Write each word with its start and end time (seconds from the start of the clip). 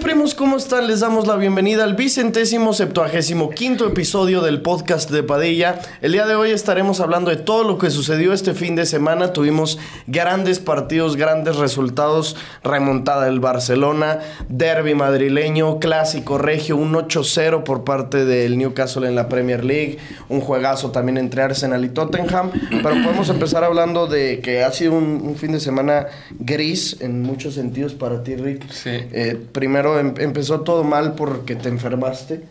Primos? 0.00 0.34
¿Cómo 0.34 0.56
están? 0.56 0.86
Les 0.86 1.00
damos 1.00 1.26
la 1.26 1.36
bienvenida 1.36 1.84
al 1.84 1.94
vicentésimo 1.94 2.72
septuagésimo 2.72 3.50
quinto 3.50 3.86
episodio 3.86 4.40
del 4.40 4.62
podcast 4.62 5.10
de 5.10 5.22
Padilla. 5.22 5.78
El 6.00 6.12
día 6.12 6.26
de 6.26 6.34
hoy 6.34 6.52
estaremos 6.52 7.00
hablando 7.00 7.30
de 7.30 7.36
todo 7.36 7.64
lo 7.64 7.76
que 7.76 7.90
sucedió 7.90 8.32
este 8.32 8.54
fin 8.54 8.76
de 8.76 8.86
semana. 8.86 9.34
Tuvimos 9.34 9.78
grandes 10.06 10.58
partidos, 10.58 11.16
grandes 11.16 11.56
resultados. 11.56 12.36
Remontada 12.64 13.26
del 13.26 13.40
Barcelona, 13.40 14.20
derby 14.48 14.94
madrileño, 14.94 15.78
clásico 15.78 16.38
regio, 16.38 16.76
un 16.76 16.94
8-0 16.94 17.62
por 17.62 17.84
parte 17.84 18.24
del 18.24 18.56
Newcastle 18.56 19.06
en 19.06 19.14
la 19.14 19.28
Premier 19.28 19.64
League. 19.64 19.98
Un 20.30 20.40
juegazo 20.40 20.92
también 20.92 21.18
entre 21.18 21.42
Arsenal 21.42 21.84
y 21.84 21.90
Tottenham. 21.90 22.50
Pero 22.70 23.02
podemos 23.02 23.28
empezar 23.28 23.64
hablando 23.64 24.06
de 24.06 24.40
que 24.40 24.62
ha 24.62 24.72
sido 24.72 24.94
un, 24.94 25.20
un 25.22 25.36
fin 25.36 25.52
de 25.52 25.60
semana 25.60 26.06
gris 26.38 26.96
en 27.00 27.22
muchos 27.22 27.54
sentidos 27.54 27.92
para 27.92 28.22
ti, 28.22 28.36
Rick. 28.36 28.70
Sí. 28.70 28.90
Eh, 28.90 29.38
primero 29.52 29.89
em- 29.98 30.14
empezó 30.18 30.60
todo 30.60 30.84
mal 30.84 31.14
porque 31.14 31.56
te 31.56 31.68
enfermaste, 31.68 32.42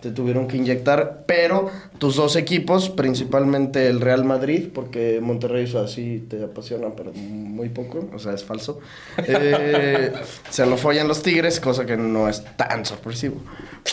te 0.00 0.10
tuvieron 0.12 0.46
que 0.46 0.56
inyectar, 0.56 1.24
pero 1.26 1.70
tus 1.98 2.14
dos 2.16 2.36
equipos, 2.36 2.88
principalmente 2.88 3.88
el 3.88 4.00
Real 4.00 4.24
Madrid, 4.24 4.68
porque 4.72 5.18
Monterrey 5.20 5.64
eso 5.64 5.80
así 5.80 6.24
te 6.30 6.42
apasiona, 6.44 6.88
pero 6.96 7.12
muy 7.12 7.68
poco, 7.68 8.08
o 8.14 8.18
sea, 8.20 8.32
es 8.32 8.44
falso, 8.44 8.78
eh, 9.26 10.12
se 10.50 10.64
lo 10.66 10.76
follan 10.76 11.08
los 11.08 11.22
Tigres, 11.22 11.58
cosa 11.58 11.84
que 11.84 11.96
no 11.96 12.28
es 12.28 12.44
tan 12.56 12.84
sorpresivo. 12.86 13.36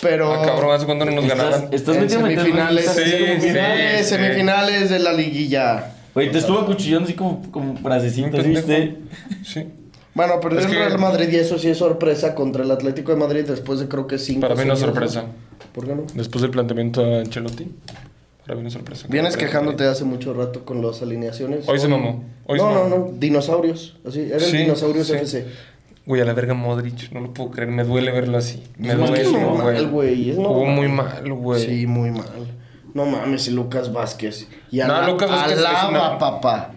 Pero 0.01 0.31
Ah, 0.33 0.45
cabrón, 0.45 0.71
¿hace 0.75 0.85
cuánto 0.85 1.05
no 1.05 1.11
nos 1.11 1.23
Estás- 1.25 1.37
ganaban? 1.39 1.73
estás 1.73 1.95
en 1.95 2.01
metiendo 2.03 2.27
semifinales, 2.27 2.85
Sí, 2.85 3.01
semifinales, 3.09 3.97
sí, 3.97 4.03
sí. 4.03 4.09
semifinales 4.09 4.89
de 4.91 4.99
la 4.99 5.13
liguilla. 5.13 5.91
Güey, 6.13 6.31
te 6.31 6.37
estuvo 6.37 6.59
acuchillando 6.59 7.05
así 7.05 7.13
como, 7.15 7.41
como 7.51 7.75
frasecitas. 7.77 8.45
¿viste? 8.45 8.97
Sí. 9.43 9.65
Bueno, 10.15 10.35
pero 10.41 10.57
Es 10.57 10.65
el 10.65 10.71
que- 10.71 10.77
Real 10.77 10.97
Madrid 10.97 11.29
y 11.31 11.35
eso 11.35 11.59
sí 11.59 11.69
es 11.69 11.77
sorpresa 11.77 12.33
contra 12.33 12.63
el 12.63 12.71
Atlético 12.71 13.11
de 13.11 13.17
Madrid 13.17 13.45
después 13.45 13.79
de 13.79 13.87
creo 13.87 14.07
que 14.07 14.17
cinco 14.17 14.41
Para 14.41 14.55
mí 14.55 14.63
no 14.65 14.73
es 14.73 14.79
sorpresa. 14.79 15.25
¿Por 15.73 15.85
qué 15.85 15.93
no? 15.93 16.03
Después 16.13 16.41
del 16.41 16.51
planteamiento 16.51 17.01
de 17.03 17.19
Ancelotti, 17.19 17.69
para 18.45 18.55
mí 18.55 18.61
no 18.61 18.69
es 18.69 18.73
sorpresa. 18.73 19.07
Vienes 19.09 19.35
quejándote 19.37 19.85
hace 19.85 20.05
mucho 20.05 20.33
rato 20.33 20.63
con 20.65 20.81
las 20.85 21.01
alineaciones. 21.01 21.67
Hoy 21.67 21.79
se 21.79 21.87
mamó. 21.89 22.23
Hoy 22.47 22.57
no, 22.57 22.67
se 22.69 22.73
no, 22.75 22.83
mamó. 22.83 22.97
no. 23.11 23.11
Dinosaurios. 23.19 23.97
Así. 24.07 24.21
Eran 24.21 24.39
Sí, 24.39 24.57
dinosaurios 24.57 25.05
sí. 25.07 25.13
FC. 25.13 25.45
Güey, 26.05 26.21
a 26.21 26.25
la 26.25 26.33
verga 26.33 26.53
Modric, 26.53 27.11
no 27.11 27.19
lo 27.19 27.33
puedo 27.33 27.49
creer, 27.51 27.71
me 27.71 27.83
duele 27.83 28.11
verlo 28.11 28.37
así. 28.37 28.63
Me 28.77 28.91
Es 28.91 28.97
duele, 28.97 29.23
normal, 29.31 29.87
güey, 29.89 30.29
es 30.29 30.35
Jugó 30.37 30.65
muy 30.65 30.87
mal, 30.87 31.33
güey. 31.33 31.65
Sí, 31.65 31.87
muy 31.87 32.11
mal. 32.11 32.29
No 32.93 33.05
mames, 33.07 33.47
y 33.47 33.51
Lucas 33.51 33.91
Vázquez. 33.91 34.47
Y 34.71 34.77
No, 34.77 35.01
Lucas 35.07 35.29
Vázquez 35.29 35.57
alaba, 35.57 35.89
una- 35.89 36.17
papá. 36.19 36.71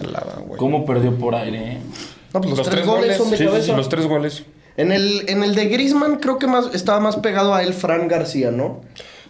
Alaba, 0.00 0.42
güey. 0.46 0.58
¿Cómo 0.58 0.84
perdió 0.86 1.14
por 1.16 1.34
aire, 1.34 1.74
eh? 1.74 1.78
No, 2.34 2.40
pues 2.40 2.56
los, 2.56 2.68
tres, 2.68 2.86
goles, 2.86 3.16
son 3.16 3.30
de 3.30 3.36
sí, 3.36 3.44
cabeza. 3.44 3.66
sí, 3.66 3.72
los 3.72 3.88
tres 3.88 4.06
goles. 4.06 4.44
En 4.76 4.90
el, 4.92 5.24
en 5.28 5.42
el 5.44 5.54
de 5.54 5.66
Griezmann 5.66 6.16
creo 6.16 6.38
que 6.38 6.46
más 6.46 6.74
estaba 6.74 6.98
más 7.00 7.16
pegado 7.16 7.54
a 7.54 7.62
él 7.62 7.74
Fran 7.74 8.08
García, 8.08 8.50
¿no? 8.50 8.80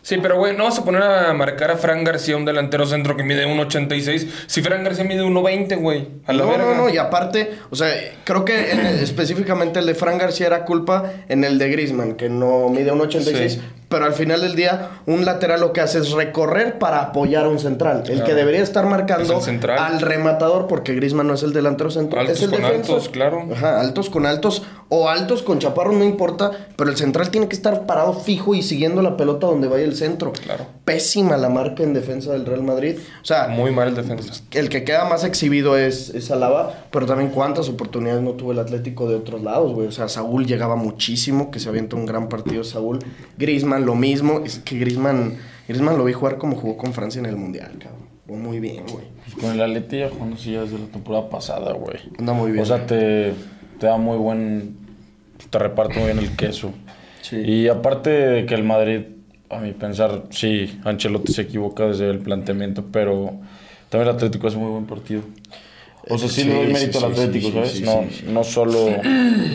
Sí, 0.05 0.17
pero 0.21 0.37
güey, 0.37 0.57
no 0.57 0.65
vas 0.65 0.79
a 0.81 0.85
poner 0.85 1.01
a 1.03 1.33
marcar 1.33 1.71
a 1.71 1.77
Fran 1.77 2.03
García, 2.03 2.37
un 2.37 2.45
delantero 2.45 2.87
centro 2.87 3.17
que 3.17 3.23
mide 3.23 3.47
1.86. 3.47 4.29
Si 4.49 4.61
Fran 4.61 4.83
García 4.83 5.05
mide 5.05 5.23
1.20, 5.23 5.81
güey. 5.81 6.09
A 6.27 6.33
la 6.33 6.43
no, 6.45 6.51
verga. 6.51 6.65
no, 6.65 6.75
no, 6.75 6.89
y 6.89 6.99
aparte, 6.99 7.51
o 7.71 7.77
sea, 7.77 7.89
creo 8.25 8.45
que 8.45 8.73
en 8.73 8.85
el- 8.85 8.99
específicamente 8.99 9.79
el 9.79 9.87
de 9.87 9.95
Fran 9.95 10.19
García 10.19 10.47
era 10.49 10.65
culpa 10.65 11.13
en 11.29 11.45
el 11.45 11.57
de 11.59 11.69
Griezmann, 11.71 12.15
que 12.15 12.29
no 12.29 12.69
mide 12.69 12.93
1.86, 12.93 13.49
Sí. 13.49 13.61
Pero 13.93 14.07
al 14.07 14.13
final 14.15 14.41
del 14.41 14.57
día 14.57 14.89
un 15.07 15.25
lateral 15.25 15.61
lo 15.61 15.73
que 15.73 15.81
hace 15.81 15.99
es 16.01 16.11
recorrer 16.11 16.81
para 16.81 17.01
apoyar 17.01 17.45
a 17.45 17.49
un 17.49 17.61
central. 17.61 17.99
El 17.99 18.15
Claro. 18.15 18.25
que 18.27 18.35
debería 18.35 18.63
estar 18.63 18.87
marcando 18.87 19.39
Es 19.39 19.47
al 19.69 20.01
rematador, 20.01 20.67
porque 20.67 20.95
Griezmann 20.95 21.29
no 21.29 21.35
es 21.35 21.43
el 21.45 21.53
delantero 21.53 21.91
central, 21.91 22.23
Altos 22.27 22.39
es 22.39 22.43
el 22.45 22.51
con 22.51 22.63
defensa. 22.63 22.93
altos, 22.93 23.09
claro. 23.11 23.47
Ajá, 23.53 23.81
altos 23.81 24.11
con 24.11 24.27
altos 24.27 24.63
o 24.89 25.09
altos 25.09 25.43
con 25.43 25.59
chaparros, 25.59 25.95
no 25.95 26.05
importa, 26.05 26.51
pero 26.77 26.91
el 26.91 26.97
central 26.97 27.31
tiene 27.31 27.47
que 27.49 27.55
estar 27.57 27.87
parado 27.87 28.15
fijo 28.15 28.55
y 28.55 28.63
siguiendo 28.63 29.03
la 29.03 29.17
pelota 29.17 29.47
donde 29.47 29.69
vaya 29.69 29.85
el 29.85 29.95
centro. 29.95 30.33
Claro. 30.33 30.67
Pésima 30.85 31.37
la 31.37 31.49
marca 31.49 31.83
en 31.83 31.93
defensa 31.95 32.33
del 32.33 32.45
Real 32.47 32.63
Madrid. 32.63 32.97
O 33.23 33.25
sea, 33.25 33.49
Muy 33.49 33.71
mal 33.71 33.89
el 33.89 33.95
defensa. 33.95 34.43
el 34.53 34.69
que 34.69 34.85
queda 34.85 35.05
más 35.05 35.25
exhibido 35.25 35.77
es, 35.77 36.11
es 36.11 36.31
Alaba, 36.31 36.73
pero 36.91 37.07
también 37.07 37.31
cuántas 37.31 37.69
oportunidades 37.69 38.23
no 38.23 38.33
tuvo 38.33 38.53
el 38.53 38.59
Atlético 38.59 39.09
de 39.09 39.17
otros 39.17 39.43
lados, 39.43 39.73
güey. 39.75 39.87
O 39.87 39.93
sea, 39.93 40.09
Saúl 40.09 40.47
llegaba 40.47 40.77
muchísimo, 40.77 41.51
que 41.51 41.61
se 41.61 41.69
avienta 41.69 41.97
un 41.97 42.07
gran 42.07 42.29
partido 42.29 42.65
Saúl. 42.65 42.99
Griezmann 43.83 43.87
lo 43.87 43.95
mismo, 43.95 44.43
es 44.45 44.59
que 44.59 44.79
Griezmann, 44.79 45.37
Griezmann 45.69 45.99
lo 45.99 46.05
vi 46.05 46.13
jugar 46.13 46.39
como 46.39 46.57
jugó 46.57 46.77
con 46.77 46.93
Francia 46.93 47.19
en 47.19 47.27
el 47.27 47.37
Mundial, 47.37 47.73
cabrón. 47.79 48.03
Jugó 48.27 48.39
muy 48.39 48.61
bien, 48.61 48.85
güey. 48.91 49.07
Pues 49.25 49.37
con 49.37 49.53
el 49.53 49.63
Atleti 49.63 49.99
ya 49.99 50.11
jugando 50.11 50.37
ya 50.37 50.63
desde 50.63 50.79
la 50.79 50.87
temporada 50.87 51.29
pasada, 51.29 51.73
güey. 51.73 51.99
Anda 52.19 52.33
muy 52.33 52.53
bien. 52.53 52.63
O 52.63 52.67
sea, 52.67 52.87
te, 52.87 53.33
te 53.79 53.87
da 53.87 53.97
muy 53.97 54.17
buen... 54.17 54.77
Te 55.51 55.59
reparte 55.59 55.99
muy 55.99 56.13
bien 56.13 56.19
el 56.19 56.37
queso. 56.37 56.73
Sí. 57.23 57.37
Y 57.37 57.69
aparte 57.69 58.11
de 58.11 58.47
que 58.47 58.55
el 58.55 58.63
Madrid, 58.63 59.03
a 59.51 59.59
mi 59.59 59.73
pensar, 59.73 60.25
sí, 60.31 60.81
Ancelotti 60.85 61.33
se 61.33 61.43
equivoca 61.43 61.87
desde 61.87 62.09
el 62.09 62.21
planteamiento, 62.21 62.85
pero 62.93 63.41
también 63.89 64.09
el 64.09 64.15
Atlético 64.15 64.47
hace 64.47 64.57
muy 64.57 64.71
buen 64.71 64.87
partido. 64.87 65.23
O 66.09 66.19
sea, 66.19 66.29
sí, 66.29 66.43
Sí, 66.43 66.45
le 66.49 66.55
doy 66.55 66.73
mérito 66.73 66.99
sí, 66.99 67.05
al 67.05 67.13
Atlético, 67.13 67.47
sí, 67.47 67.53
¿sabes? 67.55 67.71
sí, 67.73 67.83
no, 67.83 68.05
sí, 68.11 68.25
no 68.29 68.45
solo... 68.45 68.87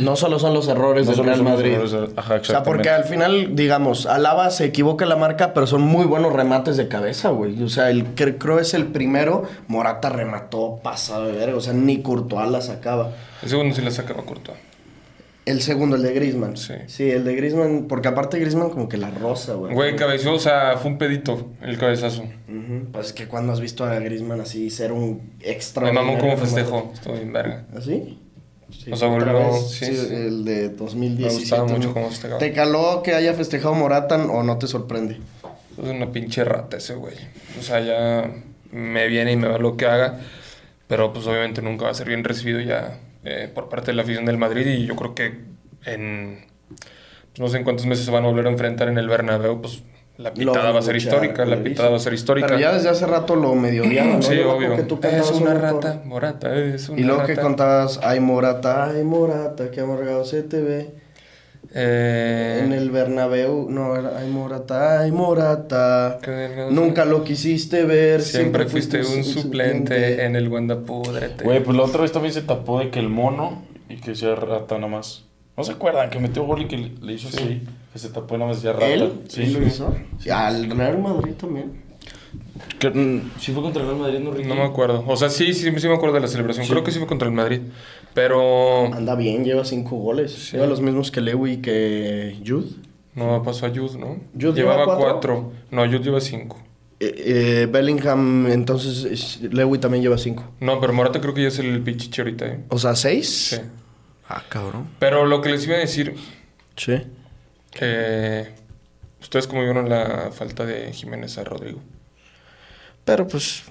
No 0.01 0.15
solo 0.15 0.39
son 0.39 0.53
los 0.53 0.67
errores 0.69 1.05
No 1.05 1.11
del 1.13 1.25
Real 1.25 1.43
Madrid. 1.43 1.73
errores 1.73 1.91
del- 1.91 2.09
ajá, 2.15 2.35
o 2.35 2.43
sea, 2.43 2.63
porque 2.63 2.89
al 2.89 3.03
final, 3.03 3.55
digamos, 3.55 4.05
Alaba 4.05 4.49
se 4.49 4.65
equivoca 4.65 5.03
en 5.05 5.09
la 5.09 5.15
marca, 5.17 5.53
pero 5.53 5.67
son 5.67 5.81
muy 5.81 6.05
buenos 6.05 6.31
remates 6.31 6.77
de 6.77 6.87
cabeza, 6.87 7.29
güey. 7.29 7.61
O 7.61 7.69
sea, 7.69 7.89
el 7.89 8.05
que 8.15 8.37
creo 8.37 8.59
es 8.59 8.73
el 8.73 8.85
primero, 8.85 9.43
Morata 9.67 10.09
remató 10.09 10.79
pasado 10.81 11.25
de 11.25 11.33
verga. 11.33 11.57
O 11.57 11.61
sea, 11.61 11.73
ni 11.73 12.01
Courtois 12.01 12.49
la 12.49 12.61
sacaba. 12.61 13.11
El 13.43 13.49
segundo 13.49 13.75
sí 13.75 13.81
le 13.81 13.91
sacaba 13.91 14.23
corto. 14.23 14.53
El 15.47 15.61
segundo, 15.61 15.95
el 15.95 16.03
de 16.03 16.13
Griezmann. 16.13 16.57
Sí. 16.57 16.73
Sí, 16.87 17.09
el 17.09 17.23
de 17.23 17.35
Griezmann, 17.35 17.85
porque 17.87 18.09
aparte 18.09 18.37
Griezmann 18.37 18.69
como 18.69 18.89
que 18.89 18.97
la 18.97 19.09
rosa, 19.11 19.53
güey. 19.53 19.73
Güey, 19.73 19.95
cabeció, 19.95 20.33
o 20.33 20.39
sea, 20.39 20.77
fue 20.77 20.91
un 20.91 20.97
pedito 20.97 21.47
el 21.61 21.77
cabezazo. 21.77 22.23
Ujú, 22.23 22.91
Pues 22.91 23.07
es 23.07 23.13
que 23.13 23.27
cuando 23.27 23.53
has 23.53 23.61
visto 23.61 23.85
a 23.85 23.95
Griezmann 23.99 24.41
así 24.41 24.69
ser 24.69 24.91
un 24.91 25.31
extra. 25.39 25.83
Me 25.83 25.93
mamó 25.93 26.17
como 26.17 26.35
festejó. 26.37 26.91
Estuvo 26.93 27.13
bien 27.13 27.31
verga. 27.31 27.65
¿Así? 27.75 28.19
Sí, 28.69 28.91
O 28.91 28.97
sea, 28.97 29.07
volvió- 29.07 29.53
sí, 29.61 29.85
sí, 29.85 29.95
sí. 29.95 30.13
el 30.13 30.43
de 30.43 30.69
2017. 30.69 31.33
Me 31.33 31.39
gustaba 31.39 31.65
mucho 31.65 31.93
cómo 31.93 32.09
festejaba. 32.09 32.39
¿Te 32.39 32.51
caló 32.51 33.01
que 33.01 33.13
haya 33.13 33.33
festejado 33.33 33.73
Moratan 33.73 34.29
o 34.29 34.43
no 34.43 34.57
te 34.57 34.67
sorprende? 34.67 35.17
Es 35.81 35.89
una 35.89 36.11
pinche 36.11 36.43
rata 36.43 36.75
ese 36.75 36.95
güey. 36.95 37.15
O 37.57 37.63
sea, 37.63 37.79
ya 37.79 38.29
me 38.73 39.07
viene 39.07 39.31
y 39.31 39.37
me 39.37 39.47
va 39.47 39.57
lo 39.59 39.77
que 39.77 39.85
haga. 39.85 40.19
Pero 40.87 41.13
pues 41.13 41.25
obviamente 41.27 41.61
nunca 41.61 41.85
va 41.85 41.91
a 41.91 41.93
ser 41.93 42.07
bien 42.09 42.25
recibido 42.25 42.59
ya 42.59 42.99
eh, 43.29 43.51
por 43.53 43.69
parte 43.69 43.87
de 43.91 43.95
la 43.95 44.03
afición 44.03 44.25
del 44.25 44.37
Madrid. 44.37 44.65
Y 44.67 44.85
yo 44.85 44.95
creo 44.95 45.13
que 45.15 45.39
en... 45.85 46.45
pues, 46.69 47.39
no 47.39 47.47
sé 47.47 47.57
en 47.57 47.63
cuántos 47.63 47.85
meses 47.85 48.05
se 48.05 48.11
van 48.11 48.23
a 48.23 48.27
volver 48.27 48.47
a 48.47 48.49
enfrentar 48.51 48.87
en 48.87 48.97
el 48.97 49.07
Bernabéu. 49.07 49.61
Pues 49.61 49.83
la 50.17 50.33
pitada 50.33 50.71
va 50.71 50.79
a 50.79 50.81
ser 50.81 50.95
histórica. 50.95 51.45
La 51.45 51.61
pitada 51.61 51.89
va 51.89 51.97
a 51.97 51.99
ser 51.99 52.13
histórica. 52.13 52.47
Pero 52.47 52.59
ya 52.59 52.73
desde 52.73 52.89
hace 52.89 53.05
rato 53.05 53.35
lo 53.35 53.53
medio 53.53 53.83
¿no? 53.85 54.21
Sí, 54.21 54.35
Yo 54.37 54.55
obvio. 54.55 54.75
que 54.75 54.83
tú 54.83 54.99
es 55.03 55.31
una 55.31 55.51
un 55.51 55.61
rata. 55.61 56.01
Morata, 56.05 56.55
es 56.55 56.89
una 56.89 56.99
Y 56.99 57.03
luego 57.03 57.21
rata. 57.21 57.33
que 57.35 57.39
contabas, 57.41 57.99
ay 58.01 58.19
Morata, 58.19 58.89
ay 58.89 59.03
Morata, 59.03 59.69
que 59.69 59.81
amargado 59.81 60.25
se 60.25 60.41
te 60.43 60.61
ve. 60.61 61.06
Eh, 61.79 62.61
En 62.63 62.73
el 62.73 62.89
Bernabéu, 62.89 63.69
no, 63.69 63.95
era 63.95 64.17
ay 64.17 64.31
Morata, 64.31 65.01
ay 65.01 65.11
Morata. 65.11 66.19
Nunca 66.71 67.05
lo 67.05 67.23
quisiste 67.23 67.83
ver. 67.83 68.23
Siempre 68.23 68.65
fuiste 68.65 69.01
un 69.01 69.23
suplente 69.23 70.25
en 70.25 70.35
el 70.35 70.47
Wanda 70.47 70.79
Pudrete. 70.79 71.43
Güey, 71.43 71.61
pues 71.63 71.77
la 71.77 71.83
otra 71.83 72.01
vez 72.01 72.11
también 72.11 72.33
se 72.33 72.41
tapó 72.41 72.79
de 72.79 72.89
que 72.89 72.97
el 72.97 73.09
mono 73.09 73.61
y 73.89 73.97
que 73.97 74.15
sea 74.15 74.33
rata 74.33 74.75
nada 74.79 74.87
más. 74.87 75.25
¿No 75.55 75.63
se 75.63 75.73
acuerdan 75.73 76.09
que 76.09 76.19
metió 76.19 76.43
gol 76.45 76.63
y 76.63 76.67
que 76.67 76.77
le, 76.77 77.13
hizo 77.13 77.27
así? 77.27 77.61
Que 77.93 77.99
se 77.99 78.09
tapó 78.09 78.33
y 78.33 78.37
nada 78.39 78.49
más 78.49 78.57
decía 78.57 78.73
rata. 78.73 78.87
¿Él? 78.87 79.13
Sí. 79.27 79.43
¿Él 79.43 79.53
lo 79.53 79.61
hizo? 79.61 79.95
Sí, 80.17 80.31
al 80.31 80.71
Real 80.71 80.97
Madrid 80.97 81.33
también. 81.33 81.85
Que, 82.79 82.89
mm, 82.89 83.31
sí 83.39 83.51
fue 83.51 83.61
contra 83.61 83.83
el 83.83 83.89
Real 83.89 84.01
Madrid, 84.01 84.19
¿no, 84.19 84.31
Ricky? 84.31 84.49
No 84.49 84.55
me 84.55 84.63
acuerdo. 84.63 85.03
O 85.07 85.15
sea, 85.15 85.29
sí, 85.29 85.53
sí, 85.53 85.71
sí 85.77 85.87
me 85.87 85.93
acuerdo 85.93 86.15
de 86.15 86.21
la 86.21 86.27
celebración. 86.27 86.65
Creo 86.65 86.83
que 86.83 86.91
sí 86.91 86.97
fue 86.97 87.07
contra 87.07 87.27
el 87.27 87.33
Madrid. 87.35 87.61
Pero 88.17 88.91
Anda 88.95 89.13
bien, 89.13 89.45
lleva 89.45 89.63
cinco 89.63 89.95
goles. 89.97 90.51
Lleva 90.51 90.65
los 90.65 90.81
mismos 90.81 91.11
que 91.11 91.21
Lewy 91.21 91.51
y 91.51 91.57
que 91.57 92.35
Jude. 92.43 92.69
no 93.13 93.43
pasó 93.43 93.67
a 93.67 93.69
Jude, 93.69 93.95
¿no? 93.99 94.17
¿Jude 94.33 94.53
Llevaba 94.53 94.81
lleva 94.81 94.85
cuatro? 94.97 95.11
cuatro. 95.11 95.51
No, 95.69 95.85
Jude 95.85 95.99
lleva 95.99 96.19
cinco. 96.19 96.57
Eh, 96.99 97.13
eh, 97.63 97.67
Bellingham, 97.71 98.47
entonces, 98.47 99.03
es- 99.03 99.41
Lewy 99.53 99.77
también 99.77 100.01
lleva 100.01 100.17
cinco. 100.17 100.43
No, 100.59 100.81
pero 100.81 100.93
Morata 100.93 101.21
creo 101.21 101.35
que 101.35 101.43
ya 101.43 101.49
es 101.49 101.59
el 101.59 101.79
pichichi 101.83 102.21
ahorita, 102.21 102.47
¿eh? 102.47 102.59
O 102.69 102.79
sea, 102.79 102.95
seis. 102.95 103.49
Sí. 103.49 103.57
Ah, 104.27 104.43
cabrón. 104.49 104.87
Pero 104.97 105.27
lo 105.27 105.39
que 105.41 105.49
les 105.49 105.63
iba 105.67 105.75
a 105.75 105.79
decir, 105.79 106.15
Sí. 106.75 106.93
que 107.71 108.47
ustedes 109.21 109.45
cómo 109.45 109.61
vieron 109.61 109.89
la 109.89 110.31
falta 110.31 110.65
de 110.65 110.91
Jiménez 110.91 111.37
a 111.37 111.43
Rodrigo. 111.43 111.81
Pero 113.05 113.27
pues. 113.27 113.63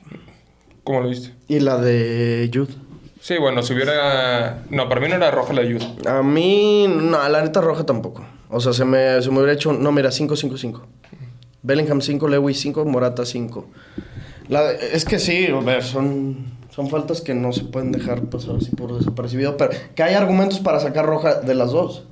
¿Cómo 0.85 1.01
lo 1.01 1.09
viste? 1.09 1.33
Y 1.49 1.59
la 1.59 1.79
de 1.79 2.49
Jude. 2.55 2.73
Sí, 3.26 3.38
bueno, 3.38 3.61
si 3.64 3.75
hubiera... 3.75 4.62
No, 4.70 4.88
para 4.88 5.00
mí 5.00 5.08
no 5.08 5.17
era 5.17 5.32
roja 5.32 5.52
la 5.52 5.62
Jude. 5.62 5.84
A 6.08 6.23
mí, 6.23 6.87
no, 6.88 7.28
la 7.28 7.43
neta 7.43 7.61
roja 7.61 7.84
tampoco. 7.84 8.25
O 8.49 8.61
sea, 8.61 8.73
se 8.73 8.84
me, 8.84 9.20
se 9.20 9.28
me 9.32 9.38
hubiera 9.38 9.52
hecho. 9.52 9.73
No, 9.73 9.90
mira, 9.90 10.11
5-5-5. 10.11 10.81
Bellingham 11.61 12.00
5, 12.00 12.28
Lewis 12.28 12.61
5, 12.61 12.84
Morata 12.84 13.26
5. 13.26 13.67
La- 14.46 14.70
es 14.70 15.05
que 15.05 15.19
sí, 15.19 15.49
a 15.49 15.58
ver, 15.58 15.82
son, 15.82 16.52
son 16.70 16.88
faltas 16.88 17.20
que 17.20 17.34
no 17.34 17.52
se 17.52 17.64
pueden 17.64 17.90
dejar 17.90 18.23
pasar 18.26 18.55
así 18.61 18.70
por 18.76 18.96
desapercibido, 18.96 19.56
pero 19.56 19.73
que 19.96 20.05
hay 20.05 20.14
argumentos 20.14 20.61
para 20.61 20.78
sacar 20.78 21.05
roja 21.05 21.40
de 21.40 21.55
las 21.56 21.73
dos. 21.73 22.05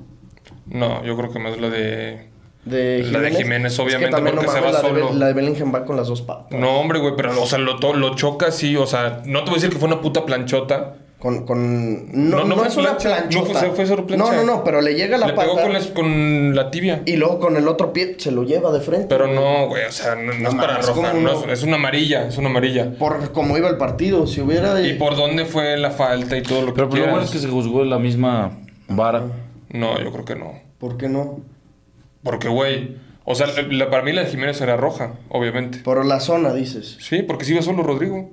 No, 0.66 1.04
yo 1.04 1.16
creo 1.16 1.30
que 1.32 1.38
más 1.38 1.60
la 1.60 1.70
de. 1.70 2.26
De 2.64 3.02
La 3.12 3.20
de 3.20 3.30
Jiménez, 3.32 3.72
Es 3.72 3.76
que 3.78 3.84
obviamente, 3.84 4.10
también, 4.16 4.36
porque 4.36 4.50
se 4.50 4.60
va 4.60 4.70
la 4.72 4.80
de 4.80 4.88
solo. 4.88 5.12
la 5.12 5.26
de 5.26 5.32
Bellingham 5.34 5.74
va 5.74 5.84
con 5.84 5.96
las 5.96 6.06
dos 6.08 6.22
patas. 6.22 6.58
No, 6.58 6.80
hombre, 6.80 6.98
güey, 6.98 7.12
pero, 7.16 7.40
o 7.42 7.46
sea, 7.46 7.58
lo, 7.58 7.78
to- 7.78 7.92
lo 7.94 8.14
choca 8.14 8.46
así, 8.46 8.74
o 8.76 8.86
sea, 8.86 9.20
no 9.26 9.40
te 9.40 9.50
voy 9.50 9.52
a 9.52 9.54
decir 9.56 9.70
que 9.70 9.76
fue 9.78 9.86
una 9.88 10.00
puta 10.00 10.24
planchota. 10.24 10.96
Con, 11.18 11.46
con... 11.46 12.28
No, 12.30 12.38
No, 12.38 12.44
no 12.44 12.48
no 12.48 12.56
fue 12.56 12.68
es 12.68 12.76
una 12.76 12.92
no 12.92 12.98
planchota. 12.98 13.58
fue- 13.60 13.70
fue 13.70 13.86
solo 13.86 14.06
plancha. 14.06 14.24
No, 14.26 14.32
no, 14.32 14.44
no, 14.44 14.64
pero 14.64 14.82
le 14.82 14.94
llega 14.94 15.16
la 15.16 15.28
Le 15.28 15.32
pata 15.32 15.48
pegó 15.54 15.62
con, 15.62 15.94
con 15.94 16.54
la 16.54 16.70
tibia. 16.70 17.00
y 17.06 17.16
luego 17.16 17.38
con 17.38 17.56
el 17.56 17.66
otro 17.66 17.94
pie 17.94 18.16
se 18.18 18.30
lo 18.30 18.42
lleva 18.44 18.70
de 18.72 18.80
frente. 18.80 19.06
Pero 19.08 19.26
no, 19.26 19.68
güey, 19.68 19.84
o 19.86 19.90
sea, 19.92 20.16
no, 20.16 20.34
no 20.34 20.38
No 20.40 20.48
es 20.50 20.54
para 20.54 20.76
roja, 20.78 20.92
¿cómo 20.92 21.12
no 21.14 21.44
es, 21.46 21.60
es 21.60 21.62
una 21.62 21.76
amarilla, 21.76 22.28
es 22.28 22.36
una 22.36 22.50
amarilla. 22.50 22.92
Por 22.98 23.32
cómo 23.32 23.56
iba 23.56 23.70
el 23.70 23.78
partido, 23.78 24.26
si 24.26 24.42
hubiera... 24.42 24.78
¿Y 24.82 24.94
por 24.94 25.16
dónde 25.16 25.46
fue 25.46 25.78
la 25.78 25.90
falta 25.92 26.36
y 26.36 26.42
todo 26.42 26.60
lo 26.60 26.66
que 26.68 26.72
Pero, 26.74 26.90
pero 26.90 27.04
lo 27.06 27.10
bueno 27.12 27.24
es 27.24 27.30
que 27.30 27.38
se 27.38 27.48
juzgó 27.48 27.80
en 27.82 27.88
la 27.90 27.98
misma 27.98 28.58
vara. 28.88 29.22
No, 29.70 29.98
yo 30.02 30.12
creo 30.12 30.24
que 30.26 30.34
no. 30.36 30.60
¿Por 30.78 30.98
qué 30.98 31.08
no? 31.08 31.40
Porque, 32.24 32.48
güey, 32.48 32.96
o 33.24 33.34
sea, 33.34 33.46
la- 33.46 33.90
para 33.90 34.02
mí 34.02 34.12
la 34.12 34.24
de 34.24 34.30
Jiménez 34.30 34.60
era 34.60 34.76
roja, 34.76 35.14
obviamente. 35.28 35.78
Por 35.78 36.04
la 36.04 36.18
zona, 36.20 36.52
dices. 36.52 36.96
Sí, 37.00 37.22
porque 37.22 37.44
si 37.44 37.52
iba 37.52 37.62
solo 37.62 37.82
Rodrigo. 37.82 38.30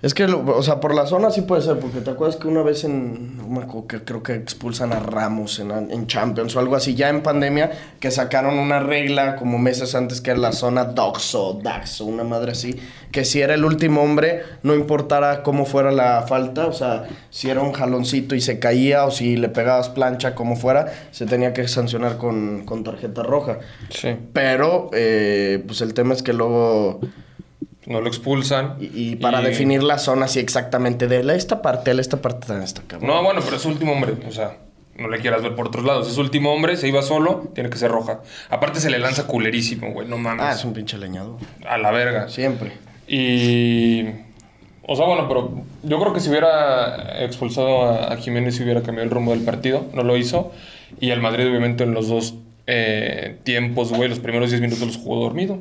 Es 0.00 0.14
que, 0.14 0.28
lo- 0.28 0.44
o 0.56 0.62
sea, 0.62 0.78
por 0.78 0.94
la 0.94 1.06
zona 1.06 1.30
sí 1.30 1.42
puede 1.42 1.62
ser, 1.62 1.78
porque 1.80 2.00
te 2.00 2.10
acuerdas 2.10 2.36
que 2.36 2.46
una 2.46 2.62
vez 2.62 2.84
en, 2.84 3.36
no 3.36 3.48
me 3.48 3.64
acuerdo, 3.64 3.88
que 3.88 4.04
creo 4.04 4.22
que 4.22 4.34
expulsan 4.34 4.92
a 4.92 5.00
Ramos 5.00 5.58
en, 5.58 5.70
en 5.72 6.06
Champions 6.06 6.54
o 6.54 6.60
algo 6.60 6.76
así, 6.76 6.94
ya 6.94 7.08
en 7.08 7.22
pandemia, 7.22 7.72
que 7.98 8.10
sacaron 8.12 8.58
una 8.58 8.78
regla 8.78 9.34
como 9.34 9.58
meses 9.58 9.94
antes 9.96 10.20
que 10.20 10.30
era 10.30 10.38
la 10.38 10.52
zona 10.52 10.84
Doxo, 10.84 11.58
Daxo, 11.62 12.04
una 12.04 12.22
madre 12.22 12.52
así, 12.52 12.76
que 13.10 13.24
si 13.24 13.40
era 13.40 13.54
el 13.54 13.64
último 13.64 14.02
hombre, 14.02 14.42
no 14.62 14.74
importara 14.74 15.42
cómo 15.42 15.64
fuera 15.66 15.90
la 15.90 16.22
falta, 16.28 16.66
o 16.66 16.72
sea, 16.72 17.04
si 17.30 17.50
era 17.50 17.60
un 17.62 17.72
jaloncito 17.72 18.34
y 18.36 18.40
se 18.40 18.60
caía 18.60 19.04
o 19.04 19.10
si 19.10 19.36
le 19.36 19.48
pegabas 19.48 19.88
plancha, 19.88 20.34
como 20.36 20.54
fuera, 20.54 20.86
se 21.10 21.26
tenía 21.26 21.52
que 21.52 21.66
sancionar 21.66 22.18
con, 22.18 22.64
con 22.64 22.84
tarjeta 22.84 23.24
roja. 23.24 23.58
Sí. 23.90 24.14
Pero, 24.32 24.90
eh, 24.92 25.62
pues 25.66 25.80
el 25.80 25.92
tema 25.94 26.14
es 26.14 26.22
que 26.22 26.32
luego... 26.32 27.00
No 27.88 28.02
lo 28.02 28.08
expulsan. 28.08 28.76
Y, 28.78 29.12
y 29.12 29.16
para 29.16 29.40
definir 29.40 29.82
la 29.82 29.96
zona 29.96 30.26
así 30.26 30.38
exactamente 30.40 31.08
de 31.08 31.24
la 31.24 31.34
esta 31.34 31.62
parte 31.62 31.94
la 31.94 32.02
esta 32.02 32.20
parte 32.20 32.46
también 32.46 32.64
está 32.64 32.82
cabrón. 32.86 33.08
No, 33.08 33.22
bueno, 33.22 33.40
pero 33.42 33.56
es 33.56 33.64
último 33.64 33.92
hombre. 33.92 34.12
O 34.28 34.30
sea, 34.30 34.58
no 34.96 35.08
le 35.08 35.20
quieras 35.20 35.42
ver 35.42 35.54
por 35.54 35.68
otros 35.68 35.86
lados. 35.86 36.06
Es 36.06 36.18
último 36.18 36.52
hombre, 36.52 36.76
se 36.76 36.86
iba 36.86 37.00
solo, 37.00 37.50
tiene 37.54 37.70
que 37.70 37.78
ser 37.78 37.90
roja. 37.90 38.20
Aparte 38.50 38.78
se 38.80 38.90
le 38.90 38.98
lanza 38.98 39.26
culerísimo, 39.26 39.90
güey. 39.92 40.06
No 40.06 40.18
mames. 40.18 40.44
Ah, 40.44 40.52
es 40.52 40.64
un 40.66 40.74
pinche 40.74 40.98
leñado. 40.98 41.38
A 41.66 41.78
la 41.78 41.90
verga. 41.90 42.28
Siempre. 42.28 42.72
Y. 43.06 44.04
O 44.86 44.94
sea, 44.94 45.06
bueno, 45.06 45.26
pero 45.26 45.64
yo 45.82 45.98
creo 45.98 46.12
que 46.12 46.20
si 46.20 46.28
hubiera 46.28 47.24
expulsado 47.24 47.84
a, 47.84 48.12
a 48.12 48.16
Jiménez, 48.18 48.56
si 48.56 48.64
hubiera 48.64 48.82
cambiado 48.82 49.04
el 49.04 49.10
rumbo 49.10 49.32
del 49.32 49.44
partido. 49.44 49.86
No 49.94 50.02
lo 50.02 50.18
hizo. 50.18 50.52
Y 51.00 51.08
el 51.10 51.22
Madrid, 51.22 51.48
obviamente, 51.48 51.84
en 51.84 51.94
los 51.94 52.08
dos 52.08 52.34
eh, 52.66 53.38
tiempos, 53.44 53.92
güey, 53.92 54.10
los 54.10 54.18
primeros 54.18 54.50
10 54.50 54.60
minutos 54.60 54.86
los 54.86 54.98
jugó 54.98 55.22
dormido. 55.22 55.58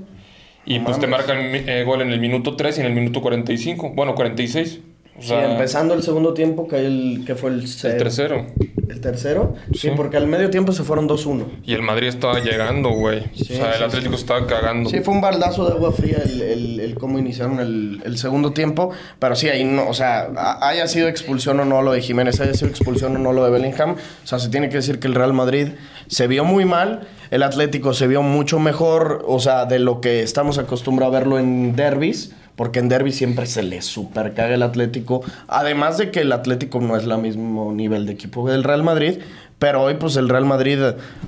Y 0.70 0.82
pues 0.82 1.00
te 1.00 1.08
mames. 1.08 1.28
marcan 1.28 1.56
eh, 1.56 1.84
gol 1.86 2.02
en 2.02 2.12
el 2.12 2.20
minuto 2.20 2.58
3 2.58 2.78
y 2.78 2.82
en 2.82 2.88
el 2.88 2.94
minuto 2.94 3.22
45. 3.22 3.92
Bueno, 3.92 4.16
46. 4.16 4.82
O 5.18 5.22
Sí, 5.22 5.34
empezando 5.34 5.94
el 5.96 6.04
segundo 6.04 6.34
tiempo, 6.34 6.68
que, 6.68 6.78
el, 6.86 7.24
que 7.26 7.36
fue 7.36 7.50
el, 7.50 7.62
el 7.62 7.68
cero. 7.68 7.96
tercero. 7.98 8.46
¿El 8.88 9.02
tercero? 9.02 9.56
Sí, 9.74 9.80
Sí. 9.80 9.90
porque 9.96 10.16
al 10.18 10.28
medio 10.28 10.50
tiempo 10.50 10.72
se 10.72 10.84
fueron 10.84 11.08
2-1. 11.10 11.46
Y 11.66 11.74
el 11.74 11.82
Madrid 11.82 12.08
estaba 12.08 12.40
llegando, 12.40 12.90
güey. 12.92 13.24
Sí, 13.36 13.54
o 13.54 13.58
sea, 13.58 13.74
el 13.74 13.84
Atlético 13.84 14.16
estaba 14.16 14.46
cagando. 14.48 14.90
Sí, 14.90 15.00
fue 15.02 15.14
un 15.14 15.22
baldazo 15.22 15.66
de 15.66 15.74
agua 15.74 15.92
fría 15.92 16.20
el, 16.24 16.42
el- 16.42 16.80
el 16.80 16.96
cómo 16.96 17.20
iniciaron 17.20 17.60
el, 17.60 18.02
el 18.06 18.18
segundo 18.18 18.54
tiempo. 18.54 18.92
Pero 19.20 19.36
sí, 19.36 19.50
ahí 19.50 19.64
no, 19.66 19.88
o 19.90 19.94
sea, 19.94 20.30
haya 20.62 20.88
sido 20.88 21.08
expulsión 21.10 21.60
o 21.60 21.66
no 21.66 21.82
lo 21.82 21.92
de 21.94 22.02
Jiménez, 22.02 22.40
haya 22.40 22.54
sido 22.54 22.70
expulsión 22.70 23.16
o 23.16 23.20
no 23.20 23.34
lo 23.34 23.44
de 23.44 23.52
Bellingham. 23.52 23.92
O 24.24 24.28
sea, 24.28 24.40
se 24.40 24.50
tiene 24.50 24.70
que 24.70 24.76
decir 24.78 25.00
que 25.00 25.08
el 25.08 25.16
Real 25.16 25.34
Madrid 25.34 25.70
se 26.08 26.28
vio 26.28 26.44
muy 26.46 26.66
mal. 26.66 27.08
El 27.30 27.44
Atlético 27.44 27.94
se 27.94 28.08
vio 28.08 28.22
mucho 28.22 28.58
mejor, 28.60 29.26
o 29.28 29.40
sea, 29.40 29.66
de 29.66 29.80
lo 29.80 30.00
que 30.00 30.22
estamos 30.24 30.58
acostumbrados 30.60 31.14
a 31.16 31.20
verlo 31.20 31.40
en 31.40 31.76
derbis. 31.76 32.34
Porque 32.58 32.80
en 32.80 32.90
derby 32.90 33.14
siempre 33.14 33.46
se 33.46 33.64
le 33.64 33.82
super 33.82 34.34
caga 34.34 34.56
el 34.56 34.64
Atlético. 34.64 35.24
Además 35.48 35.98
de 35.98 36.12
que 36.12 36.22
el 36.22 36.32
Atlético 36.34 36.82
no 36.82 36.98
es 36.98 37.06
el 37.06 37.18
mismo 37.20 37.72
nivel 37.72 38.06
de 38.06 38.14
equipo 38.14 38.50
del 38.50 38.66
Real 38.66 38.84
Madrid. 38.84 39.20
Pero 39.60 39.84
hoy, 39.84 39.96
pues 39.96 40.16
el 40.18 40.28
Real 40.28 40.46
Madrid 40.46 40.80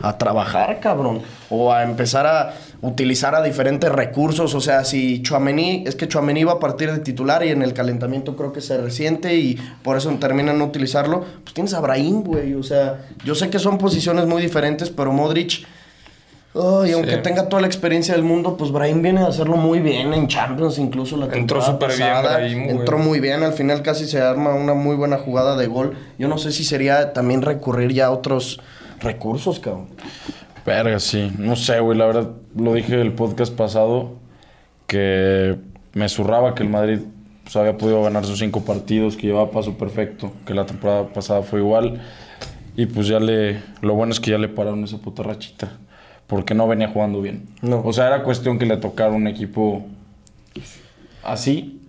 a 0.01 0.17
trabajar, 0.17 0.79
cabrón. 0.79 1.21
O 1.49 1.71
a 1.71 1.83
empezar 1.83 2.27
a 2.27 2.53
utilizar 2.81 3.33
a 3.33 3.41
diferentes 3.41 3.91
recursos. 3.91 4.53
O 4.53 4.61
sea, 4.61 4.83
si 4.85 5.21
Chuamení, 5.23 5.83
es 5.87 5.95
que 5.95 6.07
Chuamení 6.07 6.43
va 6.43 6.53
a 6.53 6.59
partir 6.59 6.91
de 6.91 6.99
titular 6.99 7.43
y 7.43 7.49
en 7.49 7.61
el 7.61 7.73
calentamiento 7.73 8.35
creo 8.35 8.51
que 8.51 8.61
se 8.61 8.77
resiente 8.77 9.35
y 9.35 9.55
por 9.83 9.97
eso 9.97 10.09
terminan 10.19 10.59
no 10.59 10.65
utilizarlo. 10.65 11.25
Pues 11.43 11.53
tienes 11.53 11.73
a 11.73 11.79
Brahim, 11.79 12.23
güey. 12.23 12.53
O 12.53 12.63
sea, 12.63 13.07
yo 13.23 13.33
sé 13.35 13.49
que 13.49 13.59
son 13.59 13.77
posiciones 13.77 14.25
muy 14.25 14.41
diferentes, 14.41 14.89
pero 14.89 15.11
Modric. 15.11 15.65
Ay, 16.55 16.93
aunque 16.93 17.15
Sí. 17.15 17.21
tenga 17.21 17.47
toda 17.47 17.61
la 17.61 17.67
experiencia 17.67 18.15
del 18.15 18.23
mundo, 18.23 18.57
pues 18.57 18.71
Brahim 18.71 19.01
viene 19.03 19.21
a 19.21 19.27
hacerlo 19.27 19.55
muy 19.55 19.79
bien 19.79 20.13
en 20.13 20.27
Champions, 20.27 20.79
incluso 20.79 21.15
la 21.15 21.27
Entró 21.27 21.61
súper 21.61 21.95
bien. 21.95 22.09
Brahim, 22.23 22.63
güey. 22.63 22.69
Entró 22.77 22.97
muy 22.97 23.19
bien, 23.19 23.43
al 23.43 23.53
final 23.53 23.83
casi 23.83 24.05
se 24.07 24.19
arma 24.19 24.55
una 24.55 24.73
muy 24.73 24.95
buena 24.95 25.17
jugada 25.17 25.55
de 25.55 25.67
gol. 25.67 25.95
Yo 26.17 26.27
no 26.27 26.37
sé 26.39 26.51
si 26.51 26.63
sería 26.63 27.13
también 27.13 27.43
recurrir 27.43 27.93
ya 27.93 28.07
a 28.07 28.11
otros 28.11 28.59
recursos, 28.99 29.59
cabrón. 29.59 29.87
Verga, 30.65 30.99
sí. 30.99 31.31
No 31.37 31.55
sé, 31.55 31.79
güey. 31.79 31.97
La 31.97 32.05
verdad, 32.07 32.29
lo 32.55 32.73
dije 32.73 32.99
el 32.99 33.13
podcast 33.13 33.53
pasado 33.55 34.13
que 34.87 35.55
me 35.93 36.09
zurraba 36.09 36.55
que 36.55 36.63
el 36.63 36.69
Madrid 36.69 36.99
pues, 37.43 37.55
había 37.55 37.77
podido 37.77 38.03
ganar 38.03 38.25
sus 38.25 38.39
cinco 38.39 38.61
partidos, 38.65 39.15
que 39.15 39.27
llevaba 39.27 39.51
paso 39.51 39.77
perfecto, 39.77 40.31
que 40.45 40.53
la 40.53 40.65
temporada 40.65 41.07
pasada 41.13 41.43
fue 41.43 41.59
igual. 41.59 42.01
Y 42.75 42.85
pues 42.87 43.07
ya 43.07 43.19
le. 43.19 43.61
Lo 43.81 43.93
bueno 43.95 44.11
es 44.11 44.19
que 44.19 44.31
ya 44.31 44.37
le 44.37 44.47
pararon 44.47 44.83
esa 44.83 44.97
puta 44.97 45.21
rachita. 45.23 45.71
Porque 46.29 46.53
no 46.53 46.67
venía 46.67 46.89
jugando 46.89 47.21
bien. 47.21 47.49
No. 47.63 47.81
O 47.83 47.91
sea, 47.91 48.05
era 48.05 48.23
cuestión 48.23 48.59
que 48.59 48.67
le 48.67 48.77
tocara 48.77 49.11
un 49.11 49.27
equipo 49.27 49.83
así 51.23 51.81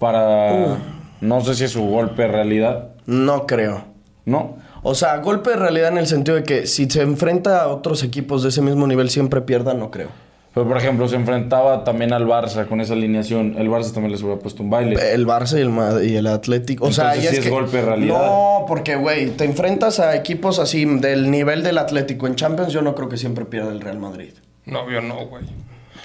para. 0.00 0.76
No 1.20 1.40
sé 1.40 1.54
si 1.54 1.64
es 1.64 1.70
su 1.70 1.86
golpe 1.86 2.22
de 2.22 2.28
realidad. 2.28 2.88
No 3.06 3.46
creo. 3.46 3.84
¿No? 4.24 4.56
O 4.82 4.96
sea, 4.96 5.16
golpe 5.18 5.50
de 5.50 5.56
realidad 5.56 5.88
en 5.88 5.98
el 5.98 6.08
sentido 6.08 6.36
de 6.36 6.42
que 6.42 6.66
si 6.66 6.90
se 6.90 7.02
enfrenta 7.02 7.62
a 7.62 7.68
otros 7.68 8.02
equipos 8.02 8.42
de 8.42 8.48
ese 8.48 8.60
mismo 8.60 8.88
nivel 8.88 9.08
siempre 9.08 9.40
pierda, 9.40 9.72
no 9.72 9.92
creo. 9.92 10.08
Pero, 10.56 10.66
por 10.68 10.78
ejemplo, 10.78 11.06
se 11.06 11.16
enfrentaba 11.16 11.84
también 11.84 12.14
al 12.14 12.26
Barça 12.26 12.66
con 12.66 12.80
esa 12.80 12.94
alineación. 12.94 13.56
El 13.58 13.68
Barça 13.68 13.92
también 13.92 14.10
les 14.12 14.22
hubiera 14.22 14.40
puesto 14.40 14.62
un 14.62 14.70
baile. 14.70 14.96
El 15.12 15.26
Barça 15.26 15.58
y 15.58 15.60
el, 15.60 15.68
Ma- 15.68 16.02
y 16.02 16.16
el 16.16 16.26
Atlético. 16.26 16.86
O 16.86 16.92
sea, 16.92 17.08
Entonces 17.14 17.28
sí 17.30 17.36
es 17.36 17.38
es 17.40 17.44
que- 17.44 17.50
golpe 17.50 17.76
de 17.76 17.82
realidad. 17.84 18.14
No, 18.26 18.64
porque, 18.66 18.96
güey, 18.96 19.32
te 19.32 19.44
enfrentas 19.44 20.00
a 20.00 20.16
equipos 20.16 20.58
así 20.58 20.86
del 20.86 21.30
nivel 21.30 21.62
del 21.62 21.76
Atlético 21.76 22.26
en 22.26 22.36
Champions. 22.36 22.72
Yo 22.72 22.80
no 22.80 22.94
creo 22.94 23.10
que 23.10 23.18
siempre 23.18 23.44
pierda 23.44 23.70
el 23.70 23.82
Real 23.82 23.98
Madrid. 23.98 24.30
No, 24.64 24.90
yo 24.90 25.02
no, 25.02 25.26
güey. 25.26 25.44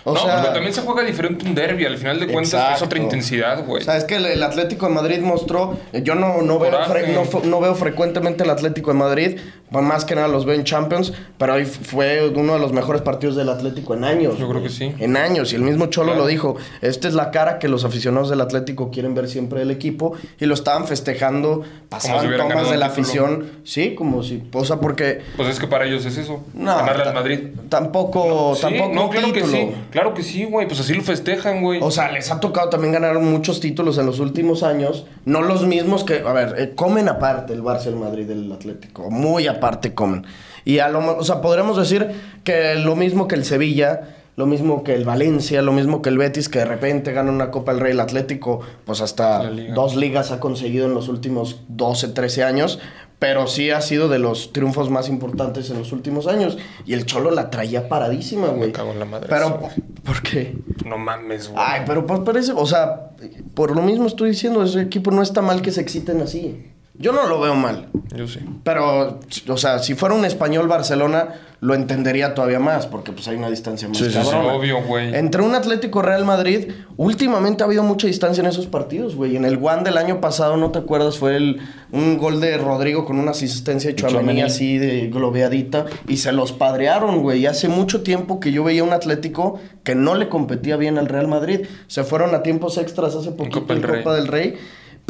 O 0.03 0.13
no, 0.13 0.19
sea- 0.19 0.37
porque 0.37 0.49
también 0.53 0.73
se 0.73 0.81
juega 0.81 1.03
diferente 1.03 1.45
un 1.45 1.53
derby. 1.55 1.85
Al 1.85 1.97
final 1.97 2.19
de 2.19 2.27
cuentas 2.27 2.77
es 2.77 2.81
otra 2.81 2.99
intensidad, 2.99 3.65
güey. 3.65 3.81
O 3.81 3.85
sea, 3.85 3.97
es 3.97 4.03
que 4.05 4.15
el, 4.15 4.25
el 4.25 4.41
Atlético 4.43 4.87
de 4.87 4.93
Madrid 4.93 5.19
mostró. 5.21 5.77
Yo 5.93 6.15
no, 6.15 6.41
no, 6.41 6.59
veo, 6.59 6.71
fre- 6.71 7.07
no, 7.13 7.41
no 7.49 7.59
veo 7.59 7.75
frecuentemente 7.75 8.43
el 8.43 8.49
Atlético 8.49 8.91
de 8.91 8.97
Madrid. 8.97 9.37
Más 9.69 10.03
que 10.03 10.15
nada 10.15 10.27
los 10.27 10.45
veo 10.45 10.55
en 10.55 10.63
Champions. 10.65 11.13
Pero 11.37 11.53
hoy 11.53 11.65
fue 11.65 12.27
uno 12.35 12.53
de 12.53 12.59
los 12.59 12.73
mejores 12.73 13.01
partidos 13.01 13.35
del 13.35 13.47
Atlético 13.49 13.93
en 13.93 14.03
años. 14.03 14.37
Yo 14.37 14.49
creo 14.49 14.61
que 14.61 14.69
sí. 14.69 14.93
En 14.99 15.15
años. 15.15 15.53
Y 15.53 15.55
el 15.55 15.61
mismo 15.61 15.85
Cholo 15.85 16.07
Claro. 16.07 16.21
lo 16.23 16.27
dijo. 16.27 16.57
Esta 16.81 17.07
es 17.07 17.13
la 17.13 17.31
cara 17.31 17.57
que 17.59 17.67
los 17.69 17.85
aficionados 17.85 18.29
del 18.29 18.41
Atlético 18.41 18.91
quieren 18.91 19.13
ver 19.13 19.27
siempre 19.29 19.59
del 19.59 19.71
equipo. 19.71 20.13
Y 20.39 20.45
lo 20.45 20.53
estaban 20.55 20.87
festejando. 20.87 21.63
Pasaban 21.89 22.27
hubieran 22.27 22.49
tomas 22.49 22.69
de 22.69 22.77
la 22.77 22.87
afición. 22.87 23.45
Sí, 23.63 23.95
como 23.95 24.23
si. 24.23 24.43
O 24.51 24.65
sea, 24.65 24.77
porque. 24.77 25.21
Pues 25.37 25.47
es 25.49 25.59
que 25.59 25.67
para 25.67 25.85
ellos 25.85 26.05
es 26.05 26.17
eso. 26.17 26.43
No, 26.53 26.75
ganarle 26.77 27.03
al 27.03 27.13
Madrid. 27.13 27.39
Tampoco. 27.69 28.55
Sí, 28.55 28.61
tampoco 28.61 28.93
no, 28.93 29.09
claro 29.09 29.27
título. 29.27 29.45
que 29.45 29.51
sí. 29.57 29.71
Claro 29.91 30.13
que 30.13 30.23
sí, 30.23 30.45
güey. 30.45 30.67
Pues 30.67 30.79
así 30.79 30.93
lo 30.93 31.03
festejan, 31.03 31.61
güey. 31.61 31.79
O 31.81 31.91
sea, 31.91 32.11
les 32.11 32.31
ha 32.31 32.39
tocado 32.39 32.69
también 32.69 32.93
ganar 32.93 33.19
muchos 33.19 33.59
títulos 33.59 33.97
en 33.97 34.05
los 34.05 34.19
últimos 34.19 34.63
años. 34.63 35.05
No 35.25 35.41
los 35.41 35.65
mismos 35.65 36.03
que, 36.03 36.23
a 36.25 36.33
ver, 36.33 36.55
eh, 36.57 36.71
comen 36.75 37.09
aparte 37.09 37.53
el 37.53 37.61
Barça, 37.61 37.87
el 37.87 37.97
Madrid, 37.97 38.29
el 38.31 38.51
Atlético. 38.51 39.11
Muy 39.11 39.47
aparte 39.47 39.93
comen. 39.93 40.25
Y 40.63 40.79
a 40.79 40.89
lo, 40.89 41.17
o 41.17 41.23
sea, 41.23 41.41
podremos 41.41 41.77
decir 41.77 42.09
que 42.43 42.75
lo 42.75 42.95
mismo 42.95 43.27
que 43.27 43.35
el 43.35 43.43
Sevilla, 43.43 44.15
lo 44.37 44.45
mismo 44.45 44.83
que 44.83 44.95
el 44.95 45.03
Valencia, 45.03 45.61
lo 45.61 45.73
mismo 45.73 46.01
que 46.01 46.09
el 46.09 46.17
Betis, 46.17 46.47
que 46.49 46.59
de 46.59 46.65
repente 46.65 47.11
gana 47.11 47.31
una 47.31 47.51
Copa 47.51 47.73
del 47.73 47.81
Rey, 47.81 47.91
el 47.91 47.99
Atlético, 47.99 48.61
pues 48.85 49.01
hasta 49.01 49.49
liga. 49.49 49.73
dos 49.73 49.95
ligas 49.95 50.31
ha 50.31 50.39
conseguido 50.39 50.85
en 50.85 50.93
los 50.93 51.09
últimos 51.09 51.61
12, 51.67 52.09
13 52.09 52.43
años. 52.43 52.79
Pero 53.21 53.45
sí 53.45 53.69
ha 53.69 53.81
sido 53.81 54.09
de 54.09 54.17
los 54.17 54.51
triunfos 54.51 54.89
más 54.89 55.07
importantes 55.07 55.69
en 55.69 55.77
los 55.77 55.91
últimos 55.91 56.25
años. 56.25 56.57
Y 56.87 56.93
el 56.93 57.05
Cholo 57.05 57.29
la 57.29 57.51
traía 57.51 57.87
paradísima, 57.87 58.47
güey. 58.47 58.71
cago 58.71 58.93
en 58.93 58.97
la 58.97 59.05
madre 59.05 59.27
Pero, 59.29 59.45
eso. 59.45 59.81
¿por 60.03 60.23
qué? 60.23 60.57
No 60.87 60.97
mames, 60.97 61.47
güey. 61.49 61.63
Ay, 61.63 61.81
pero 61.85 62.07
parece, 62.07 62.51
o 62.51 62.65
sea, 62.65 63.11
por 63.53 63.75
lo 63.75 63.83
mismo 63.83 64.07
estoy 64.07 64.31
diciendo, 64.31 64.63
ese 64.63 64.81
equipo 64.81 65.11
no 65.11 65.21
está 65.21 65.43
mal 65.43 65.61
que 65.61 65.69
se 65.69 65.81
exciten 65.81 66.19
así. 66.21 66.65
Yo 67.01 67.11
no 67.11 67.27
lo 67.27 67.39
veo 67.39 67.55
mal. 67.55 67.89
Yo 68.15 68.27
sí. 68.27 68.39
Pero, 68.63 69.19
o 69.47 69.57
sea, 69.57 69.79
si 69.79 69.95
fuera 69.95 70.15
un 70.15 70.25
español 70.25 70.67
Barcelona, 70.67 71.29
lo 71.61 71.75
entendería 71.75 72.33
todavía 72.33 72.59
más, 72.59 72.87
porque 72.87 73.11
pues 73.11 73.27
hay 73.27 73.37
una 73.37 73.49
distancia 73.49 73.87
más 73.87 73.99
Sí, 73.99 74.09
sí. 74.09 74.17
Obvio, 74.17 74.81
güey. 74.83 75.15
Entre 75.15 75.43
un 75.43 75.53
Atlético 75.53 76.01
Real 76.01 76.25
Madrid, 76.25 76.71
últimamente 76.97 77.63
ha 77.63 77.67
habido 77.67 77.83
mucha 77.83 78.07
distancia 78.07 78.41
en 78.41 78.47
esos 78.47 78.65
partidos, 78.65 79.15
güey. 79.15 79.35
En 79.35 79.45
el 79.45 79.59
One 79.61 79.83
del 79.83 79.97
año 79.97 80.19
pasado, 80.21 80.57
¿no 80.57 80.71
te 80.71 80.79
acuerdas? 80.79 81.19
Fue 81.19 81.35
el, 81.35 81.61
un 81.91 82.17
gol 82.17 82.41
de 82.41 82.57
Rodrigo 82.57 83.05
con 83.05 83.19
una 83.19 83.31
asistencia 83.31 83.91
de 83.91 83.95
Chouameni 83.95 84.41
así 84.41 84.79
de 84.79 85.07
globeadita. 85.09 85.85
Y 86.07 86.17
se 86.17 86.31
los 86.31 86.51
padrearon, 86.51 87.21
güey. 87.21 87.41
Y 87.41 87.45
hace 87.45 87.67
mucho 87.67 88.01
tiempo 88.01 88.39
que 88.39 88.51
yo 88.51 88.63
veía 88.63 88.83
un 88.83 88.93
Atlético 88.93 89.59
que 89.83 89.93
no 89.93 90.15
le 90.15 90.29
competía 90.29 90.77
bien 90.77 90.97
al 90.97 91.07
Real 91.07 91.27
Madrid. 91.27 91.67
Se 91.85 92.03
fueron 92.03 92.33
a 92.33 92.41
tiempos 92.41 92.79
extras 92.79 93.15
hace 93.15 93.31
poquito 93.31 93.61
Copa 93.61 93.73
en 93.75 93.81
del 93.81 93.89
Rey. 93.89 94.03
Copa 94.03 94.15
del 94.15 94.27
Rey. 94.27 94.57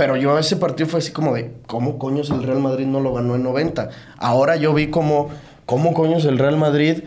Pero 0.01 0.15
yo 0.15 0.39
ese 0.39 0.55
partido 0.55 0.89
fue 0.89 0.97
así 0.97 1.11
como 1.11 1.35
de, 1.35 1.51
¿cómo 1.67 1.99
coños 1.99 2.31
el 2.31 2.41
Real 2.41 2.57
Madrid 2.57 2.87
no 2.87 3.01
lo 3.01 3.13
ganó 3.13 3.35
en 3.35 3.43
90? 3.43 3.89
Ahora 4.17 4.55
yo 4.55 4.73
vi 4.73 4.87
como, 4.87 5.29
¿cómo 5.67 5.93
coños 5.93 6.25
el 6.25 6.39
Real 6.39 6.57
Madrid 6.57 7.03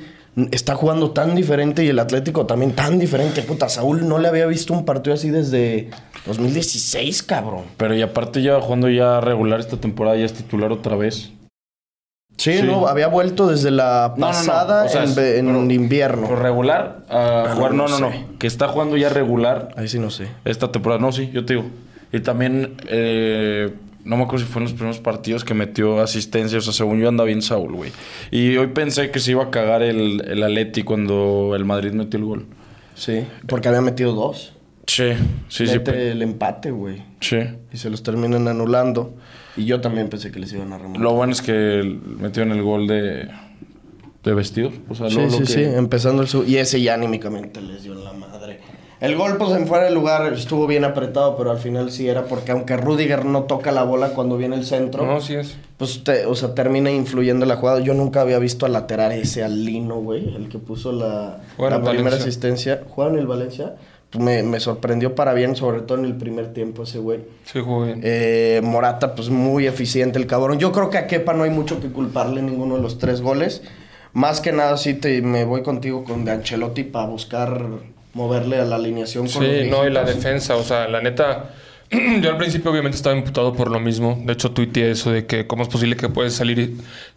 está 0.52 0.76
jugando 0.76 1.10
tan 1.10 1.34
diferente 1.34 1.82
y 1.82 1.88
el 1.88 1.98
Atlético 1.98 2.46
también 2.46 2.70
tan 2.70 3.00
diferente? 3.00 3.42
Puta, 3.42 3.68
Saúl 3.68 4.06
no 4.06 4.20
le 4.20 4.28
había 4.28 4.46
visto 4.46 4.72
un 4.72 4.84
partido 4.84 5.14
así 5.14 5.30
desde 5.30 5.90
2016, 6.24 7.24
cabrón. 7.24 7.62
Pero 7.78 7.96
y 7.96 8.02
aparte 8.02 8.42
ya 8.42 8.60
jugando 8.60 8.88
ya 8.88 9.20
regular 9.20 9.58
esta 9.58 9.76
temporada, 9.76 10.16
ya 10.16 10.26
es 10.26 10.34
titular 10.34 10.70
otra 10.70 10.94
vez. 10.94 11.32
Sí, 12.36 12.58
Sí. 12.58 12.62
no, 12.62 12.86
había 12.86 13.08
vuelto 13.08 13.48
desde 13.48 13.72
la 13.72 14.14
No, 14.16 14.26
no, 14.26 14.32
no. 14.32 14.38
pasada 14.38 14.84
O 14.84 14.88
sea, 14.88 15.02
en, 15.02 15.10
es- 15.10 15.18
en 15.18 15.46
pero- 15.46 15.70
invierno. 15.72 16.36
Regular 16.36 17.02
a 17.08 17.42
Ah, 17.48 17.54
jugar, 17.56 17.74
no, 17.74 17.88
no, 17.88 17.98
no 17.98 17.98
no, 17.98 18.12
sé. 18.12 18.20
no. 18.20 18.38
Que 18.38 18.46
está 18.46 18.68
jugando 18.68 18.96
ya 18.96 19.08
regular 19.08 19.70
Ahí 19.76 19.88
sí 19.88 19.98
no 19.98 20.10
sé. 20.10 20.28
esta 20.44 20.70
temporada. 20.70 21.00
No, 21.00 21.10
sí, 21.10 21.28
yo 21.32 21.44
te 21.44 21.54
digo. 21.54 21.66
Y 22.16 22.20
también, 22.20 22.74
eh, 22.88 23.70
no 24.04 24.16
me 24.16 24.22
acuerdo 24.24 24.44
si 24.46 24.52
fue 24.52 24.60
en 24.60 24.64
los 24.64 24.72
primeros 24.74 25.00
partidos 25.00 25.44
que 25.44 25.54
metió 25.54 26.00
asistencia. 26.00 26.58
O 26.58 26.60
sea, 26.60 26.72
según 26.72 27.00
yo 27.00 27.08
anda 27.08 27.24
bien 27.24 27.42
Saúl, 27.42 27.72
güey. 27.74 27.90
Y 28.30 28.56
hoy 28.56 28.68
pensé 28.68 29.10
que 29.10 29.18
se 29.18 29.32
iba 29.32 29.44
a 29.44 29.50
cagar 29.50 29.82
el, 29.82 30.22
el 30.28 30.42
Atleti 30.42 30.82
cuando 30.82 31.54
el 31.56 31.64
Madrid 31.64 31.92
metió 31.92 32.18
el 32.18 32.24
gol. 32.24 32.46
Sí, 32.94 33.24
porque 33.48 33.68
había 33.68 33.80
metido 33.80 34.12
dos. 34.12 34.52
Sí, 34.86 35.12
sí, 35.48 35.66
sí. 35.66 35.72
Mete 35.78 35.92
pe- 35.92 36.10
el 36.12 36.22
empate, 36.22 36.70
güey. 36.70 37.02
Sí. 37.20 37.38
Y 37.72 37.76
se 37.78 37.88
los 37.90 38.02
terminan 38.02 38.46
anulando. 38.46 39.14
Y 39.56 39.64
yo 39.64 39.80
también 39.80 40.08
pensé 40.08 40.30
que 40.30 40.38
les 40.38 40.52
iban 40.52 40.72
a 40.72 40.76
remontar. 40.78 41.02
Lo 41.02 41.12
bueno 41.14 41.32
es 41.32 41.40
que 41.42 41.98
metió 42.20 42.42
en 42.42 42.52
el 42.52 42.62
gol 42.62 42.86
de, 42.86 43.28
de 44.22 44.34
vestido. 44.34 44.70
O 44.88 44.94
sea, 44.94 45.08
Sí, 45.08 45.16
lo, 45.16 45.22
lo 45.22 45.30
sí, 45.30 45.38
que- 45.38 45.46
sí, 45.46 45.62
empezando 45.62 46.22
el 46.22 46.28
su... 46.28 46.44
Y 46.44 46.58
ese 46.58 46.80
ya 46.82 46.94
anímicamente 46.94 47.60
les 47.62 47.82
dio 47.82 47.94
la 47.94 48.12
madre. 48.12 48.60
El 49.04 49.16
gol, 49.16 49.36
pues, 49.36 49.50
en 49.52 49.66
fuera 49.66 49.84
de 49.84 49.90
lugar 49.90 50.32
estuvo 50.32 50.66
bien 50.66 50.84
apretado, 50.84 51.36
pero 51.36 51.50
al 51.50 51.58
final 51.58 51.90
sí 51.90 52.08
era 52.08 52.24
porque 52.24 52.52
aunque 52.52 52.76
Rudiger 52.76 53.24
no 53.24 53.42
toca 53.44 53.70
la 53.72 53.82
bola 53.82 54.10
cuando 54.10 54.36
viene 54.36 54.56
el 54.56 54.64
centro, 54.64 55.04
No, 55.06 55.20
sí 55.20 55.34
es. 55.34 55.56
pues, 55.76 56.02
te- 56.04 56.26
o 56.26 56.34
sea, 56.34 56.54
termina 56.54 56.90
influyendo 56.90 57.44
en 57.44 57.48
la 57.50 57.56
jugada. 57.56 57.80
Yo 57.80 57.94
nunca 57.94 58.20
había 58.22 58.38
visto 58.38 58.66
al 58.66 58.72
lateral 58.72 59.12
ese, 59.12 59.44
al 59.44 59.64
Lino, 59.64 59.96
güey, 59.96 60.34
el 60.34 60.48
que 60.48 60.58
puso 60.58 60.92
la, 60.92 61.38
primera 61.56 61.78
Valencia. 61.80 62.16
asistencia. 62.18 62.82
¿Juega 62.88 63.12
en 63.12 63.18
el 63.18 63.26
Valencia? 63.26 63.74
Pues 64.10 64.24
me, 64.24 64.42
me 64.44 64.60
sorprendió 64.60 65.14
para 65.16 65.34
bien, 65.34 65.56
sobre 65.56 65.82
todo 65.82 65.98
en 65.98 66.04
el 66.04 66.14
primer 66.16 66.52
tiempo 66.52 66.84
ese 66.84 66.98
güey. 66.98 67.20
Sí, 67.44 67.58
jugó 67.60 67.84
bien. 67.84 68.00
Eh, 68.04 68.60
Morata, 68.62 69.14
pues 69.16 69.28
muy 69.28 69.66
eficiente 69.66 70.18
el 70.20 70.26
cabrón. 70.26 70.58
Yo 70.60 70.70
creo 70.72 70.88
que 70.88 70.98
a 70.98 71.06
Kepa 71.08 71.34
no 71.34 71.42
hay 71.42 71.50
mucho 71.50 71.80
que 71.80 71.88
culparle 71.88 72.40
ninguno 72.40 72.76
de 72.76 72.82
los 72.82 72.98
tres 72.98 73.20
goles. 73.20 73.62
Más 74.12 74.40
que 74.40 74.52
nada, 74.52 74.76
sí 74.76 74.94
te, 74.94 75.20
me 75.20 75.44
voy 75.44 75.62
contigo 75.62 76.04
con 76.04 76.24
de 76.24 76.30
Ancelotti 76.30 76.84
para 76.84 77.08
buscar 77.08 77.66
moverle 78.14 78.60
a 78.60 78.64
la 78.64 78.76
alineación 78.76 79.28
con 79.28 79.42
los 79.42 79.52
Sí, 79.52 79.68
no, 79.70 79.86
y 79.86 79.90
la 79.90 80.04
defensa, 80.04 80.56
o 80.56 80.62
sea, 80.62 80.88
la 80.88 81.00
neta, 81.00 81.50
yo 82.20 82.30
al 82.30 82.36
principio 82.36 82.70
obviamente 82.70 82.96
estaba 82.96 83.16
imputado 83.16 83.52
por 83.52 83.70
lo 83.70 83.80
mismo. 83.80 84.20
De 84.24 84.32
hecho, 84.32 84.52
tuiteé 84.52 84.92
eso 84.92 85.10
de 85.10 85.26
que 85.26 85.46
cómo 85.46 85.62
es 85.62 85.68
posible 85.68 85.96
que 85.96 86.08
puedes 86.08 86.34
salir 86.34 86.76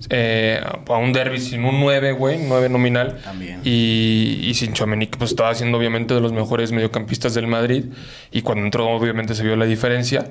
eh, 0.09 0.61
a 0.87 0.97
un 0.97 1.13
derby 1.13 1.39
sin 1.39 1.63
un 1.63 1.79
9, 1.79 2.11
güey, 2.13 2.39
9 2.45 2.69
nominal. 2.69 3.19
También. 3.23 3.61
Y, 3.63 4.39
y 4.43 4.53
sin 4.55 4.73
Chouameni, 4.73 5.07
que 5.07 5.17
pues 5.17 5.31
estaba 5.31 5.53
siendo 5.55 5.77
obviamente 5.77 6.13
de 6.13 6.21
los 6.21 6.33
mejores 6.33 6.71
mediocampistas 6.71 7.33
del 7.33 7.47
Madrid. 7.47 7.85
Y 8.31 8.41
cuando 8.41 8.65
entró 8.65 8.89
obviamente 8.89 9.35
se 9.35 9.43
vio 9.43 9.55
la 9.55 9.65
diferencia. 9.65 10.29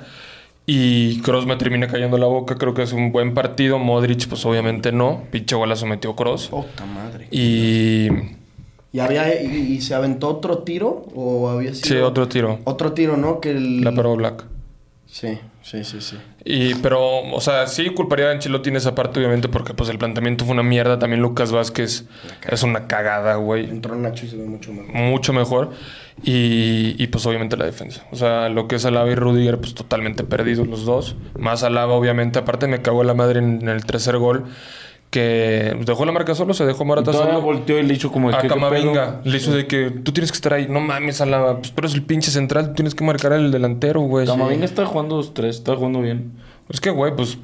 Y 0.68 1.20
Cross 1.20 1.46
me 1.46 1.54
termina 1.56 1.86
cayendo 1.86 2.18
la 2.18 2.26
boca, 2.26 2.56
creo 2.56 2.74
que 2.74 2.82
es 2.82 2.92
un 2.92 3.12
buen 3.12 3.34
partido. 3.34 3.78
Modric, 3.78 4.26
pues 4.26 4.44
obviamente 4.44 4.90
no. 4.90 5.22
Pinche 5.30 5.54
golazo 5.54 5.86
metió 5.86 6.16
Cross. 6.16 6.48
Puta 6.48 6.84
madre. 6.84 7.28
Y 7.30 8.08
¿Y, 8.96 9.00
había, 9.00 9.42
y, 9.42 9.74
y 9.74 9.80
se 9.82 9.94
aventó 9.94 10.26
otro 10.28 10.60
tiro? 10.60 11.04
¿O 11.14 11.50
había 11.50 11.74
sido...? 11.74 11.86
sí, 11.86 11.96
otro 11.96 12.28
tiro. 12.28 12.60
Otro 12.64 12.94
tiro, 12.94 13.18
¿no? 13.18 13.40
Que 13.40 13.50
el... 13.50 13.82
La 13.82 13.92
paró 13.92 14.16
Black. 14.16 14.46
Sí, 15.04 15.38
sí, 15.60 15.84
sí, 15.84 16.00
sí. 16.00 16.16
Y, 16.46 16.76
pero, 16.76 17.18
o 17.30 17.40
sea, 17.42 17.66
sí 17.66 17.90
culparía 17.90 18.28
a 18.28 18.32
Ancelotti 18.32 18.70
en 18.70 18.76
esa 18.76 18.94
parte, 18.94 19.20
obviamente, 19.20 19.50
porque 19.50 19.74
pues 19.74 19.90
el 19.90 19.98
planteamiento 19.98 20.46
fue 20.46 20.54
una 20.54 20.62
mierda. 20.62 20.98
También 20.98 21.20
Lucas 21.20 21.52
Vázquez 21.52 22.06
es 22.48 22.62
una 22.62 22.86
cagada, 22.86 23.34
güey. 23.36 23.68
Entró 23.68 23.94
Nacho 23.96 24.24
y 24.24 24.30
se 24.30 24.38
ve 24.38 24.46
mucho 24.46 24.72
mejor. 24.72 24.94
Mucho 24.94 25.34
mejor. 25.34 25.72
Y, 26.22 26.94
y, 26.96 27.06
pues 27.08 27.26
obviamente 27.26 27.58
la 27.58 27.66
defensa. 27.66 28.06
O 28.12 28.16
sea, 28.16 28.48
lo 28.48 28.66
que 28.66 28.76
es 28.76 28.84
Alaba 28.86 29.10
y 29.10 29.14
Rudiger, 29.14 29.58
pues 29.58 29.74
totalmente 29.74 30.24
perdidos 30.24 30.66
los 30.68 30.86
dos. 30.86 31.16
Más 31.38 31.62
Alaba, 31.64 31.92
obviamente. 31.92 32.38
Aparte 32.38 32.66
me 32.66 32.80
cagó 32.80 33.04
la 33.04 33.12
madre 33.12 33.40
en 33.40 33.68
el 33.68 33.84
tercer 33.84 34.16
gol. 34.16 34.46
Que 35.10 35.76
dejó 35.86 36.04
la 36.04 36.12
marca 36.12 36.34
solo, 36.34 36.52
se 36.52 36.66
dejó 36.66 36.84
Morata 36.84 37.12
Todavía 37.12 37.34
solo. 37.34 37.44
volteó 37.46 37.78
y 37.78 37.84
le 37.84 37.94
hizo 37.94 38.10
como 38.10 38.28
A 38.30 38.38
¿qué 38.38 38.48
Camavinga. 38.48 39.20
Le 39.24 39.36
hizo 39.36 39.52
de 39.52 39.66
que 39.66 39.90
tú 39.90 40.12
tienes 40.12 40.30
que 40.32 40.36
estar 40.36 40.52
ahí. 40.52 40.66
No 40.68 40.80
mames, 40.80 41.20
Alaba. 41.20 41.58
Pues 41.58 41.70
pero 41.70 41.86
es 41.86 41.94
el 41.94 42.02
pinche 42.02 42.30
central. 42.30 42.68
Tú 42.68 42.74
tienes 42.74 42.94
que 42.94 43.04
marcar 43.04 43.32
al 43.32 43.50
delantero, 43.50 44.00
güey. 44.00 44.26
Camavinga 44.26 44.64
está 44.64 44.84
jugando 44.84 45.16
dos, 45.16 45.32
tres, 45.32 45.56
está 45.56 45.74
jugando 45.76 46.00
bien. 46.02 46.32
Es 46.68 46.80
que, 46.80 46.90
güey, 46.90 47.14
pues 47.14 47.38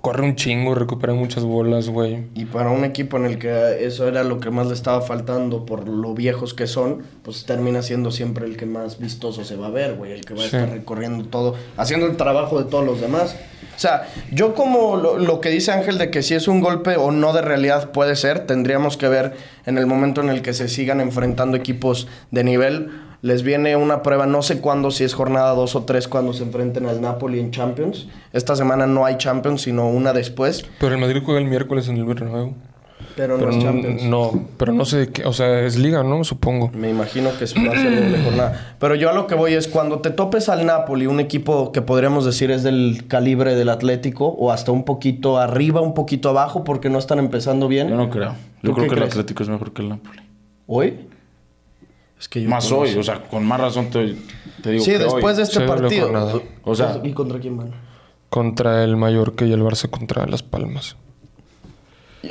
corre 0.00 0.22
un 0.22 0.36
chingo, 0.36 0.74
recupera 0.74 1.12
muchas 1.12 1.44
bolas, 1.44 1.88
güey. 1.88 2.24
Y 2.34 2.46
para 2.46 2.70
un 2.70 2.84
equipo 2.84 3.16
en 3.16 3.26
el 3.26 3.38
que 3.38 3.84
eso 3.84 4.08
era 4.08 4.24
lo 4.24 4.40
que 4.40 4.50
más 4.50 4.66
le 4.66 4.74
estaba 4.74 5.00
faltando 5.00 5.66
por 5.66 5.88
lo 5.88 6.14
viejos 6.14 6.54
que 6.54 6.66
son, 6.66 7.02
pues 7.22 7.44
termina 7.44 7.82
siendo 7.82 8.10
siempre 8.10 8.46
el 8.46 8.56
que 8.56 8.66
más 8.66 8.98
vistoso 8.98 9.44
se 9.44 9.56
va 9.56 9.66
a 9.68 9.70
ver, 9.70 9.94
güey. 9.94 10.12
El 10.12 10.24
que 10.24 10.34
va 10.34 10.42
a 10.42 10.46
estar 10.46 10.70
recorriendo 10.70 11.24
todo, 11.24 11.54
haciendo 11.76 12.06
el 12.06 12.16
trabajo 12.16 12.62
de 12.62 12.70
todos 12.70 12.84
los 12.84 13.00
demás. 13.00 13.36
O 13.74 13.78
sea, 13.78 14.08
yo 14.32 14.54
como 14.54 14.96
lo, 14.96 15.18
lo 15.18 15.40
que 15.40 15.48
dice 15.50 15.72
Ángel 15.72 15.98
de 15.98 16.10
que 16.10 16.22
si 16.22 16.34
es 16.34 16.48
un 16.48 16.60
golpe 16.60 16.96
o 16.96 17.10
no 17.10 17.32
de 17.32 17.42
realidad 17.42 17.90
puede 17.92 18.16
ser, 18.16 18.46
tendríamos 18.46 18.96
que 18.96 19.08
ver 19.08 19.34
en 19.66 19.78
el 19.78 19.86
momento 19.86 20.20
en 20.20 20.28
el 20.28 20.42
que 20.42 20.52
se 20.52 20.68
sigan 20.68 21.00
enfrentando 21.00 21.56
equipos 21.56 22.06
de 22.30 22.44
nivel. 22.44 22.90
Les 23.22 23.42
viene 23.44 23.76
una 23.76 24.02
prueba, 24.02 24.26
no 24.26 24.42
sé 24.42 24.60
cuándo, 24.60 24.90
si 24.90 25.04
es 25.04 25.14
jornada 25.14 25.52
2 25.54 25.76
o 25.76 25.84
3 25.84 26.08
cuando 26.08 26.32
se 26.32 26.42
enfrenten 26.42 26.86
al 26.86 27.00
Napoli 27.00 27.38
en 27.38 27.52
Champions. 27.52 28.08
Esta 28.32 28.56
semana 28.56 28.86
no 28.88 29.04
hay 29.06 29.16
Champions, 29.16 29.62
sino 29.62 29.88
una 29.88 30.12
después. 30.12 30.64
Pero 30.80 30.94
el 30.96 31.00
Madrid 31.00 31.22
juega 31.24 31.40
el 31.40 31.46
miércoles 31.46 31.88
en 31.88 31.96
el 31.98 32.04
Bernabéu. 32.04 32.54
Pero, 33.14 33.36
Pero 33.36 33.50
no 33.50 33.56
es 33.56 33.62
Champions. 33.62 34.02
no, 34.04 34.46
pero 34.56 34.72
no 34.72 34.84
sé 34.86 34.96
de 34.98 35.08
qué, 35.10 35.24
o 35.26 35.32
sea, 35.34 35.60
es 35.60 35.76
liga, 35.78 36.02
¿no? 36.02 36.24
Supongo. 36.24 36.70
Me 36.72 36.88
imagino 36.88 37.30
que 37.38 37.44
es- 37.44 37.54
va 37.54 37.72
a 37.72 37.76
ser 37.76 37.94
doble 37.94 38.24
jornada. 38.24 38.74
Pero 38.78 38.94
yo 38.94 39.10
a 39.10 39.12
lo 39.12 39.26
que 39.26 39.34
voy 39.34 39.52
es 39.54 39.68
cuando 39.68 40.00
te 40.00 40.10
topes 40.10 40.48
al 40.48 40.64
Napoli, 40.64 41.06
un 41.06 41.20
equipo 41.20 41.72
que 41.72 41.82
podríamos 41.82 42.24
decir 42.24 42.50
es 42.50 42.62
del 42.62 43.04
calibre 43.08 43.54
del 43.54 43.68
Atlético, 43.68 44.28
o 44.28 44.50
hasta 44.50 44.72
un 44.72 44.84
poquito 44.84 45.38
arriba, 45.38 45.80
un 45.82 45.94
poquito 45.94 46.30
abajo, 46.30 46.64
porque 46.64 46.88
no 46.90 46.98
están 46.98 47.18
empezando 47.18 47.68
bien. 47.68 47.88
Yo 47.88 47.96
no 47.96 48.08
creo. 48.08 48.30
¿Tú 48.62 48.68
Yo 48.68 48.74
creo 48.74 48.88
que 48.88 48.94
el? 48.94 49.02
Atlético 49.02 49.42
es 49.42 49.48
mejor 49.48 49.72
que 49.72 49.82
el 49.82 49.90
Napoli. 49.90 50.20
¿Hoy? 50.66 50.94
Es 52.22 52.28
que 52.28 52.40
yo 52.40 52.48
Más 52.48 52.70
hoy, 52.70 52.94
o 52.94 53.02
sea, 53.02 53.20
con 53.24 53.44
más 53.44 53.60
razón 53.60 53.90
te, 53.90 54.14
te 54.62 54.70
digo 54.70 54.84
Sí, 54.84 54.92
que 54.92 54.98
después 54.98 55.24
hoy. 55.24 55.34
de 55.34 55.42
este 55.42 55.60
partido. 55.66 56.04
jornada. 56.04 56.34
O 56.62 56.74
sea- 56.76 57.00
¿Y 57.02 57.12
contra 57.12 57.40
quién 57.40 57.56
van? 57.56 57.72
Contra 58.30 58.84
el 58.84 58.96
Mallorca 58.96 59.44
y 59.44 59.52
el 59.52 59.60
Barça 59.62 59.90
contra 59.90 60.24
Las 60.26 60.44
Palmas. 60.44 60.96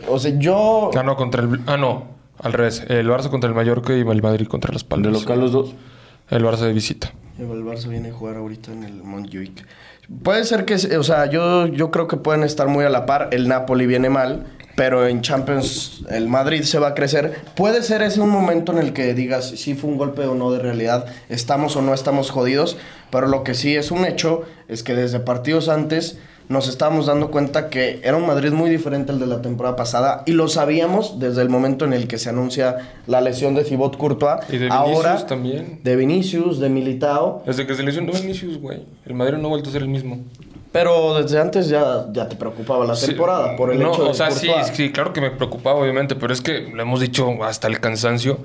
O 0.08 0.18
sea, 0.18 0.32
yo. 0.40 0.90
Ah, 0.98 1.04
no, 1.04 1.16
contra 1.18 1.44
el. 1.44 1.60
Ah, 1.68 1.76
no, 1.76 2.06
al 2.40 2.54
revés. 2.54 2.84
El 2.88 3.08
Barça 3.10 3.30
contra 3.30 3.50
el 3.50 3.56
Mallorca 3.56 3.94
y 3.96 4.00
el 4.00 4.22
Madrid 4.22 4.48
contra 4.48 4.72
Las 4.72 4.84
De 4.84 4.88
Palmas. 4.88 5.12
local 5.12 5.40
los 5.42 5.52
dos. 5.52 5.74
El 6.30 6.44
Barça 6.46 6.60
de 6.62 6.72
visita. 6.74 7.12
El 7.38 7.48
Barça 7.66 7.88
viene 7.90 8.10
a 8.10 8.14
jugar 8.14 8.38
ahorita 8.38 8.72
en 8.72 8.86
el 8.86 9.04
Montjuic. 9.04 9.66
Puede 10.24 10.46
ser 10.46 10.64
que, 10.66 10.76
o 10.98 11.04
sea, 11.04 11.30
yo, 11.30 11.68
yo 11.68 11.92
creo 11.92 12.08
que 12.08 12.16
pueden 12.18 12.44
estar 12.44 12.68
muy 12.70 12.86
a 12.86 12.90
la 12.90 13.06
par. 13.06 13.28
El 13.32 13.48
Napoli 13.50 13.86
viene 13.86 14.10
mal, 14.10 14.46
pero 14.76 15.08
en 15.08 15.22
Champions 15.22 16.04
el 16.10 16.28
Madrid 16.28 16.64
se 16.64 16.80
va 16.80 16.90
a 16.90 16.94
crecer. 16.94 17.42
Puede 17.56 17.84
ser 17.84 18.02
ese 18.02 18.22
un 18.22 18.30
momento 18.30 18.72
en 18.72 18.78
el 18.80 18.94
que 18.94 19.14
digas 19.14 19.46
si 19.46 19.76
fue 19.76 19.90
un 19.90 19.98
golpe 19.98 20.26
o 20.26 20.36
no 20.36 20.52
de 20.52 20.60
realidad, 20.60 21.06
estamos 21.30 21.76
o 21.76 21.82
no 21.82 21.94
estamos 21.94 22.30
jodidos, 22.30 22.78
pero 23.10 23.28
lo 23.28 23.44
que 23.44 23.54
sí 23.54 23.76
es 23.76 23.92
un 23.92 24.06
hecho 24.06 24.44
es 24.68 24.84
que 24.84 24.96
desde 24.96 25.20
partidos 25.20 25.70
antes 25.70 26.18
nos 26.50 26.68
estábamos 26.68 27.06
dando 27.06 27.32
cuenta 27.32 27.70
que 27.70 28.02
era 28.04 28.18
un 28.18 28.28
Madrid 28.28 28.52
muy 28.52 28.70
diferente 28.70 29.14
al 29.14 29.20
de 29.20 29.26
la 29.26 29.42
temporada 29.42 29.78
pasada 29.78 30.24
y 30.26 30.34
lo 30.34 30.50
sabíamos 30.50 31.18
desde 31.18 31.42
el 31.42 31.50
momento 31.50 31.86
en 31.86 31.94
el 31.94 32.10
que 32.10 32.18
se 32.18 32.30
anuncia 32.30 32.90
la 33.08 33.22
lesión 33.22 33.56
de 33.56 33.64
Thibaut 33.64 33.96
Courtois. 33.96 34.42
Y 34.50 34.58
de 34.58 34.66
Vinicius 34.66 34.72
Ahora, 34.74 35.26
también. 35.26 35.80
de 35.82 35.96
Vinicius, 35.96 36.60
de 36.60 36.70
Militao. 36.70 37.42
Desde 37.46 37.66
que 37.66 37.74
se 37.74 37.84
lesionó 37.84 38.12
Vinicius, 38.12 38.58
güey. 38.58 38.86
El 39.06 39.14
Madrid 39.14 39.38
no 39.38 39.48
ha 39.48 39.50
vuelto 39.52 39.70
a 39.70 39.72
ser 39.72 39.84
el 39.84 39.88
mismo. 39.88 40.20
Pero 40.72 41.22
desde 41.22 41.38
antes 41.40 41.68
ya, 41.68 42.06
ya 42.14 42.30
te 42.30 42.38
preocupaba 42.38 42.86
la 42.86 42.96
Sí, 42.96 43.08
temporada 43.08 43.58
por 43.58 43.74
el 43.74 43.80
no, 43.82 43.92
hecho 43.94 44.04
de 44.06 44.10
o 44.12 44.14
sea, 44.14 44.32
sí, 44.32 44.50
sí, 44.74 44.92
claro 44.92 45.12
que 45.12 45.20
me 45.20 45.30
preocupaba, 45.32 45.80
obviamente, 45.82 46.16
pero 46.16 46.32
es 46.34 46.40
que 46.40 46.62
lo 46.74 46.82
hemos 46.82 47.02
dicho 47.02 47.44
hasta 47.44 47.68
el 47.68 47.82
cansancio 47.82 48.38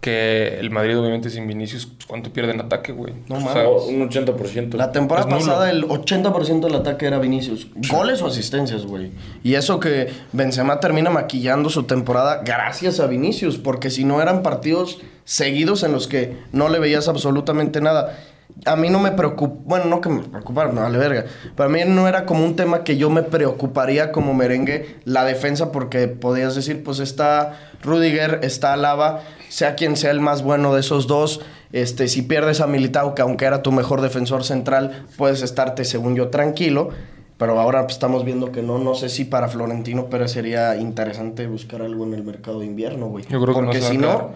que 0.00 0.58
el 0.58 0.70
Madrid, 0.70 0.98
obviamente, 0.98 1.30
sin 1.30 1.46
Vinicius, 1.46 1.86
pues, 1.86 2.06
¿cuánto 2.06 2.32
pierde 2.32 2.52
en 2.52 2.60
ataque, 2.60 2.92
güey? 2.92 3.14
No 3.28 3.36
O 3.36 3.40
mames. 3.40 3.52
sea, 3.54 3.68
O 3.68 3.84
un 3.86 4.08
80%. 4.08 4.74
La 4.76 4.90
temporada 4.92 5.28
pasada 5.28 5.70
el 5.70 5.84
80% 5.86 6.60
del 6.60 6.74
ataque 6.74 7.06
era 7.06 7.18
Vinicius. 7.18 7.68
Goles 7.88 8.20
o 8.22 8.26
asistencias, 8.26 8.84
güey. 8.86 9.10
Y 9.44 9.54
eso 9.54 9.78
que 9.80 10.08
Benzema 10.32 10.78
termina 10.80 11.10
maquillando 11.10 11.68
su 11.70 11.84
temporada 11.84 12.42
gracias 12.44 12.98
a 13.00 13.06
Vinicius, 13.06 13.58
porque 13.58 13.90
si 13.90 14.04
no 14.04 14.20
eran 14.22 14.42
partidos 14.42 14.98
seguidos 15.24 15.82
en 15.84 15.92
los 15.92 16.08
que 16.08 16.36
no 16.52 16.68
le 16.68 16.78
veías 16.80 17.06
absolutamente 17.08 17.80
nada. 17.80 18.18
A 18.64 18.76
mí 18.76 18.90
no 18.90 19.00
me 19.00 19.10
preocupa, 19.10 19.60
bueno, 19.64 19.86
no 19.86 20.00
que 20.00 20.08
me 20.08 20.22
preocupara, 20.22 20.70
me 20.70 20.80
vale 20.80 20.98
verga. 20.98 21.24
Para 21.56 21.68
mí 21.68 21.80
no 21.86 22.06
era 22.06 22.26
como 22.26 22.44
un 22.44 22.54
tema 22.54 22.84
que 22.84 22.96
yo 22.96 23.10
me 23.10 23.22
preocuparía 23.22 24.12
como 24.12 24.34
merengue 24.34 25.00
la 25.04 25.24
defensa, 25.24 25.72
porque 25.72 26.06
podías 26.08 26.54
decir, 26.54 26.84
pues 26.84 27.00
está 27.00 27.58
Rudiger, 27.82 28.40
está 28.42 28.72
Alaba, 28.74 29.22
sea 29.48 29.74
quien 29.74 29.96
sea 29.96 30.12
el 30.12 30.20
más 30.20 30.42
bueno 30.42 30.74
de 30.74 30.80
esos 30.80 31.06
dos. 31.06 31.40
Este, 31.72 32.06
si 32.06 32.22
pierdes 32.22 32.60
a 32.60 32.66
Militao, 32.66 33.14
que 33.14 33.22
aunque 33.22 33.46
era 33.46 33.62
tu 33.62 33.72
mejor 33.72 34.00
defensor 34.00 34.44
central, 34.44 35.06
puedes 35.16 35.42
estarte, 35.42 35.84
según 35.84 36.14
yo, 36.14 36.28
tranquilo. 36.28 36.90
Pero 37.38 37.58
ahora 37.58 37.82
pues, 37.82 37.94
estamos 37.94 38.24
viendo 38.24 38.52
que 38.52 38.62
no. 38.62 38.78
No 38.78 38.94
sé 38.94 39.08
si 39.08 39.24
para 39.24 39.48
Florentino 39.48 40.06
Pérez 40.06 40.30
sería 40.30 40.76
interesante 40.76 41.48
buscar 41.48 41.82
algo 41.82 42.04
en 42.04 42.14
el 42.14 42.22
mercado 42.22 42.60
de 42.60 42.66
invierno, 42.66 43.06
güey. 43.06 43.24
Yo 43.28 43.42
creo 43.42 43.54
que 43.54 43.62
no 43.62 43.66
Porque 43.66 43.80
si 43.80 43.98
no, 43.98 44.30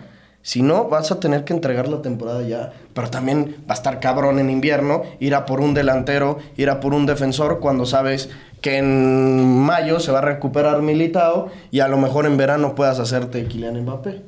si 0.46 0.62
no, 0.62 0.84
vas 0.88 1.10
a 1.10 1.18
tener 1.18 1.42
que 1.42 1.52
entregar 1.52 1.88
la 1.88 2.02
temporada 2.02 2.40
ya. 2.42 2.72
Pero 2.94 3.10
también 3.10 3.56
va 3.68 3.74
a 3.74 3.78
estar 3.78 3.98
cabrón 3.98 4.38
en 4.38 4.48
invierno 4.48 5.02
ir 5.18 5.34
a 5.34 5.44
por 5.44 5.60
un 5.60 5.74
delantero, 5.74 6.38
ir 6.56 6.70
a 6.70 6.78
por 6.78 6.94
un 6.94 7.04
defensor 7.04 7.58
cuando 7.58 7.84
sabes 7.84 8.30
que 8.60 8.78
en 8.78 9.44
mayo 9.44 9.98
se 9.98 10.12
va 10.12 10.18
a 10.18 10.22
recuperar 10.22 10.82
Militao 10.82 11.50
y 11.72 11.80
a 11.80 11.88
lo 11.88 11.96
mejor 11.96 12.26
en 12.26 12.36
verano 12.36 12.76
puedas 12.76 13.00
hacerte 13.00 13.46
Kylian 13.46 13.82
Mbappé. 13.82 14.22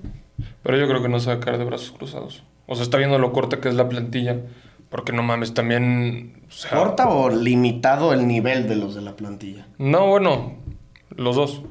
Pero 0.64 0.76
yo 0.76 0.88
creo 0.88 1.02
que 1.02 1.08
no 1.08 1.20
se 1.20 1.28
va 1.28 1.36
a 1.36 1.40
caer 1.40 1.56
de 1.56 1.64
brazos 1.64 1.92
cruzados. 1.92 2.42
O 2.66 2.74
sea, 2.74 2.82
está 2.82 2.98
viendo 2.98 3.20
lo 3.20 3.32
corta 3.32 3.60
que 3.60 3.68
es 3.68 3.76
la 3.76 3.88
plantilla. 3.88 4.40
Porque 4.88 5.12
no 5.12 5.22
mames, 5.22 5.54
también. 5.54 6.42
o 6.48 6.50
sea, 6.50 6.76
¿Corta 6.76 7.08
o 7.10 7.30
limitado 7.30 8.12
el 8.12 8.26
nivel 8.26 8.68
de 8.68 8.74
los 8.74 8.96
de 8.96 9.02
la 9.02 9.14
plantilla? 9.14 9.68
No, 9.78 10.08
bueno, 10.08 10.54
los 11.14 11.36
dos. 11.36 11.62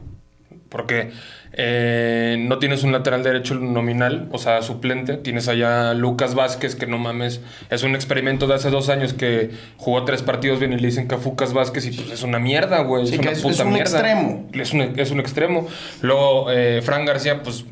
Porque 0.69 1.11
eh, 1.59 2.37
no 2.39 2.59
tienes 2.59 2.83
un 2.83 2.91
lateral 2.91 3.23
derecho 3.23 3.55
nominal, 3.55 4.29
o 4.31 4.37
sea, 4.37 4.61
suplente. 4.61 5.17
Tienes 5.17 5.47
allá 5.47 5.89
a 5.89 5.93
Lucas 5.95 6.35
Vázquez, 6.35 6.75
que 6.75 6.85
no 6.85 6.99
mames, 6.99 7.41
es 7.71 7.81
un 7.83 7.95
experimento 7.95 8.45
de 8.45 8.53
hace 8.53 8.69
dos 8.69 8.89
años 8.89 9.13
que 9.13 9.49
jugó 9.77 10.05
tres 10.05 10.21
partidos 10.21 10.59
bien 10.59 10.73
y 10.73 10.77
le 10.77 10.87
dicen 10.87 11.07
que 11.07 11.15
a 11.15 11.17
Fucas 11.17 11.53
Vázquez 11.53 11.87
y 11.87 11.91
pues 11.91 12.11
es 12.11 12.21
una 12.23 12.37
mierda, 12.39 12.81
güey. 12.83 13.07
Sí, 13.07 13.15
es 13.15 13.19
una 13.19 13.31
es- 13.31 13.41
puta 13.41 13.53
es 13.55 13.59
un 13.61 13.69
mierda. 13.73 13.89
extremo. 13.99 14.47
Es 14.53 14.73
un, 14.73 14.81
es 14.99 15.11
un 15.11 15.19
extremo. 15.19 15.67
Luego, 16.03 16.51
eh, 16.51 16.81
Fran 16.83 17.05
García, 17.05 17.41
pues 17.41 17.65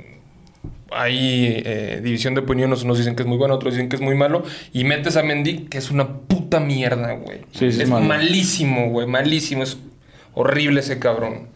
hay 0.91 1.61
eh, 1.65 1.99
división 2.03 2.35
de 2.35 2.41
opiniones, 2.41 2.83
unos 2.83 2.97
dicen 2.97 3.15
que 3.15 3.23
es 3.23 3.27
muy 3.27 3.37
bueno, 3.37 3.55
otros 3.55 3.73
dicen 3.73 3.89
que 3.89 3.97
es 3.97 4.01
muy 4.01 4.15
malo, 4.15 4.43
y 4.71 4.83
metes 4.83 5.17
a 5.17 5.23
Mendy, 5.23 5.65
que 5.69 5.77
es 5.77 5.91
una 5.91 6.07
puta 6.07 6.59
mierda, 6.59 7.13
güey. 7.13 7.39
Sí, 7.51 7.59
sí, 7.59 7.65
es 7.67 7.79
es 7.79 7.89
malo. 7.89 8.05
malísimo, 8.05 8.89
güey, 8.89 9.05
malísimo, 9.07 9.63
es 9.63 9.77
horrible 10.33 10.79
ese 10.79 10.99
cabrón. 10.99 11.53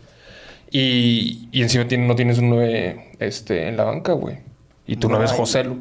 Y, 0.71 1.49
y 1.51 1.61
encima 1.61 1.87
tiene- 1.87 2.07
no 2.07 2.15
tienes 2.15 2.37
un 2.37 2.49
9 2.49 3.13
este, 3.19 3.67
en 3.67 3.77
la 3.77 3.85
banca, 3.85 4.13
güey. 4.13 4.37
Y 4.85 4.95
tú 4.97 5.07
no, 5.09 5.15
No 5.15 5.21
ves. 5.21 5.31
José 5.31 5.63
Lu. 5.63 5.79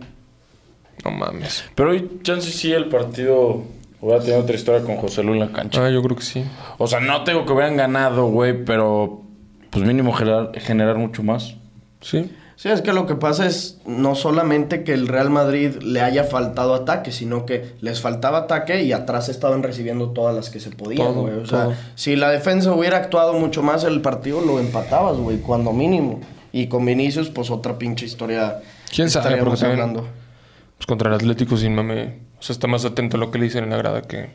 No 1.04 1.10
mames. 1.10 1.64
Pero 1.74 1.90
hoy, 1.90 2.20
chance 2.22 2.50
sí, 2.50 2.72
el 2.72 2.86
partido 2.88 3.62
hubiera 4.00 4.20
tenido 4.20 4.40
otra 4.40 4.54
historia 4.56 4.82
con 4.84 4.96
José 4.96 5.22
Lu 5.22 5.34
en 5.34 5.40
la 5.40 5.52
cancha. 5.52 5.84
Ah, 5.84 5.90
yo 5.90 6.02
creo 6.02 6.16
que 6.16 6.22
sí. 6.22 6.44
O 6.78 6.86
sea, 6.86 7.00
no 7.00 7.22
tengo 7.24 7.44
que 7.46 7.52
hubieran 7.52 7.76
ganado, 7.76 8.26
güey, 8.26 8.64
pero 8.64 9.22
pues 9.70 9.84
mínimo 9.84 10.12
generar, 10.12 10.52
generar 10.58 10.96
mucho 10.96 11.22
más. 11.22 11.54
Sí. 12.00 12.30
Sí, 12.58 12.68
es 12.70 12.82
que 12.82 12.92
lo 12.92 13.06
que 13.06 13.14
pasa 13.14 13.46
es 13.46 13.78
no 13.86 14.16
solamente 14.16 14.82
que 14.82 14.92
el 14.92 15.06
Real 15.06 15.30
Madrid 15.30 15.76
le 15.80 16.00
haya 16.00 16.24
faltado 16.24 16.74
ataque, 16.74 17.12
sino 17.12 17.46
que 17.46 17.76
les 17.80 18.00
faltaba 18.00 18.38
ataque 18.38 18.82
y 18.82 18.90
atrás 18.90 19.28
estaban 19.28 19.62
recibiendo 19.62 20.10
todas 20.10 20.34
las 20.34 20.50
que 20.50 20.58
se 20.58 20.70
podían, 20.70 21.14
güey. 21.14 21.34
O 21.34 21.46
sea, 21.46 21.66
todo. 21.66 21.74
si 21.94 22.16
la 22.16 22.30
defensa 22.30 22.72
hubiera 22.72 22.96
actuado 22.96 23.34
mucho 23.34 23.62
más, 23.62 23.84
el 23.84 24.00
partido 24.00 24.40
lo 24.40 24.58
empatabas, 24.58 25.18
güey, 25.18 25.38
cuando 25.38 25.72
mínimo. 25.72 26.18
Y 26.50 26.66
con 26.66 26.84
Vinicius, 26.84 27.28
pues 27.28 27.48
otra 27.52 27.78
pinche 27.78 28.06
historia. 28.06 28.60
¿Quién 28.92 29.08
sabe? 29.08 29.36
Porque 29.36 29.64
hablando. 29.64 30.08
Pues 30.78 30.86
contra 30.88 31.10
el 31.10 31.14
Atlético 31.14 31.56
sin 31.56 31.76
mame. 31.76 32.18
O 32.40 32.42
sea, 32.42 32.54
está 32.54 32.66
más 32.66 32.84
atento 32.84 33.18
a 33.18 33.20
lo 33.20 33.30
que 33.30 33.38
le 33.38 33.44
dicen 33.44 33.62
en 33.62 33.70
la 33.70 33.76
grada 33.76 34.02
que. 34.02 34.30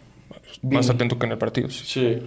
Más 0.63 0.89
atento 0.89 1.19
que 1.19 1.25
en 1.25 1.33
el 1.33 1.37
partido. 1.37 1.69
sí. 1.69 1.83
Sí. 1.85 2.21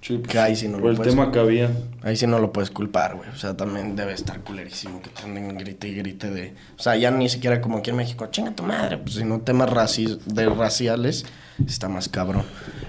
sí 0.00 0.18
Que 0.28 0.38
ahí 0.38 0.54
sí 0.54 0.68
no 0.68 0.74
por 0.74 0.82
lo 0.84 0.90
el 0.90 0.96
puedes- 0.96 1.12
tema 1.14 1.32
que 1.32 1.38
había. 1.40 1.70
Ahí 2.02 2.14
sí 2.16 2.26
no 2.26 2.38
lo 2.38 2.52
puedes 2.52 2.70
culpar, 2.70 3.16
güey. 3.16 3.28
O 3.30 3.36
sea, 3.36 3.56
también 3.56 3.96
debe 3.96 4.12
estar 4.12 4.40
culerísimo 4.40 5.00
que 5.02 5.08
te 5.10 5.22
anden 5.22 5.56
grite 5.58 5.88
y 5.88 5.94
grite 5.94 6.30
de... 6.30 6.54
O 6.78 6.82
sea, 6.82 6.94
ya 6.96 7.10
ni 7.10 7.28
siquiera 7.28 7.60
como 7.60 7.78
aquí 7.78 7.90
en 7.90 7.96
México, 7.96 8.26
chinga 8.30 8.52
tu 8.52 8.62
madre. 8.62 8.98
Pues 8.98 9.14
si 9.16 9.24
no 9.24 9.40
temas 9.40 9.70
raci- 9.70 10.18
de 10.26 10.46
raciales, 10.50 11.24
está 11.66 11.88
más 11.88 12.08
cabrón. 12.08 12.44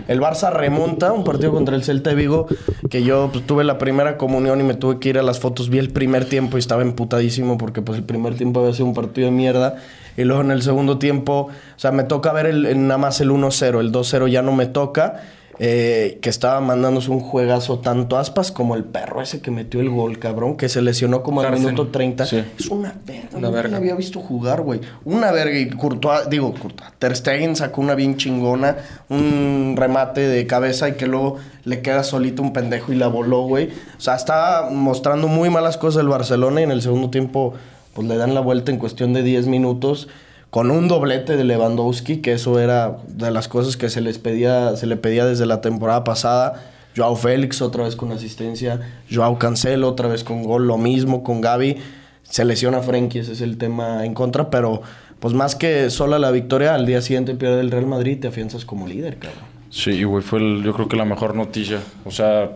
El 0.07 0.19
Barça 0.19 0.51
remonta 0.51 1.11
un 1.13 1.23
partido 1.23 1.51
contra 1.51 1.75
el 1.75 1.83
Celta 1.83 2.09
de 2.11 2.15
Vigo 2.15 2.47
que 2.89 3.01
yo 3.03 3.29
pues, 3.31 3.45
tuve 3.47 3.63
la 3.63 3.77
primera 3.77 4.17
comunión 4.17 4.59
y 4.59 4.63
me 4.63 4.73
tuve 4.75 4.99
que 4.99 5.09
ir 5.09 5.17
a 5.17 5.23
las 5.23 5.39
fotos. 5.39 5.69
Vi 5.69 5.77
el 5.79 5.89
primer 5.91 6.25
tiempo 6.25 6.57
y 6.57 6.59
estaba 6.59 6.81
emputadísimo 6.83 7.57
porque 7.57 7.81
pues 7.81 7.97
el 7.97 8.03
primer 8.05 8.35
tiempo 8.35 8.59
había 8.59 8.73
sido 8.73 8.85
un 8.85 8.93
partido 8.93 9.25
de 9.25 9.31
mierda. 9.31 9.77
Y 10.19 10.25
luego 10.25 10.41
en 10.43 10.51
el 10.51 10.61
segundo 10.61 10.99
tiempo, 10.99 11.47
o 11.49 11.79
sea, 11.79 11.91
me 11.91 12.03
toca 12.03 12.31
ver 12.33 12.45
el, 12.47 12.65
el- 12.65 12.87
nada 12.87 12.97
más 12.97 13.21
el 13.21 13.29
1-0. 13.31 13.79
El 13.79 13.91
2-0 13.91 14.27
ya 14.29 14.41
no 14.41 14.51
me 14.53 14.65
toca. 14.67 15.21
eh, 15.61 16.19
que 16.21 16.29
estaba 16.29 16.61
mandándose 16.61 17.11
un 17.11 17.19
juegazo 17.19 17.79
tanto 17.79 18.17
Aspas 18.17 18.49
como 18.49 18.75
el 18.75 18.85
perro 18.85 19.21
ese 19.21 19.41
que 19.41 19.51
metió 19.51 19.81
el 19.81 19.89
gol, 19.89 20.17
cabrón, 20.17 20.55
que 20.55 20.69
se 20.69 20.81
lesionó 20.81 21.21
como 21.21 21.41
al 21.41 21.51
minuto 21.51 21.87
30. 21.89 22.25
Sí. 22.25 22.41
Es 22.57 22.67
una 22.69 22.95
verga, 23.05 23.27
Una 23.37 23.49
verga. 23.49 23.71
la 23.71 23.77
había 23.77 23.93
visto 23.95 24.21
jugar, 24.21 24.61
güey. 24.61 24.79
Una 25.03 25.33
verga 25.33 25.59
y 25.59 25.67
Courtois, 25.69 26.29
digo, 26.29 26.53
Courtois, 26.53 26.91
Ter 26.97 27.13
Stegen 27.13 27.57
sacó 27.57 27.81
una 27.81 27.93
bien 27.95 28.15
chingona, 28.15 28.77
un 29.09 29.75
remate 29.77 30.21
de 30.29 30.47
cabeza 30.47 30.87
y 30.87 30.93
que 30.93 31.07
luego 31.07 31.35
le 31.65 31.81
queda 31.81 32.03
solito 32.05 32.41
un 32.41 32.53
pendejo 32.53 32.93
y 32.93 32.95
la 32.95 33.07
voló, 33.07 33.41
güey. 33.41 33.69
O 33.97 33.99
sea, 34.01 34.15
estaba 34.15 34.69
mostrando 34.69 35.27
muy 35.27 35.49
malas 35.49 35.75
cosas 35.75 35.99
el 36.03 36.07
Barcelona 36.07 36.61
y 36.61 36.63
en 36.63 36.71
el 36.71 36.81
segundo 36.81 37.09
tiempo 37.09 37.53
pues 37.99 38.07
le 38.07 38.15
dan 38.15 38.33
la 38.33 38.39
vuelta 38.39 38.71
en 38.71 38.77
cuestión 38.77 39.11
de 39.11 39.23
10 39.23 39.47
minutos 39.47 40.07
con 40.51 40.71
un 40.71 40.87
doblete 40.87 41.35
de 41.35 41.43
Lewandowski, 41.43 42.21
que 42.21 42.31
eso 42.31 42.57
era 42.57 42.95
de 43.09 43.29
las 43.29 43.49
cosas 43.49 43.75
que 43.75 43.89
se 43.89 43.99
les 43.99 44.19
pedía, 44.19 44.77
se 44.77 44.87
le 44.87 44.95
pedía 44.95 45.25
desde 45.25 45.45
la 45.45 45.59
temporada 45.59 46.05
pasada. 46.05 46.63
Joao 46.95 47.17
Félix 47.17 47.61
otra 47.61 47.83
vez 47.83 47.97
con 47.97 48.13
asistencia, 48.13 48.79
Joao 49.11 49.37
Cancelo 49.37 49.89
otra 49.89 50.07
vez 50.07 50.23
con 50.23 50.43
gol, 50.43 50.65
lo 50.65 50.77
mismo 50.77 51.25
con 51.25 51.41
Gaby. 51.41 51.75
Se 52.23 52.45
lesiona 52.45 52.79
Frenkie, 52.79 53.19
ese 53.19 53.33
es 53.33 53.41
el 53.41 53.57
tema 53.57 54.05
en 54.05 54.13
contra, 54.13 54.49
pero 54.49 54.81
pues 55.19 55.33
más 55.33 55.57
que 55.57 55.89
sola 55.89 56.19
la 56.19 56.31
victoria, 56.31 56.75
al 56.75 56.85
día 56.85 57.01
siguiente 57.01 57.35
pierde 57.35 57.59
el 57.59 57.69
Real 57.69 57.85
Madrid 57.85 58.17
te 58.17 58.29
afianzas 58.29 58.63
como 58.63 58.87
líder, 58.87 59.17
cabrón. 59.17 59.43
Sí, 59.71 60.05
güey, 60.05 60.23
fue 60.23 60.39
yo 60.63 60.73
creo 60.73 60.87
que 60.87 60.95
la 60.95 61.03
mejor 61.03 61.35
noticia. 61.35 61.81
O 62.05 62.11
sea, 62.11 62.49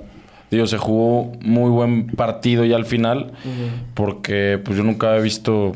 digo, 0.55 0.67
se 0.67 0.77
jugó 0.77 1.31
muy 1.41 1.69
buen 1.69 2.07
partido 2.07 2.65
ya 2.65 2.75
al 2.75 2.85
final, 2.85 3.33
porque 3.93 4.59
pues 4.63 4.77
yo 4.77 4.83
nunca 4.83 5.15
he 5.15 5.21
visto... 5.21 5.73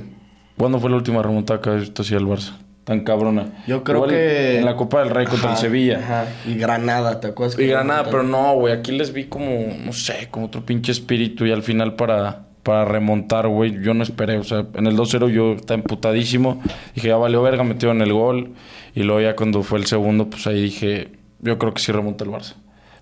¿Cuándo 0.57 0.79
fue 0.79 0.89
la 0.89 0.95
última 0.95 1.21
remontada 1.21 1.61
que 1.61 1.69
había 1.69 1.81
visto 1.81 2.01
así 2.01 2.15
al 2.15 2.25
Barça? 2.25 2.53
Tan 2.83 3.01
cabrona. 3.01 3.63
Yo 3.67 3.83
creo 3.83 3.97
Igual 3.97 4.09
que... 4.11 4.57
En 4.59 4.65
la 4.65 4.75
Copa 4.75 5.01
del 5.01 5.09
Rey 5.09 5.27
contra 5.27 5.51
el 5.51 5.57
Sevilla. 5.57 5.99
Ajá. 5.99 6.25
Y 6.47 6.55
Granada, 6.55 7.19
¿te 7.19 7.27
acuerdas? 7.27 7.59
Y 7.59 7.67
Granada, 7.67 8.05
pero 8.09 8.23
no, 8.23 8.55
güey, 8.55 8.73
aquí 8.73 8.91
les 8.91 9.13
vi 9.13 9.25
como, 9.25 9.67
no 9.85 9.93
sé, 9.93 10.29
como 10.31 10.47
otro 10.47 10.65
pinche 10.65 10.91
espíritu 10.91 11.45
y 11.45 11.51
al 11.51 11.63
final 11.63 11.95
para, 11.95 12.47
para 12.63 12.85
remontar, 12.85 13.47
güey, 13.47 13.83
yo 13.83 13.93
no 13.93 14.03
esperé, 14.03 14.37
o 14.37 14.43
sea, 14.43 14.65
en 14.73 14.87
el 14.87 14.97
2-0 14.97 15.29
yo 15.29 15.53
estaba 15.53 15.79
emputadísimo, 15.79 16.61
dije, 16.95 17.09
ya 17.09 17.17
valió 17.17 17.41
verga, 17.41 17.63
metieron 17.63 18.01
el 18.01 18.13
gol 18.13 18.53
y 18.95 19.03
luego 19.03 19.21
ya 19.21 19.35
cuando 19.35 19.63
fue 19.63 19.79
el 19.79 19.85
segundo, 19.85 20.29
pues 20.29 20.47
ahí 20.47 20.61
dije, 20.61 21.11
yo 21.39 21.57
creo 21.57 21.73
que 21.73 21.81
sí 21.81 21.91
remonta 21.91 22.23
el 22.23 22.31
Barça. 22.31 22.55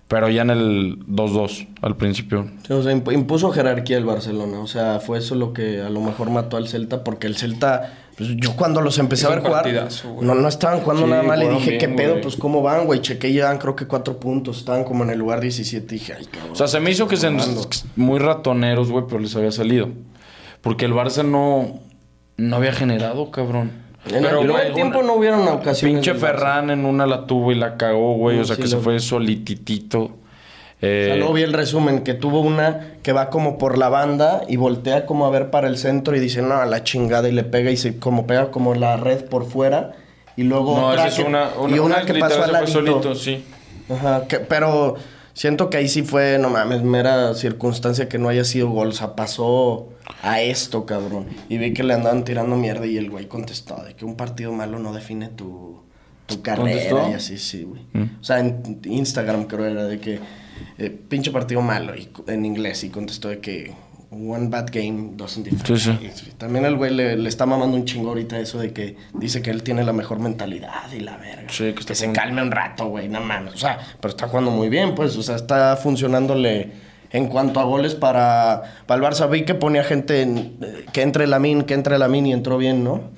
Pero 0.08 0.28
ya 0.28 0.42
en 0.42 0.50
el 0.50 0.98
2-2 1.08 1.66
al 1.82 1.96
principio. 1.96 2.46
Sí, 2.66 2.72
o 2.72 2.80
sea, 2.82 2.92
imp- 2.92 3.12
impuso 3.12 3.50
jerarquía 3.50 3.98
el 3.98 4.04
Barcelona. 4.04 4.60
O 4.60 4.68
sea, 4.68 5.00
fue 5.00 5.18
eso 5.18 5.34
lo 5.34 5.52
que 5.52 5.82
a 5.82 5.90
lo 5.90 6.00
mejor 6.00 6.30
mató 6.30 6.56
al 6.56 6.68
Celta, 6.68 7.02
porque 7.02 7.26
el 7.26 7.36
Celta, 7.36 7.92
pues, 8.16 8.30
yo 8.36 8.54
cuando 8.54 8.80
los 8.82 8.98
empecé 8.98 9.26
a 9.26 9.30
ver 9.30 9.40
jugar, 9.40 9.66
no, 10.22 10.36
no 10.36 10.46
estaban 10.48 10.78
jugando 10.80 11.06
Sí, 11.06 11.10
nada 11.10 11.24
mal. 11.24 11.42
Y 11.42 11.48
dije, 11.48 11.70
bien, 11.70 11.80
¿qué 11.80 11.88
pedo? 11.88 12.10
güey. 12.12 12.22
Pues, 12.22 12.36
¿cómo 12.36 12.62
van, 12.62 12.86
güey? 12.86 13.00
Chequé 13.00 13.30
y 13.30 13.32
llevan 13.32 13.58
creo 13.58 13.74
que 13.74 13.86
cuatro 13.88 14.20
puntos. 14.20 14.58
Estaban 14.58 14.84
como 14.84 15.02
en 15.02 15.10
el 15.10 15.18
lugar 15.18 15.40
17. 15.40 15.92
Y 15.94 15.98
dije, 15.98 16.12
ay, 16.16 16.26
cabrón. 16.26 16.52
O 16.52 16.54
sea, 16.54 16.68
se 16.68 16.78
me 16.78 16.90
hizo 16.92 17.08
que 17.08 17.16
se 17.16 17.28
muy 17.96 18.20
ratoneros, 18.20 18.92
güey, 18.92 19.06
pero 19.08 19.18
les 19.18 19.34
había 19.34 19.50
salido. 19.50 19.88
Porque 20.60 20.84
el 20.84 20.92
Barça 20.92 21.24
no, 21.24 21.80
no 22.36 22.56
había 22.56 22.72
generado, 22.72 23.32
cabrón. 23.32 23.72
En 24.12 24.22
pero, 24.22 24.40
el 24.40 24.46
primer 24.46 24.74
tiempo 24.74 25.02
no 25.02 25.14
hubieron 25.14 25.46
ocasiones. 25.48 25.96
Pinche. 26.04 26.14
Ferran 26.14 26.70
en 26.70 26.84
una 26.86 27.06
la 27.06 27.26
tuvo 27.26 27.52
y 27.52 27.54
la 27.54 27.76
cagó, 27.76 28.14
güey. 28.14 28.36
No, 28.36 28.42
o 28.42 28.44
sea, 28.44 28.56
sí 28.56 28.62
que 28.62 28.68
se 28.68 28.76
fue 28.78 28.98
solititito. 29.00 30.10
Eh, 30.82 31.04
O 31.04 31.06
sea, 31.08 31.16
luego 31.16 31.32
vi 31.32 31.42
el 31.42 31.52
resumen, 31.54 32.00
que 32.04 32.12
tuvo 32.14 32.40
una 32.40 32.94
que 33.02 33.12
va 33.12 33.30
como 33.30 33.56
por 33.56 33.78
la 33.78 33.88
banda 33.88 34.42
y 34.46 34.56
voltea 34.56 35.06
como 35.06 35.26
a 35.26 35.30
ver 35.30 35.50
para 35.50 35.68
el 35.68 35.78
centro 35.78 36.14
y 36.14 36.20
dice, 36.20 36.42
no, 36.42 36.54
a 36.56 36.66
la 36.66 36.84
chingada, 36.84 37.28
y 37.28 37.32
le 37.32 37.44
pega 37.44 37.70
y 37.70 37.76
se 37.78 37.98
como 37.98 38.26
pega 38.26 38.50
como 38.50 38.74
la 38.74 38.96
red 38.96 39.24
por 39.24 39.46
fuera. 39.46 39.92
Y 40.36 40.42
luego 40.42 40.76
no, 40.76 40.88
otra 40.88 41.06
esa 41.06 41.08
es 41.08 41.14
que, 41.16 41.22
una, 41.24 41.48
una, 41.58 41.74
y 41.76 41.78
una 41.78 41.96
una 41.96 42.04
que 42.04 42.14
pasó 42.14 42.42
al 42.44 42.68
solito, 42.68 43.14
sí. 43.14 43.42
Ajá, 43.88 44.26
que- 44.28 44.40
pero 44.40 44.96
siento 45.36 45.68
que 45.68 45.76
ahí 45.76 45.88
sí 45.88 46.02
fue, 46.02 46.38
no 46.38 46.48
mames, 46.48 46.82
mera 46.82 47.34
circunstancia 47.34 48.08
que 48.08 48.18
no 48.18 48.28
haya 48.28 48.42
sido 48.42 48.70
gol. 48.70 48.88
O 48.88 48.92
sea, 48.92 49.14
pasó 49.14 49.90
a 50.22 50.40
esto, 50.40 50.86
cabrón. 50.86 51.26
Y 51.48 51.58
vi 51.58 51.74
que 51.74 51.84
le 51.84 51.94
andaban 51.94 52.24
tirando 52.24 52.56
mierda 52.56 52.86
y 52.86 52.96
el 52.96 53.10
güey 53.10 53.28
contestó 53.28 53.76
de 53.84 53.94
que 53.94 54.04
un 54.04 54.16
partido 54.16 54.52
malo 54.52 54.78
no 54.78 54.92
define 54.92 55.28
tu, 55.28 55.82
tu 56.24 56.42
carrera 56.42 56.90
¿Contestó? 56.90 57.10
y 57.10 57.14
así, 57.14 57.38
sí, 57.38 57.64
güey. 57.64 57.82
O 58.20 58.24
sea, 58.24 58.40
en 58.40 58.80
Instagram 58.84 59.44
creo 59.44 59.66
era 59.66 59.84
de 59.84 60.00
que 60.00 60.20
eh, 60.78 60.90
pinche 60.90 61.30
partido 61.30 61.60
malo 61.60 61.94
y, 61.94 62.08
en 62.26 62.46
inglés 62.46 62.82
y 62.82 62.88
contestó 62.88 63.28
de 63.28 63.40
que 63.40 63.74
one 64.10 64.48
bad 64.48 64.66
game 64.72 65.12
doesn't 65.16 65.44
define. 65.44 65.78
Sí, 65.78 65.90
Y 66.00 66.30
También 66.38 66.64
el 66.64 66.76
güey 66.76 66.94
le, 66.94 67.16
le 67.16 67.28
está 67.28 67.44
mamando 67.46 67.76
un 67.76 67.84
chingo 67.84 68.08
ahorita 68.10 68.38
eso 68.38 68.58
de 68.58 68.72
que 68.72 68.96
dice 69.14 69.42
que 69.42 69.50
él 69.50 69.62
tiene 69.62 69.82
la 69.84 69.92
mejor 69.92 70.18
mentalidad 70.20 70.90
y 70.92 71.00
la 71.00 71.16
verga. 71.16 71.48
Sí, 71.50 71.72
que 71.72 71.80
está 71.80 71.94
se 71.94 72.06
jugando- 72.06 72.20
calme 72.20 72.42
un 72.42 72.50
rato, 72.50 72.86
güey, 72.86 73.08
no 73.08 73.20
mames. 73.20 73.54
O 73.54 73.58
sea, 73.58 73.78
pero 74.00 74.10
está 74.10 74.28
jugando 74.28 74.50
muy 74.50 74.68
bien, 74.68 74.94
pues. 74.94 75.16
O 75.16 75.22
sea, 75.22 75.36
está 75.36 75.76
funcionándole 75.76 76.70
en 77.10 77.26
cuanto 77.28 77.60
a 77.60 77.64
goles 77.64 77.94
para, 77.94 78.62
para 78.86 79.00
el 79.00 79.12
Barça. 79.14 79.28
Vi 79.30 79.44
que 79.44 79.54
ponía 79.54 79.82
gente 79.84 80.22
en- 80.22 80.56
eh, 80.62 80.86
que 80.92 81.02
entre 81.02 81.26
la 81.26 81.38
min, 81.38 81.62
que 81.62 81.74
entre 81.74 81.98
la 81.98 82.08
min 82.08 82.26
y 82.26 82.32
entró 82.32 82.58
bien, 82.58 82.84
¿no? 82.84 83.10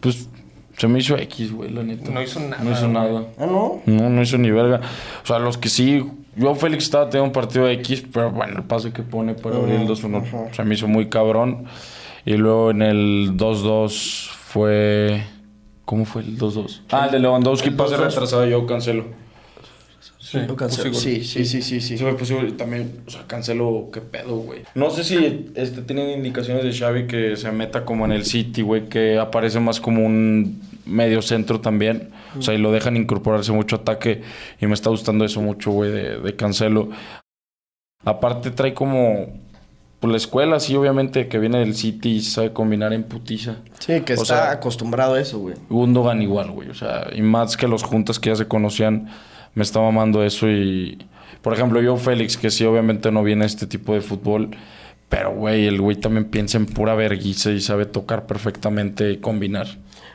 Pues 0.00 0.28
se 0.76 0.86
me 0.86 1.00
hizo 1.00 1.16
X, 1.18 1.52
güey, 1.52 1.70
la 1.70 1.82
neta. 1.82 2.10
No 2.12 2.22
hizo 2.22 2.38
nada, 2.38 2.62
No 2.62 2.70
hizo 2.70 2.82
güey. 2.82 2.92
nada. 2.92 3.24
Ah, 3.38 3.46
no. 3.46 3.82
No, 3.86 4.08
no 4.08 4.22
hizo 4.22 4.38
ni 4.38 4.50
verga. 4.52 4.80
O 5.24 5.26
sea, 5.26 5.40
los 5.40 5.58
que 5.58 5.68
sí. 5.68 6.04
Yo, 6.38 6.54
Félix, 6.54 6.84
estaba 6.84 7.10
teniendo 7.10 7.26
un 7.26 7.32
partido 7.32 7.66
de 7.66 7.74
X, 7.74 8.04
pero 8.12 8.30
bueno, 8.30 8.58
el 8.58 8.64
pase 8.64 8.92
que 8.92 9.02
pone 9.02 9.34
para 9.34 9.56
abrir 9.56 9.74
el 9.74 9.88
2-1 9.88 10.52
se 10.54 10.64
me 10.64 10.74
hizo 10.74 10.86
muy 10.86 11.08
cabrón. 11.08 11.64
Y 12.24 12.34
luego 12.36 12.70
en 12.70 12.82
el 12.82 13.36
2-2 13.36 14.28
fue. 14.30 15.22
¿Cómo 15.84 16.04
fue 16.04 16.22
el 16.22 16.38
2-2? 16.38 16.82
Ah, 16.90 17.06
el 17.06 17.12
de 17.12 17.18
Lewandowski, 17.20 17.68
El 17.70 17.74
pase 17.74 17.96
2-2. 17.96 17.98
retrasado, 17.98 18.46
yo 18.46 18.66
cancelo. 18.66 19.04
Sí, 20.18 20.38
Lo 20.46 20.56
cancelo. 20.56 20.90
pues 20.90 21.02
Sí, 21.02 21.24
sí, 21.24 21.46
sí, 21.46 21.62
sí, 21.62 21.80
sí. 21.80 21.96
Puse 22.18 22.34
también, 22.52 23.00
o 23.06 23.10
sea, 23.10 23.26
cancelo, 23.26 23.88
qué 23.90 24.02
pedo, 24.02 24.36
güey. 24.36 24.60
No 24.74 24.90
sé 24.90 25.02
si 25.02 25.50
este, 25.54 25.80
tienen 25.82 26.10
indicaciones 26.10 26.64
de 26.64 26.72
Xavi 26.72 27.06
que 27.06 27.34
se 27.36 27.50
meta 27.50 27.86
como 27.86 28.04
en 28.04 28.12
el 28.12 28.26
City, 28.26 28.60
güey, 28.60 28.88
que 28.90 29.18
aparece 29.18 29.58
más 29.58 29.80
como 29.80 30.04
un 30.04 30.60
medio 30.88 31.22
centro 31.22 31.60
también. 31.60 32.10
O 32.38 32.42
sea, 32.42 32.54
y 32.54 32.58
lo 32.58 32.72
dejan 32.72 32.96
incorporarse 32.96 33.52
mucho 33.52 33.76
ataque. 33.76 34.22
Y 34.60 34.66
me 34.66 34.74
está 34.74 34.90
gustando 34.90 35.24
eso 35.24 35.40
mucho, 35.40 35.70
güey, 35.70 35.90
de, 35.90 36.18
de 36.20 36.36
Cancelo. 36.36 36.88
Aparte 38.04 38.50
trae 38.50 38.74
como... 38.74 39.46
Pues 40.00 40.12
la 40.12 40.16
escuela, 40.16 40.60
sí, 40.60 40.76
obviamente, 40.76 41.26
que 41.26 41.40
viene 41.40 41.58
del 41.58 41.74
City 41.74 42.10
y 42.10 42.20
sabe 42.20 42.52
combinar 42.52 42.92
en 42.92 43.02
putiza. 43.02 43.56
Sí, 43.80 44.00
que 44.02 44.12
O 44.12 44.22
está 44.22 44.24
sea- 44.24 44.50
acostumbrado 44.52 45.14
a 45.14 45.20
eso, 45.20 45.40
güey. 45.40 45.56
Gundogan 45.68 46.22
igual, 46.22 46.52
güey. 46.52 46.68
O 46.70 46.74
sea, 46.74 47.08
y 47.12 47.20
más 47.20 47.56
que 47.56 47.66
los 47.66 47.82
juntas 47.82 48.20
que 48.20 48.30
ya 48.30 48.36
se 48.36 48.46
conocían, 48.46 49.08
me 49.54 49.64
está 49.64 49.80
mamando 49.80 50.22
eso. 50.22 50.48
Y, 50.48 51.04
por 51.42 51.52
ejemplo, 51.52 51.82
yo, 51.82 51.96
Félix, 51.96 52.36
que 52.36 52.50
sí, 52.50 52.64
obviamente 52.64 53.10
no 53.10 53.24
viene 53.24 53.42
a 53.42 53.46
este 53.48 53.66
tipo 53.66 53.92
de 53.92 54.00
fútbol. 54.00 54.50
Pero, 55.08 55.32
güey, 55.34 55.66
el 55.66 55.80
güey 55.80 55.96
también 55.96 56.26
piensa 56.26 56.58
en 56.58 56.66
pura 56.66 56.94
verguiza 56.94 57.50
y 57.50 57.60
sabe 57.60 57.84
tocar 57.84 58.26
perfectamente 58.26 59.10
y 59.10 59.16
combinar. 59.16 59.66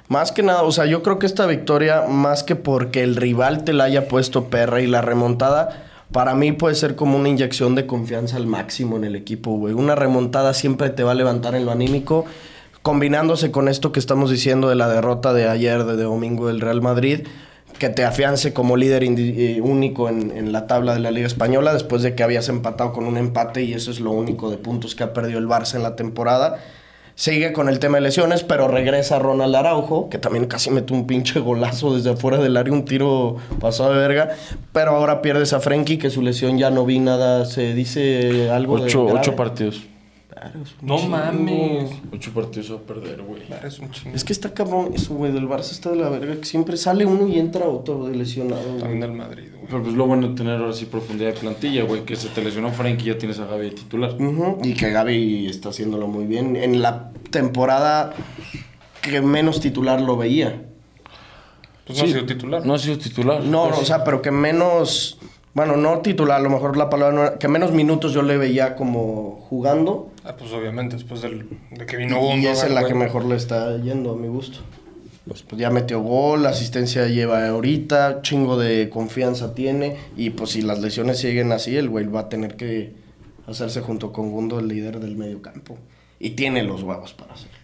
Más 0.09 0.31
que 0.31 0.43
nada, 0.43 0.63
o 0.63 0.71
sea, 0.71 0.85
yo 0.85 1.01
creo 1.01 1.17
que 1.17 1.25
esta 1.25 1.45
victoria, 1.45 2.03
más 2.07 2.43
que 2.43 2.55
porque 2.55 3.03
el 3.03 3.15
rival 3.15 3.63
te 3.63 3.73
la 3.73 3.85
haya 3.85 4.07
puesto 4.07 4.45
perra 4.45 4.81
y 4.81 4.87
la 4.87 5.01
remontada, 5.01 5.85
para 6.11 6.35
mí 6.35 6.51
puede 6.51 6.75
ser 6.75 6.95
como 6.95 7.17
una 7.17 7.29
inyección 7.29 7.73
de 7.73 7.87
confianza 7.87 8.37
al 8.37 8.45
máximo 8.45 8.97
en 8.97 9.05
el 9.05 9.15
equipo, 9.15 9.57
güey. 9.57 9.73
Una 9.73 9.95
remontada 9.95 10.53
siempre 10.53 10.89
te 10.89 11.03
va 11.03 11.11
a 11.11 11.15
levantar 11.15 11.55
en 11.55 11.65
lo 11.65 11.71
anímico, 11.71 12.25
combinándose 12.81 13.49
con 13.49 13.67
esto 13.67 13.91
que 13.91 13.99
estamos 13.99 14.29
diciendo 14.29 14.69
de 14.69 14.75
la 14.75 14.89
derrota 14.89 15.33
de 15.33 15.47
ayer, 15.47 15.85
de, 15.85 15.95
de 15.95 16.03
domingo 16.03 16.47
del 16.47 16.61
Real 16.61 16.81
Madrid, 16.81 17.21
que 17.79 17.89
te 17.89 18.05
afiance 18.05 18.53
como 18.53 18.77
líder 18.77 19.03
eh, 19.03 19.61
único 19.61 20.09
en, 20.09 20.31
en 20.37 20.51
la 20.51 20.67
tabla 20.67 20.93
de 20.93 20.99
la 20.99 21.09
Liga 21.09 21.25
Española, 21.25 21.73
después 21.73 22.03
de 22.03 22.13
que 22.13 22.23
habías 22.23 22.49
empatado 22.49 22.93
con 22.93 23.05
un 23.05 23.17
empate 23.17 23.63
y 23.63 23.73
eso 23.73 23.89
es 23.89 23.99
lo 23.99 24.11
único 24.11 24.51
de 24.51 24.57
puntos 24.57 24.95
que 24.95 25.03
ha 25.03 25.13
perdido 25.13 25.39
el 25.39 25.47
Barça 25.47 25.75
en 25.75 25.83
la 25.83 25.95
temporada. 25.95 26.59
Sigue 27.15 27.53
con 27.53 27.69
el 27.69 27.77
tema 27.77 27.97
de 27.97 28.01
lesiones, 28.01 28.43
pero 28.43 28.67
regresa 28.67 29.19
Ronald 29.19 29.55
Araujo, 29.55 30.09
que 30.09 30.17
también 30.17 30.45
casi 30.47 30.71
mete 30.71 30.93
un 30.93 31.05
pinche 31.05 31.39
golazo 31.39 31.95
desde 31.95 32.09
afuera 32.11 32.39
del 32.39 32.57
área, 32.57 32.73
un 32.73 32.85
tiro 32.85 33.37
pasado 33.59 33.93
de 33.93 33.99
verga. 33.99 34.29
Pero 34.71 34.91
ahora 34.91 35.21
pierdes 35.21 35.53
a 35.53 35.59
Frenkie, 35.59 35.99
que 35.99 36.09
su 36.09 36.23
lesión 36.23 36.57
ya 36.57 36.71
no 36.71 36.85
vi 36.85 36.97
nada, 36.99 37.45
se 37.45 37.75
dice 37.75 38.49
algo 38.49 38.77
de 38.79 38.85
Ocho, 38.85 39.05
grave. 39.05 39.19
ocho 39.19 39.35
partidos. 39.35 39.83
Claro, 40.29 40.59
No 40.81 40.97
chingo. 40.97 41.09
mames. 41.09 41.91
Ocho 42.11 42.31
partidos 42.33 42.71
a 42.71 42.77
perder, 42.81 43.21
güey. 43.21 43.43
Claro, 43.43 43.67
es 43.67 43.77
un 43.77 43.91
chingo. 43.91 44.15
Es 44.15 44.23
que 44.23 44.33
está 44.33 44.51
cabrón 44.51 44.89
eso, 44.95 45.13
güey, 45.13 45.31
del 45.31 45.47
Barça 45.47 45.69
está 45.71 45.91
de 45.91 45.97
la 45.97 46.09
verga, 46.09 46.35
que 46.37 46.45
siempre 46.45 46.75
sale 46.77 47.05
uno 47.05 47.27
y 47.27 47.37
entra 47.37 47.65
otro 47.67 48.05
de 48.07 48.15
lesionado. 48.15 48.63
También 48.79 49.01
del 49.01 49.11
Madrid. 49.13 49.49
Pero 49.69 49.83
pues 49.83 49.95
lo 49.95 50.05
bueno 50.07 50.29
de 50.29 50.35
tener 50.35 50.59
ahora 50.59 50.73
sí 50.73 50.85
profundidad 50.85 51.33
de 51.33 51.39
plantilla, 51.39 51.83
güey. 51.83 52.03
Que 52.05 52.15
se 52.15 52.29
te 52.29 52.43
lesionó 52.43 52.71
Frankie 52.71 53.05
y 53.09 53.13
ya 53.13 53.17
tienes 53.17 53.39
a 53.39 53.45
Gaby 53.45 53.69
de 53.69 53.71
titular. 53.75 54.13
Ujú, 54.13 54.59
Y 54.63 54.73
que 54.73 54.89
Gaby 54.91 55.47
está 55.47 55.69
haciéndolo 55.69 56.07
muy 56.07 56.25
bien. 56.25 56.55
En 56.55 56.81
la 56.81 57.11
temporada 57.31 58.13
que 59.01 59.21
menos 59.21 59.59
titular 59.61 59.99
lo 60.01 60.17
veía. 60.17 60.63
Pues 61.85 61.99
no 61.99 62.05
Sí, 62.05 62.11
ha 62.11 62.13
sido 62.15 62.25
titular. 62.25 62.65
No 62.65 62.73
ha 62.73 62.79
sido 62.79 62.97
titular. 62.97 63.43
No, 63.43 63.67
Pues 63.69 63.81
o 63.81 63.85
sea, 63.85 64.03
pero 64.03 64.21
que 64.21 64.31
menos. 64.31 65.17
Bueno, 65.53 65.77
no 65.77 65.99
titular, 65.99 66.39
a 66.39 66.41
lo 66.41 66.49
mejor 66.49 66.77
la 66.77 66.89
palabra 66.89 67.13
no 67.15 67.21
era- 67.21 67.37
Que 67.37 67.47
menos 67.47 67.71
minutos 67.71 68.11
yo 68.13 68.21
le 68.23 68.37
veía 68.37 68.75
como 68.75 69.45
jugando. 69.49 70.09
Ah, 70.23 70.35
pues 70.37 70.51
obviamente, 70.53 70.95
después 70.95 71.21
del, 71.21 71.47
de 71.71 71.85
que 71.85 71.97
vino 71.97 72.17
y 72.35 72.47
esa 72.47 72.65
es 72.67 72.73
la 72.73 72.81
güey. 72.81 72.93
que 72.93 72.97
mejor 72.99 73.25
le 73.25 73.35
está 73.35 73.77
yendo, 73.77 74.13
a 74.13 74.15
mi 74.15 74.27
gusto. 74.29 74.59
Pues, 75.25 75.41
pues 75.41 75.59
ya 75.59 75.69
metió 75.69 76.01
gol, 76.01 76.45
asistencia 76.45 77.07
lleva 77.07 77.47
ahorita, 77.47 78.21
chingo 78.21 78.57
de 78.57 78.89
confianza 78.89 79.53
tiene. 79.53 79.97
Y 80.17 80.31
pues 80.31 80.51
si 80.51 80.61
las 80.61 80.79
lesiones 80.79 81.19
siguen 81.19 81.51
así, 81.51 81.77
el 81.77 81.89
güey 81.89 82.05
va 82.05 82.21
a 82.21 82.29
tener 82.29 82.55
que 82.55 82.93
hacerse 83.47 83.81
junto 83.81 84.11
con 84.11 84.31
Gundo 84.31 84.59
el 84.59 84.67
líder 84.67 84.99
del 84.99 85.15
medio 85.15 85.41
campo. 85.41 85.77
Y 86.19 86.31
tiene 86.31 86.63
los 86.63 86.83
huevos 86.83 87.13
para 87.13 87.33
hacerlo. 87.33 87.57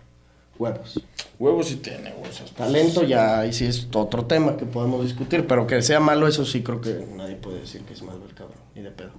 Huevos. 0.57 1.01
Huevos 1.39 1.67
sí 1.67 1.77
tiene, 1.77 2.13
sea, 2.31 2.45
Talento 2.47 3.03
ya 3.03 3.39
ahí 3.39 3.53
sí 3.53 3.65
es 3.65 3.87
otro 3.93 4.25
tema 4.25 4.57
que 4.57 4.65
podemos 4.65 5.05
discutir, 5.05 5.47
pero 5.47 5.65
que 5.65 5.81
sea 5.81 6.01
malo 6.01 6.27
eso 6.27 6.43
sí 6.43 6.63
creo 6.63 6.81
que 6.81 7.07
nadie 7.15 7.35
puede 7.35 7.61
decir 7.61 7.81
que 7.83 7.93
es 7.93 8.03
malo 8.03 8.25
el 8.27 8.33
cabrón, 8.33 8.57
ni 8.75 8.81
de 8.81 8.91
pedo. 8.91 9.11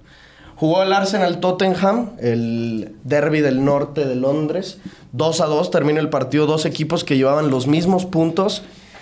Jugó 0.61 0.83
el 0.83 0.93
Arsenal 0.93 1.39
Tottenham, 1.39 2.11
el 2.19 2.93
derby 3.03 3.41
del 3.41 3.65
norte 3.65 4.05
de 4.05 4.13
Londres, 4.13 4.77
2 5.11 5.41
a 5.41 5.47
2 5.47 5.71
terminó 5.71 5.99
el 5.99 6.09
partido, 6.09 6.45
dos 6.45 6.67
equipos 6.67 7.03
que 7.03 7.17
llevaban 7.17 7.49
los 7.49 7.65
mismos 7.65 8.05
puntos 8.05 8.61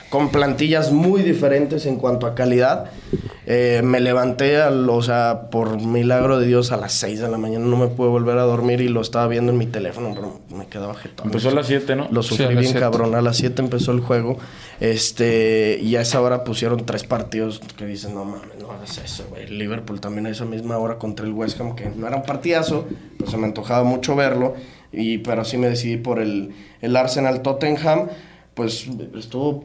con 0.10 0.30
plantillas 0.30 0.92
muy 0.92 1.22
diferentes 1.22 1.86
en 1.86 1.98
cuanto 1.98 2.26
a 2.26 2.34
calidad. 2.36 2.86
Eh, 3.52 3.82
me 3.84 4.00
levanté, 4.00 4.58
al- 4.62 4.88
o 4.90 5.02
sea, 5.02 5.50
por 5.50 5.82
milagro 5.82 6.40
de 6.40 6.46
Dios 6.46 6.72
a 6.72 6.78
las 6.78 6.94
6 6.94 7.20
de 7.20 7.30
la 7.30 7.38
mañana, 7.40 7.66
no 7.66 7.78
me 7.78 7.88
pude 7.88 8.08
volver 8.10 8.38
a 8.38 8.44
dormir 8.44 8.80
y 8.82 8.90
lo 8.90 9.02
estaba 9.02 9.28
viendo 9.28 9.52
en 9.52 9.58
mi 9.58 9.66
teléfono, 9.66 10.12
pero 10.14 10.40
me 10.56 10.68
quedaba 10.68 10.94
jetón. 10.94 11.28
Empezó 11.28 11.50
a 11.50 11.54
las 11.54 11.66
7, 11.68 11.96
¿no? 11.96 12.08
Lo 12.12 12.22
sufrí 12.22 12.46
a 12.46 12.48
las 12.50 12.56
bien 12.60 12.66
siete. 12.72 12.80
cabrón. 12.80 13.16
A 13.16 13.22
las 13.22 13.38
7 13.38 13.62
empezó 13.62 13.92
el 13.92 14.02
juego. 14.02 14.38
Este, 14.80 15.80
y 15.82 15.96
a 15.96 16.02
esa 16.02 16.22
hora 16.22 16.44
pusieron 16.44 16.86
tres 16.86 17.04
partidos 17.04 17.60
que 17.78 17.86
dicen, 17.86 18.14
no 18.14 18.26
mames, 18.26 18.50
no 18.62 18.72
hagas 18.72 18.98
eso, 19.00 19.26
güey. 19.30 19.48
Liverpool 19.48 20.00
también 20.00 20.26
a 20.26 20.30
esa 20.30 20.46
misma 20.46 20.78
hora 20.78 20.98
contra 20.98 21.26
el 21.26 21.34
West 21.34 21.60
Ham, 21.62 21.76
que 21.76 21.90
no 21.96 22.08
era 22.08 22.18
un 22.18 22.24
partidazo, 22.24 22.86
pero 23.18 23.30
se 23.30 23.38
me 23.38 23.46
antojaba 23.46 23.84
mucho 23.84 24.16
verlo. 24.16 24.56
Y, 24.92 25.20
pero 25.20 25.46
sí 25.46 25.58
me 25.58 25.70
decidí 25.70 25.98
por 25.98 26.20
el, 26.20 26.52
el 26.82 26.96
Arsenal 26.96 27.42
Tottenham. 27.42 28.08
Pues 28.56 28.88
estuvo 29.18 29.64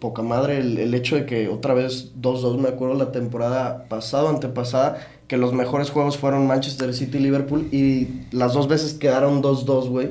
poca 0.00 0.22
madre 0.22 0.58
el, 0.58 0.78
el 0.78 0.94
hecho 0.94 1.14
de 1.14 1.26
que 1.26 1.48
otra 1.48 1.74
vez 1.74 2.12
2-2, 2.20 2.58
me 2.58 2.68
acuerdo 2.68 2.94
la 2.94 3.12
temporada 3.12 3.84
pasada, 3.88 4.30
antepasada, 4.30 4.98
que 5.28 5.36
los 5.36 5.52
mejores 5.52 5.90
juegos 5.90 6.18
fueron 6.18 6.46
Manchester 6.46 6.92
City 6.92 7.18
y 7.18 7.20
Liverpool 7.20 7.68
y 7.70 8.22
las 8.32 8.54
dos 8.54 8.66
veces 8.66 8.94
quedaron 8.94 9.42
2-2, 9.42 9.88
güey. 9.88 10.10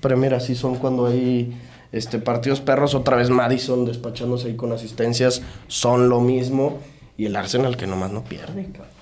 Pero 0.00 0.16
mira, 0.18 0.36
así 0.36 0.54
son 0.54 0.76
cuando 0.76 1.06
hay 1.06 1.56
este, 1.92 2.18
partidos 2.18 2.60
perros, 2.60 2.94
otra 2.94 3.16
vez 3.16 3.30
Madison 3.30 3.86
despachándose 3.86 4.48
ahí 4.48 4.56
con 4.56 4.72
asistencias, 4.72 5.42
son 5.68 6.08
lo 6.08 6.20
mismo. 6.20 6.80
Y 7.16 7.26
el 7.26 7.36
Arsenal 7.36 7.76
que 7.76 7.86
nomás 7.86 8.12
no 8.12 8.24
pierde, 8.24 8.64
cabrón. 8.64 8.98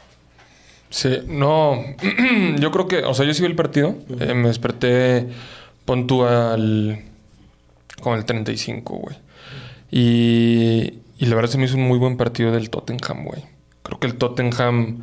Sí, 0.91 1.19
no. 1.27 1.83
yo 2.59 2.71
creo 2.71 2.87
que, 2.87 2.99
o 2.99 3.13
sea, 3.13 3.27
yo 3.27 3.33
vi 3.39 3.47
el 3.47 3.57
partido. 3.57 3.97
eh, 4.21 4.35
me 4.35 4.49
desperté, 4.49 5.29
pon 5.85 6.07
tú 6.07 6.25
al. 6.25 7.03
con 8.01 8.17
el 8.17 8.25
35, 8.25 8.97
güey. 8.97 9.17
Y, 9.91 11.01
y 11.19 11.27
la 11.27 11.35
verdad 11.37 11.51
se 11.51 11.59
me 11.59 11.65
hizo 11.65 11.77
un 11.77 11.83
muy 11.89 11.99
buen 11.99 12.17
partido 12.17 12.53
del 12.53 12.71
Tottenham, 12.71 13.25
güey. 13.25 13.43
Creo 13.83 13.99
que 14.01 14.07
el 14.07 14.15
Tottenham 14.17 15.03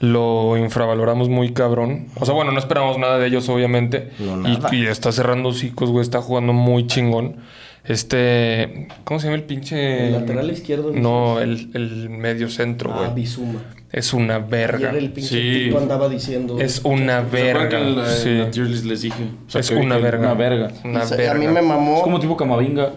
lo 0.00 0.56
infravaloramos 0.56 1.28
muy 1.28 1.52
cabrón. 1.52 2.06
O 2.20 2.24
sea, 2.24 2.34
bueno, 2.34 2.52
no 2.52 2.58
esperamos 2.58 2.98
nada 2.98 3.18
de 3.18 3.26
ellos, 3.26 3.48
obviamente. 3.48 4.10
No, 4.18 4.48
Y- 4.48 4.56
nada. 4.58 4.74
y, 4.74 4.86
está 4.86 5.10
cerrando 5.12 5.48
hocicos, 5.48 5.90
güey. 5.90 6.02
Está 6.02 6.20
jugando 6.20 6.52
muy 6.52 6.86
chingón. 6.86 7.36
Este. 7.84 8.88
¿Cómo 9.04 9.18
se 9.18 9.26
llama 9.26 9.36
el 9.38 9.44
pinche. 9.44 10.06
¿El 10.08 10.12
lateral 10.12 10.50
izquierdo? 10.50 10.92
No, 10.92 11.40
el, 11.40 11.70
el 11.74 12.10
medio 12.10 12.50
centro, 12.50 12.92
güey. 12.92 13.06
Ah, 13.06 13.14
Bizuma. 13.14 13.62
es 13.90 14.12
una 14.12 14.38
verga. 14.38 14.90
Ayer 14.90 15.02
el 15.02 15.10
pinche 15.12 15.30
Sí. 15.30 15.64
tipo 15.64 15.78
andaba 15.78 16.08
diciendo... 16.10 16.60
Es 16.60 16.82
una 16.84 17.22
¿Se 17.22 17.50
acuerdan 17.50 17.70
verga. 17.70 17.80
la, 17.80 18.06
sí. 18.10 18.30
la 18.34 18.64
les 18.90 19.00
dije? 19.02 19.24
O 19.46 19.50
sea, 19.50 19.62
es 19.62 19.70
que- 19.70 19.76
una 19.76 19.96
verga. 19.96 20.20
Una 20.26 20.34
verga. 20.34 20.68
Una 20.84 21.02
O 21.02 21.06
sea, 21.06 21.16
verga. 21.16 21.32
a 21.32 21.34
mí 21.36 21.46
me 21.48 21.62
mamó... 21.62 21.96
Es 21.96 22.02
como 22.02 22.20
tipo 22.20 22.36
Camavinga. 22.36 22.92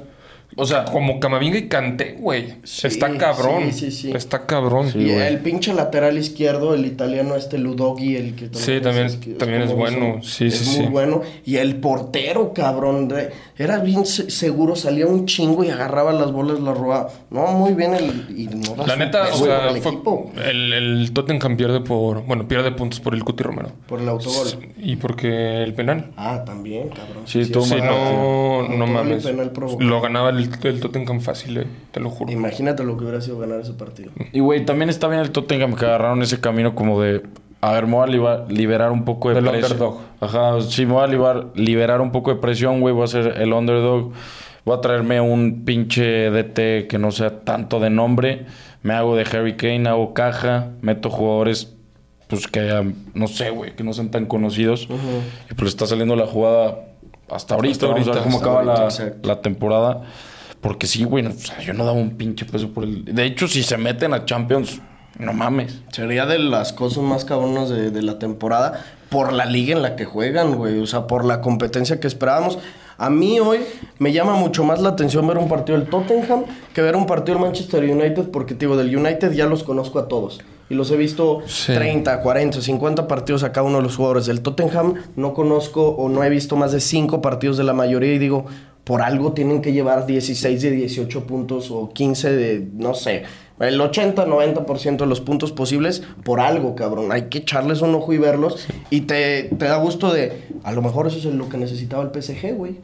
O 0.58 0.66
sea, 0.66 0.86
Como 0.86 1.20
Camavinga 1.20 1.58
y 1.58 1.68
Kanté, 1.68 2.18
güey. 2.20 2.56
Sí, 2.64 2.88
Está 2.88 3.16
cabrón. 3.18 3.72
sí, 3.72 3.90
sí, 3.90 3.92
sí. 3.92 4.12
Está 4.12 4.46
cabrón. 4.46 4.88
y 4.90 5.06
güey. 5.06 5.28
el 5.28 5.40
pinche 5.40 5.74
lateral 5.74 6.18
izquierdo, 6.18 6.74
el 6.74 6.86
italiano 6.86 7.36
este 7.36 7.58
Ludogui, 7.58 8.16
el 8.18 8.36
que 8.36 8.50
Sí, 8.52 8.80
también- 8.82 9.06
es 9.08 9.16
que- 9.16 9.32
también 9.32 9.62
es 9.62 9.74
bueno. 9.74 10.20
Sí, 10.24 10.48
es 10.48 10.58
sí, 10.58 10.78
muy 10.78 10.86
sí. 10.88 10.92
bueno. 10.92 11.22
Y 11.46 11.56
el 11.58 11.78
portero, 11.78 12.54
cabrón, 12.54 13.08
de- 13.08 13.30
era 13.58 13.80
bien 13.80 14.06
se- 14.06 14.30
seguro, 14.30 14.76
salía 14.76 15.08
un 15.08 15.26
chingo 15.26 15.64
y 15.64 15.70
agarraba 15.70 16.12
las 16.12 16.32
bolas, 16.32 16.60
las 16.60 16.78
robaba. 16.78 17.10
No, 17.30 17.48
muy 17.54 17.74
bien 17.74 17.94
el... 17.94 18.26
Y 18.38 18.48
no 18.48 18.76
La 18.86 18.96
neta, 18.96 19.30
o 19.34 19.38
sea, 19.38 19.70
el 19.70 19.82
fue- 19.82 19.92
equipo 19.94 20.32
el, 20.44 20.74
el 20.74 21.12
Tottenham 21.14 21.56
pierde 21.58 21.80
por. 21.82 22.26
Bueno, 22.26 22.48
pierde 22.48 22.72
puntos 22.72 23.00
por 23.00 23.14
el 23.14 23.24
Cuti 23.24 23.44
Romero. 23.44 23.72
por 23.88 24.02
el 24.02 24.10
autogol. 24.10 24.48
Y 24.78 24.96
porque 24.98 25.64
el 25.64 25.74
penal. 25.74 26.12
Ah, 26.18 26.44
también, 26.46 26.90
cabrón. 26.90 27.24
Sí, 27.26 27.46
sí, 27.46 27.52
todo 27.52 27.64
Sí, 27.64 27.76
no, 27.76 28.68
no 28.68 28.88
mames. 28.88 29.24
penal. 29.24 29.52
Lo 29.80 30.02
ganaba 30.02 30.30
el, 30.32 30.41
el 30.64 30.80
Tottenham 30.80 31.22
fácil, 31.22 31.58
eh, 31.58 31.68
te 31.92 32.00
lo 32.00 32.10
juro. 32.10 32.32
Imagínate 32.32 32.84
lo 32.84 32.98
que 32.98 33.04
hubiera 33.04 33.22
sido 33.22 33.38
ganar 33.40 33.60
ese 33.60 33.74
partido. 33.74 34.12
Y 34.32 34.40
güey, 34.40 34.66
también 34.66 34.90
está 34.90 35.08
bien 35.08 35.22
el 35.22 35.32
Tottenham 35.32 35.76
que 35.76 35.86
agarraron 35.86 36.22
ese 36.22 36.40
camino 36.40 36.76
como 36.76 37.02
de. 37.02 37.24
A 37.62 37.74
ver, 37.74 37.86
me 37.86 37.94
voy 37.96 38.28
a 38.28 38.46
liberar 38.50 38.92
un 38.92 39.06
poco 39.06 39.30
de 39.30 39.36
Del 39.36 39.44
presión. 39.46 39.72
underdog. 39.74 40.00
Ajá, 40.20 40.62
sí, 40.62 40.86
me 40.86 40.94
voy 40.94 41.04
a 41.04 41.44
liberar 41.54 42.02
un 42.02 42.12
poco 42.12 42.34
de 42.34 42.40
presión, 42.40 42.82
güey. 42.82 42.94
Voy 42.94 43.04
a 43.04 43.08
ser 43.08 43.36
el 43.42 43.54
underdog. 43.54 44.14
Voy 44.66 44.78
a 44.78 44.82
traerme 44.82 45.22
un 45.22 45.64
pinche 45.66 46.30
DT 46.32 46.88
que 46.88 46.98
no 47.00 47.12
sea 47.12 47.42
tanto 47.42 47.80
de 47.80 47.90
nombre. 47.90 48.46
Me 48.84 48.94
hago 48.94 49.16
de 49.16 49.24
Harry 49.32 49.56
Kane, 49.58 49.88
hago 49.88 50.14
caja. 50.14 50.70
Meto 50.82 51.10
jugadores, 51.12 51.76
pues 52.28 52.48
que 52.48 52.94
no 53.14 53.28
sé, 53.28 53.52
güey, 53.52 53.76
que 53.76 53.84
no 53.84 53.94
sean 53.94 54.10
tan 54.10 54.26
conocidos. 54.26 54.88
Y 55.50 55.54
pues 55.54 55.70
está 55.70 55.86
saliendo 55.86 56.16
la 56.16 56.26
jugada 56.26 56.80
hasta 57.32 57.56
ahorita. 57.56 57.88
Hasta 57.88 57.88
Vamos 57.88 58.08
a 58.08 58.12
ver 58.12 58.24
cómo 58.24 58.38
acaba 58.38 58.64
la, 58.64 58.74
ahorita, 58.74 59.04
exacto. 59.04 59.28
la 59.28 59.42
temporada. 59.42 60.02
Porque 60.62 60.86
sí, 60.86 61.04
güey, 61.04 61.24
no, 61.24 61.32
o 61.32 61.34
sea, 61.34 61.60
yo 61.60 61.74
no 61.74 61.86
daba 61.86 61.98
un 61.98 62.18
pinche 62.18 62.46
peso 62.46 62.70
por 62.70 62.84
el. 62.84 63.06
De 63.06 63.26
hecho, 63.26 63.48
si 63.48 63.64
se 63.64 63.78
meten 63.78 64.14
a 64.14 64.26
Champions, 64.26 64.80
no 65.18 65.34
mames. 65.34 65.82
Sería 65.92 66.26
de 66.26 66.40
las 66.40 66.72
cosas 66.74 67.04
más 67.04 67.26
cabronas 67.26 67.70
de, 67.70 67.90
de 67.90 68.02
la 68.02 68.20
temporada 68.20 68.84
por 69.10 69.34
la 69.34 69.46
liga 69.46 69.76
en 69.76 69.82
la 69.82 69.96
que 69.96 70.06
juegan, 70.06 70.56
güey. 70.56 70.80
O 70.80 70.88
sea, 70.88 71.08
por 71.08 71.26
la 71.26 71.42
competencia 71.42 72.00
que 72.00 72.08
esperábamos. 72.08 72.60
A 72.98 73.10
mí 73.10 73.40
hoy 73.40 73.62
me 73.98 74.14
llama 74.14 74.36
mucho 74.36 74.64
más 74.64 74.80
la 74.80 74.90
atención 74.90 75.26
ver 75.28 75.40
un 75.40 75.50
partido 75.50 75.76
del 75.80 75.90
Tottenham 75.90 76.44
que 76.72 76.84
ver 76.84 76.96
un 76.96 77.08
partido 77.08 77.40
del 77.40 77.46
Manchester 77.48 77.84
United 77.84 78.30
porque, 78.30 78.54
digo, 78.54 78.78
del 78.78 78.96
United 78.96 79.32
ya 79.34 79.48
los 79.48 79.64
conozco 79.64 79.98
a 79.98 80.08
todos. 80.08 80.40
Y 80.72 80.74
los 80.74 80.90
he 80.90 80.96
visto 80.96 81.40
Sí. 81.48 81.74
30, 81.74 82.22
40, 82.22 82.62
50 82.62 83.08
partidos 83.08 83.44
a 83.44 83.52
cada 83.52 83.68
uno 83.68 83.78
de 83.78 83.84
los 83.84 83.98
jugadores. 83.98 84.26
Del 84.26 84.40
Tottenham 84.42 84.94
no 85.18 85.34
conozco 85.34 85.90
o 85.90 86.08
no 86.08 86.24
he 86.24 86.30
visto 86.30 86.56
más 86.56 86.72
de 86.72 86.80
5 86.80 87.22
partidos 87.22 87.58
de 87.58 87.66
la 87.66 87.74
mayoría 87.74 88.14
y 88.14 88.20
digo, 88.20 88.46
por 88.86 89.02
algo 89.02 89.34
tienen 89.34 89.62
que 89.62 89.74
llevar 89.74 90.06
16 90.06 90.62
de 90.62 90.72
18 90.72 91.28
puntos 91.28 91.72
o 91.72 91.90
15 91.94 92.32
de, 92.32 92.68
no 92.74 92.94
sé, 92.94 93.24
el 93.60 93.80
80, 93.80 94.26
90% 94.26 94.98
de 94.98 95.06
los 95.06 95.20
puntos 95.22 95.52
posibles 95.52 96.04
por 96.24 96.40
algo, 96.40 96.74
cabrón. 96.74 97.12
Hay 97.12 97.24
que 97.24 97.40
echarles 97.40 97.82
un 97.82 97.94
ojo 97.94 98.14
y 98.14 98.18
verlos. 98.18 98.66
Y 98.90 99.02
te, 99.02 99.44
te 99.44 99.66
da 99.66 99.76
gusto 99.78 100.12
de, 100.12 100.48
a 100.64 100.72
lo 100.72 100.82
mejor 100.82 101.06
eso 101.08 101.18
es 101.18 101.26
lo 101.26 101.50
que 101.50 101.58
necesitaba 101.58 102.04
el 102.04 102.22
PSG, 102.22 102.56
güey. 102.56 102.78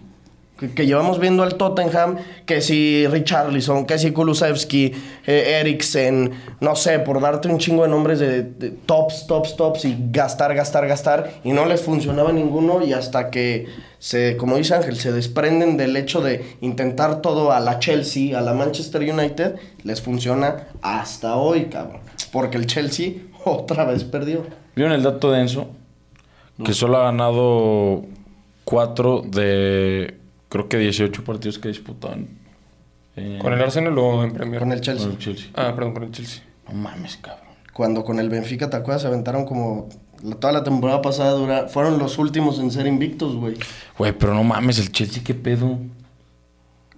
Que, 0.57 0.73
que 0.73 0.85
llevamos 0.85 1.19
viendo 1.19 1.43
al 1.43 1.55
Tottenham, 1.55 2.17
que 2.45 2.61
si 2.61 3.05
Richarlison, 3.07 3.85
que 3.85 3.99
si 3.99 4.11
Kulusevski, 4.11 4.91
eh, 5.25 5.59
Eriksen, 5.59 6.31
no 6.59 6.75
sé, 6.75 6.99
por 6.99 7.21
darte 7.21 7.47
un 7.47 7.59
chingo 7.59 7.83
de 7.83 7.89
nombres 7.89 8.19
de, 8.19 8.43
de 8.43 8.71
tops, 8.71 9.27
tops, 9.27 9.55
tops 9.55 9.85
y 9.85 9.95
gastar, 10.11 10.55
gastar, 10.55 10.87
gastar, 10.87 11.31
y 11.43 11.51
no 11.51 11.65
les 11.65 11.81
funcionaba 11.81 12.31
ninguno 12.31 12.83
y 12.83 12.93
hasta 12.93 13.29
que 13.29 13.67
se, 13.99 14.37
como 14.37 14.57
dice 14.57 14.75
Ángel, 14.75 14.97
se 14.97 15.11
desprenden 15.11 15.77
del 15.77 15.95
hecho 15.97 16.21
de 16.21 16.57
intentar 16.61 17.21
todo 17.21 17.51
a 17.51 17.59
la 17.59 17.79
Chelsea, 17.79 18.37
a 18.37 18.41
la 18.41 18.53
Manchester 18.53 19.01
United, 19.01 19.55
les 19.83 20.01
funciona 20.01 20.67
hasta 20.81 21.35
hoy, 21.35 21.65
cabrón. 21.65 22.01
Porque 22.31 22.57
el 22.57 22.67
Chelsea 22.67 23.13
otra 23.45 23.85
vez 23.85 24.03
perdió. 24.03 24.45
¿Vieron 24.75 24.93
el 24.93 25.03
dato 25.03 25.31
denso? 25.31 25.69
Que 26.63 26.73
solo 26.73 26.97
ha 26.97 27.03
ganado 27.03 28.03
4 28.63 29.23
de. 29.25 30.16
Creo 30.49 30.67
que 30.69 30.77
18 30.77 31.23
partidos 31.23 31.59
que 31.59 31.67
disputaban. 31.69 32.27
eh, 33.15 33.39
¿Con 33.41 33.53
el 33.53 33.61
Arsenal 33.61 33.97
o 33.97 34.23
en 34.23 34.31
Premier? 34.33 34.59
Con 34.59 34.71
el 34.71 34.81
Chelsea. 34.81 35.05
con 35.07 35.15
el 35.15 35.19
Chelsea. 35.19 35.47
Ah, 35.55 35.73
perdón, 35.75 35.93
con 35.93 36.03
el 36.03 36.11
Chelsea. 36.11 36.43
No 36.67 36.73
mames, 36.75 37.17
cabrón. 37.17 37.47
Cuando 37.73 38.03
con 38.03 38.19
el 38.19 38.29
Benfica, 38.29 38.69
¿te 38.69 38.77
acuerdas? 38.77 39.01
Se 39.03 39.07
aventaron 39.07 39.45
como... 39.45 39.87
toda 40.39 40.51
la 40.53 40.63
temporada 40.63 41.01
pasada 41.01 41.31
dura, 41.31 41.67
fueron 41.67 41.99
los 41.99 42.17
últimos 42.17 42.59
en 42.59 42.71
ser 42.71 42.87
invictos, 42.87 43.35
güey. 43.35 43.55
Güey, 43.97 44.13
pero 44.13 44.33
no 44.33 44.43
mames, 44.43 44.79
el 44.79 44.91
Chelsea, 44.91 45.21
¿qué 45.23 45.33
pedo? 45.35 45.77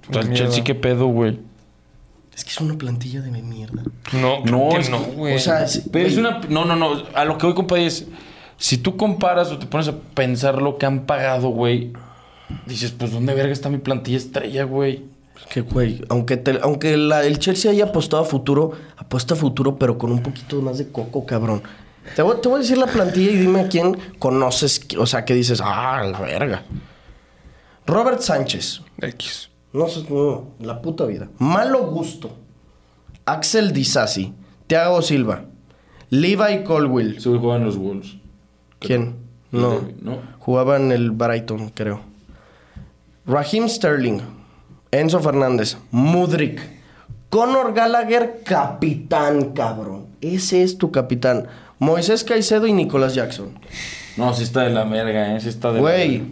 O 0.09 0.13
sea, 0.13 0.21
el. 0.21 0.33
Chelsea, 0.33 0.63
¿qué 0.63 0.75
pedo, 0.75 1.07
güey? 1.07 1.39
Es 2.35 2.43
que 2.45 2.51
es 2.51 2.61
una 2.61 2.77
plantilla 2.77 3.19
de 3.21 3.31
mierda. 3.31 3.83
No, 4.13 4.39
No, 4.45 4.69
no, 4.71 4.77
es- 4.77 4.89
no, 4.89 4.99
güey. 4.99 5.35
O 5.35 5.39
sea, 5.39 5.63
es- 5.65 5.83
Pero 5.91 6.07
es 6.07 6.17
una. 6.17 6.39
No, 6.49 6.63
no, 6.65 6.75
no. 6.75 7.03
A 7.13 7.25
lo 7.25 7.37
que 7.37 7.45
voy, 7.45 7.53
compadre, 7.55 7.85
es. 7.85 8.07
Si 8.57 8.77
tú 8.77 8.95
comparas 8.97 9.51
o 9.51 9.57
te 9.59 9.65
pones 9.65 9.87
a 9.89 9.97
pensar 9.97 10.61
lo 10.61 10.77
que 10.77 10.85
han 10.85 11.05
pagado, 11.05 11.49
güey. 11.49 11.91
Dices, 12.65 12.91
pues, 12.91 13.11
¿dónde 13.11 13.33
verga 13.33 13.51
está 13.53 13.69
mi 13.69 13.77
plantilla 13.77 14.17
estrella, 14.17 14.63
güey? 14.63 15.05
Que, 15.53 15.61
güey, 15.61 16.01
aunque, 16.09 16.37
te- 16.37 16.59
aunque 16.61 16.97
la- 16.97 17.23
el 17.23 17.39
Chelsea 17.39 17.71
haya 17.71 17.85
apostado 17.85 18.23
a 18.23 18.25
futuro, 18.25 18.71
apuesta 18.97 19.33
a 19.35 19.37
futuro, 19.37 19.77
pero 19.77 19.97
con 19.97 20.11
un 20.11 20.21
poquito 20.21 20.61
más 20.61 20.77
de 20.77 20.89
coco, 20.91 21.25
cabrón. 21.25 21.61
Te 22.15 22.21
voy, 22.21 22.37
te 22.41 22.49
voy 22.49 22.57
a 22.57 22.61
decir 22.61 22.77
la 22.77 22.87
plantilla 22.87 23.31
y 23.31 23.35
dime 23.37 23.61
a 23.61 23.67
quién 23.69 23.97
conoces, 24.19 24.85
o 24.97 25.05
sea, 25.05 25.25
que 25.25 25.33
dices, 25.35 25.61
ah, 25.63 26.03
la 26.11 26.19
verga. 26.19 26.63
Robert 27.85 28.19
Sánchez. 28.21 28.81
X. 29.01 29.49
No 29.73 29.87
sé, 29.87 30.03
no, 30.09 30.49
la 30.59 30.81
puta 30.81 31.05
vida. 31.05 31.29
Malo 31.37 31.87
gusto. 31.87 32.31
Axel 33.25 33.71
Disasi. 33.71 34.33
Thiago 34.67 35.01
Silva. 35.01 35.45
Levi 36.09 36.63
Colwill. 36.63 37.19
Juega 37.23 37.55
en 37.57 37.65
los 37.65 37.77
Wolves. 37.77 38.15
¿Quién? 38.79 39.15
No. 39.51 39.81
¿No? 40.01 40.19
Jugaba 40.39 40.77
en 40.77 40.91
el 40.91 41.11
Brighton, 41.11 41.69
creo. 41.69 42.01
Raheem 43.29 43.69
Sterling. 43.69 44.21
Enzo 44.91 45.19
Fernández. 45.19 45.77
Mudrik. 45.91 46.59
Conor 47.29 47.73
Gallagher, 47.73 48.41
capitán, 48.43 49.51
cabrón. 49.53 50.07
Ese 50.21 50.63
es 50.63 50.77
tu 50.79 50.91
capitán. 50.91 51.47
Moisés 51.77 52.23
Caicedo 52.23 52.65
y 52.65 52.73
Nicolás 52.73 53.13
Jackson. 53.13 53.51
No, 54.17 54.33
sí 54.33 54.43
está 54.43 54.61
de 54.61 54.71
la 54.71 54.83
verga, 54.83 55.35
¿eh? 55.35 55.39
Sí 55.39 55.47
está 55.49 55.69
de 55.69 55.75
la 55.75 55.81
Güey, 55.81 56.23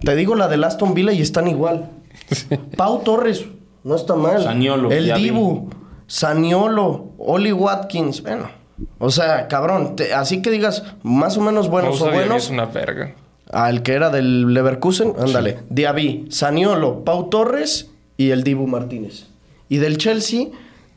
te 0.00 0.16
digo 0.16 0.34
la 0.34 0.48
del 0.48 0.64
Aston 0.64 0.94
Villa 0.94 1.12
y 1.12 1.20
están 1.20 1.46
igual. 1.46 1.90
Pau 2.76 3.02
Torres, 3.04 3.44
no 3.84 3.94
está 3.94 4.16
mal. 4.16 4.42
Saniolo, 4.42 4.90
El 4.90 5.12
vi. 5.12 5.24
Dibu, 5.24 5.70
Saniolo, 6.06 7.12
Oli 7.18 7.52
Watkins. 7.52 8.22
Bueno, 8.22 8.48
o 8.98 9.10
sea, 9.10 9.46
cabrón, 9.46 9.94
te- 9.94 10.14
así 10.14 10.40
que 10.42 10.50
digas 10.50 10.82
más 11.02 11.36
o 11.36 11.40
menos 11.42 11.68
buenos 11.68 12.00
o 12.00 12.10
buenos. 12.10 12.44
es 12.44 12.50
una 12.50 12.64
verga. 12.64 13.14
Al 13.50 13.82
que 13.82 13.92
era 13.92 14.10
del 14.10 14.52
Leverkusen, 14.54 15.14
ándale. 15.18 15.58
Diaby, 15.70 16.26
Saniolo, 16.30 17.04
Pau 17.04 17.28
Torres 17.30 17.90
y 18.16 18.30
el 18.30 18.42
Dibu 18.42 18.66
Martínez. 18.66 19.26
Y 19.68 19.78
del 19.78 19.98
Chelsea, 19.98 20.46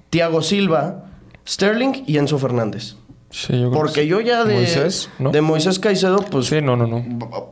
Thiago 0.09 0.41
Silva, 0.41 1.05
Sterling 1.47 2.03
y 2.07 2.17
Enzo 2.17 2.37
Fernández. 2.37 2.95
Sí, 3.29 3.51
yo 3.53 3.69
creo 3.69 3.71
Porque 3.71 3.93
que 3.95 4.01
sí. 4.03 4.07
yo 4.07 4.21
ya 4.21 4.45
de 4.45 4.53
Moisés, 4.55 5.09
¿no? 5.19 5.31
de 5.31 5.41
Moisés 5.41 5.79
Caicedo, 5.79 6.19
pues 6.31 6.45
Sí, 6.47 6.61
no, 6.61 6.77
no, 6.77 6.87
no. 6.87 7.03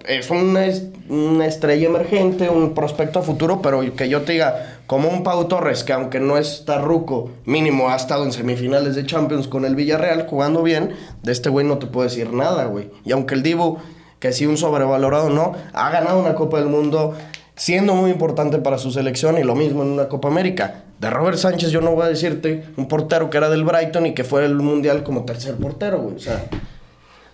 es 0.08 0.30
una, 0.30 0.66
es- 0.66 0.86
una 1.10 1.46
estrella 1.46 1.88
emergente, 1.88 2.50
un 2.50 2.74
prospecto 2.74 3.20
a 3.20 3.22
futuro, 3.22 3.62
pero 3.62 3.82
que 3.96 4.08
yo 4.08 4.22
te 4.22 4.32
diga, 4.34 4.78
como 4.88 5.10
un 5.10 5.24
Pau 5.24 5.46
Torres, 5.50 5.84
que 5.84 5.92
aunque 5.92 6.22
no 6.22 6.38
está 6.38 6.80
ruco, 6.80 7.30
mínimo 7.44 7.90
ha 7.90 7.96
estado 7.98 8.24
en 8.24 8.32
semifinales 8.32 8.96
de 8.96 9.06
Champions 9.06 9.50
con 9.50 9.66
el 9.66 9.76
Villarreal 9.76 10.26
jugando 10.28 10.64
bien, 10.64 10.94
de 11.24 11.32
este 11.34 11.50
güey 11.50 11.66
no 11.68 11.78
te 11.78 11.88
puedo 11.88 12.08
decir 12.08 12.32
nada, 12.32 12.66
güey. 12.66 12.90
Y 13.04 13.12
aunque 13.12 13.36
el 13.36 13.44
Dibu, 13.44 13.78
que 14.26 14.34
sí 14.34 14.48
un 14.48 14.58
sobrevalorado 14.58 15.30
no, 15.30 15.54
ha 15.72 15.92
ganado 15.92 16.20
una 16.20 16.34
Copa 16.34 16.58
del 16.58 16.68
Mundo 16.68 17.14
siendo 17.56 17.94
muy 17.94 18.10
importante 18.10 18.58
para 18.58 18.80
su 18.80 18.90
selección 18.90 19.38
y 19.38 19.44
lo 19.44 19.54
mismo 19.54 19.84
en 19.84 19.90
una 19.90 20.08
Copa 20.08 20.30
América. 20.30 20.84
De 21.00 21.12
Robert 21.12 21.38
Sánchez 21.38 21.70
yo 21.70 21.80
no 21.80 21.92
voy 21.92 22.06
a 22.06 22.10
decirte 22.10 22.66
un 22.76 22.88
portero 22.88 23.30
que 23.30 23.38
era 23.38 23.50
del 23.50 23.64
Brighton 23.64 24.08
y 24.08 24.16
que 24.16 24.24
fue 24.24 24.44
el 24.44 24.56
Mundial 24.56 25.04
como 25.04 25.26
tercer 25.26 25.54
portero, 25.58 26.00
güey. 26.00 26.16
O 26.16 26.20
sea, 26.20 26.44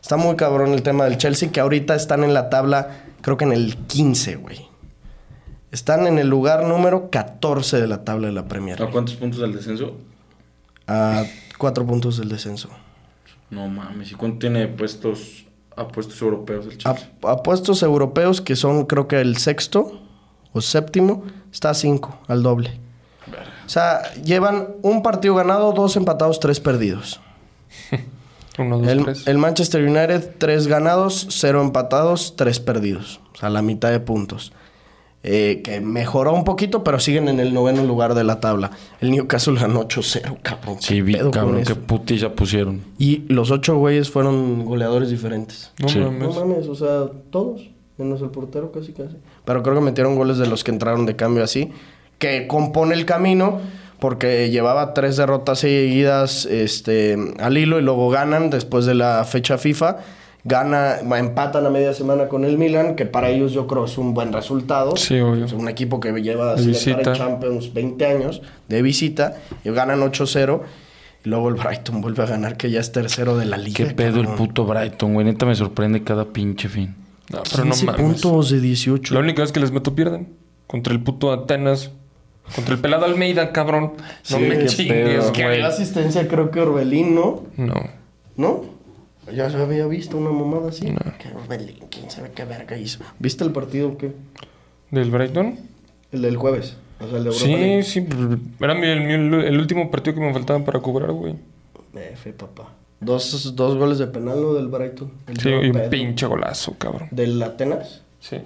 Está 0.02 0.18
muy 0.18 0.36
cabrón 0.36 0.74
el 0.74 0.84
tema 0.84 1.06
del 1.06 1.18
Chelsea, 1.18 1.50
que 1.50 1.62
ahorita 1.62 1.96
están 1.96 2.26
en 2.26 2.34
la 2.34 2.50
tabla, 2.50 3.06
creo 3.22 3.38
que 3.38 3.46
en 3.46 3.54
el 3.54 3.78
15, 3.78 4.36
güey. 4.36 4.68
Están 5.72 6.08
en 6.08 6.20
el 6.20 6.28
lugar 6.28 6.66
número 6.66 7.10
14 7.10 7.80
de 7.80 7.88
la 7.88 8.04
tabla 8.04 8.28
de 8.28 8.34
la 8.34 8.50
Premier. 8.50 8.84
¿A 8.84 8.90
cuántos 8.90 9.16
puntos 9.16 9.40
del 9.40 9.54
descenso? 9.54 9.96
A 10.88 11.24
cuatro 11.58 11.86
puntos 11.86 12.18
del 12.18 12.28
descenso. 12.28 12.68
No 13.50 13.70
mames. 13.70 14.12
¿Y 14.12 14.16
cuánto 14.16 14.40
tiene 14.40 14.68
puestos 14.68 15.46
a 15.82 15.88
puestos 15.88 16.22
europeos 16.22 16.66
el 16.66 16.74
A, 16.74 16.78
Chelsea? 16.96 17.12
a 17.24 17.44
puestos 17.44 17.84
europeos, 17.84 18.42
que 18.42 18.56
son 18.56 18.86
creo 18.86 19.08
que 19.08 19.20
el 19.22 19.38
sexto 19.38 20.00
o 20.54 20.62
séptimo, 20.62 21.24
está 21.52 21.70
a 21.70 21.74
5, 21.74 22.20
al 22.28 22.44
doble. 22.44 22.78
O 23.66 23.70
sea, 23.70 24.02
llevan 24.24 24.68
un 24.82 25.02
partido 25.02 25.36
ganado, 25.36 25.72
dos 25.72 25.96
empatados, 25.96 26.40
tres 26.40 26.60
perdidos. 26.60 27.22
Uno, 28.60 28.80
dos, 28.80 28.88
El, 28.88 29.04
tres. 29.06 29.28
el 29.28 29.38
Manchester 29.38 29.84
United, 29.84 30.36
tres 30.38 30.68
ganados, 30.68 31.28
cero 31.30 31.62
empatados, 31.62 32.36
tres 32.36 32.60
perdidos. 32.60 33.22
O 33.34 33.38
sea, 33.38 33.50
la 33.50 33.62
mitad 33.62 33.90
de 33.92 34.02
puntos. 34.02 34.52
Eh, 35.24 35.62
que 35.64 35.82
mejoró 35.82 36.34
un 36.34 36.44
poquito, 36.44 36.84
pero 36.84 37.00
siguen 37.00 37.28
en 37.28 37.40
el 37.40 37.54
noveno 37.54 37.84
lugar 37.84 38.16
de 38.16 38.24
la 38.24 38.40
tabla. 38.40 38.72
El 39.02 39.12
Newcastle 39.12 39.60
ganó 39.60 39.82
8-0, 39.88 40.38
cabrón. 40.42 40.78
¿Qué 40.78 40.82
Sí, 40.86 41.02
vi, 41.02 41.14
pedo 41.14 41.26
con 41.26 41.32
cabrón, 41.32 41.58
eso? 41.60 41.76
qué 41.76 41.80
putiza 41.80 42.30
pusieron. 42.34 42.82
Y 42.98 43.24
los 43.28 43.52
ocho 43.52 43.76
güeyes 43.78 44.10
fueron 44.10 44.66
goleadores 44.66 45.10
diferentes. 45.10 45.72
No 45.80 45.90
Sí. 45.90 46.00
mames. 46.00 46.20
No 46.22 46.34
mames, 46.34 46.68
o 46.68 46.76
sea, 46.76 47.06
todos, 47.30 47.70
menos 47.98 48.22
el 48.22 48.30
portero 48.30 48.72
casi 48.72 48.94
casi. 48.94 49.16
Pero 49.46 49.62
creo 49.62 49.76
que 49.76 49.82
metieron 49.82 50.16
goles 50.16 50.38
de 50.40 50.48
los 50.48 50.64
que 50.64 50.72
entraron 50.72 51.06
de 51.06 51.16
cambio 51.16 51.44
así, 51.44 51.72
que 52.18 52.48
compone 52.48 52.96
el 52.96 53.06
camino 53.06 53.60
porque 54.00 54.50
llevaba 54.50 54.96
tres 54.96 55.18
derrotas 55.18 55.60
seguidas 55.60 56.46
este, 56.48 57.16
al 57.40 57.56
hilo 57.60 57.78
y 57.78 57.84
luego 57.84 58.10
ganan 58.10 58.50
después 58.50 58.86
de 58.88 58.96
la 58.96 59.24
fecha 59.26 59.60
FIFA. 59.60 59.98
Gana, 60.44 61.00
empatan 61.20 61.66
a 61.66 61.70
media 61.70 61.94
semana 61.94 62.28
con 62.28 62.46
el 62.46 62.58
Milan, 62.58 62.96
que 62.96 63.06
para 63.06 63.30
ellos 63.30 63.52
yo 63.52 63.68
creo 63.68 63.86
es 63.86 63.98
un 64.00 64.14
buen 64.16 64.34
resultado. 64.34 64.98
Sí, 64.98 65.20
obvio. 65.20 65.46
Es 65.46 65.54
un 65.54 65.70
equipo 65.70 66.00
que 66.00 66.12
lleva 66.22 66.58
sin 66.58 66.72
estar 66.72 66.94
en 66.94 66.98
visita. 66.98 67.14
Champions 67.14 67.74
20 67.74 68.06
años 68.06 68.42
de 68.68 68.82
visita 68.82 69.36
y 69.64 69.70
ganan 69.70 70.00
8-0. 70.02 70.62
Y 71.24 71.30
luego 71.30 71.50
el 71.50 71.56
Brighton 71.56 72.02
vuelve 72.02 72.24
a 72.24 72.26
ganar, 72.26 72.58
que 72.58 72.72
ya 72.72 72.80
es 72.80 72.92
tercero 72.92 73.38
de 73.38 73.46
la 73.46 73.58
liga. 73.58 73.78
Qué 73.78 73.94
pedo 73.94 74.20
el 74.22 74.30
puto 74.30 74.66
Brighton, 74.66 75.14
güey. 75.14 75.26
Neta 75.26 75.46
me 75.46 75.54
sorprende 75.54 76.04
cada 76.04 76.26
pinche 76.26 76.68
fin. 76.68 76.96
No, 77.30 77.44
pero 77.50 77.64
no 77.64 77.72
15 77.76 77.86
mames. 77.86 78.02
puntos 78.02 78.50
de 78.50 78.60
18. 78.60 79.14
La 79.14 79.20
única 79.20 79.44
vez 79.44 79.52
que 79.52 79.60
les 79.60 79.72
meto 79.72 79.94
pierden. 79.94 80.30
Contra 80.66 80.92
el 80.92 81.02
puto 81.04 81.32
Atenas. 81.32 81.92
Contra 82.56 82.74
el 82.74 82.80
pelado 82.82 83.06
Almeida, 83.06 83.52
cabrón. 83.52 83.94
No 84.32 84.38
Sí, 84.38 84.44
me 84.44 84.58
qué 84.58 84.66
chingues, 84.66 85.32
güey. 85.32 85.62
asistencia 85.62 86.28
creo 86.28 86.50
que 86.50 86.60
Orbelín, 86.62 87.14
¿no? 87.14 87.44
No. 87.58 87.76
¿No? 88.36 88.66
Ya 89.34 89.50
se 89.50 89.58
había 89.58 89.86
visto 89.88 90.18
una 90.18 90.30
mamada 90.32 90.70
así. 90.70 90.86
Que 91.20 91.30
Orbelín, 91.36 91.78
quién 91.90 92.10
sabe 92.12 92.32
qué 92.36 92.46
verga 92.46 92.78
hizo. 92.78 93.00
¿Viste 93.20 93.44
el 93.44 93.52
partido 93.52 93.90
o 93.90 93.98
qué? 93.98 94.14
¿Del 94.92 95.10
Brighton? 95.12 95.58
El 96.12 96.22
del 96.24 96.38
jueves. 96.38 96.76
O 97.00 97.08
sea, 97.08 97.18
el 97.18 97.24
de 97.24 97.30
Europa 97.30 97.46
Sí, 97.46 97.52
League. 97.56 97.84
sí. 97.84 98.02
pues, 98.02 98.20
Era 98.60 98.74
mi- 98.76 98.88
el, 98.88 99.34
el 99.34 99.58
último 99.60 99.90
partido 99.90 100.16
que 100.16 100.22
me 100.22 100.34
faltaba 100.34 100.64
para 100.64 100.80
cobrar, 100.80 101.12
güey. 101.12 101.36
F, 101.94 102.34
papá. 102.34 102.70
Dos, 103.00 103.56
dos 103.56 103.76
goles 103.78 103.98
de 103.98 104.08
penal, 104.08 104.40
¿no? 104.42 104.54
Del 104.54 104.68
Brighton. 104.68 105.12
El 105.28 105.38
Sí, 105.40 105.50
y 105.50 105.70
un 105.70 105.90
pinche 105.90 106.26
golazo, 106.28 106.76
cabrón. 106.78 107.08
¿Del 107.12 107.42
Atenas? 107.42 108.04
Sí. 108.20 108.38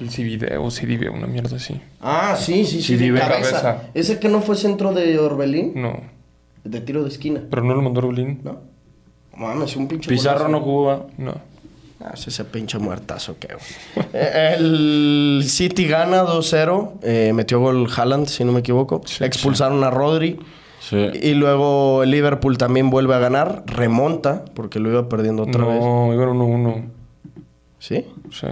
El 0.00 0.10
CD-Video, 0.10 0.70
CD-Video, 0.70 1.12
una 1.12 1.26
mierda 1.26 1.56
así. 1.56 1.80
Ah, 2.00 2.36
sí, 2.38 2.64
sí, 2.64 2.76
sí. 2.76 2.82
Sí, 2.82 2.96
de 2.96 3.04
Dive. 3.06 3.18
cabeza. 3.20 3.62
Cabeza. 3.62 3.90
¿Ese 3.94 4.18
que 4.20 4.28
no 4.28 4.42
fue 4.42 4.54
centro 4.56 4.92
de 4.92 5.18
Orbelín? 5.18 5.72
No. 5.74 6.00
De 6.64 6.80
tiro 6.82 7.02
de 7.02 7.08
esquina, 7.08 7.42
Pero 7.48 7.62
no 7.64 7.74
lo 7.74 7.80
mandó 7.82 8.00
Rubelín. 8.02 8.40
¿no? 8.44 8.60
Mames, 9.38 9.76
un 9.76 9.88
pinche 9.88 10.08
Pizarro 10.08 10.46
golazo. 10.46 10.52
no 10.52 10.60
jugó. 10.60 11.10
No. 11.18 11.34
Ah, 12.00 12.12
sí, 12.14 12.30
ese 12.30 12.44
pinche 12.44 12.78
muertazo 12.78 13.36
que 13.38 13.48
El 14.12 15.42
City 15.46 15.86
gana 15.86 16.24
2-0. 16.24 16.90
eh, 17.02 17.32
metió 17.34 17.58
gol 17.60 17.88
Haaland, 17.94 18.26
si 18.26 18.44
no 18.44 18.52
me 18.52 18.60
equivoco. 18.60 19.02
Expulsaron 19.20 19.82
a 19.84 19.90
Rodri. 19.90 20.38
Sí. 20.80 20.96
Y 21.22 21.34
luego 21.34 22.04
el 22.04 22.10
Liverpool 22.12 22.56
también 22.56 22.88
vuelve 22.90 23.14
a 23.14 23.18
ganar. 23.18 23.64
Remonta, 23.66 24.44
porque 24.54 24.78
lo 24.78 24.90
iba 24.90 25.08
perdiendo 25.08 25.42
otra 25.42 25.64
vez. 25.64 25.80
No, 25.80 26.14
iba 26.14 26.24
1-1. 26.26 26.84
¿Sí? 27.80 28.06
Sí. 28.30 28.46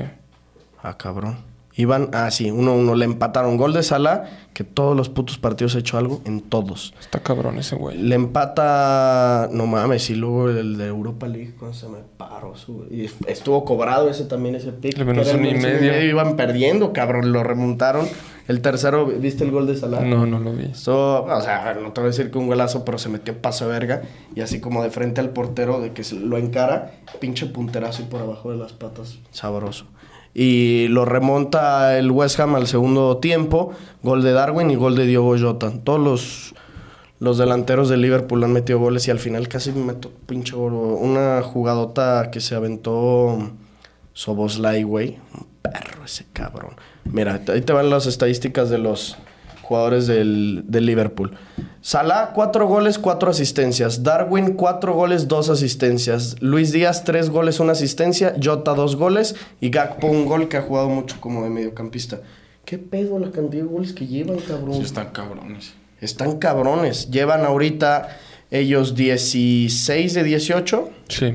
Ah, 0.83 0.97
cabrón. 0.97 1.37
Iban, 1.79 2.09
ah, 2.15 2.31
sí, 2.31 2.51
1-1. 2.51 2.97
Le 2.97 3.05
empataron. 3.05 3.57
Gol 3.59 3.75
de 3.75 3.83
Salah, 3.83 4.25
que 4.55 4.65
todos 4.65 4.97
los 4.97 5.09
putos 5.11 5.37
partidos 5.37 5.75
ha 5.77 5.79
hecho 5.81 5.99
algo, 5.99 6.23
en 6.25 6.41
todos. 6.41 6.95
Está 6.99 7.21
cabrón 7.21 7.59
ese 7.59 7.77
güey. 7.77 7.99
Le 7.99 8.15
empata, 8.15 9.49
no 9.53 9.67
mames, 9.67 10.09
y 10.11 10.15
luego 10.15 10.49
el 10.49 10.79
de 10.79 10.87
Europa 10.87 11.27
League, 11.29 11.55
cuando 11.59 11.77
se 11.77 11.89
me 11.89 11.99
paró. 12.17 12.55
su- 12.57 12.87
y 12.91 13.11
estuvo 13.27 13.65
cobrado 13.65 14.09
ese 14.09 14.25
también, 14.25 14.55
ese 14.55 14.73
pick. 14.73 14.97
Le 14.97 15.05
menos 15.05 15.33
uno 15.35 15.49
y 15.49 15.55
medio. 15.55 16.03
Iban 16.03 16.37
perdiendo, 16.37 16.93
cabrón, 16.93 17.33
lo 17.33 17.43
remontaron. 17.43 18.07
El 18.49 18.61
tercero, 18.61 19.07
¿viste 19.07 19.43
el 19.45 19.51
gol 19.51 19.67
de 19.67 19.75
Salah? 19.77 20.01
No, 20.03 20.25
no 20.25 20.39
lo 20.39 20.53
vi. 20.53 20.67
Esto, 20.67 21.25
o 21.25 21.41
sea, 21.41 21.75
no 21.83 21.93
te 21.93 22.01
voy 22.01 22.09
a 22.09 22.11
decir 22.13 22.31
que 22.31 22.39
un 22.39 22.47
golazo, 22.47 22.85
pero 22.85 22.97
se 22.97 23.09
metió 23.09 23.37
paso 23.43 23.67
de 23.67 23.73
verga. 23.73 24.03
Y 24.37 24.41
así 24.41 24.61
como 24.61 24.83
de 24.83 24.91
frente 24.91 25.21
al 25.21 25.31
portero, 25.31 25.81
de 25.81 25.93
que 25.93 26.03
lo 26.15 26.39
encara, 26.39 26.93
pinche 27.21 27.47
punterazo 27.47 28.03
y 28.03 28.05
por 28.07 28.21
abajo 28.23 28.53
de 28.53 28.57
las 28.59 28.73
patas, 28.73 29.19
sabroso. 29.33 29.87
Y 30.39 30.89
lo 30.89 31.07
remonta 31.07 31.97
el 31.97 32.11
West 32.11 32.39
Ham 32.41 32.57
al 32.57 32.67
segundo 32.67 33.17
tiempo. 33.17 33.73
Gol 34.03 34.23
de 34.23 34.33
Darwin 34.33 34.71
y 34.71 34.75
gol 34.75 34.95
de 34.95 35.07
Diogo 35.07 35.35
Jota. 35.39 35.73
Todos 35.83 35.99
los, 35.99 36.55
los 37.21 37.39
delanteros 37.39 37.89
de 37.89 37.97
Liverpool 37.97 38.45
han 38.45 38.53
metido 38.53 38.79
goles 38.79 39.09
y 39.09 39.11
al 39.11 39.19
final 39.19 39.49
casi 39.49 39.73
me 39.73 39.95
meto 39.95 40.13
pinche 40.27 40.55
gol. 40.55 40.75
Una 40.75 41.41
jugadota 41.41 42.31
que 42.31 42.41
se 42.41 42.55
aventó 42.55 43.51
Soboslai, 44.13 44.83
güey. 44.83 45.17
Un 45.33 45.47
perro 45.63 46.05
ese 46.05 46.27
cabrón. 46.35 46.77
Mira, 47.05 47.41
ahí 47.49 47.63
te 47.63 47.73
van 47.73 47.89
las 47.89 48.05
estadísticas 48.05 48.69
de 48.69 48.77
los 48.77 49.17
jugadores 49.67 50.07
del, 50.07 50.63
del 50.67 50.87
Liverpool. 50.87 51.33
Salah, 51.81 52.33
cuatro 52.35 52.67
goles, 52.67 52.99
cuatro 52.99 53.31
asistencias. 53.31 54.03
Darwin, 54.03 54.55
cuatro 54.55 54.95
goles, 54.95 55.29
dos 55.29 55.51
asistencias. 55.51 56.37
Luis 56.41 56.73
Díaz, 56.73 57.05
tres 57.05 57.31
goles, 57.31 57.61
una 57.61 57.73
asistencia. 57.73 58.35
Jota, 58.43 58.75
dos 58.75 58.97
goles. 58.97 59.37
Y 59.61 59.71
Gakpo, 59.71 60.07
un 60.09 60.27
gol 60.27 60.49
que 60.49 60.57
ha 60.57 60.63
jugado 60.63 60.89
mucho 60.89 61.17
como 61.21 61.45
de 61.45 61.51
mediocampista. 61.51 62.21
¿Qué 62.65 62.79
pedo 62.79 63.19
la 63.21 63.31
cantidad 63.31 63.63
de 63.63 63.69
goles 63.69 63.93
que 63.93 64.07
llevan, 64.07 64.39
cabrón? 64.39 64.75
Sí, 64.75 64.83
están 64.83 65.11
cabrones. 65.11 65.75
Están 66.01 66.39
cabrones. 66.39 67.11
Llevan 67.11 67.45
ahorita 67.45 68.09
ellos 68.51 68.95
16 68.97 70.15
de 70.15 70.25
18 70.25 70.91
Sí. 71.09 71.35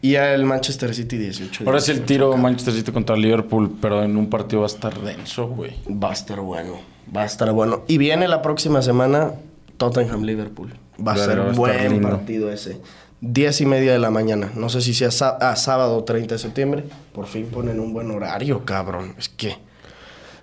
y 0.00 0.14
el 0.14 0.44
Manchester 0.44 0.94
City 0.94 1.18
18. 1.18 1.64
de 1.64 1.68
Ahora 1.70 1.80
sí 1.82 1.90
el 1.90 1.98
18, 1.98 2.06
tiro 2.08 2.26
cabrón. 2.30 2.42
Manchester 2.42 2.74
City 2.74 2.90
contra 2.92 3.16
Liverpool, 3.16 3.76
pero 3.82 4.02
en 4.02 4.16
un 4.16 4.30
partido 4.30 4.62
va 4.62 4.66
a 4.66 4.70
estar 4.70 4.98
denso, 5.00 5.48
güey. 5.48 5.72
Va 5.90 6.10
a 6.10 6.12
estar 6.14 6.40
bueno. 6.40 6.74
Va 7.14 7.22
a 7.22 7.26
estar 7.26 7.50
bueno. 7.52 7.82
Y 7.88 7.98
viene 7.98 8.28
la 8.28 8.42
próxima 8.42 8.82
semana 8.82 9.32
Tottenham-Liverpool. 9.76 10.74
Va 11.06 11.12
a 11.12 11.16
ser 11.16 11.40
va 11.40 11.44
a 11.44 11.50
estar 11.50 11.56
buen 11.56 12.02
partido 12.02 12.50
ese. 12.50 12.80
10 13.22 13.60
y 13.60 13.66
media 13.66 13.92
de 13.92 13.98
la 13.98 14.10
mañana. 14.10 14.50
No 14.54 14.68
sé 14.68 14.80
si 14.80 14.94
sea 14.94 15.10
ah, 15.40 15.56
sábado 15.56 16.04
30 16.04 16.34
de 16.34 16.38
septiembre. 16.38 16.84
Por 17.12 17.26
fin 17.26 17.46
ponen 17.46 17.80
un 17.80 17.92
buen 17.92 18.10
horario, 18.10 18.64
cabrón. 18.64 19.14
Es 19.18 19.28
que... 19.28 19.56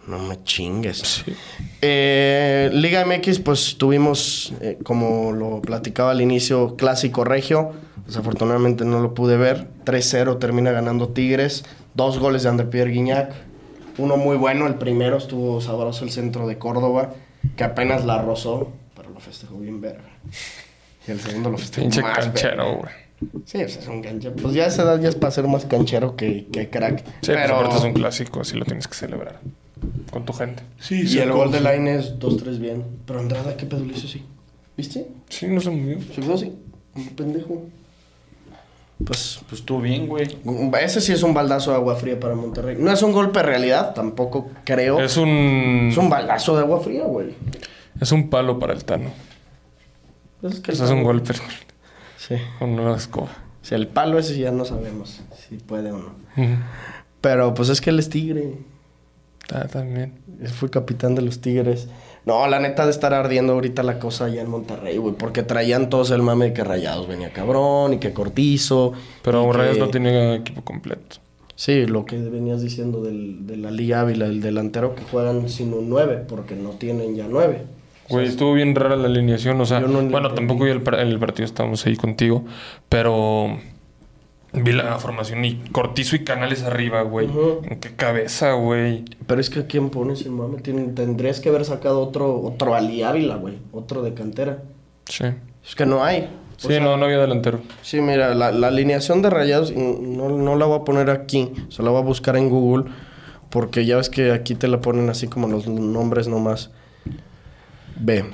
No 0.08 0.19
me 0.19 0.41
chingues. 0.43 1.25
Eh, 1.82 2.69
Liga 2.71 3.06
MX, 3.06 3.39
pues 3.39 3.75
tuvimos, 3.77 4.53
eh, 4.62 4.80
como 4.84 5.34
lo 5.34 5.62
platicaba 5.62 6.12
al 6.12 6.21
inicio, 6.21 6.77
clásico 6.77 7.25
regio. 7.25 7.73
Desafortunadamente 8.06 8.86
no 8.86 9.01
lo 9.01 9.13
pude 9.13 9.36
ver. 9.36 9.67
3-0 9.84 10.39
termina 10.39 10.71
ganando 10.71 11.10
Tigres. 11.10 11.65
Dos 11.93 12.19
goles 12.19 12.43
de 12.43 12.49
André 12.49 12.67
Pierre 12.67 12.91
Guignac. 12.91 13.34
Uno 13.97 14.17
muy 14.17 14.38
bueno, 14.38 14.67
el 14.67 14.75
primero 14.75 15.17
estuvo 15.17 15.60
sabroso 15.62 16.03
el 16.03 16.12
centro 16.12 16.47
de 16.47 16.57
Córdoba, 16.57 17.13
que 17.55 17.63
apenas 17.63 18.05
la 18.05 18.21
rozó, 18.21 18.71
pero 18.95 19.10
lo 19.10 19.19
festejó 19.19 19.57
bien 19.57 19.81
verga. 19.81 20.10
Y 21.07 21.12
el 21.12 21.19
segundo 21.19 21.49
lo 21.49 21.57
festejó 21.57 21.83
Pinche 21.83 22.01
más 22.01 22.17
canchero, 22.19 22.75
güey. 22.77 22.93
Sí, 23.45 23.57
pues 23.57 23.77
es 23.77 23.88
un 23.88 24.01
canchero. 24.01 24.36
Pues 24.36 24.53
ya 24.53 24.65
a 24.65 24.67
esa 24.67 24.83
edad 24.83 24.99
ya 24.99 25.10
es 25.10 25.15
para 25.15 25.31
ser 25.31 25.47
más 25.47 25.65
canchero 25.65 26.15
que, 26.15 26.47
que 26.51 26.69
crack. 26.69 27.03
Sí, 27.21 27.31
pero 27.33 27.55
aparte 27.55 27.77
es 27.77 27.83
un 27.83 27.93
clásico, 27.93 28.41
así 28.41 28.55
lo 28.55 28.65
tienes 28.65 28.88
que 28.88 28.93
celebrar. 28.93 29.39
Con 30.12 30.25
tu 30.25 30.33
gente. 30.33 30.63
Y 30.89 31.17
el 31.19 31.31
gol 31.31 31.51
de 31.51 31.62
Line 31.62 31.95
es 31.95 32.19
2-3 32.19 32.60
bien. 32.60 32.83
Pero 33.05 33.19
Andrada, 33.19 33.55
¿qué 33.57 33.65
pedo 33.65 33.83
le 33.83 33.93
hizo 33.93 34.07
así? 34.07 34.23
¿Viste? 34.75 35.07
Sí, 35.29 35.47
no 35.47 35.60
se 35.62 35.71
movió. 35.71 35.99
Se 36.13 36.21
quedó 36.21 36.36
así. 36.36 36.53
Un 36.95 37.07
pendejo. 37.10 37.63
Pues, 39.05 39.41
Pues 39.47 39.62
estuvo 39.62 39.79
bien, 39.81 40.07
güey. 40.07 40.27
ese 40.81 41.01
sí 41.01 41.12
es 41.13 41.21
un 41.23 41.33
baldazo 41.33 41.69
de 41.71 41.77
agua 41.77 41.95
fría 41.95 42.19
para 42.19 42.36
Monterrey. 42.36 42.77
No 42.79 42.91
es 42.91 43.01
un 43.03 43.12
golpe 43.12 43.39
de 43.39 43.45
realidad, 43.45 43.93
tampoco 43.93 44.49
creo. 44.63 44.99
Es 44.99 45.17
un. 45.17 45.89
Es 45.91 45.97
un 45.97 46.10
baldazo 46.10 46.55
de 46.55 46.62
agua 46.63 46.79
fría, 46.81 47.03
güey. 47.03 47.36
Es 48.01 48.12
un 48.12 48.29
palo 48.29 48.57
para 48.60 48.73
el 48.73 48.83
Tano. 48.86 49.12
Pues 50.41 50.55
es 50.55 50.60
que 50.62 50.71
Eso 50.71 50.83
el 50.83 50.89
es 50.89 50.95
un 50.95 51.03
golpe 51.03 51.33
Sí. 52.17 52.36
con 52.60 52.71
una 52.79 52.95
escoba. 52.95 53.29
Si 53.62 53.75
el 53.75 53.88
palo 53.88 54.17
ese 54.17 54.38
ya 54.38 54.51
no 54.51 54.65
sabemos 54.65 55.21
si 55.47 55.57
puede 55.57 55.91
o 55.91 55.97
no. 55.99 56.12
Pero 57.21 57.53
pues 57.53 57.69
es 57.69 57.81
que 57.81 57.89
él 57.91 57.99
es 57.99 58.10
tigre. 58.10 58.57
Ah, 59.53 59.65
también. 59.71 60.13
Fue 60.60 60.69
capitán 60.69 61.15
de 61.15 61.21
los 61.21 61.39
Tigres. 61.39 61.88
No, 62.27 62.45
la 62.45 62.59
neta 62.59 62.83
de 62.83 62.91
estar 62.91 63.13
ardiendo 63.13 63.53
ahorita 63.53 63.83
la 63.83 63.99
cosa 63.99 64.25
allá 64.25 64.41
en 64.41 64.49
Monterrey, 64.49 64.97
güey. 64.97 65.15
Porque 65.15 65.43
traían 65.43 65.89
todos 65.89 66.11
el 66.11 66.21
mame 66.21 66.45
de 66.47 66.53
que 66.53 66.61
Rayados 66.65 67.07
venía 67.07 67.31
cabrón 67.31 67.93
y 67.93 67.99
que 67.99 68.11
Cortizo. 68.11 68.91
Pero 69.21 69.49
que- 69.52 69.79
no 69.79 69.87
tiene 69.87 70.35
equipo 70.35 70.62
completo. 70.62 71.15
Sí, 71.56 71.85
lo 71.85 72.06
que 72.06 72.17
venías 72.17 72.62
diciendo 72.62 73.02
del, 73.02 73.47
de 73.47 73.56
la 73.56 73.71
Liga 73.71 74.02
Ávila, 74.02 74.25
el 74.25 74.41
delantero 74.41 74.93
que 74.93 75.04
juegan 75.04 75.47
sin 75.47 75.73
un 75.73 75.89
9, 75.89 76.25
porque 76.27 76.54
no 76.56 76.71
tienen 76.71 77.15
ya 77.15 77.27
9. 77.29 77.63
Güey, 78.10 78.27
estuvo 78.27 78.54
bien 78.54 78.75
rara 78.75 78.97
la 78.97 79.06
alineación. 79.08 79.60
O 79.62 79.65
sea, 79.65 79.79
Yo 79.79 79.87
no 79.87 80.02
bueno, 80.02 80.17
entendí. 80.29 80.35
tampoco 80.35 80.65
vi 80.65 80.71
el, 80.71 80.81
el 80.99 81.19
partido, 81.19 81.45
estábamos 81.45 81.85
ahí 81.85 81.95
contigo. 81.95 82.43
Pero 82.89 83.58
vi 84.54 84.71
la 84.71 84.98
formación 85.00 85.43
y 85.45 85.56
Cortizo 85.71 86.15
y 86.15 86.23
Canales 86.23 86.63
arriba, 86.63 87.02
güey. 87.02 87.29
¿En 87.63 87.79
qué 87.79 87.95
cabeza, 87.95 88.54
güey? 88.54 89.06
Pero 89.27 89.41
es 89.41 89.50
que 89.50 89.60
¿a 89.60 89.67
quién 89.67 89.89
pones 89.89 90.21
el 90.23 90.31
mame? 90.31 90.60
Tendrías 90.62 91.39
que 91.39 91.50
haber 91.50 91.65
sacado 91.65 92.02
otro, 92.02 92.41
otro 92.41 92.75
Ali 92.75 93.04
Ávila, 93.04 93.35
güey. 93.35 93.60
Otro 93.71 94.02
de 94.02 94.13
cantera. 94.13 94.63
Sí. 95.06 95.25
Es 95.65 95.75
que 95.75 95.85
no 95.85 96.04
hay. 96.04 96.21
O 96.23 96.60
Sí, 96.60 96.69
sea, 96.69 96.79
no, 96.79 96.98
no 96.98 97.06
había 97.06 97.19
delantero. 97.19 97.60
Sí, 97.83 98.02
mira, 98.02 98.33
la, 98.33 98.52
la 98.52 98.69
alineación 98.69 99.21
de 99.21 99.29
Rayados, 99.29 99.71
no, 99.75 100.29
no 100.29 100.56
la 100.56 100.65
voy 100.65 100.79
a 100.79 100.83
poner 100.83 101.12
aquí, 101.12 101.52
se 101.69 101.83
la 101.83 101.91
voy 101.91 102.00
a 102.00 102.04
buscar 102.04 102.35
en 102.35 102.50
Google, 102.50 102.85
porque 103.52 103.85
ya 103.85 103.98
ves 103.98 104.10
que 104.10 104.31
aquí 104.31 104.56
te 104.56 104.67
la 104.67 104.81
ponen 104.81 105.08
así 105.12 105.27
como 105.27 105.48
los 105.48 105.67
nombres 105.67 106.27
nomás. 106.27 106.71
Ve. 108.00 108.25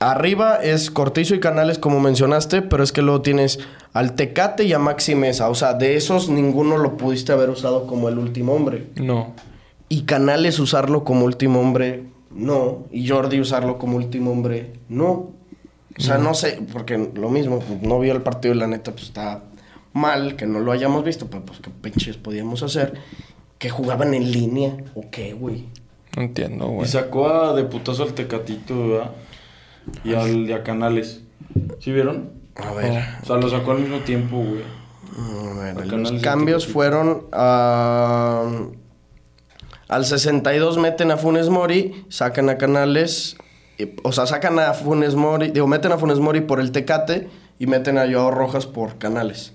Arriba 0.00 0.56
es 0.62 0.90
Cortizo 0.90 1.34
y 1.34 1.40
Canales, 1.40 1.78
como 1.78 2.00
mencionaste, 2.00 2.62
pero 2.62 2.82
es 2.82 2.92
que 2.92 3.02
luego 3.02 3.20
tienes 3.20 3.58
al 3.92 4.14
Tecate 4.14 4.64
y 4.64 4.72
a 4.72 4.78
Maxi 4.78 5.14
Mesa. 5.14 5.48
O 5.48 5.54
sea, 5.54 5.74
de 5.74 5.96
esos 5.96 6.28
ninguno 6.28 6.78
lo 6.78 6.96
pudiste 6.96 7.32
haber 7.32 7.50
usado 7.50 7.86
como 7.86 8.08
el 8.08 8.18
último 8.18 8.52
hombre. 8.52 8.88
No. 8.96 9.34
Y 9.88 10.02
Canales 10.02 10.58
usarlo 10.58 11.04
como 11.04 11.24
último 11.24 11.60
hombre, 11.60 12.04
no. 12.30 12.84
Y 12.92 13.08
Jordi 13.08 13.40
usarlo 13.40 13.78
como 13.78 13.96
último 13.96 14.30
hombre, 14.32 14.74
no. 14.88 15.10
O 15.98 16.00
sea, 16.00 16.18
no 16.18 16.34
sé, 16.34 16.62
porque 16.72 17.10
lo 17.14 17.28
mismo, 17.30 17.58
pues, 17.58 17.82
no 17.82 17.98
vio 17.98 18.12
el 18.12 18.22
partido 18.22 18.54
y 18.54 18.58
la 18.58 18.66
neta, 18.68 18.92
pues 18.92 19.04
está 19.04 19.42
mal 19.92 20.36
que 20.36 20.46
no 20.46 20.60
lo 20.60 20.70
hayamos 20.70 21.02
visto, 21.02 21.26
pero 21.28 21.44
pues 21.44 21.58
qué 21.60 21.70
pinches 21.70 22.16
podíamos 22.16 22.62
hacer. 22.62 22.94
Que 23.58 23.68
jugaban 23.70 24.14
en 24.14 24.30
línea, 24.30 24.76
o 24.94 25.10
qué, 25.10 25.32
güey. 25.32 25.64
No 26.16 26.22
entiendo, 26.22 26.68
Y 26.70 26.74
güey. 26.74 26.88
sacó 26.88 27.28
a 27.28 27.54
de 27.54 27.64
putazo 27.64 28.04
al 28.04 28.12
Tecatito, 28.12 28.88
¿verdad? 28.88 29.10
Y 30.04 30.14
al 30.14 30.46
de 30.46 30.54
a 30.54 30.62
Canales. 30.62 31.22
¿Sí 31.80 31.90
vieron? 31.90 32.30
A 32.58 32.72
ver. 32.72 33.02
O 33.22 33.26
sea, 33.26 33.36
lo 33.36 33.48
sacó 33.48 33.72
al 33.72 33.78
mismo 33.80 33.98
tiempo, 34.00 34.38
güey. 34.38 34.62
A 35.16 35.74
ver, 35.74 35.86
los 35.86 36.12
cambios 36.22 36.66
fueron 36.66 37.26
a... 37.32 38.44
Al 39.88 40.04
62 40.04 40.76
meten 40.78 41.10
a 41.10 41.16
Funes 41.16 41.48
Mori, 41.48 42.04
sacan 42.10 42.50
a 42.50 42.58
Canales, 42.58 43.36
y- 43.78 43.94
o 44.02 44.12
sea, 44.12 44.26
sacan 44.26 44.58
a 44.58 44.74
Funes 44.74 45.14
Mori, 45.14 45.50
digo, 45.50 45.66
meten 45.66 45.92
a 45.92 45.98
Funes 45.98 46.18
Mori 46.18 46.42
por 46.42 46.60
el 46.60 46.72
Tecate 46.72 47.28
y 47.58 47.66
meten 47.66 47.96
a 47.96 48.04
Joao 48.10 48.30
Rojas 48.30 48.66
por 48.66 48.98
Canales. 48.98 49.54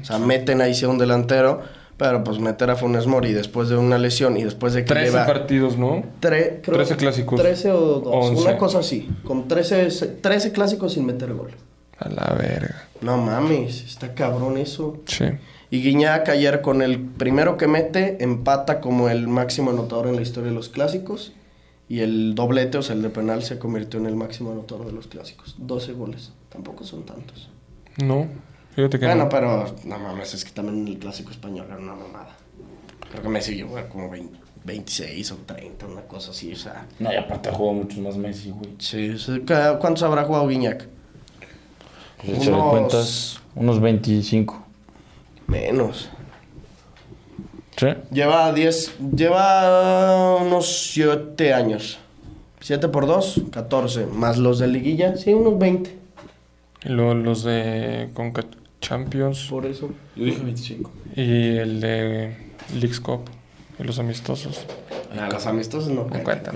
O 0.00 0.04
sea, 0.04 0.18
meten 0.18 0.60
ahí 0.60 0.74
sí 0.74 0.84
a 0.84 0.88
un 0.88 0.98
delantero, 0.98 1.62
pero 1.96 2.22
pues 2.22 2.38
meter 2.38 2.70
a 2.70 2.76
Funes 2.76 3.06
Mori 3.06 3.32
después 3.32 3.68
de 3.68 3.76
una 3.76 3.98
lesión 3.98 4.36
y 4.36 4.44
después 4.44 4.74
de 4.74 4.84
que 4.84 4.92
13 4.94 5.10
lleva... 5.10 5.26
partidos, 5.26 5.76
¿no? 5.76 6.02
tre- 6.20 6.60
creo- 6.62 6.76
13 6.76 6.96
clásicos. 6.96 7.40
13 7.40 7.72
o 7.72 7.80
2, 8.00 8.14
11. 8.30 8.42
una 8.42 8.56
cosa 8.58 8.78
así. 8.78 9.08
Con 9.24 9.48
13, 9.48 9.86
13 10.20 10.52
clásicos 10.52 10.92
sin 10.92 11.04
meter 11.04 11.32
gol. 11.34 11.50
A 12.04 12.08
la 12.10 12.34
verga. 12.38 12.86
No 13.00 13.16
mames, 13.18 13.82
está 13.82 14.14
cabrón 14.14 14.58
eso. 14.58 15.00
Sí. 15.06 15.24
Y 15.70 15.82
Guiñac 15.82 16.28
ayer 16.28 16.60
con 16.60 16.82
el 16.82 17.00
primero 17.00 17.56
que 17.56 17.66
mete 17.66 18.22
empata 18.22 18.80
como 18.80 19.08
el 19.08 19.26
máximo 19.26 19.70
anotador 19.70 20.06
en 20.08 20.16
la 20.16 20.22
historia 20.22 20.50
de 20.50 20.54
los 20.54 20.68
clásicos. 20.68 21.32
Y 21.88 22.00
el 22.00 22.34
doblete, 22.34 22.78
o 22.78 22.82
sea, 22.82 22.94
el 22.94 23.02
de 23.02 23.10
penal, 23.10 23.42
se 23.42 23.58
convirtió 23.58 23.98
en 24.00 24.06
el 24.06 24.16
máximo 24.16 24.52
anotador 24.52 24.86
de 24.86 24.92
los 24.92 25.06
clásicos. 25.06 25.54
12 25.58 25.92
goles. 25.92 26.32
Tampoco 26.50 26.84
son 26.84 27.04
tantos. 27.04 27.50
No. 28.02 28.26
Fíjate 28.74 28.98
que 28.98 29.06
Bueno, 29.06 29.24
no. 29.24 29.28
pero 29.28 29.74
no 29.84 29.98
mames, 29.98 30.34
es 30.34 30.44
que 30.44 30.50
también 30.52 30.86
el 30.88 30.98
clásico 30.98 31.30
español 31.30 31.66
era 31.68 31.78
una 31.78 31.94
mamada. 31.94 32.36
Creo 33.10 33.22
que 33.22 33.28
Messi 33.28 33.54
llegó 33.54 33.76
como 33.88 34.10
20 34.10 34.38
26 34.64 35.30
o 35.32 35.36
30, 35.44 35.86
una 35.86 36.00
cosa 36.02 36.30
así, 36.30 36.52
o 36.52 36.56
sea. 36.56 36.86
No, 36.98 37.12
y 37.12 37.16
aparte 37.16 37.50
jugó 37.50 37.74
mucho 37.74 38.00
más 38.00 38.16
Messi, 38.16 38.50
güey. 38.50 38.70
Sí, 38.78 39.10
o 39.10 39.18
sea, 39.18 39.38
¿cu- 39.40 39.78
¿cuántos 39.78 40.02
habrá 40.04 40.24
jugado 40.24 40.48
Guiñac? 40.48 40.86
Pues 42.26 42.46
Unos- 42.48 42.70
cuentas, 42.70 43.40
unos 43.54 43.80
25. 43.80 44.62
Menos. 45.46 46.08
¿Sí? 47.76 47.86
Lleva 48.12 48.52
10, 48.52 48.94
lleva 49.14 50.36
unos 50.36 50.90
7 50.92 51.52
años. 51.52 51.98
7 52.60 52.88
por 52.88 53.06
2, 53.06 53.42
14. 53.50 54.06
Más 54.06 54.38
los 54.38 54.58
de 54.58 54.68
liguilla, 54.68 55.16
sí, 55.16 55.34
unos 55.34 55.58
20. 55.58 55.98
Y 56.84 56.88
luego 56.90 57.14
los 57.14 57.42
de 57.44 58.10
Conca 58.14 58.44
Champions 58.80 59.46
Por 59.50 59.66
eso. 59.66 59.90
Yo 60.16 60.24
dije 60.24 60.42
25. 60.42 60.90
y 61.16 61.56
el 61.56 61.80
de 61.80 62.36
Leagues 62.74 63.00
Cup 63.00 63.22
y 63.78 63.82
los 63.82 63.98
amistosos. 63.98 64.64
Ah, 65.18 65.28
los 65.32 65.46
amistosos 65.46 65.90
no, 65.90 66.06
cuentan. 66.06 66.54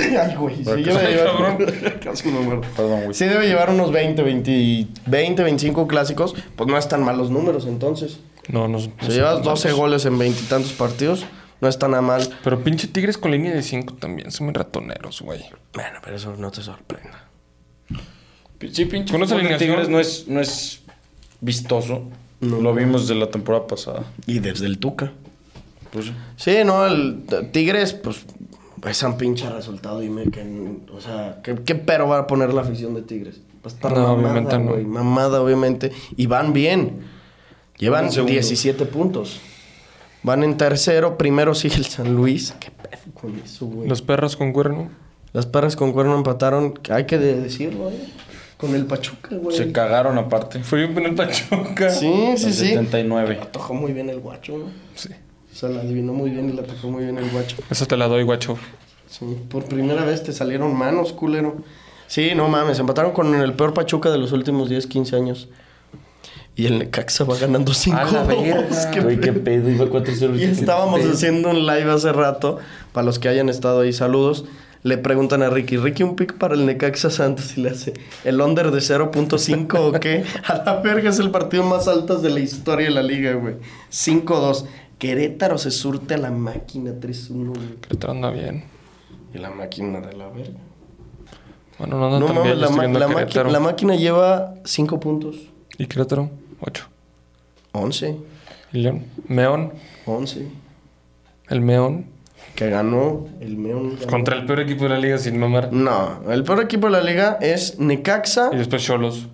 Ay, 0.18 0.34
güey, 0.36 0.56
sí 0.56 0.62
debe 0.64 1.12
llevar... 1.12 2.00
Casi 2.00 2.28
me 2.28 2.40
muero. 2.40 2.60
Perdón, 2.76 3.02
güey. 3.04 3.14
Sí 3.14 3.24
debe 3.24 3.46
llevar 3.46 3.70
unos 3.70 3.92
20, 3.92 4.22
20, 4.22 4.86
20, 5.06 5.42
25 5.42 5.86
clásicos. 5.86 6.34
Pues 6.56 6.68
no 6.68 6.76
están 6.78 7.04
mal 7.04 7.18
los 7.18 7.30
números, 7.30 7.66
entonces. 7.66 8.20
No, 8.48 8.68
no. 8.68 8.78
no 8.78 8.84
Si 9.00 9.12
llevas 9.12 9.36
tan 9.36 9.44
12 9.44 9.68
malos. 9.68 9.80
goles 9.80 10.04
en 10.06 10.18
veintitantos 10.18 10.72
partidos, 10.72 11.26
no 11.60 11.68
está 11.68 11.88
nada 11.88 12.02
mal. 12.02 12.28
Pero 12.44 12.62
pinche 12.62 12.86
Tigres 12.88 13.18
con 13.18 13.30
línea 13.30 13.52
de 13.54 13.62
5 13.62 13.94
también. 13.94 14.30
Son 14.30 14.46
muy 14.46 14.54
ratoneros, 14.54 15.20
güey. 15.22 15.44
Bueno, 15.74 15.98
pero 16.02 16.16
eso 16.16 16.34
no 16.36 16.50
te 16.50 16.62
sorprenda. 16.62 17.24
Sí, 18.72 18.86
pinche 18.86 19.12
Con 19.12 19.20
de 19.20 19.56
Tigres 19.56 19.88
no 19.88 20.00
es, 20.00 20.26
no 20.28 20.40
es 20.40 20.82
vistoso. 21.40 22.08
Lo 22.40 22.74
vimos 22.74 23.08
de 23.08 23.14
la 23.14 23.30
temporada 23.30 23.66
pasada. 23.66 24.04
Y 24.26 24.38
desde 24.38 24.66
el 24.66 24.78
Tuca. 24.78 25.12
Pues. 25.92 26.12
Sí, 26.36 26.58
no, 26.64 26.86
el 26.86 27.24
Tigres, 27.52 27.92
pues, 27.94 28.24
es 28.86 29.02
un 29.02 29.16
pinche 29.16 29.48
resultado. 29.50 30.00
Dime 30.00 30.30
que, 30.30 30.42
o 30.92 31.00
sea, 31.00 31.40
¿qué, 31.42 31.54
qué 31.64 31.74
pero 31.74 32.08
va 32.08 32.18
a 32.18 32.26
poner 32.26 32.52
la 32.52 32.62
afición 32.62 32.94
de 32.94 33.02
Tigres? 33.02 33.40
Va 33.56 33.60
a 33.64 33.68
estar 33.68 33.92
No, 33.92 33.98
mamada, 33.98 34.12
obviamente 34.30 34.58
no. 34.58 34.70
güey, 34.72 34.84
mamada, 34.84 35.42
obviamente. 35.42 35.92
Y 36.16 36.26
van 36.26 36.52
bien. 36.52 37.00
Llevan 37.78 38.06
En 38.06 38.12
segundo. 38.12 38.32
17 38.32 38.84
puntos. 38.86 39.40
Van 40.22 40.42
en 40.42 40.56
tercero. 40.56 41.16
Primero 41.16 41.54
sigue 41.54 41.76
el 41.76 41.84
San 41.86 42.14
Luis. 42.14 42.54
¿Qué 42.58 42.70
pedo 42.70 43.12
con 43.14 43.38
eso, 43.38 43.66
güey? 43.66 43.88
Los 43.88 44.02
perros 44.02 44.36
con 44.36 44.52
cuerno. 44.52 44.90
Las 45.32 45.46
perras 45.46 45.76
con 45.76 45.92
cuerno 45.92 46.16
empataron. 46.16 46.74
Hay 46.90 47.04
que 47.06 47.18
de- 47.18 47.40
decirlo, 47.40 47.90
¿eh? 47.90 48.08
Con 48.56 48.74
el 48.74 48.86
Pachuca, 48.86 49.36
güey. 49.36 49.56
Se 49.56 49.70
cagaron 49.70 50.18
aparte. 50.18 50.64
Fue 50.64 50.84
bien 50.86 51.06
el 51.06 51.14
Pachuca. 51.14 51.90
Sí, 51.90 52.10
sí, 52.36 52.46
El 52.46 52.52
sí. 52.54 52.66
79. 52.70 53.38
Atojó 53.42 53.74
muy 53.74 53.92
bien 53.92 54.10
el 54.10 54.18
guacho, 54.18 54.58
¿no? 54.58 54.64
Sí. 54.96 55.10
O 55.58 55.60
sea, 55.60 55.70
la 55.70 55.80
adivinó 55.80 56.12
muy 56.12 56.30
bien 56.30 56.48
y 56.48 56.52
la 56.52 56.62
atajó 56.62 56.88
muy 56.88 57.02
bien 57.02 57.18
el 57.18 57.28
guacho. 57.30 57.56
Esa 57.68 57.84
te 57.84 57.96
la 57.96 58.06
doy, 58.06 58.22
guacho. 58.22 58.56
Sí, 59.08 59.24
por 59.48 59.64
primera 59.64 60.04
vez 60.04 60.22
te 60.22 60.32
salieron 60.32 60.78
manos, 60.78 61.12
culero. 61.12 61.56
Sí, 62.06 62.30
no 62.36 62.48
mames, 62.48 62.78
empataron 62.78 63.10
con 63.10 63.34
el 63.34 63.54
peor 63.54 63.74
Pachuca 63.74 64.08
de 64.12 64.18
los 64.18 64.30
últimos 64.30 64.68
10, 64.68 64.86
15 64.86 65.16
años. 65.16 65.48
Y 66.54 66.66
el 66.66 66.78
Necaxa 66.78 67.24
va 67.24 67.36
ganando 67.36 67.74
5 67.74 67.96
A 67.98 68.04
la 68.04 68.22
verga. 68.22 68.90
¿Qué 68.92 69.00
Güey, 69.00 69.18
qué 69.18 69.32
pedo? 69.32 69.68
iba 69.68 69.86
4-0. 69.86 70.36
Y 70.36 70.38
¿qué 70.38 70.50
estábamos 70.52 71.00
pedo? 71.00 71.12
haciendo 71.12 71.50
un 71.50 71.66
live 71.66 71.90
hace 71.90 72.12
rato. 72.12 72.58
Para 72.92 73.04
los 73.04 73.18
que 73.18 73.28
hayan 73.28 73.48
estado 73.48 73.80
ahí, 73.80 73.92
saludos. 73.92 74.44
Le 74.84 74.96
preguntan 74.96 75.42
a 75.42 75.50
Ricky, 75.50 75.76
Ricky, 75.76 76.04
un 76.04 76.14
pick 76.14 76.34
para 76.38 76.54
el 76.54 76.66
Necaxa 76.66 77.10
Santos 77.10 77.58
y 77.58 77.62
le 77.62 77.70
hace 77.70 77.94
el 78.22 78.40
under 78.40 78.70
de 78.70 78.78
0.5 78.78 79.74
o 79.76 79.98
qué. 79.98 80.22
A 80.46 80.62
la 80.64 80.80
verga 80.80 81.10
es 81.10 81.18
el 81.18 81.32
partido 81.32 81.64
más 81.64 81.88
alto 81.88 82.18
de 82.18 82.30
la 82.30 82.38
historia 82.38 82.86
de 82.86 82.94
la 82.94 83.02
liga, 83.02 83.32
güey. 83.32 83.56
5-2. 83.90 84.66
Querétaro 84.98 85.58
se 85.58 85.70
surte 85.70 86.14
a 86.14 86.18
la 86.18 86.30
máquina 86.30 86.90
3-1, 86.92 87.46
güey. 87.54 87.76
Querétaro 87.80 88.12
anda 88.12 88.30
bien. 88.30 88.64
Y 89.32 89.38
la 89.38 89.50
máquina 89.50 90.00
de 90.00 90.12
la 90.16 90.28
verga. 90.28 90.58
Bueno, 91.78 91.98
no 91.98 92.06
anda 92.06 92.18
No 92.20 92.26
tan 92.26 92.42
bien. 92.42 92.60
la, 92.60 92.68
ma- 92.70 92.86
la 93.50 93.60
máquina 93.60 93.94
lleva 93.94 94.54
5 94.64 94.98
puntos. 94.98 95.36
¿Y 95.78 95.86
Querétaro? 95.86 96.30
8. 96.60 96.84
11. 97.72 98.16
¿Y 98.72 98.78
León? 98.78 99.04
Meón. 99.28 99.72
11. 100.06 100.48
El 101.48 101.60
Meón. 101.60 102.06
Que 102.56 102.68
ganó 102.70 103.28
el 103.40 103.56
Meón. 103.56 103.96
ganó. 103.96 104.10
Contra 104.10 104.36
el 104.36 104.46
peor 104.46 104.60
equipo 104.60 104.84
de 104.84 104.90
la 104.90 104.98
liga 104.98 105.18
sin 105.18 105.38
mamar. 105.38 105.72
No, 105.72 106.28
el 106.30 106.42
peor 106.42 106.60
equipo 106.62 106.86
de 106.86 106.92
la 106.92 107.02
liga 107.02 107.38
es 107.40 107.78
Necaxa 107.78 108.50
Y 108.52 108.56
después 108.56 108.82
Cholos. 108.82 109.28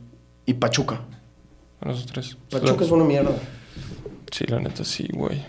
y 0.44 0.54
Pachuca. 0.54 1.00
Bueno, 1.80 1.96
esos 1.96 2.06
tres. 2.12 2.36
Pachuca 2.50 2.84
es 2.84 2.90
una 2.90 3.04
mierda. 3.04 3.30
Sí, 4.30 4.44
la 4.46 4.60
neta 4.60 4.84
sí, 4.84 5.08
güey. 5.12 5.42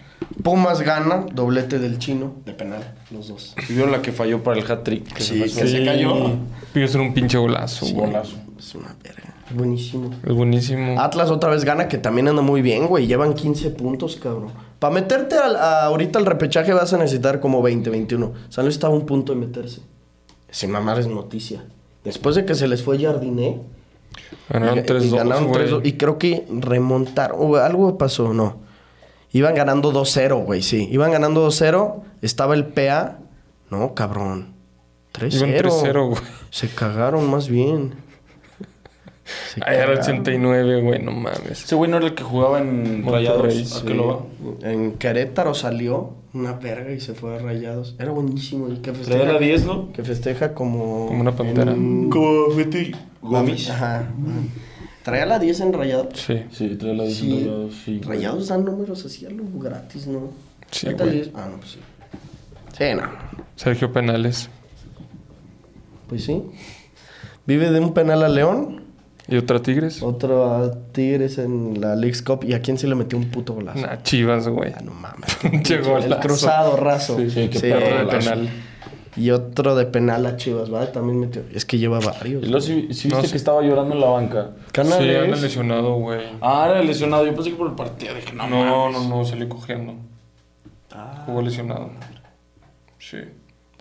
Pumas 0.44 0.82
gana, 0.82 1.26
doblete 1.34 1.80
del 1.80 1.98
chino, 1.98 2.34
de 2.46 2.54
penal, 2.54 2.96
los 3.12 3.28
dos. 3.30 3.56
¿Y 3.70 3.74
vieron 3.74 3.92
la 3.92 4.02
que 4.02 4.12
falló 4.12 4.44
para 4.44 4.60
el 4.60 4.70
hat-trick? 4.70 5.12
Que 5.14 5.22
Sí, 5.24 5.48
se 5.50 5.62
que 5.62 5.68
se 5.68 5.86
cayó. 5.86 6.14
Pidió 6.74 6.88
ser 6.88 7.02
un 7.02 7.14
pinche 7.14 7.38
golazo, 7.38 7.86
Sí, 7.86 7.94
golazo. 7.94 8.36
Es 8.58 8.76
una 8.76 8.96
verga. 9.04 9.34
Buenísimo. 9.54 10.10
Es 10.26 10.34
buenísimo. 10.34 11.00
Atlas 11.00 11.30
otra 11.30 11.50
vez 11.50 11.64
gana, 11.64 11.88
que 11.88 11.98
también 11.98 12.28
anda 12.28 12.42
muy 12.42 12.62
bien, 12.62 12.88
güey. 12.88 13.08
Llevan 13.08 13.34
15 13.34 13.70
puntos, 13.72 14.16
cabrón. 14.18 14.50
Para 14.80 14.94
meterte 14.94 15.36
al- 15.36 15.56
a- 15.56 15.86
ahorita 15.86 16.20
al 16.20 16.26
repechaje 16.26 16.74
vas 16.74 16.92
a 16.94 16.98
necesitar 16.98 17.40
como 17.40 17.62
20, 17.62 17.90
21. 17.90 18.34
San 18.50 18.66
Luis 18.66 18.76
estaba 18.76 18.94
a 18.94 18.98
un 18.98 19.06
punto 19.06 19.34
de 19.34 19.40
meterse. 19.40 19.82
Sin 20.50 20.72
mamar 20.72 21.00
es 21.00 21.08
noticia. 21.08 21.64
Después 22.04 22.36
de 22.36 22.46
que 22.46 22.56
se 22.56 22.68
les 22.68 22.84
fue 22.84 23.00
Jardiné. 23.00 23.62
Ganaron 24.50 24.78
y- 24.78 24.82
y 24.82 24.84
3-2, 24.84 25.18
ganaron 25.18 25.48
güey. 25.48 25.66
3-2, 25.66 25.82
Y 25.86 25.94
creo 25.94 26.18
que 26.18 26.46
remontaron. 26.50 27.38
o 27.40 27.56
algo 27.58 27.98
pasó, 27.98 28.34
no. 28.34 28.65
Iban 29.36 29.54
ganando 29.54 29.92
2-0, 29.92 30.46
güey, 30.46 30.62
sí. 30.62 30.88
Iban 30.92 31.12
ganando 31.12 31.46
2-0. 31.46 32.04
Estaba 32.22 32.54
el 32.54 32.68
PA. 32.68 33.18
No, 33.70 33.94
cabrón. 33.94 34.54
3-0. 35.14 35.36
Iban 35.36 35.50
3-0, 35.72 36.08
güey. 36.10 36.22
Se 36.52 36.70
cagaron 36.70 37.30
más 37.30 37.50
bien. 37.50 37.96
Se 39.54 39.60
Ay, 39.66 39.76
era 39.76 39.88
cagaron. 40.00 40.20
89, 40.22 40.82
güey, 40.84 41.02
no 41.04 41.12
mames. 41.12 41.66
Ese 41.66 41.76
güey 41.76 41.92
no 41.92 41.98
era 41.98 42.06
el 42.06 42.16
que 42.16 42.24
jugaba 42.24 42.60
en 42.60 43.04
Monterrey, 43.04 43.26
Rayados. 43.26 43.74
¿A 43.76 43.80
sí. 43.82 43.86
qué 43.86 43.94
lo 43.94 44.08
va? 44.08 44.70
En 44.70 44.94
Querétaro 44.94 45.54
salió 45.54 46.14
una 46.34 46.54
verga 46.54 46.92
y 46.94 47.02
se 47.02 47.14
fue 47.14 47.36
a 47.36 47.40
Rayados. 47.40 47.96
Era 48.00 48.12
buenísimo. 48.12 48.70
Y 48.70 48.78
que 48.78 48.94
festeja, 48.94 49.34
la 49.34 49.38
10, 49.38 49.66
¿no? 49.66 49.92
que 49.92 50.02
festeja 50.06 50.54
como... 50.54 51.08
Como 51.08 51.20
una 51.20 51.36
pantera. 51.36 51.74
en- 51.74 52.10
Como 52.10 52.52
Fete 52.52 52.94
Gomis. 53.22 53.70
Ajá. 53.70 53.96
ajá. 53.98 54.08
Traía 55.06 55.26
la 55.28 55.40
10 55.40 55.60
en 55.62 55.72
Rayados. 55.74 56.20
Sí, 56.20 56.44
Sí, 56.52 56.76
traía 56.76 56.96
la 56.96 57.04
10 57.04 57.22
en 57.22 57.26
Sí. 57.30 57.40
Rayados, 57.46 57.76
sí. 57.86 58.02
Rayados 58.04 58.48
dan 58.50 58.66
números 58.66 59.06
así 59.06 59.26
a 59.26 59.30
lo 59.30 59.44
gratis, 59.60 60.08
¿no? 60.08 60.32
Sí, 60.72 60.88
güey. 60.92 61.32
Ah, 61.36 61.48
no, 61.50 61.58
pues 61.58 61.72
sí. 61.74 61.80
Sí, 62.78 62.84
no. 62.96 63.04
Sergio 63.56 63.94
Penales. 63.94 64.50
Pues 66.10 66.24
sí. 66.26 66.42
Vive 67.46 67.70
de 67.72 67.80
un 67.80 67.94
penal 67.94 68.24
a 68.24 68.30
León, 68.30 68.84
¿Y 69.28 69.38
otra 69.38 69.62
Tigres? 69.62 70.02
otro 70.04 70.46
a 70.54 70.72
Tigres 70.92 71.38
en 71.38 71.80
la 71.82 71.96
League's 71.96 72.22
Cup. 72.22 72.44
¿Y 72.44 72.54
a 72.54 72.62
quién 72.62 72.78
se 72.78 72.88
le 72.88 72.96
metió 72.96 73.18
un 73.18 73.26
puto 73.32 73.54
golazo? 73.54 73.80
Nah, 73.82 74.02
Chivas, 74.04 74.48
güey. 74.48 74.74
Ah, 74.76 74.82
no 74.84 74.92
mames. 74.94 75.36
Pinche 75.42 75.76
El 75.76 75.84
golazo. 75.84 76.20
cruzado 76.20 76.76
raso. 76.78 77.18
Sí, 77.18 77.30
sí, 77.30 77.48
qué 77.50 77.60
Sí. 77.60 77.68
perro 77.70 78.06
de 78.12 78.18
penal. 78.18 78.50
Y 79.18 79.32
otro 79.32 79.76
de 79.76 79.86
penal 79.86 80.26
a 80.26 80.36
Chivas, 80.36 80.70
¿vale? 80.70 80.88
También 80.88 81.20
metió. 81.20 81.42
Es 81.54 81.64
que 81.66 81.78
lleva 81.78 82.00
varios. 82.00 82.44
Y 82.44 82.48
luego 82.48 82.68
No, 82.68 82.76
viste 82.88 82.94
sí. 82.94 83.10
que 83.32 83.38
estaba 83.38 83.62
llorando 83.62 83.96
en 83.96 84.02
la 84.02 84.08
banca. 84.08 84.52
Canales. 84.74 85.18
Sí, 85.18 85.24
anda 85.24 85.38
lesionado, 85.38 85.96
güey. 85.96 86.22
Ah, 86.42 86.68
era 86.70 86.84
lesionado. 86.84 87.26
Yo 87.26 87.34
pensé 87.34 87.52
que 87.52 87.56
por 87.56 87.70
el 87.70 87.76
partido. 87.76 88.14
Dije, 88.14 88.34
no, 88.34 88.48
No, 88.50 88.58
mames. 88.90 89.08
no, 89.08 89.18
no, 89.18 89.26
salió 89.26 89.48
cogiendo. 89.48 89.94
Ah, 90.92 91.24
Jugó 91.26 91.42
lesionado. 91.42 91.92
Sí, 93.00 93.18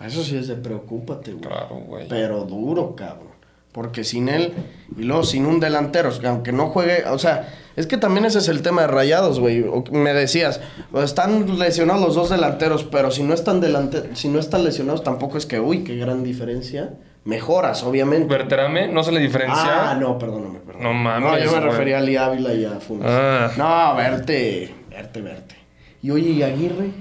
eso 0.05 0.23
sí 0.23 0.37
es 0.37 0.47
de 0.47 0.55
preocúpate, 0.55 1.31
güey. 1.33 1.43
claro, 1.43 1.75
güey. 1.87 2.07
Pero 2.07 2.43
duro, 2.45 2.95
cabrón. 2.95 3.34
Porque 3.75 4.05
sin 4.05 4.29
él 4.29 4.53
y 4.97 5.03
luego 5.03 5.23
sin 5.23 5.45
un 5.45 5.59
delantero, 5.59 6.09
que 6.17 6.27
aunque 6.27 6.53
no 6.53 6.67
juegue, 6.67 7.03
o 7.09 7.19
sea, 7.19 7.49
es 7.75 7.87
que 7.87 7.97
también 7.97 8.23
ese 8.25 8.39
es 8.39 8.47
el 8.47 8.61
tema 8.61 8.83
de 8.83 8.87
Rayados, 8.87 9.41
güey. 9.41 9.65
Me 9.91 10.13
decías, 10.13 10.61
están 11.03 11.59
lesionados 11.59 12.01
los 12.01 12.15
dos 12.15 12.29
delanteros, 12.29 12.85
pero 12.85 13.11
si 13.11 13.21
no 13.21 13.33
están 13.33 13.59
delante, 13.59 14.15
si 14.15 14.29
no 14.29 14.39
están 14.39 14.63
lesionados 14.63 15.03
tampoco 15.03 15.37
es 15.37 15.45
que, 15.45 15.59
uy, 15.59 15.83
qué 15.83 15.97
gran 15.97 16.23
diferencia. 16.23 16.93
Mejoras, 17.25 17.83
obviamente. 17.83 18.27
Berterame, 18.27 18.87
¿no 18.87 19.03
se 19.03 19.11
le 19.11 19.19
diferencia? 19.19 19.91
Ah, 19.91 19.95
no, 19.95 20.17
perdóname, 20.17 20.59
perdóname. 20.59 20.93
No 20.93 20.93
mames, 20.93 21.31
No, 21.31 21.37
yo 21.37 21.51
me 21.51 21.57
güey. 21.59 21.69
refería 21.71 21.97
a 21.97 22.01
Lee 22.01 22.15
Ávila 22.15 22.53
y 22.53 22.63
a 22.63 22.79
Funes. 22.79 23.07
Ah. 23.09 23.51
No, 23.57 23.93
verte, 23.97 24.73
verte, 24.89 25.21
verte. 25.21 25.55
Y 26.01 26.11
oye, 26.11 26.29
¿y 26.29 26.43
Aguirre? 26.43 26.91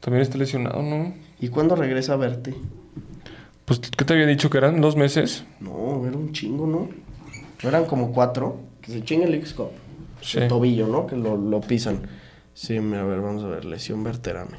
También 0.00 0.22
está 0.22 0.36
lesionado, 0.36 0.82
¿no? 0.82 1.14
¿Y 1.38 1.46
cuándo 1.48 1.76
regresa 1.76 2.14
a 2.14 2.16
verte? 2.16 2.54
Pues, 3.66 3.80
¿qué 3.80 4.04
te 4.04 4.14
había 4.14 4.26
dicho 4.26 4.48
que 4.48 4.58
eran? 4.58 4.80
¿Dos 4.80 4.96
meses? 4.96 5.44
No, 5.60 6.06
era 6.06 6.16
un 6.16 6.32
chingo, 6.32 6.66
¿no? 6.66 6.88
No 7.62 7.68
eran 7.68 7.84
como 7.84 8.12
cuatro. 8.12 8.60
Que 8.80 8.92
se 8.92 9.04
chinga 9.04 9.26
el 9.26 9.34
X-Cup. 9.34 9.70
Sí. 10.22 10.38
El 10.38 10.48
tobillo, 10.48 10.86
¿no? 10.86 11.06
Que 11.06 11.16
lo, 11.16 11.36
lo 11.36 11.60
pisan. 11.60 12.08
Sí, 12.54 12.78
mira, 12.80 13.02
a 13.02 13.04
ver, 13.04 13.20
vamos 13.20 13.42
a 13.42 13.48
ver. 13.48 13.64
Lesión 13.64 14.04
verterame. 14.04 14.56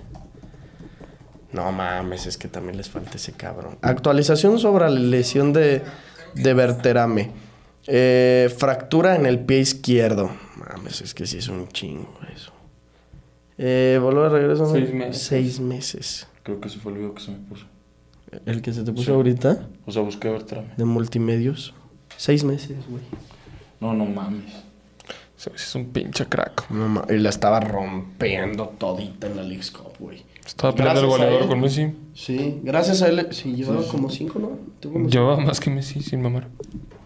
No 1.54 1.72
mames, 1.72 2.28
es 2.28 2.38
que 2.38 2.50
también 2.50 2.76
les 2.76 2.90
falta 2.90 3.16
ese 3.16 3.32
cabrón. 3.32 3.78
Actualización 3.82 4.60
sobre 4.60 4.84
la 4.84 5.00
lesión 5.00 5.54
de, 5.54 5.82
de 6.36 6.54
verterame. 6.54 7.32
Eh, 7.88 8.54
fractura 8.58 9.16
en 9.16 9.26
el 9.26 9.40
pie 9.40 9.60
izquierdo. 9.60 10.30
Mames, 10.58 11.00
es 11.00 11.14
que 11.14 11.26
sí 11.26 11.38
es 11.38 11.48
un 11.48 11.70
chingo 11.70 12.20
eso. 12.36 12.52
Eh, 13.58 13.98
volver 14.02 14.26
a 14.26 14.30
regreso. 14.30 14.70
Seis 14.70 14.94
meses. 14.94 15.22
Seis 15.24 15.60
meses. 15.62 16.28
Creo 16.44 16.60
que 16.60 16.68
ese 16.68 16.80
fue 16.80 16.92
el 16.92 16.98
video 16.98 17.16
que 17.16 17.22
se 17.22 17.32
me 17.32 17.38
puso. 17.38 17.66
El 18.46 18.62
que 18.62 18.74
se 18.74 18.84
te 18.84 18.92
puso 18.92 19.14
ahorita 19.14 19.68
O 19.86 19.92
sea, 19.92 20.02
busqué 20.02 20.30
Bertrame. 20.30 20.68
de 20.76 20.86
multimedios. 20.86 21.74
Seis 22.18 22.44
meses, 22.44 22.78
güey. 22.90 23.04
No, 23.80 23.94
no 23.94 24.06
mames. 24.06 24.52
Es 25.56 25.76
un 25.76 25.86
pinche 25.90 26.26
crack. 26.26 26.70
No 26.72 26.88
ma- 26.90 27.06
y 27.10 27.18
la 27.18 27.30
estaba 27.30 27.60
rompiendo 27.60 28.70
todita 28.78 29.28
en 29.28 29.36
la 29.38 29.44
League's 29.44 29.70
Cup, 29.72 29.94
güey. 30.00 30.24
Estaba 30.46 30.74
peleando 30.74 31.02
el 31.02 31.08
goleador 31.08 31.48
con 31.48 31.60
Messi. 31.62 31.94
Sí, 32.16 32.60
gracias 32.64 33.02
a 33.02 33.08
él. 33.10 33.28
Sí, 33.32 33.54
llevaba 33.54 33.88
como 33.88 34.10
cinco, 34.10 34.40
¿no? 34.40 35.08
Llevaba 35.08 35.38
más 35.38 35.60
que 35.60 35.70
Messi, 35.70 36.02
sin 36.02 36.22
mamar. 36.22 36.48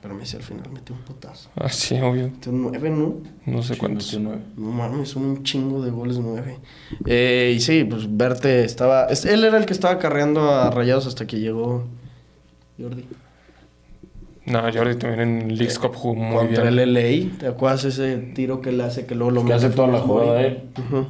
Pero 0.01 0.15
Messi 0.15 0.35
al 0.35 0.41
final 0.43 0.69
metió 0.71 0.95
un 0.95 1.01
putazo. 1.01 1.49
Ah, 1.55 1.69
sí, 1.69 1.95
obvio. 2.01 2.23
Metió 2.31 2.51
nueve, 2.51 2.89
¿no? 2.89 3.17
No 3.45 3.61
sé 3.61 3.75
Sí, 3.75 3.79
cuántos. 3.79 4.05
metió 4.07 4.19
nueve. 4.19 4.41
No 4.57 4.71
mames, 4.71 5.09
son 5.09 5.23
un 5.25 5.43
chingo 5.43 5.83
de 5.83 5.91
goles 5.91 6.17
nueve. 6.17 6.57
Eh, 7.05 7.53
y 7.55 7.59
sí, 7.59 7.83
pues 7.83 8.05
Verte 8.17 8.63
estaba... 8.63 9.05
es- 9.05 9.25
él 9.25 9.43
era 9.43 9.57
el 9.57 9.65
que 9.67 9.73
estaba 9.73 9.99
carreando 9.99 10.49
a 10.49 10.71
Rayados 10.71 11.05
hasta 11.05 11.27
que 11.27 11.39
llegó 11.39 11.85
Jordi. 12.79 13.05
No, 14.47 14.61
Jordi 14.73 14.95
también 14.95 15.21
en 15.43 15.55
Leagues 15.55 15.77
Cup 15.77 15.93
jugó 15.95 16.15
muy 16.15 16.35
Contra 16.35 16.63
bien. 16.71 16.79
el 16.79 16.93
LA. 17.29 17.37
¿Te 17.37 17.47
acuerdas 17.47 17.85
ese 17.85 18.17
tiro 18.17 18.59
que 18.59 18.71
le 18.71 18.83
hace 18.83 19.05
que 19.05 19.13
luego 19.13 19.29
lo 19.31 19.45
Que 19.45 19.53
hace 19.53 19.69
toda 19.69 19.87
la 19.89 19.99
jugada 19.99 20.41
él. 20.41 20.63
Ujú. 20.79 21.05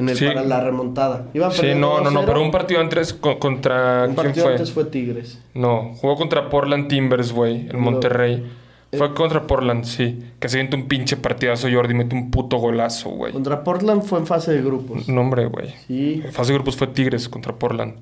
En 0.00 0.08
el 0.08 0.16
Sí. 0.16 0.26
para 0.26 0.42
la 0.42 0.60
remontada. 0.60 1.26
Iba 1.34 1.50
Sí, 1.50 1.68
no, 1.76 2.00
no, 2.00 2.10
no, 2.10 2.22
2-0. 2.22 2.26
pero 2.26 2.42
un 2.42 2.50
partido 2.50 2.80
antes 2.80 3.12
co- 3.14 3.38
contra... 3.38 4.00
Un 4.08 4.14
¿Quién 4.14 4.16
partido 4.16 4.44
fue? 4.46 4.52
antes 4.54 4.72
fue 4.72 4.84
Tigres. 4.86 5.38
No, 5.54 5.92
jugó 6.00 6.16
contra 6.16 6.48
Portland 6.50 6.88
Timbers, 6.88 7.32
güey, 7.32 7.68
en 7.68 7.72
No. 7.72 7.78
Monterrey. 7.78 8.44
Eh. 8.92 8.98
Fue 8.98 9.14
contra 9.14 9.46
Portland, 9.46 9.84
sí. 9.84 10.18
Que 10.40 10.48
se 10.48 10.56
siente 10.56 10.74
un 10.74 10.88
pinche 10.88 11.16
partidazo 11.16 11.68
Jordi, 11.72 11.94
mete 11.94 12.16
un 12.16 12.30
puto 12.32 12.56
golazo, 12.56 13.10
güey. 13.10 13.32
Contra 13.32 13.62
Portland 13.62 14.02
fue 14.02 14.18
en 14.18 14.26
fase 14.26 14.52
de 14.52 14.62
grupos. 14.62 15.08
No, 15.08 15.20
hombre, 15.20 15.46
güey. 15.46 15.72
Sí. 15.86 16.22
En 16.24 16.32
fase 16.32 16.50
de 16.52 16.58
grupos 16.58 16.76
fue 16.76 16.88
Tigres 16.88 17.28
contra 17.28 17.52
Portland. 17.54 17.94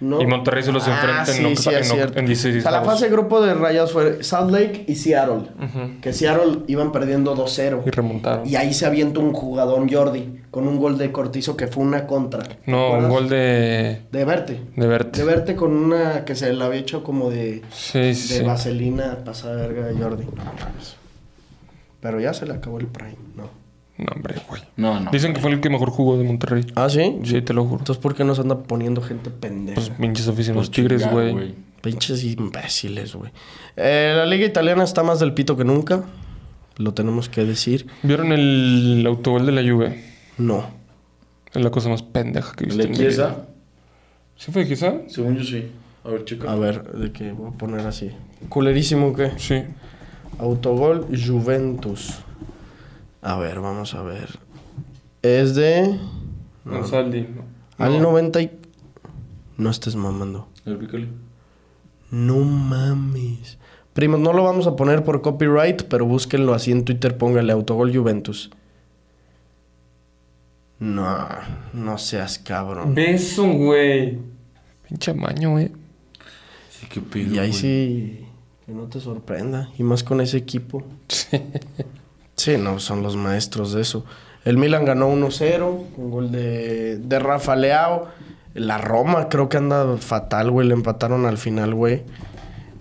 No. 0.00 0.20
Y 0.22 0.26
Monterrey 0.26 0.62
se 0.62 0.72
los 0.72 0.88
enfrenta 0.88 1.30
en 1.30 1.36
sí, 1.36 1.44
octa- 1.44 1.60
sí, 1.62 1.68
en 1.70 1.74
es 1.82 1.90
oct- 1.90 1.94
cierto. 1.94 2.18
en 2.18 2.26
16 2.26 2.56
O 2.56 2.60
sea, 2.62 2.70
la 2.70 2.82
fase 2.82 3.04
de 3.04 3.10
grupo 3.12 3.42
de 3.42 3.52
Rayados 3.52 3.92
fue 3.92 4.24
Salt 4.24 4.50
Lake 4.50 4.84
y 4.88 4.94
Seattle. 4.94 5.42
Que 6.00 6.12
Seattle 6.14 6.60
iban 6.68 6.90
perdiendo 6.90 7.34
2-0. 7.36 7.82
Y 7.86 7.90
remontaron. 7.90 8.48
Y 8.48 8.56
ahí 8.56 8.72
se 8.72 8.86
avienta 8.86 9.20
un 9.20 9.34
jugador 9.34 9.86
Jordi 9.92 10.40
con 10.50 10.66
un 10.66 10.78
gol 10.78 10.96
de 10.96 11.12
Cortizo 11.12 11.54
que 11.56 11.66
fue 11.66 11.84
una 11.84 12.06
contra. 12.06 12.42
¿Te 12.42 12.56
No, 12.66 12.92
un 12.94 13.08
gol 13.10 13.28
de... 13.28 14.00
De 14.10 14.24
Verte. 14.24 14.60
De 14.74 14.86
Verte. 14.86 15.18
De 15.20 15.24
Verte 15.26 15.54
con 15.54 15.72
una 15.72 16.24
que 16.24 16.34
se 16.34 16.50
le 16.52 16.64
había 16.64 16.80
hecho 16.80 17.04
como 17.04 17.28
de, 17.30 17.62
Sí, 17.70 18.14
sí, 18.14 18.38
de 18.38 18.42
vaselina 18.44 19.18
pasada 19.24 19.56
verga 19.66 19.90
a 19.90 20.02
Jordi. 20.02 20.24
Pero 22.00 22.20
ya 22.20 22.32
se 22.32 22.46
le 22.46 22.54
acabó 22.54 22.78
el 22.78 22.86
prime, 22.86 23.16
¿no? 23.36 23.59
No, 24.00 24.12
hombre, 24.14 24.36
güey. 24.48 24.62
No, 24.76 24.98
no. 24.98 25.10
Dicen 25.10 25.34
que 25.34 25.40
fue 25.40 25.50
el 25.50 25.60
que 25.60 25.68
mejor 25.68 25.90
jugó 25.90 26.16
de 26.16 26.24
Monterrey. 26.24 26.64
¿Ah, 26.74 26.88
sí? 26.88 27.18
Sí, 27.24 27.42
te 27.42 27.52
lo 27.52 27.64
juro. 27.64 27.78
Entonces, 27.80 28.00
¿por 28.02 28.14
qué 28.14 28.24
nos 28.24 28.38
anda 28.38 28.62
poniendo 28.62 29.02
gente 29.02 29.30
pendeja? 29.30 29.74
Pues 29.74 29.90
pinches 29.90 30.26
aficionados 30.28 30.68
Por 30.68 30.74
tigres, 30.74 31.02
chingar, 31.02 31.32
güey. 31.32 31.54
Pinches 31.82 32.24
imbéciles, 32.24 33.14
güey. 33.14 33.30
Eh, 33.76 34.14
la 34.16 34.26
liga 34.26 34.46
italiana 34.46 34.84
está 34.84 35.02
más 35.02 35.20
del 35.20 35.34
pito 35.34 35.56
que 35.56 35.64
nunca. 35.64 36.04
Lo 36.78 36.94
tenemos 36.94 37.28
que 37.28 37.44
decir. 37.44 37.86
¿Vieron 38.02 38.32
el 38.32 39.04
autogol 39.06 39.44
de 39.44 39.52
la 39.52 39.62
Juve? 39.62 40.02
No. 40.38 40.64
Es 41.52 41.62
la 41.62 41.70
cosa 41.70 41.88
más 41.90 42.02
pendeja 42.02 42.52
que 42.54 42.64
he 42.64 42.68
¿El 42.68 42.76
visto 42.76 42.82
de 42.82 42.84
en 42.84 42.90
mi 42.92 42.98
vida. 42.98 43.08
Chiesa? 43.10 43.46
¿Sí 44.36 44.52
fue 44.52 44.62
de 44.62 44.68
Chiesa? 44.68 44.94
Según 45.08 45.36
yo 45.36 45.44
sí. 45.44 45.70
A 46.04 46.08
ver, 46.08 46.24
chica. 46.24 46.50
A 46.50 46.54
ver, 46.54 46.82
de 46.92 47.12
qué 47.12 47.32
voy 47.32 47.48
a 47.48 47.58
poner 47.58 47.80
así. 47.86 48.10
Culerísimo, 48.48 49.14
¿qué? 49.14 49.32
Sí. 49.36 49.62
Autogol 50.38 51.06
Juventus. 51.10 52.20
A 53.22 53.36
ver, 53.36 53.60
vamos 53.60 53.94
a 53.94 54.02
ver. 54.02 54.38
Es 55.22 55.54
de. 55.54 55.98
¿no? 56.64 56.80
Al 57.78 58.00
90 58.00 58.42
y... 58.42 58.58
No 59.56 59.70
estés 59.70 59.94
mamando. 59.94 60.48
Pícale. 60.64 61.08
No 62.10 62.36
mames. 62.38 63.58
Primos, 63.92 64.20
no 64.20 64.32
lo 64.32 64.42
vamos 64.42 64.66
a 64.66 64.76
poner 64.76 65.04
por 65.04 65.20
copyright, 65.20 65.82
pero 65.84 66.06
búsquenlo 66.06 66.54
así 66.54 66.72
en 66.72 66.84
Twitter, 66.84 67.18
póngale 67.18 67.52
autogol 67.52 67.94
Juventus. 67.94 68.50
No, 70.78 71.28
no 71.74 71.98
seas 71.98 72.38
cabrón. 72.38 72.94
Beso, 72.94 73.46
güey. 73.46 74.18
Pinche 74.88 75.12
maño, 75.12 75.50
güey. 75.50 75.70
Sí, 76.70 76.86
qué 76.88 77.00
pedo. 77.02 77.34
Y 77.34 77.38
ahí 77.38 77.50
güey. 77.50 77.60
sí, 77.60 78.26
que 78.64 78.72
no 78.72 78.84
te 78.84 78.98
sorprenda. 78.98 79.70
Y 79.78 79.82
más 79.82 80.02
con 80.02 80.22
ese 80.22 80.38
equipo. 80.38 80.82
Sí. 81.08 81.36
Sí, 82.40 82.56
no, 82.56 82.78
son 82.78 83.02
los 83.02 83.16
maestros 83.16 83.74
de 83.74 83.82
eso. 83.82 84.06
El 84.46 84.56
Milan 84.56 84.86
ganó 84.86 85.12
1-0, 85.12 85.88
un 85.98 86.10
gol 86.10 86.32
de, 86.32 86.96
de 86.96 87.18
Rafa 87.18 87.54
Leao. 87.54 88.08
La 88.54 88.78
Roma 88.78 89.28
creo 89.28 89.50
que 89.50 89.58
anda 89.58 89.98
fatal, 89.98 90.50
güey. 90.50 90.66
Le 90.66 90.72
empataron 90.72 91.26
al 91.26 91.36
final, 91.36 91.74
güey. 91.74 92.02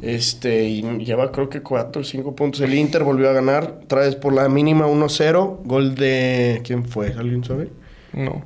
Este, 0.02 0.64
y 0.64 0.82
lleva 1.04 1.34
creo 1.34 1.50
que 1.50 1.62
4 1.62 2.02
o 2.02 2.06
5 2.06 2.36
puntos. 2.36 2.62
El 2.62 2.74
Inter 2.74 3.04
volvió 3.04 3.30
a 3.30 3.34
ganar, 3.34 3.80
otra 3.84 4.00
vez 4.00 4.16
por 4.16 4.32
la 4.32 4.48
mínima 4.48 4.88
1-0. 4.88 5.58
Gol 5.66 5.96
de... 5.96 6.62
¿Quién 6.64 6.86
fue? 6.86 7.08
¿Alguien 7.08 7.44
sabe? 7.44 7.70
No. 8.14 8.42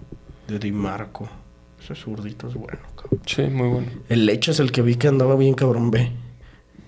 De 0.47 0.57
Di 0.57 0.71
Marco. 0.71 1.29
Ese 1.79 1.93
zurdito 1.93 2.47
es 2.47 2.55
bueno, 2.55 2.79
cabrón. 2.95 3.21
Sí, 3.27 3.43
muy 3.43 3.67
bueno. 3.67 3.87
El 4.09 4.25
Leche 4.25 4.49
es 4.49 4.59
el 4.59 4.71
que 4.71 4.81
vi 4.81 4.95
que 4.95 5.09
andaba 5.09 5.35
bien, 5.35 5.53
cabrón, 5.53 5.91
ve. 5.91 6.11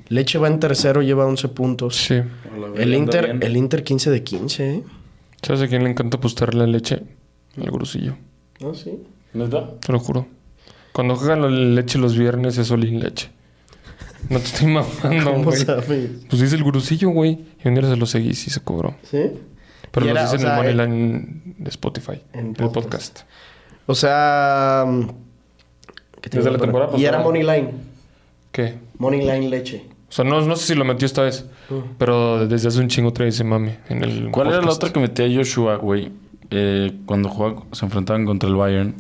Leche 0.10 0.38
va 0.38 0.48
en 0.48 0.60
tercero, 0.60 1.02
lleva 1.02 1.26
11 1.26 1.48
puntos. 1.50 1.96
Sí. 1.96 2.22
El 2.76 2.94
Inter, 2.94 3.26
bien. 3.26 3.44
el 3.44 3.58
Inter 3.58 3.84
15 3.84 4.12
de 4.12 4.24
15, 4.24 4.70
¿eh? 4.76 4.84
¿Sabes 5.42 5.62
a 5.64 5.68
quién 5.68 5.84
le 5.84 5.90
encanta 5.90 6.18
apostar 6.18 6.54
la 6.54 6.68
leche? 6.68 7.02
Al 7.58 7.72
grusillo. 7.72 8.16
Ah, 8.64 8.72
sí. 8.74 9.02
¿Neta? 9.34 9.72
Te 9.80 9.92
lo 9.92 10.00
juro. 10.00 10.28
Cuando 10.94 11.16
juegan 11.16 11.42
la 11.42 11.50
leche 11.50 11.98
los 11.98 12.18
viernes 12.18 12.58
es 12.58 12.72
Olin 12.72 13.00
Leche. 13.00 13.30
No 14.30 14.40
te 14.40 14.46
estoy 14.46 14.68
mamando, 14.68 15.32
¿Cómo 15.32 15.44
güey. 15.46 15.58
sabes? 15.60 16.10
Pues 16.30 16.42
dice 16.42 16.56
el 16.56 16.64
gurusillo, 16.64 17.10
güey. 17.10 17.40
Y 17.64 17.68
un 17.68 17.76
día 17.76 17.84
se 17.90 17.96
lo 17.96 18.06
seguí 18.06 18.30
y 18.30 18.34
se 18.34 18.60
cobró. 18.62 18.96
¿Sí? 19.04 19.20
Pero 19.92 20.06
Y 20.06 20.10
lo 20.10 20.16
era, 20.16 20.24
dice 20.24 20.36
o 20.36 20.40
en 20.40 20.42
el 20.46 20.48
sea, 20.48 20.58
Moneyline 20.58 21.56
de 21.60 21.70
Spotify. 21.70 22.22
en 22.34 22.48
el 22.48 22.54
podcast. 22.56 22.74
podcast. 22.74 23.20
O 23.88 23.94
sea... 23.96 24.86
mm, 24.88 25.08
¿qué 26.22 26.30
te 26.30 26.38
Desde 26.38 26.52
la 26.52 26.58
temporada 26.58 26.98
Y 26.98 27.04
era 27.04 27.18
pasada. 27.18 27.24
Moneyline. 27.26 27.70
¿Qué? 28.52 28.76
Moneyline 28.98 29.50
leche. 29.50 29.84
O 30.08 30.12
sea, 30.12 30.24
no, 30.24 30.42
no 30.42 30.56
sé 30.56 30.68
si 30.68 30.76
lo 30.76 30.86
metió 30.86 31.06
esta 31.06 31.24
vez. 31.24 31.46
Pero 31.98 32.48
desde 32.48 32.68
hace 32.68 32.80
un 32.80 32.88
chingo 32.88 33.12
trae 33.12 33.30
ese 33.30 33.44
mame 33.44 33.80
en 33.90 34.04
el 34.04 34.32
¿Cuál 34.32 34.48
era 34.50 34.62
la 34.62 34.72
otra 34.72 34.92
que 34.94 35.00
metía 35.00 35.28
Joshua, 35.34 35.78
güey? 35.78 36.12
eh, 36.52 36.92
cuando 37.06 37.30
jugaban, 37.30 37.64
se 37.72 37.86
enfrentaban 37.86 38.26
contra 38.26 38.48
el 38.50 38.56
Bayern, 38.56 38.96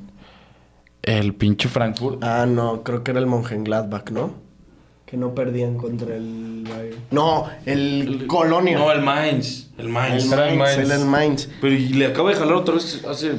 el 1.04 1.34
pinche 1.36 1.70
Frankfurt. 1.70 2.24
Ah, 2.24 2.46
no, 2.48 2.84
creo 2.84 3.04
que 3.04 3.12
era 3.12 3.20
el 3.20 3.28
Mönchengladbach, 3.28 4.10
¿no? 4.10 4.34
Que 5.06 5.18
no 5.18 5.36
perdían 5.36 5.78
contra 5.78 6.16
el 6.16 6.64
Bayern. 6.68 6.98
No, 7.12 7.46
el, 7.66 8.26
Colonia. 8.28 8.78
No, 8.78 8.92
el 8.92 9.02
Mainz. 9.02 9.70
El 9.78 9.86
el 9.86 9.92
Mainz. 9.92 10.32
Era 10.32 10.50
el 10.50 10.58
Mainz, 10.58 10.78
Mainz. 10.78 10.92
el 10.92 11.06
Mainz. 11.06 11.50
Pero 11.62 11.74
y 11.76 11.90
le 11.90 12.08
acabo 12.08 12.30
de 12.30 12.36
jalar 12.36 12.56
otra 12.56 12.74
vez 12.76 13.06
hace 13.08 13.34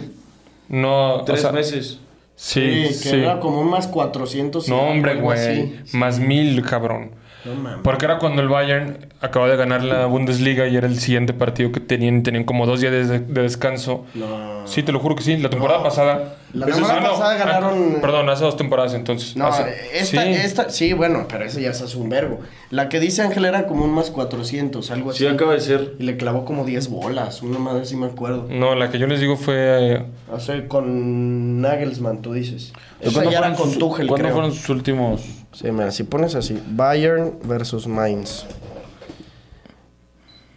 No, 0.68 1.22
tres 1.26 1.40
o 1.40 1.42
sea, 1.42 1.52
meses. 1.52 2.00
Sí, 2.36 2.60
que 2.60 2.92
sí. 2.92 3.16
era 3.16 3.40
como 3.40 3.60
un 3.60 3.70
más 3.70 3.88
400. 3.88 4.68
y 4.68 4.70
No, 4.70 4.82
hombre, 4.82 5.16
güey. 5.16 5.80
Más 5.92 6.20
mil, 6.20 6.62
cabrón. 6.62 7.12
No. 7.55 7.82
Porque 7.82 8.05
era 8.05 8.18
cuando 8.18 8.42
el 8.42 8.49
Bayern 8.49 8.99
acababa 9.20 9.51
de 9.51 9.57
ganar 9.57 9.82
la 9.84 10.07
Bundesliga 10.07 10.66
y 10.66 10.76
era 10.76 10.86
el 10.86 10.99
siguiente 10.99 11.32
partido 11.32 11.70
que 11.72 11.80
tenían. 11.80 12.22
Tenían 12.22 12.44
como 12.44 12.66
dos 12.66 12.80
días 12.80 12.92
de, 12.92 13.20
de 13.20 13.42
descanso. 13.42 14.05
No. 14.14 14.66
Sí, 14.66 14.82
te 14.82 14.92
lo 14.92 14.99
juro 15.01 15.14
que 15.16 15.22
sí. 15.22 15.36
La 15.36 15.51
temporada 15.51 15.78
No. 15.78 15.84
pasada. 15.84 16.36
La 16.53 16.64
temporada 16.66 16.97
ah, 16.99 17.01
no, 17.03 17.11
pasada 17.11 17.32
ah, 17.34 17.61
ganaron- 17.61 18.01
Perdón, 18.01 18.28
hace 18.30 18.44
dos 18.44 18.57
temporadas 18.57 18.94
entonces. 18.94 19.36
No, 19.36 19.47
Hace- 19.49 19.74
esta, 19.92 20.22
sí. 20.22 20.28
esta, 20.30 20.70
sí, 20.70 20.92
bueno, 20.94 21.26
pero 21.28 21.44
ese 21.44 21.61
ya 21.61 21.72
se 21.74 21.84
hace 21.84 21.99
un 21.99 22.09
verbo. 22.09 22.40
La 22.70 22.88
que 22.88 22.99
dice 22.99 23.20
Ángel 23.22 23.44
era 23.44 23.66
como 23.66 23.84
un 23.84 23.92
más 23.92 24.11
400, 24.11 24.90
algo 24.90 25.11
así. 25.11 25.18
Sí, 25.18 25.26
acaba 25.26 25.53
de 25.53 25.61
ser. 25.61 25.94
Y 25.99 26.05
le 26.05 26.16
clavó 26.16 26.44
como 26.47 26.64
10 26.64 26.88
bolas, 26.88 27.42
una 27.42 27.59
madre 27.59 27.84
sí 27.84 27.97
me 27.97 28.07
acuerdo. 28.07 28.47
No, 28.49 28.74
la 28.74 28.90
que 28.90 28.99
yo 28.99 29.07
les 29.07 29.20
digo 29.20 29.36
fue. 29.36 29.55
eh, 29.57 30.03
Hace 30.34 30.66
con 30.66 31.61
Nagelsmann, 31.61 32.22
tú 32.22 32.32
dices. 32.32 32.72
Esa 33.01 33.12
¿Cuándo 33.12 33.30
ya 33.30 33.38
era 33.38 33.55
con 33.55 33.72
Tuchel, 33.74 34.07
¿Cuándo 34.07 34.14
creo. 34.16 34.32
fueron 34.32 34.53
sus 34.53 34.68
últimos? 34.70 35.22
Sí, 35.57 35.70
mira, 35.72 35.90
si 35.90 36.04
pones 36.04 36.34
así, 36.34 36.61
Bayern 36.68 37.38
versus 37.44 37.86
Mainz. 37.86 38.44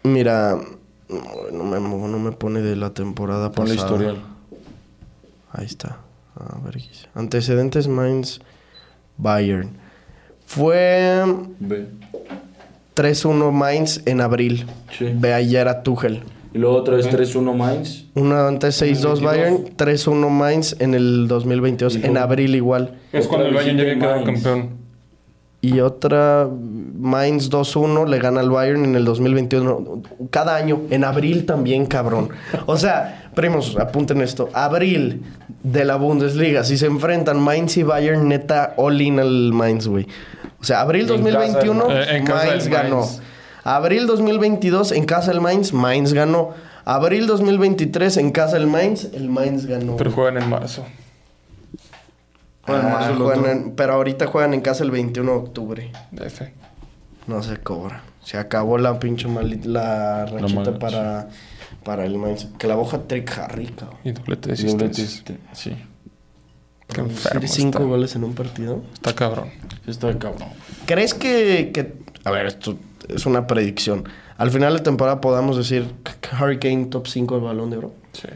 Mira, 0.04 0.58
no, 1.54 1.64
me, 1.64 1.80
no 1.80 2.20
me 2.20 2.32
pone 2.34 2.60
de 2.62 2.76
la 2.76 2.90
temporada 2.94 3.50
Ponle 3.52 3.76
pasada. 3.76 3.92
historial. 3.94 4.22
Ahí 5.54 5.66
está. 5.66 6.00
A 6.36 6.60
ver, 6.66 6.74
¿qué 6.74 6.90
dice? 6.90 7.08
Antecedentes 7.16 7.88
Mainz, 7.88 8.42
Bayern. 9.18 9.70
Fue 10.46 11.24
Ve. 11.60 11.88
3-1 12.96 13.52
Mainz 13.54 14.02
en 14.06 14.20
abril. 14.20 14.66
Sí. 14.98 15.12
Ve 15.16 15.34
ayer 15.34 15.70
a 15.70 15.82
Tuchel. 15.82 16.24
Y 16.54 16.58
luego 16.58 16.76
otra 16.76 16.96
vez 16.98 17.08
3-1 17.10 17.56
Mainz. 17.56 18.06
Una 18.16 18.48
antes 18.50 18.82
6-2 18.82 19.22
Bayern, 19.22 19.78
3-1 19.78 20.30
Mainz 20.30 20.76
en 20.80 20.94
el 20.94 21.30
2022, 21.30 21.98
en 22.04 22.18
abril 22.18 22.56
igual. 22.56 22.98
Es 23.14 23.28
cuando 23.28 23.48
el 23.48 23.54
Bayern 23.54 23.78
ya 23.78 23.84
había 23.84 23.96
quedado 23.96 24.24
campeón. 24.26 24.79
Y 25.62 25.82
otra, 25.82 26.48
Mainz 26.50 27.50
2-1, 27.50 28.08
le 28.08 28.20
gana 28.20 28.40
al 28.40 28.50
Bayern 28.50 28.86
en 28.86 28.96
el 28.96 29.04
2021. 29.04 30.04
Cada 30.30 30.56
año, 30.56 30.84
en 30.90 31.04
abril 31.04 31.46
también, 31.46 31.86
cabrón. 31.86 32.30
O 32.66 32.78
sea, 32.78 33.30
primos, 33.36 33.76
apunten 33.78 34.22
esto. 34.22 34.48
Abril 34.54 35.22
de 35.62 35.84
la 35.84 35.98
Bundesliga, 35.98 36.64
si 36.64 36.78
se 36.78 36.86
enfrentan 36.86 37.42
Mainz 37.42 37.76
y 37.76 37.84
Bayern, 37.84 38.30
neta, 38.30 38.74
all 38.78 39.02
in 39.02 39.20
al 39.20 39.52
Mainz, 39.52 39.88
güey. 39.88 40.08
O 40.62 40.64
sea, 40.64 40.80
abril 40.82 41.02
En 41.12 41.24
casa 41.24 41.24
2021, 41.30 41.88
del- 41.88 41.98
Eh, 41.98 42.18
en 42.18 42.26
casa 42.26 42.46
Mainz 42.48 42.68
ganó. 42.70 42.96
Mainz. 43.02 43.22
Abril 43.66 44.08
2022, 44.08 44.92
en 44.94 45.06
casa 45.06 45.32
del 45.32 45.42
Mainz, 45.42 45.74
Mainz 45.74 46.14
ganó. 46.14 46.52
Abril 46.86 47.28
2023, 47.28 48.16
en 48.18 48.32
casa 48.32 48.58
del 48.58 48.68
Mainz, 48.68 49.10
el 49.14 49.28
Mainz 49.30 49.66
ganó. 49.66 49.98
Pero 49.98 50.12
juegan 50.12 50.42
en 50.42 50.50
marzo. 50.50 50.86
Juegan 52.70 52.86
Ah, 52.88 52.90
marzo 52.90 53.10
el 53.12 53.18
juegan 53.18 53.40
otro. 53.40 53.52
en- 53.52 53.72
pero 53.76 53.94
ahorita 53.94 54.28
juegan 54.28 54.54
en 54.54 54.62
casa 54.62 54.84
el 54.84 54.92
21 54.92 55.32
de 55.32 55.38
octubre. 55.38 55.92
F. 56.18 56.54
No 57.28 57.44
se 57.44 57.58
cobra. 57.58 58.04
Se 58.24 58.38
acabó 58.38 58.78
la 58.78 59.00
pinche 59.00 59.28
mali- 59.28 59.62
la 59.64 60.26
rachita 60.26 60.78
para, 60.80 61.30
para 61.84 62.06
el 62.06 62.18
Mainz. 62.18 62.48
Clavó 62.58 62.90
hat-trick 62.92 63.30
Harry, 63.38 63.68
cabrón. 63.68 63.98
Y 64.04 64.12
doblete 64.12 64.54
de 64.54 64.62
Y 64.62 64.66
doblete, 64.66 65.02
asistencias. 65.02 65.48
Sí. 65.54 65.76
Qué 66.88 67.02
enfermo 67.02 67.48
cinco 67.48 67.78
está. 67.80 67.90
goles 67.90 68.16
en 68.16 68.24
un 68.24 68.34
partido. 68.34 68.82
Está 68.94 69.14
cabrón. 69.14 69.50
Está 69.86 70.18
cabrón. 70.18 70.50
¿Crees 70.88 71.14
que, 71.14 71.72
que- 71.74 71.94
A 72.26 72.32
ver, 72.32 72.48
esto 72.48 72.78
es 73.08 73.26
una 73.28 73.46
predicción. 73.48 74.06
Al 74.38 74.50
final 74.52 74.74
de 74.76 74.82
temporada 74.82 75.22
podamos 75.22 75.56
decir 75.58 75.86
Kane 76.22 76.86
top 76.90 77.08
5 77.08 77.36
del 77.36 77.44
Balón 77.44 77.70
de 77.70 77.78
Oro. 77.78 77.94
Sí. 78.14 78.28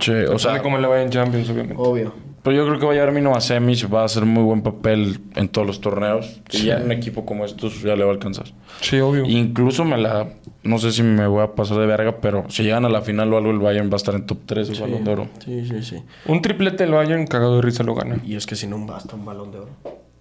Sí, 0.00 0.12
o 0.12 0.34
O 0.34 0.38
sea, 0.38 0.60
cómo 0.60 0.76
le 0.78 0.86
va 0.88 1.00
en 1.00 1.08
Champions, 1.10 1.48
obviamente. 1.48 1.76
Obvio. 1.78 2.12
Pero 2.44 2.54
yo 2.56 2.64
creo 2.66 2.78
que 2.78 2.86
va 2.86 2.92
a 2.92 2.94
llevar 2.94 3.10
mínimo 3.12 3.34
a 3.34 3.40
semis, 3.40 3.92
va 3.92 4.02
a 4.02 4.04
hacer 4.04 4.24
muy 4.24 4.44
buen 4.44 4.62
papel 4.62 5.18
en 5.34 5.48
todos 5.48 5.66
los 5.66 5.80
torneos. 5.80 6.40
Y 6.52 6.66
ya 6.66 6.76
en 6.76 6.84
un 6.84 6.92
equipo 6.92 7.24
como 7.26 7.44
estos 7.44 7.82
ya 7.82 7.96
le 7.96 8.04
va 8.04 8.10
a 8.10 8.12
alcanzar. 8.12 8.44
Sí, 8.80 9.00
obvio. 9.00 9.24
Incluso 9.24 9.84
me 9.84 9.96
la... 9.98 10.28
No 10.62 10.78
sé 10.78 10.92
si 10.92 11.02
me 11.02 11.26
voy 11.26 11.42
a 11.42 11.54
pasar 11.54 11.78
de 11.78 11.86
verga, 11.86 12.18
pero 12.20 12.44
si 12.48 12.62
llegan 12.62 12.84
a 12.84 12.88
la 12.88 13.02
final 13.02 13.32
o 13.32 13.38
algo, 13.38 13.50
el 13.50 13.58
Bayern 13.58 13.88
va 13.90 13.94
a 13.94 13.96
estar 13.96 14.14
en 14.14 14.24
top 14.26 14.38
3 14.46 14.68
del 14.68 14.80
Balón 14.80 15.04
de 15.04 15.10
Oro. 15.10 15.28
Sí, 15.44 15.66
sí, 15.66 15.82
sí. 15.82 15.96
Un 16.26 16.40
triplete 16.42 16.84
del 16.84 16.92
Bayern 16.92 17.26
cagado 17.26 17.56
de 17.56 17.62
risa 17.62 17.82
lo 17.82 17.94
gana. 17.94 18.18
Y 18.24 18.36
es 18.36 18.46
que 18.46 18.54
si 18.56 18.66
no 18.66 18.78
basta 18.86 19.16
un 19.16 19.24
Balón 19.24 19.50
de 19.50 19.58
Oro. 19.58 19.70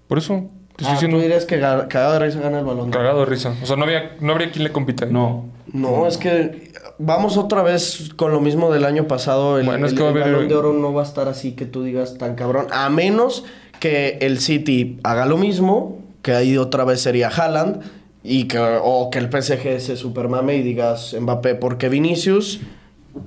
Por 0.08 0.18
eso 0.18 0.50
te 0.76 0.84
estoy 0.84 0.88
Ah, 0.88 0.92
diciendo 0.94 1.18
tú 1.18 1.24
dirías 1.24 1.46
que 1.46 1.62
ga- 1.62 1.88
cagado 1.88 2.14
de 2.14 2.20
risa 2.26 2.40
gana 2.42 2.60
el 2.60 2.66
Balón 2.66 2.90
de 2.90 2.98
Oro. 2.98 3.00
cagado 3.00 3.20
de 3.22 3.26
risa. 3.28 3.56
O 3.62 3.66
sea, 3.66 3.76
no 3.78 3.84
había, 3.84 4.16
no 4.20 4.32
habría 4.34 4.52
quien 4.52 4.64
le 4.64 4.72
compita. 4.72 5.06
No. 5.06 5.46
No, 5.72 6.08
es 6.08 6.18
que 6.18 6.73
vamos 6.98 7.38
otra 7.38 7.62
vez 7.64 8.12
con 8.16 8.32
lo 8.32 8.40
mismo 8.42 8.72
del 8.72 8.86
año 8.86 9.08
pasado. 9.08 9.60
El, 9.60 9.66
Bueno, 9.66 9.86
es 9.86 9.94
el- 9.94 9.98
que 9.98 10.08
el 10.08 10.14
balón 10.14 10.48
de 10.48 10.56
oro 10.56 10.74
no 10.74 10.94
va 10.94 11.02
a 11.02 11.06
estar 11.06 11.28
así 11.28 11.54
que 11.54 11.66
tú 11.66 11.84
digas 11.84 12.18
tan 12.18 12.36
cabrón. 12.36 12.68
A 12.72 12.90
menos 12.90 13.44
que 13.80 14.18
el 14.22 14.40
City 14.40 15.00
haga 15.04 15.26
lo 15.26 15.38
mismo, 15.38 15.98
que 16.22 16.34
ahí 16.34 16.58
otra 16.58 16.86
vez 16.86 17.02
sería 17.02 17.28
Haaland, 17.30 17.82
y 18.24 18.48
que, 18.48 18.58
o 18.60 19.10
que 19.10 19.20
el 19.20 19.30
PSG 19.30 19.82
se 19.82 19.98
supermame 19.98 20.56
y 20.56 20.62
digas 20.62 21.16
Mbappé, 21.20 21.56
porque 21.56 21.90
Vinicius. 21.90 22.62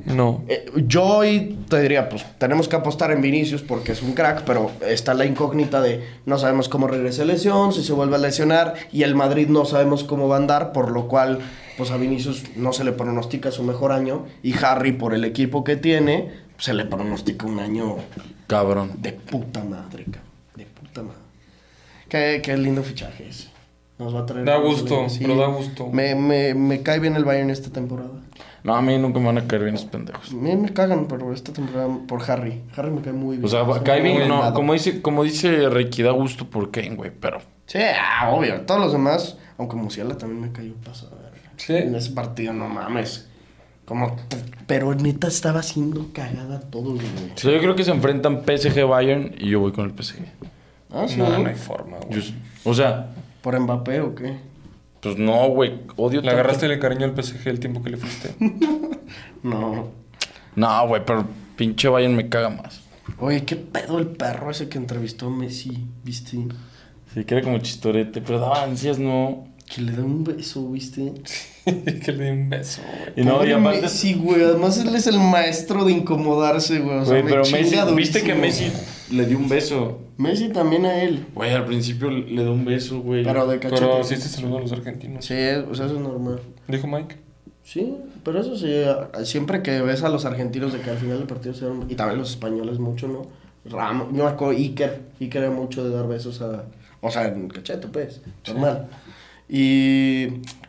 No. 0.05 0.43
eh, 0.49 0.67
yo 0.89 1.05
hoy 1.05 1.59
te 1.69 1.81
diría, 1.81 2.09
pues 2.09 2.25
tenemos 2.39 2.67
que 2.67 2.75
apostar 2.75 3.13
en 3.13 3.21
Vinicius 3.23 3.63
porque 3.63 3.93
es 3.93 4.03
un 4.03 4.15
crack, 4.15 4.43
pero 4.45 4.73
está 4.85 5.15
la 5.15 5.27
incógnita 5.27 5.81
de 5.81 6.03
no 6.25 6.39
sabemos 6.39 6.69
cómo 6.69 6.89
regrese 6.89 7.21
de 7.21 7.27
lesión, 7.27 7.73
si 7.73 7.85
se 7.85 7.93
vuelve 7.93 8.17
a 8.17 8.19
lesionar, 8.19 8.75
y 8.91 9.05
el 9.05 9.15
Madrid 9.15 9.47
no 9.49 9.65
sabemos 9.65 10.03
cómo 10.03 10.27
va 10.27 10.37
a 10.37 10.39
andar, 10.39 10.73
por 10.73 10.91
lo 10.91 11.07
cual, 11.07 11.39
pues 11.77 11.91
a 11.91 11.97
Vinicius 11.97 12.45
no 12.57 12.73
se 12.73 12.85
le 12.85 12.93
pronostica 12.93 13.51
su 13.51 13.63
mejor 13.63 13.93
año, 13.93 14.25
y 14.43 14.55
Harry, 14.65 14.93
por 14.93 15.15
el 15.15 15.25
equipo 15.25 15.65
que 15.65 15.77
tiene, 15.77 16.33
se 16.59 16.75
le 16.75 16.85
pronostica 16.85 17.47
un 17.47 17.59
año 17.61 17.97
Cabrón. 18.47 18.93
de 18.99 19.13
puta 19.13 19.63
madre, 19.65 20.05
cabrón, 20.05 20.31
de 20.55 20.65
puta 20.67 21.03
madre. 21.03 21.21
Qué, 22.09 22.41
qué 22.43 22.57
lindo 22.57 22.83
fichaje 22.83 23.29
ese. 23.29 23.49
Nos 23.99 24.15
va 24.15 24.21
a 24.21 24.27
traer. 24.27 24.45
Da 24.45 24.59
gusto, 24.59 25.07
pero 25.19 25.37
da 25.37 25.47
gusto. 25.47 25.89
Me, 25.91 26.15
me, 26.15 26.55
me 26.55 26.83
cae 26.83 26.99
bien 27.01 27.17
el 27.17 27.25
Bayern 27.25 27.51
esta 27.51 27.71
temporada. 27.71 28.11
No, 28.63 28.75
a 28.75 28.83
mí 28.83 28.99
nunca 28.99 29.21
me 29.21 29.27
van 29.27 29.39
a 29.39 29.47
caer 29.47 29.63
bien 29.63 29.75
esos 29.77 29.89
pendejos. 29.89 30.33
A 30.33 30.35
mí 30.35 30.55
me 30.57 30.73
cagan, 30.73 31.07
pero 31.09 31.33
esta 31.33 31.53
temporada 31.53 31.89
por 32.07 32.29
Harry. 32.31 32.63
Harry 32.77 32.91
me 32.91 33.01
cae 33.01 33.13
muy 33.13 33.37
bien. 33.37 33.47
O 33.47 33.49
sea, 33.49 33.63
Es 33.63 33.83
cae 33.83 34.03
bien, 34.03 34.29
no, 34.29 34.53
como 34.55 34.73
dice, 34.73 35.01
como 35.01 35.23
dice 35.23 35.69
Ricky, 35.71 36.03
da 36.03 36.11
gusto 36.11 36.51
por 36.51 36.71
Kane, 36.71 36.97
güey, 36.97 37.11
pero... 37.11 37.39
Sí, 37.67 37.79
ah, 37.81 38.31
obvio. 38.33 38.61
Todos 38.63 38.81
los 38.81 38.93
demás, 38.93 39.39
aunque 39.57 39.77
Musiala 39.77 40.19
también 40.19 40.43
me 40.43 40.53
cayó 40.53 40.75
paso. 40.85 41.11
Sí. 41.57 41.75
En 41.75 41.95
ese 41.95 42.11
partido, 42.11 42.53
no 42.53 42.69
mames. 42.69 43.29
Como, 43.85 44.17
pero 44.67 44.95
neta 44.95 45.29
estaba 45.29 45.61
haciendo 45.61 46.09
cagada 46.13 46.61
todo, 46.61 46.95
güey. 46.95 47.07
O 47.35 47.39
sea, 47.39 47.53
yo 47.53 47.61
creo 47.61 47.77
que 47.77 47.85
se 47.85 47.93
enfrentan 47.93 48.43
PSG-Bayern 48.45 49.37
y 49.39 49.51
yo 49.51 49.61
voy 49.61 49.73
con 49.73 49.85
el 49.85 49.93
PSG. 49.93 50.25
Ah, 50.91 51.07
sí. 51.09 51.17
No, 51.19 51.39
no 51.39 51.49
hay 51.49 51.55
forma, 51.55 51.99
güey. 51.99 52.21
Yo- 52.21 52.33
o 52.65 52.75
sea, 52.75 53.11
¿Por 53.43 53.59
Mbappé 53.61 54.01
o 54.01 54.15
qué? 54.15 54.39
pues 55.01 55.17
no, 55.19 55.49
güey, 55.51 55.83
odio 55.97 56.21
Le 56.21 56.31
agarraste 56.31 56.67
el 56.67 56.81
cariño 56.81 57.05
al 57.05 57.15
PSG 57.15 57.47
el 57.49 57.61
tiempo 57.61 57.81
que 57.83 57.91
le 57.91 57.97
fuiste. 57.97 58.35
No. 59.43 59.89
No, 60.57 60.89
güey, 60.89 61.03
pero 61.07 61.25
pinche 61.57 61.89
Bayern 61.89 62.17
me 62.17 62.29
caga 62.29 62.49
más. 62.51 62.81
Oye, 63.19 63.45
¿qué 63.45 63.55
pedo 63.55 63.99
el 64.01 64.09
perro 64.09 64.51
ese 64.51 64.69
que 64.69 64.79
entrevistó 64.79 65.29
a 65.29 65.31
Messi? 65.31 65.87
¿Viste? 66.03 66.39
Sí, 67.15 67.25
que 67.25 67.35
era 67.35 67.45
como 67.45 67.59
chistorete, 67.59 68.21
pero 68.21 68.41
daba 68.41 68.65
ansias, 68.65 68.99
no. 68.99 69.47
Que 69.67 69.83
le 69.83 69.93
da 69.93 70.03
un 70.03 70.23
beso, 70.23 70.71
¿viste? 70.71 71.13
que 71.65 72.13
le 72.13 72.25
di 72.25 72.31
un 72.31 72.49
beso, 72.49 72.83
güey. 72.83 73.13
Y 73.17 73.25
no, 73.25 73.45
y 73.45 73.53
aparte... 73.53 73.83
Messi, 73.83 74.15
güey. 74.15 74.43
Además, 74.43 74.79
él 74.79 74.95
es 74.95 75.07
el 75.07 75.19
maestro 75.19 75.85
de 75.85 75.93
incomodarse, 75.93 76.79
güey. 76.79 76.99
O 76.99 77.05
sea, 77.05 77.15
Güey, 77.15 77.23
me 77.25 77.31
pero 77.31 77.43
Messi, 77.51 77.77
¿viste 77.97 78.23
que. 78.23 78.35
Messi 78.35 78.71
le 79.11 79.27
dio 79.27 79.39
un 79.39 79.49
beso? 79.49 79.99
Messi 80.17 80.49
también 80.51 80.87
a 80.87 81.03
él. 81.03 81.27
Güey, 81.35 81.53
al 81.53 81.65
principio 81.65 82.11
le 82.11 82.43
dio 82.43 82.53
un 82.53 82.65
beso, 82.65 83.01
güey. 83.01 83.25
Pero 83.25 83.47
de 83.47 83.59
cachete. 83.59 83.83
Pero 83.83 84.05
sí 84.05 84.17
se 84.17 84.29
saludó 84.29 84.59
a 84.59 84.61
los 84.61 84.73
argentinos. 84.73 85.25
Sí, 85.25 85.35
o 85.35 85.75
sea, 85.75 85.87
eso 85.87 85.97
es 85.97 86.01
normal. 86.01 86.41
Dijo 86.69 86.87
Mike. 86.87 87.17
Sí, 87.67 87.97
pero 88.23 88.41
eso 88.41 88.57
sí, 88.57 88.73
siempre 89.25 89.61
que 89.61 89.83
ves 89.83 90.05
a 90.05 90.09
los 90.09 90.25
argentinos 90.25 90.73
de 90.73 90.81
que 90.81 90.91
al 90.91 90.99
final 90.99 91.19
del 91.19 91.27
partido 91.27 91.53
se 91.53 91.67
dan, 91.67 91.85
y 91.89 91.97
también 91.97 92.21
los 92.21 92.31
españoles 92.31 92.79
mucho, 92.79 93.09
¿no? 93.09 93.27
Ramos, 93.65 94.09
acuerdo, 94.21 94.57
Iker, 94.57 95.01
Iker 95.21 95.43
era 95.43 95.51
mucho 95.51 95.83
de 95.83 95.91
dar 95.91 96.07
besos 96.07 96.41
a, 96.43 96.63
o 97.01 97.11
sea, 97.11 97.27
en 97.27 97.49
cachete, 97.49 97.89
pues, 97.89 98.21
normal. 98.47 98.89
Y, 99.49 100.27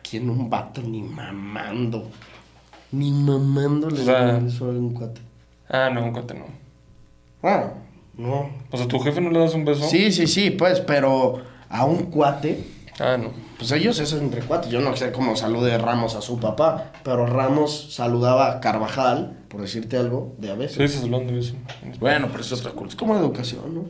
¿quién 0.08 0.30
un 0.30 0.48
vato 0.48 0.82
ni 0.82 1.02
mamando? 1.02 2.08
Ni 2.92 3.10
mamando 3.10 3.90
le 3.90 4.02
O 4.02 4.04
sea- 4.04 4.24
da 4.24 4.36
un 4.38 4.44
beso 4.46 4.64
a 4.66 4.68
un 4.68 4.90
cuate. 4.94 5.20
Ah, 5.68 5.90
no, 5.92 6.04
un 6.04 6.12
cuate 6.12 6.34
no. 6.34 6.44
Ah, 7.42 7.72
no. 8.16 8.50
O 8.70 8.76
sea, 8.76 8.86
¿tu 8.88 8.98
jefe 9.00 9.20
no 9.20 9.30
le 9.30 9.40
das 9.40 9.54
un 9.54 9.64
beso? 9.64 9.86
Sí, 9.88 10.10
sí, 10.12 10.26
sí, 10.26 10.50
pues, 10.50 10.80
pero 10.80 11.42
a 11.68 11.84
un 11.84 12.04
cuate, 12.04 12.64
Ah, 13.00 13.16
no. 13.16 13.30
Pues 13.58 13.70
ellos 13.70 14.00
es 14.00 14.12
entre 14.12 14.40
cuatro. 14.42 14.68
Yo 14.72 14.80
no 14.80 14.96
sé 14.96 15.12
cómo 15.12 15.36
salude 15.36 15.78
Ramos 15.78 16.16
a 16.16 16.20
su 16.20 16.40
papá, 16.40 16.90
pero 17.04 17.26
Ramos 17.26 17.94
saludaba 17.94 18.50
a 18.50 18.60
Carvajal, 18.60 19.38
por 19.48 19.60
decirte 19.60 19.96
algo, 19.96 20.34
de 20.38 20.50
a 20.50 20.54
Sí, 20.54 20.58
veces. 20.58 20.80
estás 20.80 21.04
hablando 21.04 21.32
de 21.32 21.38
eso. 21.38 21.54
Bueno, 22.00 22.26
pero 22.32 22.40
eso 22.40 22.56
es 22.56 22.60
otra 22.60 22.72
cosa. 22.72 22.88
Es 22.88 22.96
como 22.96 23.16
educación, 23.16 23.72
¿no? 23.72 23.84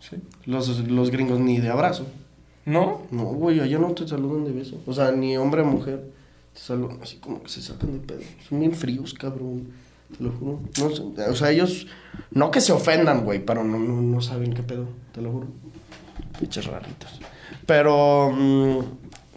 Sí. 0.00 0.16
Los, 0.44 0.68
los 0.88 1.10
gringos 1.10 1.40
ni 1.40 1.58
de 1.58 1.70
abrazo. 1.70 2.06
¿No? 2.68 3.02
No, 3.10 3.24
güey, 3.24 3.60
allá 3.60 3.78
no 3.78 3.88
te 3.92 4.06
saludan 4.06 4.44
de 4.44 4.52
beso. 4.52 4.76
O 4.86 4.92
sea, 4.92 5.10
ni 5.12 5.36
hombre 5.36 5.62
o 5.62 5.64
mujer. 5.64 6.04
Te 6.52 6.60
saludan 6.60 6.98
así 7.02 7.16
como 7.18 7.42
que 7.42 7.48
se 7.48 7.62
sacan 7.62 7.92
de 7.92 8.00
pedo. 8.00 8.20
Son 8.48 8.60
bien 8.60 8.72
fríos, 8.72 9.14
cabrón. 9.14 9.68
Te 10.16 10.24
lo 10.24 10.30
juro. 10.32 10.60
No 10.78 10.90
sé, 10.90 11.02
o 11.30 11.34
sea, 11.36 11.50
ellos. 11.50 11.86
No 12.30 12.50
que 12.50 12.60
se 12.60 12.72
ofendan, 12.72 13.24
güey, 13.24 13.44
pero 13.44 13.62
no, 13.64 13.78
no, 13.78 14.00
no 14.00 14.20
saben 14.20 14.52
qué 14.54 14.62
pedo. 14.62 14.86
Te 15.12 15.20
lo 15.22 15.30
juro. 15.32 15.46
Pinches 16.38 16.66
raritos. 16.66 17.20
Pero. 17.66 18.30
mm, 18.32 18.78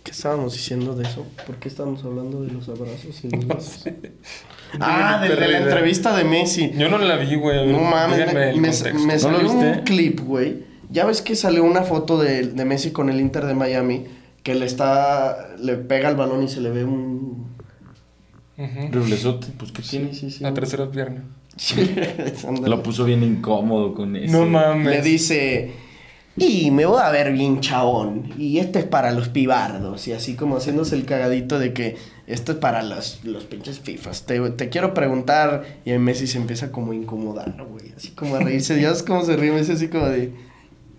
¿Qué 0.03 0.11
estábamos 0.11 0.53
diciendo 0.53 0.95
de 0.95 1.03
eso? 1.03 1.25
¿Por 1.45 1.57
qué 1.57 1.67
estábamos 1.67 2.03
hablando 2.03 2.41
de 2.41 2.51
los 2.51 2.67
abrazos 2.69 3.23
y 3.23 3.29
los 3.35 3.47
besos? 3.47 3.83
Ah, 4.79 5.19
de, 5.21 5.35
de 5.35 5.47
la 5.47 5.57
entrevista 5.59 6.15
de 6.15 6.23
Messi. 6.23 6.71
Yo 6.75 6.89
no 6.89 6.97
la 6.97 7.17
vi, 7.17 7.35
güey. 7.35 7.71
No 7.71 7.79
mames, 7.81 8.33
me, 8.33 8.53
me- 8.53 8.61
me 9.05 9.13
¿No 9.13 9.19
salió 9.19 9.51
un 9.51 9.81
clip, 9.83 10.21
güey. 10.21 10.70
Ya 10.91 11.05
ves 11.05 11.21
que 11.21 11.35
salió 11.35 11.63
una 11.63 11.83
foto 11.83 12.17
de, 12.19 12.47
de 12.47 12.65
Messi 12.65 12.91
con 12.91 13.09
el 13.09 13.19
Inter 13.19 13.45
de 13.45 13.53
Miami 13.55 14.05
que 14.43 14.55
le 14.55 14.65
está 14.65 15.49
le 15.59 15.75
pega 15.75 16.09
el 16.09 16.15
balón 16.15 16.43
y 16.43 16.47
se 16.47 16.61
le 16.61 16.71
ve 16.71 16.83
un 16.83 17.47
Ujú. 18.57 18.91
Riblesote, 18.91 19.47
pues 19.57 19.71
que 19.71 19.81
sí, 19.81 19.89
tiene. 19.97 20.13
sí, 20.13 20.29
sí. 20.29 20.43
La 20.43 20.53
tercera 20.53 20.89
pierna. 20.89 21.23
Lo 22.65 22.83
puso 22.83 23.05
bien 23.05 23.23
incómodo 23.23 23.93
con 23.93 24.15
eso. 24.15 24.31
No 24.31 24.45
mames. 24.45 24.87
Le 24.87 25.01
dice 25.01 25.71
y 26.37 26.71
me 26.71 26.85
voy 26.85 27.01
a 27.01 27.09
ver 27.11 27.33
bien 27.33 27.59
chabón 27.59 28.31
y 28.37 28.59
esto 28.59 28.79
es 28.79 28.85
para 28.85 29.11
los 29.11 29.27
pibardos 29.29 30.07
y 30.07 30.13
así 30.13 30.35
como 30.35 30.55
haciéndose 30.57 30.95
el 30.95 31.03
cagadito 31.05 31.59
de 31.59 31.73
que 31.73 31.97
esto 32.25 32.53
es 32.53 32.57
para 32.57 32.83
los, 32.83 33.23
los 33.25 33.43
pinches 33.43 33.79
fifas. 33.79 34.25
Te, 34.25 34.39
te 34.51 34.69
quiero 34.69 34.93
preguntar 34.93 35.79
y 35.83 35.91
el 35.91 35.99
Messi 35.99 36.27
se 36.27 36.37
empieza 36.37 36.71
como 36.71 36.93
a 36.93 36.95
incomodar, 36.95 37.53
güey, 37.69 37.91
así 37.95 38.09
como 38.11 38.35
a 38.35 38.39
reírse. 38.39 38.79
Ya 38.81 38.89
ves 38.91 39.03
cómo 39.03 39.23
se 39.25 39.35
ríe 39.35 39.51
Messi 39.51 39.73
así 39.73 39.87
como 39.89 40.07
de 40.07 40.31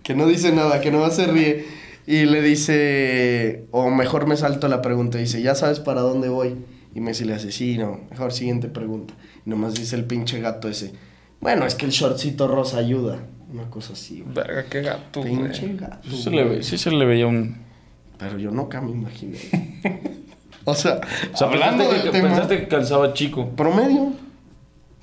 que 0.03 0.13
no 0.15 0.27
dice 0.27 0.51
nada, 0.51 0.81
que 0.81 0.91
nomás 0.91 1.15
se 1.15 1.25
ríe 1.27 1.65
y 2.05 2.25
le 2.25 2.41
dice 2.41 3.65
o 3.71 3.89
mejor 3.89 4.27
me 4.27 4.35
salto 4.37 4.67
la 4.67 4.81
pregunta, 4.81 5.17
dice, 5.17 5.41
"¿Ya 5.41 5.55
sabes 5.55 5.79
para 5.79 6.01
dónde 6.01 6.29
voy?" 6.29 6.55
Y 6.95 6.99
Messi 6.99 7.23
le 7.25 7.33
hace, 7.33 7.51
"Sí, 7.51 7.77
no, 7.77 8.01
mejor 8.11 8.31
siguiente 8.33 8.67
pregunta." 8.67 9.13
Y 9.45 9.49
nomás 9.49 9.73
dice 9.73 9.95
el 9.95 10.05
pinche 10.05 10.39
gato 10.41 10.67
ese, 10.69 10.93
"Bueno, 11.39 11.65
es 11.65 11.75
que 11.75 11.85
el 11.85 11.91
shortcito 11.91 12.47
rosa 12.47 12.77
ayuda." 12.77 13.19
Una 13.51 13.69
cosa 13.69 13.93
así, 13.93 14.21
güey. 14.21 14.33
Verga, 14.33 14.65
qué 14.69 14.81
gato, 14.81 15.21
Pinche 15.21 15.65
güey. 15.67 15.77
gato. 15.77 16.09
Sí 16.09 16.23
se, 16.23 16.29
le 16.31 16.43
ve- 16.43 16.63
sí 16.63 16.77
se 16.77 16.89
le 16.91 17.05
veía 17.05 17.27
un. 17.27 17.57
Pero 18.17 18.37
yo 18.39 18.49
nunca 18.51 18.81
me 18.81 18.91
imaginé. 18.91 19.37
o 20.65 20.73
sea, 20.73 20.99
O 21.33 21.37
sea, 21.37 21.47
hablando 21.47 21.83
pensaste 21.83 22.03
que, 22.03 22.11
tema, 22.17 22.27
pensaste 22.29 22.57
que 22.59 22.67
calzaba 22.67 23.13
chico. 23.13 23.49
promedio. 23.51 24.11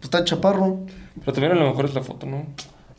Está 0.02 0.24
chaparro. 0.24 0.80
Pero 1.20 1.32
también 1.32 1.52
a 1.52 1.56
lo 1.56 1.68
mejor 1.68 1.84
es 1.84 1.94
la 1.94 2.02
foto, 2.02 2.26
¿no? 2.26 2.44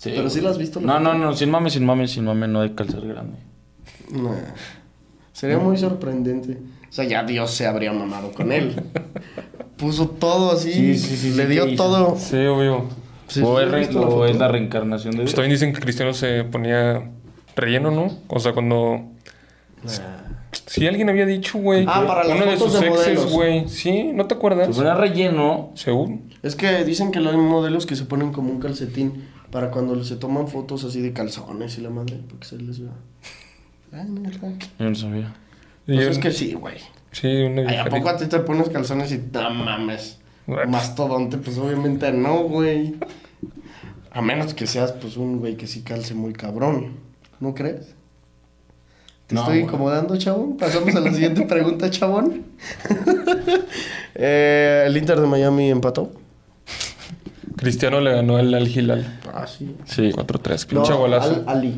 Pero 0.04 0.30
sí 0.30 0.42
la 0.42 0.50
has 0.50 0.58
visto, 0.58 0.80
No, 0.80 1.00
¿no? 1.00 1.14
no, 1.14 1.26
no, 1.26 1.36
sin 1.36 1.50
mame, 1.52 1.70
sin 1.70 1.86
mame, 1.86 2.08
sin 2.08 2.26
mame, 2.26 2.48
no 2.48 2.62
de 2.62 2.74
calzar 2.74 3.06
grande. 3.06 3.38
Nah. 4.12 4.32
Sería 5.32 5.58
muy 5.58 5.78
sorprendente. 5.78 6.58
O 6.90 6.94
sea, 6.94 7.06
ya 7.06 7.24
Dios 7.24 7.52
se 7.52 7.68
habría 7.68 7.94
mamado 7.94 8.32
con 8.32 8.52
él. 8.52 8.76
Puso 9.78 10.10
todo 10.10 10.52
así. 10.52 10.74
Sí, 10.74 10.98
sí, 10.98 11.18
sí, 11.18 11.30
le 11.36 11.44
sí, 11.46 11.52
dio 11.54 11.76
todo. 11.76 12.16
Sí, 12.18 12.36
obvio. 12.38 12.86
Sí, 13.28 13.42
o 13.44 13.58
¿sí 13.58 13.64
es, 13.64 13.94
la 13.94 14.02
o 14.02 14.04
foto? 14.04 14.26
es 14.26 14.38
la 14.38 14.48
reencarnación 14.50 15.12
de 15.12 15.18
Pues 15.20 15.30
Dios. 15.30 15.36
también 15.36 15.52
dicen 15.54 15.74
que 15.74 15.80
Cristiano 15.80 16.14
se 16.14 16.44
ponía 16.44 17.10
relleno, 17.56 17.90
¿no? 17.92 18.12
O 18.28 18.40
sea, 18.40 18.52
cuando... 18.54 19.02
Sí, 20.68 20.86
alguien 20.86 21.10
había 21.10 21.26
dicho, 21.26 21.58
güey. 21.58 21.86
Ah, 21.88 22.04
para 22.06 22.24
las 22.26 22.38
Uno 22.38 22.52
de 22.52 22.58
sus 22.58 22.78
de 22.80 22.88
exes, 22.88 23.26
güey. 23.32 23.68
Sí, 23.70 24.12
¿no 24.14 24.26
te 24.26 24.36
acuerdas? 24.36 24.68
Se 24.68 24.74
ponía 24.74 24.96
relleno. 24.96 25.72
Según. 25.76 26.34
Es 26.44 26.56
que 26.56 26.84
dicen 26.84 27.12
que 27.12 27.20
hay 27.20 27.38
modelos 27.38 27.86
que 27.86 27.96
se 27.96 28.04
ponen 28.06 28.34
como 28.34 28.52
un 28.52 28.60
calcetín 28.60 29.28
para 29.52 29.70
cuando 29.72 30.04
se 30.04 30.16
toman 30.16 30.48
fotos 30.48 30.84
así 30.84 31.02
de 31.02 31.14
calzones 31.14 31.78
y 31.78 31.82
la 31.82 31.90
madre, 31.90 32.20
porque 32.30 32.46
se 32.48 32.58
les 32.58 32.80
vea. 32.80 32.92
Ah, 33.94 34.04
neta. 34.08 34.48
Yo 34.80 34.90
no 34.90 34.96
sabía. 34.96 35.34
Pues 35.86 36.00
yo- 36.00 36.10
es 36.10 36.18
que 36.20 36.32
sí, 36.32 36.54
güey. 36.54 36.78
Sí, 37.12 37.28
una 37.28 37.70
Ay, 37.70 37.76
¿A 37.78 37.86
poco 37.86 38.08
a 38.10 38.16
ti 38.18 38.26
te 38.28 38.40
pones 38.40 38.70
calzones 38.70 39.12
y 39.12 39.18
no 39.34 39.50
mames? 39.54 40.18
Mastodonte, 40.68 41.38
pues 41.38 41.58
obviamente 41.58 42.12
no, 42.14 42.44
güey. 42.44 42.96
A 44.12 44.22
menos 44.22 44.54
que 44.54 44.66
seas, 44.68 44.92
pues, 44.94 45.18
un 45.18 45.40
güey 45.40 45.56
que 45.58 45.68
sí 45.68 45.82
calce 45.82 46.14
muy 46.14 46.34
cabrón. 46.34 46.98
¿No 47.40 47.54
crees? 47.54 47.94
¿Te 49.28 49.36
No, 49.36 49.42
estoy 49.42 49.60
incomodando, 49.60 50.18
chabón? 50.18 50.58
Pasamos 50.58 50.94
a 50.96 51.00
la 51.00 51.12
siguiente 51.14 51.44
pregunta, 51.44 51.90
chabón. 51.90 52.44
Eh, 54.14 54.84
el 54.88 54.98
Inter 54.98 55.20
de 55.20 55.26
Miami 55.28 55.70
empató. 55.72 56.12
Cristiano 57.62 58.02
le 58.02 58.12
ganó 58.12 58.38
al 58.38 58.54
Al 58.54 58.68
Hilal. 58.68 59.20
Ah, 59.34 59.48
sí. 59.48 59.76
Sí. 59.86 60.12
4-3. 60.12 60.74
No, 60.74 60.82
Pinche 60.82 60.94
golazo. 60.94 61.44
al 61.48 61.58
Ali. 61.58 61.76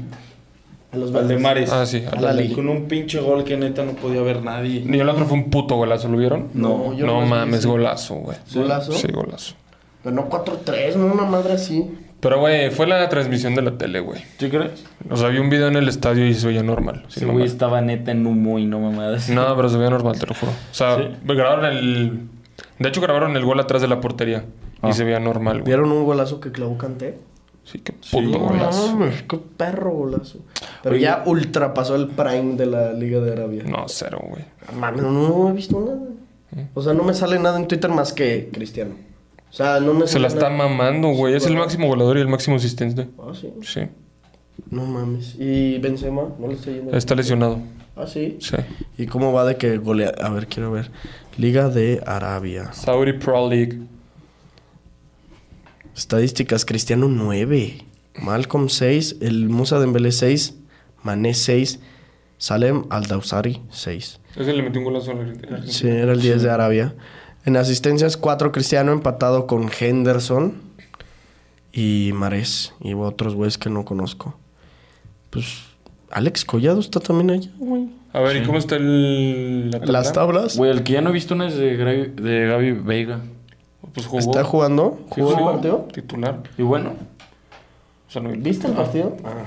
A 0.91 0.97
los 0.97 1.07
Al 1.09 1.13
de 1.13 1.19
verdes. 1.36 1.41
Mares. 1.41 1.71
Ah, 1.71 1.86
sí. 1.86 2.03
Al 2.11 2.25
Ali. 2.25 2.49
Con 2.53 2.67
un 2.69 2.88
pinche 2.88 3.19
gol 3.19 3.43
que 3.43 3.57
neta 3.57 3.84
no 3.84 3.91
podía 3.93 4.21
ver 4.21 4.41
nadie. 4.43 4.84
Y 4.88 4.99
el 4.99 5.09
otro 5.09 5.25
fue 5.25 5.38
un 5.38 5.49
puto 5.49 5.75
golazo, 5.75 6.07
¿lo 6.07 6.17
vieron? 6.17 6.49
No, 6.53 6.93
yo 6.93 7.05
No 7.05 7.21
no 7.21 7.27
mames, 7.27 7.65
golazo, 7.65 8.15
güey. 8.15 8.38
¿Golazo? 8.53 8.93
Sí, 8.93 9.07
golazo. 9.11 9.55
Ganó 10.03 10.29
4-3, 10.29 10.95
¿no? 10.95 11.07
Una 11.13 11.23
madre 11.25 11.53
así. 11.53 11.89
Pero, 12.19 12.39
güey, 12.39 12.71
fue 12.71 12.88
la 12.88 13.09
transmisión 13.09 13.53
de 13.53 13.61
la 13.63 13.77
tele, 13.77 13.99
güey. 13.99 14.21
¿Sí 14.38 14.49
crees? 14.49 14.86
O 15.09 15.17
sea, 15.17 15.27
vi 15.27 15.39
un 15.39 15.49
video 15.49 15.67
en 15.67 15.75
el 15.75 15.89
estadio 15.89 16.25
y 16.25 16.34
se 16.34 16.47
veía 16.47 16.63
normal. 16.63 17.05
mamar. 17.19 17.34
güey 17.34 17.45
estaba 17.45 17.81
neta 17.81 18.11
en 18.11 18.25
humo 18.25 18.59
y 18.59 18.65
no 18.65 18.79
mamadas. 18.79 19.29
No, 19.29 19.53
pero 19.57 19.67
se 19.67 19.77
veía 19.77 19.89
normal, 19.89 20.17
te 20.17 20.27
lo 20.27 20.34
juro. 20.34 20.51
O 20.53 20.73
sea, 20.73 20.95
Sí. 20.97 21.03
grabaron 21.25 21.65
el... 21.65 22.19
De 22.79 22.88
hecho, 22.89 23.01
grabaron 23.01 23.36
el 23.36 23.43
gol 23.43 23.59
atrás 23.59 23.81
de 23.81 23.89
la 23.89 23.99
portería. 23.99 24.45
Ah. 24.84 24.89
Y 24.89 24.93
se 24.93 25.03
veía 25.03 25.19
normal, 25.19 25.61
güey. 25.61 25.65
¿Vieron 25.65 25.91
un 25.91 26.03
golazo 26.05 26.39
que 26.39 26.51
clavó 26.51 26.77
Canté? 26.77 27.17
Sí, 27.63 27.79
qué 27.79 27.93
Sí, 28.01 28.17
puto 28.17 28.38
no 28.38 28.45
golazo. 28.49 28.95
mames, 28.97 29.23
qué 29.23 29.38
perro 29.38 29.91
golazo. 29.91 30.39
Pero 30.84 30.95
Oye. 30.95 31.03
ya 31.05 31.23
ultrapasó 31.25 31.95
el 31.95 32.09
prime 32.09 32.55
de 32.57 32.65
la 32.65 32.91
Liga 32.93 33.19
de 33.21 33.31
Arabia. 33.31 33.63
No, 33.65 33.86
cero, 33.88 34.19
güey. 34.29 34.43
Mames, 34.77 35.01
no, 35.01 35.11
no 35.11 35.49
he 35.49 35.53
visto 35.53 35.79
nada. 35.79 36.67
O 36.75 36.81
sea, 36.84 36.93
no 36.93 37.03
me 37.03 37.13
sale 37.13 37.39
nada 37.39 37.57
en 37.57 37.67
Twitter 37.67 37.89
más 37.89 38.11
que 38.13 38.49
Cristiano. 38.51 38.93
O 39.49 39.53
sea, 39.53 39.79
no 39.79 39.93
me 39.93 40.07
Se 40.07 40.19
la 40.19 40.27
está 40.27 40.49
nada. 40.49 40.67
mamando, 40.67 41.09
güey. 41.09 41.36
Es 41.36 41.45
el 41.47 41.55
máximo 41.55 41.88
goleador 41.88 42.17
y 42.17 42.21
el 42.21 42.27
máximo 42.27 42.57
asistente. 42.57 43.07
Ah, 43.17 43.31
sí. 43.34 43.53
Sí. 43.61 43.81
No 44.69 44.86
mames. 44.86 45.36
¿Y 45.39 45.77
Benzema? 45.79 46.23
No 46.38 46.47
le 46.47 46.55
está 46.55 46.69
yendo. 46.71 46.95
Está 46.95 47.15
lesionado. 47.15 47.59
Ah, 47.95 48.05
sí. 48.07 48.38
Sí. 48.41 48.57
¿Y 48.97 49.05
cómo 49.05 49.31
va 49.31 49.45
de 49.45 49.55
que 49.55 49.77
golea? 49.77 50.11
A 50.21 50.29
ver, 50.29 50.47
quiero 50.47 50.71
ver. 50.71 50.91
Liga 51.38 51.69
de 51.69 52.01
Arabia. 52.05 52.73
Saudi 52.73 53.13
Pro 53.13 53.47
League. 53.49 53.79
Estadísticas: 55.95 56.65
Cristiano 56.65 57.07
9. 57.07 57.77
Malcolm 58.21 58.69
6. 58.69 59.17
El 59.21 59.49
Musa 59.49 59.79
Dembélé 59.79 60.11
6. 60.11 60.55
Mané 61.03 61.33
6. 61.33 61.79
Salem 62.37 62.83
Al-Dawsari 62.89 63.61
6. 63.71 64.19
Ese 64.35 64.53
le 64.53 64.63
metió 64.63 64.79
un 64.79 64.85
golazo 64.85 65.11
a 65.11 65.13
la 65.15 65.21
Argentina. 65.21 65.61
Sí, 65.65 65.87
era 65.87 66.11
el 66.13 66.21
10 66.21 66.41
de 66.43 66.49
Arabia. 66.49 66.93
En 67.45 67.55
asistencias, 67.57 68.17
4 68.17 68.51
Cristiano 68.51 68.91
empatado 68.91 69.47
con 69.47 69.69
Henderson 69.79 70.53
y 71.71 72.11
Marés 72.13 72.73
y 72.81 72.93
otros 72.93 73.35
güeyes 73.35 73.57
que 73.57 73.69
no 73.69 73.85
conozco. 73.85 74.37
Pues 75.29 75.45
Alex 76.11 76.45
Collado 76.45 76.79
está 76.79 76.99
también 76.99 77.31
allá, 77.31 77.51
güey. 77.57 77.87
A 78.13 78.19
ver, 78.19 78.37
¿y 78.37 78.45
cómo 78.45 78.57
está 78.59 78.75
el... 78.75 79.71
la 79.71 79.79
tabla? 79.79 79.91
Las 79.93 80.13
tablas. 80.13 80.57
Güey, 80.57 80.71
el 80.71 80.83
que 80.83 80.93
ya 80.93 81.01
no 81.01 81.09
he 81.09 81.13
visto 81.13 81.33
una 81.33 81.47
es 81.47 81.55
de, 81.55 81.77
Gra- 81.79 82.13
de 82.13 82.47
Gaby 82.47 82.71
Veiga. 82.73 83.21
Pues 83.93 84.07
jugó. 84.07 84.19
¿Está 84.19 84.43
jugando? 84.43 84.99
Sí, 85.13 85.21
¿Jugó 85.21 85.38
el 85.38 85.43
partido? 85.43 85.88
Titular. 85.91 86.43
Y 86.57 86.61
bueno, 86.61 86.93
O 88.07 88.11
sea, 88.11 88.21
no 88.21 88.29
¿Viste 88.29 88.67
el 88.67 88.73
partido? 88.73 89.17
Ah. 89.23 89.45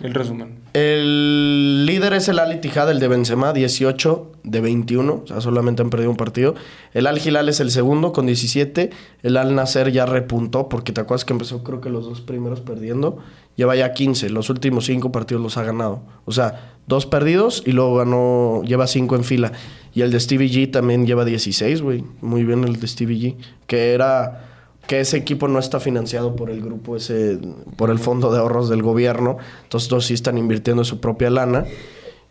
El 0.00 0.12
resumen. 0.12 0.58
El 0.72 1.86
líder 1.86 2.14
es 2.14 2.28
el 2.28 2.40
Al 2.40 2.52
Ittihad, 2.52 2.90
el 2.90 2.98
de 2.98 3.06
Benzema, 3.06 3.52
18 3.52 4.32
de 4.42 4.60
21. 4.60 5.22
O 5.22 5.26
sea, 5.26 5.40
solamente 5.40 5.82
han 5.82 5.90
perdido 5.90 6.10
un 6.10 6.16
partido. 6.16 6.56
El 6.92 7.06
Al 7.06 7.24
Hilal 7.24 7.48
es 7.48 7.60
el 7.60 7.70
segundo 7.70 8.12
con 8.12 8.26
17. 8.26 8.90
El 9.22 9.36
Al 9.36 9.54
Nasser 9.54 9.92
ya 9.92 10.04
repuntó 10.04 10.68
porque 10.68 10.92
te 10.92 11.00
acuerdas 11.00 11.24
que 11.24 11.32
empezó 11.32 11.62
creo 11.62 11.80
que 11.80 11.90
los 11.90 12.06
dos 12.06 12.20
primeros 12.20 12.60
perdiendo. 12.60 13.18
Lleva 13.56 13.76
ya 13.76 13.92
15. 13.92 14.30
Los 14.30 14.50
últimos 14.50 14.86
cinco 14.86 15.12
partidos 15.12 15.42
los 15.42 15.56
ha 15.56 15.62
ganado. 15.62 16.02
O 16.24 16.32
sea, 16.32 16.74
dos 16.86 17.06
perdidos 17.06 17.62
y 17.64 17.72
luego 17.72 17.96
ganó, 17.96 18.62
lleva 18.64 18.86
cinco 18.86 19.14
en 19.16 19.24
fila. 19.24 19.52
Y 19.92 20.02
el 20.02 20.10
de 20.10 20.18
Stevie 20.18 20.48
G 20.50 20.70
también 20.72 21.06
lleva 21.06 21.24
16, 21.24 21.80
güey. 21.82 22.04
Muy 22.20 22.44
bien 22.44 22.64
el 22.64 22.80
de 22.80 22.86
Stevie 22.88 23.18
G. 23.18 23.36
Que 23.66 23.92
era 23.94 24.44
que 24.88 25.00
ese 25.00 25.16
equipo 25.16 25.46
no 25.48 25.58
está 25.60 25.78
financiado 25.80 26.34
por 26.34 26.50
el 26.50 26.60
grupo 26.62 26.96
ese, 26.96 27.38
por 27.76 27.90
el 27.90 27.98
fondo 28.00 28.32
de 28.32 28.40
ahorros 28.40 28.68
del 28.68 28.82
gobierno. 28.82 29.36
Entonces, 29.62 29.88
todos 29.88 30.06
sí 30.06 30.14
están 30.14 30.36
invirtiendo 30.36 30.82
su 30.84 31.00
propia 31.00 31.30
lana 31.30 31.64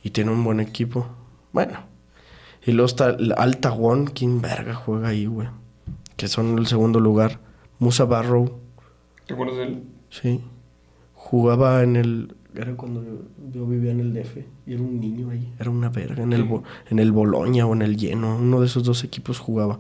y 0.04 0.10
tiene 0.10 0.32
un 0.32 0.44
buen 0.44 0.60
equipo. 0.60 1.08
Bueno. 1.54 1.80
Y 2.66 2.72
luego 2.72 2.86
está 2.88 3.12
el 3.12 3.34
Al 3.38 3.58
Tawón. 3.58 4.08
¿Quién 4.08 4.42
verga 4.42 4.74
juega 4.74 5.10
ahí, 5.10 5.26
güey? 5.26 5.48
Que 6.18 6.28
son 6.28 6.58
el 6.58 6.68
segundo 6.68 7.00
lugar. 7.00 7.40
Musa 7.80 8.06
Barrow, 8.06 8.60
¿Te 9.26 9.34
acuerdas 9.34 9.58
de 9.58 9.64
él? 9.64 9.84
sí. 10.10 10.42
Jugaba 11.34 11.82
en 11.82 11.96
el 11.96 12.36
Era 12.56 12.76
cuando 12.76 13.04
yo, 13.04 13.24
yo 13.52 13.66
vivía 13.66 13.90
en 13.90 14.02
el 14.02 14.14
DF 14.14 14.38
y 14.68 14.74
era 14.74 14.84
un 14.84 15.00
niño 15.00 15.32
ahí. 15.32 15.52
Era 15.60 15.72
una 15.72 15.90
verga. 15.90 16.22
En 16.22 16.32
el, 16.32 16.48
en 16.92 17.00
el 17.00 17.12
Boloña 17.12 17.66
o 17.66 17.74
en 17.74 17.82
el 17.82 17.98
Lleno. 17.98 18.36
Uno 18.36 18.60
de 18.60 18.68
esos 18.68 18.84
dos 18.84 19.04
equipos 19.04 19.40
jugaba. 19.40 19.80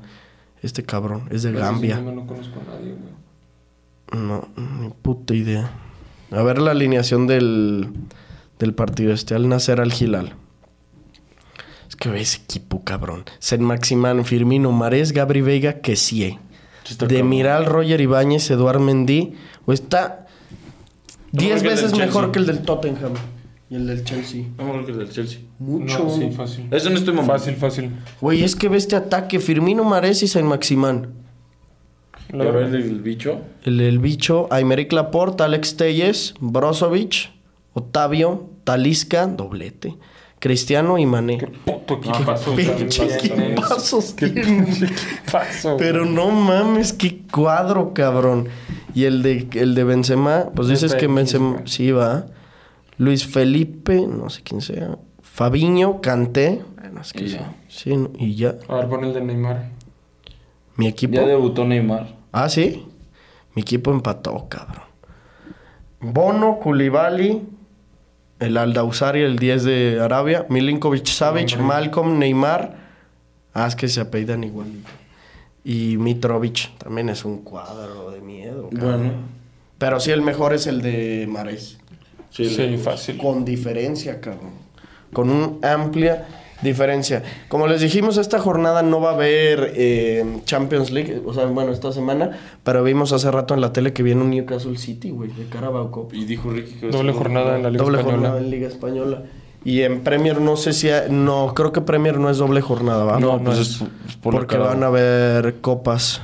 Este 0.63 0.81
cabrón. 0.81 1.25
Es 1.29 1.43
de 1.43 1.51
Pero 1.51 1.61
Gambia. 1.61 1.99
No, 1.99 2.11
no 2.11 2.25
conozco 2.25 2.59
a 2.59 2.73
nadie, 2.73 2.95
güey. 2.95 4.25
No, 4.25 4.47
ni 4.57 4.89
puta 5.03 5.35
idea. 5.35 5.69
A 6.31 6.41
ver 6.41 6.57
la 6.57 6.71
alineación 6.71 7.27
del, 7.27 7.87
del 8.57 8.73
partido. 8.73 9.13
Este, 9.13 9.35
al 9.35 9.47
nacer 9.47 9.79
al 9.79 9.91
Gilal. 9.91 10.33
Es 11.87 11.95
que 11.95 12.09
ve 12.09 12.19
ese 12.19 12.41
equipo, 12.41 12.83
cabrón. 12.83 13.25
Sen 13.37 13.61
Maximán, 13.63 14.25
Firmino, 14.25 14.71
Marés, 14.71 15.11
Gabri 15.11 15.41
Veiga, 15.41 15.81
Kessie. 15.81 16.39
Sí 16.83 16.93
está 16.93 17.05
De 17.05 17.13
cabrón. 17.13 17.29
Miral, 17.29 17.65
Roger 17.67 18.01
Ibáñez, 18.01 18.49
Eduard 18.49 18.79
Mendy. 18.79 19.35
O 19.67 19.71
está 19.71 20.22
10 21.33 21.61
que 21.61 21.67
el 21.67 21.73
veces 21.75 21.91
del 21.91 21.99
mejor 21.99 22.23
Chelsea. 22.25 22.31
que 22.31 22.39
el 22.39 22.45
del 22.45 22.59
Tottenham. 22.65 23.13
Y 23.69 23.75
el 23.75 23.87
del 23.87 24.03
Chelsea. 24.03 24.43
No 24.57 24.65
mejor 24.65 24.85
que 24.85 24.91
el 24.91 24.97
del 24.99 25.09
Chelsea. 25.09 25.39
Mucho. 25.59 25.99
No, 26.03 26.09
sí, 26.15 26.29
fácil. 26.31 26.67
Eso 26.71 26.89
no 26.89 26.95
estoy 26.95 27.13
mamando. 27.13 27.33
Fácil, 27.33 27.55
fácil. 27.55 27.91
Güey, 28.21 28.43
es 28.43 28.55
que 28.55 28.69
ve 28.69 28.77
este 28.77 28.95
ataque. 28.95 29.39
Firmino, 29.39 29.83
Marés 29.83 30.21
y 30.23 30.27
Sen 30.27 30.45
Maximán. 30.45 31.13
A 32.33 32.37
ver 32.37 32.73
el 32.73 33.01
bicho. 33.01 33.41
El, 33.63 33.79
el 33.81 33.99
bicho, 33.99 34.47
Aymeric 34.51 34.91
Laporte, 34.93 35.43
Alex 35.43 35.77
Telles, 35.77 36.33
Brozovic, 36.39 37.31
Otavio, 37.73 38.49
Talisca, 38.63 39.27
doblete, 39.27 39.95
Cristiano 40.43 40.97
y 40.97 41.05
Mané. 41.05 41.37
Puto 41.63 42.01
No, 42.03 42.13
equipazo. 42.13 42.53
Pinche 42.53 43.05
equipazos 43.05 44.13
Qué 44.13 44.27
pinche 44.27 44.85
equipazo, 44.87 45.77
Pero 45.77 46.03
no 46.03 46.31
mames, 46.31 46.91
qué 46.91 47.21
cuadro, 47.31 47.93
cabrón. 47.93 48.49
Y 48.93 49.05
el 49.05 49.23
de, 49.23 49.47
el 49.53 49.73
de 49.73 49.85
Benzema, 49.85 50.47
pues 50.53 50.67
dices 50.67 50.95
que 50.95 51.07
Benzema, 51.07 51.61
sí 51.63 51.91
va. 51.91 52.25
Luis 52.97 53.25
Felipe, 53.25 54.05
no 54.05 54.29
sé 54.29 54.41
quién 54.43 54.59
sea. 54.59 54.97
Fabiño, 55.21 56.01
Canté. 56.01 56.61
Bueno, 56.77 56.99
es 56.99 57.13
que 57.13 57.23
Y 57.23 57.29
sí. 57.29 57.35
ya. 57.35 57.55
Sí, 57.69 57.95
no, 57.95 58.11
y 58.19 58.35
ya. 58.35 58.55
A 58.67 58.75
ver, 58.75 58.89
pon 58.89 59.05
el 59.05 59.13
de 59.13 59.21
Neymar. 59.21 59.69
Mi 60.75 60.87
equipo. 60.87 61.13
Ya 61.13 61.25
debutó 61.25 61.63
Neymar. 61.63 62.17
Ah, 62.33 62.49
sí. 62.49 62.85
Mi 63.55 63.61
equipo 63.61 63.91
empató, 63.91 64.45
cabrón. 64.49 64.83
Bono, 66.01 66.59
Koulibaly, 66.59 67.43
el 68.43 68.57
Aldausari, 68.57 69.21
el 69.21 69.37
10 69.37 69.63
de 69.63 69.99
Arabia, 70.01 70.45
Milinkovic 70.49 71.05
Savic. 71.05 71.57
Malcolm, 71.57 72.19
Neymar. 72.19 72.75
Ah, 73.53 73.67
es 73.67 73.75
que 73.75 73.87
se 73.87 74.01
apellidan 74.01 74.43
igualito. 74.43 74.89
Y 75.63 75.97
Mitrovic 75.97 76.77
también 76.77 77.09
es 77.09 77.23
un 77.23 77.41
cuadro 77.41 78.11
de 78.11 78.21
miedo. 78.21 78.69
cabrón. 78.69 78.99
Bueno. 78.99 79.13
Pero 79.77 79.99
sí, 79.99 80.11
el 80.11 80.21
mejor 80.21 80.53
es 80.53 80.67
el 80.67 80.81
de 80.81 81.25
Mares. 81.29 81.77
Sí, 82.29 82.77
fácil. 82.83 83.17
Con 83.17 83.45
diferencia, 83.45 84.19
cabrón. 84.19 84.51
Con 85.13 85.29
una 85.29 85.73
amplia 85.73 86.25
diferencia. 86.63 87.21
Como 87.49 87.67
les 87.67 87.81
dijimos, 87.81 88.17
esta 88.17 88.39
jornada 88.39 88.81
no 88.81 89.01
va 89.01 89.11
a 89.11 89.13
haber 89.13 89.73
eh, 89.75 90.25
Champions 90.45 90.91
League, 90.91 91.21
o 91.25 91.33
sea, 91.33 91.45
bueno, 91.45 91.71
esta 91.71 91.91
semana, 91.91 92.31
pero 92.63 92.83
vimos 92.83 93.11
hace 93.13 93.29
rato 93.31 93.53
en 93.53 93.61
la 93.61 93.73
tele 93.73 93.93
que 93.93 94.01
viene 94.03 94.21
un 94.21 94.29
Newcastle 94.31 94.77
City, 94.77 95.11
güey, 95.11 95.29
de 95.31 95.45
Carabao 95.47 95.91
Cup. 95.91 96.09
Y 96.13 96.25
dijo 96.25 96.49
Ricky 96.51 96.73
que... 96.75 96.87
Doble 96.89 97.11
jornada 97.13 97.55
en 97.57 97.63
la 97.63 97.69
Liga 97.69 97.83
Doble 97.83 97.97
Española. 97.99 98.21
jornada 98.29 98.41
en 98.45 98.49
Liga 98.51 98.67
Española. 98.67 99.23
Y 99.65 99.81
en 99.83 100.01
Premier 100.03 100.41
no 100.41 100.57
sé 100.57 100.73
si... 100.73 100.89
ha- 100.89 101.07
no, 101.09 101.53
creo 101.55 101.71
que 101.71 101.81
Premier 101.81 102.19
no 102.19 102.29
es 102.29 102.37
doble 102.37 102.59
jornada, 102.61 103.05
¿va? 103.05 103.19
No, 103.19 103.37
No, 103.37 103.43
pues 103.45 103.59
es, 103.59 103.67
es. 103.69 103.81
es 104.09 104.15
por 104.17 104.33
la 104.33 104.39
porque 104.41 104.57
van 104.57 104.83
a 104.83 104.87
haber 104.87 105.55
copas. 105.61 106.21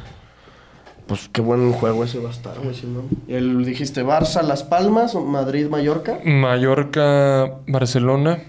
Pues 1.07 1.27
qué 1.31 1.41
buen 1.41 1.71
juego 1.71 2.03
ese 2.03 2.19
va 2.19 2.29
a 2.29 2.31
estar, 2.31 2.53
güey, 2.61 2.75
si 2.75 2.85
no. 2.85 3.01
El, 3.27 3.65
dijiste 3.65 4.03
Barça, 4.05 4.43
Las 4.43 4.63
Palmas, 4.63 5.15
Madrid, 5.15 5.67
Mallorca. 5.67 6.19
Mallorca, 6.23 7.55
Barcelona, 7.67 8.43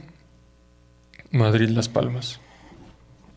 Madrid, 1.30 1.68
Las 1.70 1.88
Palmas. 1.88 2.40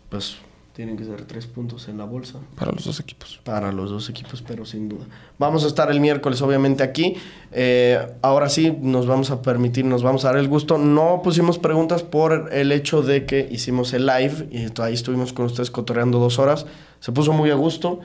Pues 0.09 0.37
tienen 0.73 0.97
que 0.97 1.05
ser 1.05 1.25
tres 1.25 1.45
puntos 1.45 1.87
en 1.87 1.99
la 1.99 2.05
bolsa. 2.05 2.39
Para 2.55 2.71
los 2.71 2.85
dos 2.85 2.99
equipos. 2.99 3.39
Para 3.43 3.71
los 3.71 3.91
dos 3.91 4.09
equipos, 4.09 4.41
pero 4.41 4.65
sin 4.65 4.89
duda. 4.89 5.05
Vamos 5.37 5.63
a 5.63 5.67
estar 5.67 5.91
el 5.91 5.99
miércoles, 5.99 6.41
obviamente, 6.41 6.81
aquí. 6.81 7.15
Eh, 7.51 7.99
ahora 8.23 8.49
sí, 8.49 8.75
nos 8.81 9.05
vamos 9.05 9.29
a 9.29 9.43
permitir, 9.43 9.85
nos 9.85 10.01
vamos 10.01 10.25
a 10.25 10.29
dar 10.29 10.37
el 10.37 10.47
gusto. 10.47 10.79
No 10.79 11.21
pusimos 11.23 11.59
preguntas 11.59 12.01
por 12.01 12.49
el 12.51 12.71
hecho 12.71 13.03
de 13.03 13.27
que 13.27 13.47
hicimos 13.51 13.93
el 13.93 14.07
live 14.07 14.47
y 14.51 14.81
ahí 14.81 14.95
estuvimos 14.95 15.31
con 15.31 15.45
ustedes 15.45 15.69
cotorreando 15.69 16.17
dos 16.17 16.39
horas. 16.39 16.65
Se 16.99 17.11
puso 17.11 17.33
muy 17.33 17.51
a 17.51 17.55
gusto. 17.55 17.99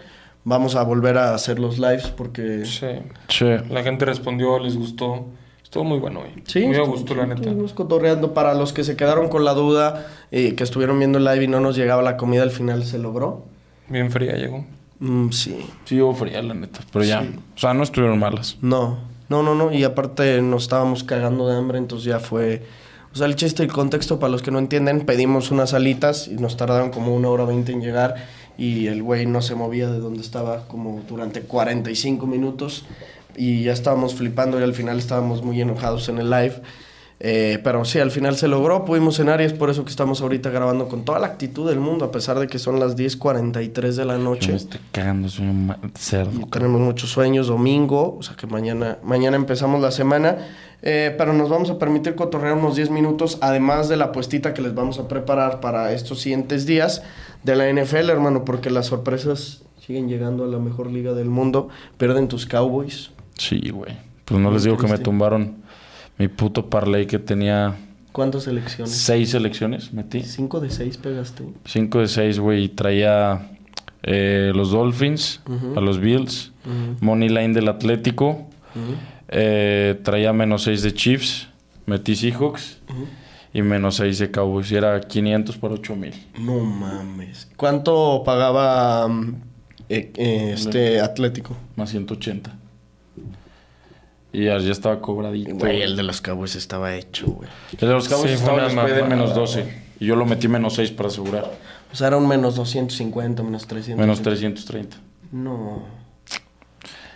Vamos 0.45 0.77
a 0.77 0.83
volver 0.83 1.17
a 1.17 1.35
hacer 1.35 1.59
los 1.59 1.79
lives 1.79 2.09
porque... 2.09 2.67
Sí. 2.67 2.87
Che. 3.29 3.65
La 3.71 3.83
gente 3.83 4.05
respondió, 4.05 4.59
les 4.59 4.77
gustó. 4.77 5.27
Estuvo 5.69 5.85
muy 5.85 5.99
bueno 5.99 6.21
hoy. 6.21 6.43
Sí, 6.47 6.65
muy 6.65 6.77
a 6.77 6.81
gusto, 6.81 7.15
la 7.15 7.27
neta. 7.27 7.43
Estuvimos 7.43 7.75
cotorreando. 7.75 8.33
Para 8.33 8.55
los 8.55 8.73
que 8.73 8.85
se 8.85 8.97
quedaron 8.97 9.29
con 9.29 9.45
la 9.45 9.53
duda, 9.53 10.07
eh, 10.31 10.55
que 10.55 10.65
estuvieron 10.65 10.99
viendo 10.99 11.19
el 11.19 11.27
live 11.27 11.45
y 11.45 11.47
no 11.47 11.61
nos 11.61 11.77
llegaba 11.77 12.01
la 12.01 12.17
comida, 12.17 12.43
al 12.43 12.51
final 12.51 12.87
se 12.87 12.99
logró. 12.99 13.45
Bien 13.87 14.11
fría 14.11 14.35
llegó. 14.37 14.65
Mm, 14.99 15.29
sí. 15.29 15.67
Sí, 15.85 16.01
hubo 16.01 16.15
fría, 16.15 16.41
la 16.41 16.55
neta. 16.55 16.81
Pero 16.91 17.05
ya. 17.05 17.21
O 17.55 17.59
sea, 17.59 17.75
no 17.75 17.83
estuvieron 17.83 18.19
malas. 18.19 18.57
No, 18.63 18.97
no, 19.29 19.43
no, 19.43 19.55
no. 19.55 19.71
Y 19.71 19.85
aparte 19.85 20.41
nos 20.41 20.63
estábamos 20.63 21.05
cagando 21.05 21.47
de 21.47 21.59
hambre, 21.59 21.77
entonces 21.77 22.07
ya 22.07 22.19
fue. 22.19 22.63
O 23.13 23.17
sea, 23.17 23.27
el 23.27 23.37
chiste 23.37 23.63
y 23.63 23.67
el 23.67 23.73
contexto, 23.73 24.19
para 24.19 24.31
los 24.31 24.41
que 24.41 24.51
no 24.51 24.59
entienden, 24.61 25.05
pedimos 25.05 25.51
unas 25.51 25.75
alitas 25.75 26.29
y 26.29 26.37
nos 26.37 26.57
tardaron 26.57 26.91
como 26.91 27.15
una 27.15 27.29
hora 27.29 27.45
veinte 27.45 27.73
en 27.73 27.83
llegar. 27.83 28.15
Y 28.57 28.87
el 28.87 29.03
güey 29.03 29.27
no 29.27 29.43
se 29.43 29.55
movía 29.55 29.91
de 29.91 29.99
donde 29.99 30.23
estaba 30.23 30.67
como 30.67 31.03
durante 31.07 31.43
45 31.43 32.27
minutos. 32.27 32.87
Y 33.37 33.65
ya 33.65 33.73
estábamos 33.73 34.15
flipando 34.15 34.59
y 34.59 34.63
al 34.63 34.75
final 34.75 34.99
estábamos 34.99 35.43
muy 35.43 35.61
enojados 35.61 36.09
en 36.09 36.19
el 36.19 36.31
live. 36.31 36.61
Eh, 37.21 37.59
pero 37.65 37.85
sí, 37.85 37.99
al 37.99 38.13
final 38.13 38.37
se 38.37 38.47
logró, 38.47 38.85
pudimos 38.85 39.17
cenar 39.17 39.41
y 39.41 39.45
es 39.45 39.53
por 39.53 39.71
eso 39.71 39.85
que 39.85 39.91
estamos 39.91 40.21
ahorita 40.21 40.51
grabando 40.51 40.89
con 40.89 41.05
toda 41.05 41.19
la 41.19 41.27
actitud 41.27 41.69
del 41.69 41.81
mundo, 41.81 42.05
a 42.05 42.13
pesar 42.13 42.39
de 42.39 42.47
que 42.47 42.61
son 42.61 42.79
las 42.79 42.97
10.43 42.97 43.93
de 43.95 44.05
la 44.05 44.17
Yo 44.17 44.23
noche. 44.23 44.51
me 44.51 44.57
estoy 44.57 44.81
cagando, 44.93 45.29
soy 45.29 45.47
un 45.47 45.75
cerdo. 45.95 46.31
Y 46.41 46.45
tenemos 46.49 46.81
muchos 46.81 47.11
sueños, 47.11 47.49
domingo, 47.49 48.17
o 48.19 48.23
sea 48.23 48.37
que 48.37 48.47
mañana, 48.47 48.99
mañana 49.03 49.37
empezamos 49.37 49.81
la 49.81 49.91
semana, 49.91 50.39
eh, 50.83 51.13
pero 51.19 51.33
nos 51.33 51.49
vamos 51.49 51.71
a 51.71 51.79
permitir 51.79 52.15
cotorrear 52.15 52.55
unos 52.55 52.77
10 52.77 52.91
minutos, 52.91 53.39
además 53.41 53.89
de 53.89 53.97
la 53.97 54.13
puestita 54.13 54.55
que 54.55 54.63
les 54.63 54.75
vamos 54.75 55.01
a 55.01 55.09
preparar 55.09 55.59
para 55.59 55.93
estos 55.93 56.21
siguientes 56.21 56.67
días 56.67 57.03
de 57.43 57.57
la 57.57 57.69
NFL, 57.69 58.11
hermano, 58.11 58.45
porque 58.45 58.71
las 58.71 58.87
sorpresas 58.87 59.63
siguen 59.85 60.09
llegando 60.09 60.45
a 60.45 60.47
la 60.47 60.59
mejor 60.59 60.89
liga 60.89 61.15
del 61.15 61.31
mundo, 61.31 61.69
pierden 61.97 62.29
tus 62.29 62.47
Cowboys. 62.47 63.11
Sí, 63.39 63.71
güey. 63.71 63.97
Pues 64.25 64.41
no 64.41 64.49
Muy 64.49 64.55
les 64.55 64.65
digo 64.65 64.77
que 64.77 64.87
me 64.87 64.99
tumbaron 64.99 65.57
mi 66.19 66.29
puto 66.29 66.69
parlay 66.69 67.07
que 67.07 67.19
tenía 67.19 67.77
¿Cuántas 68.13 68.45
selecciones? 68.45 68.93
seis 68.93 69.31
selecciones, 69.31 69.93
metí. 69.93 70.23
5 70.23 70.61
de 70.61 70.71
6 70.71 70.97
pegaste. 70.99 71.45
Cinco 71.65 72.01
de 72.01 72.09
seis, 72.09 72.39
güey. 72.39 72.69
Traía 72.69 73.49
eh, 74.03 74.53
los 74.55 74.73
Dolphins, 74.73 75.41
a 75.77 75.81
los 75.81 76.01
Bills, 76.01 76.53
Money 77.01 77.29
Line 77.29 77.55
del 77.55 77.69
Atlético, 77.69 78.49
eh, 79.29 80.01
traía 80.03 80.33
menos 80.33 80.65
seis 80.65 80.83
de 80.83 80.93
Chiefs, 80.93 81.49
metí 81.87 82.17
Seahawks 82.17 82.79
y 83.53 83.63
menos 83.63 83.97
seis 83.97 84.19
de 84.19 84.31
Cowboys. 84.31 84.71
Y 84.73 84.77
era 84.77 85.01
500 85.01 85.57
por 85.57 85.73
8 85.73 85.95
mil. 85.97 86.15
No 86.39 86.59
mames. 86.61 87.49
¿Cuánto 87.57 88.23
pagaba 88.25 89.09
eh, 89.89 90.13
este 90.55 91.01
Atlético? 91.01 91.57
Más 91.77 91.91
180. 91.91 92.58
Y 94.33 94.45
ya, 94.45 94.59
ya 94.59 94.73
estaba 94.73 95.01
cobradito. 95.01 95.55
Güey, 95.55 95.83
el 95.83 95.97
de 95.97 96.03
los 96.03 96.21
Cowboys 96.21 96.55
estaba 96.55 96.95
hecho, 96.95 97.27
güey. 97.29 97.49
El 97.73 97.89
de 97.89 97.95
los 97.95 98.09
Cowboys 98.09 98.31
Sí, 98.31 98.37
estaba 98.37 98.65
después 98.65 98.95
de 98.95 99.03
menos 99.03 99.31
güey. 99.31 99.41
12. 99.41 99.83
Y 100.01 100.07
yo 100.07 100.17
lo 100.17 100.27
metí 100.27 100.49
menos 100.49 100.75
6 100.75 100.91
para 100.93 101.09
asegurar. 101.09 101.51
O 101.93 101.97
sea, 101.97 102.09
era 102.09 102.17
un 102.19 102.29
menos 102.29 102.57
250, 102.57 103.43
menos 103.43 103.67
300. 103.67 104.01
Menos 104.01 104.23
330. 104.23 104.97
No. 105.33 105.83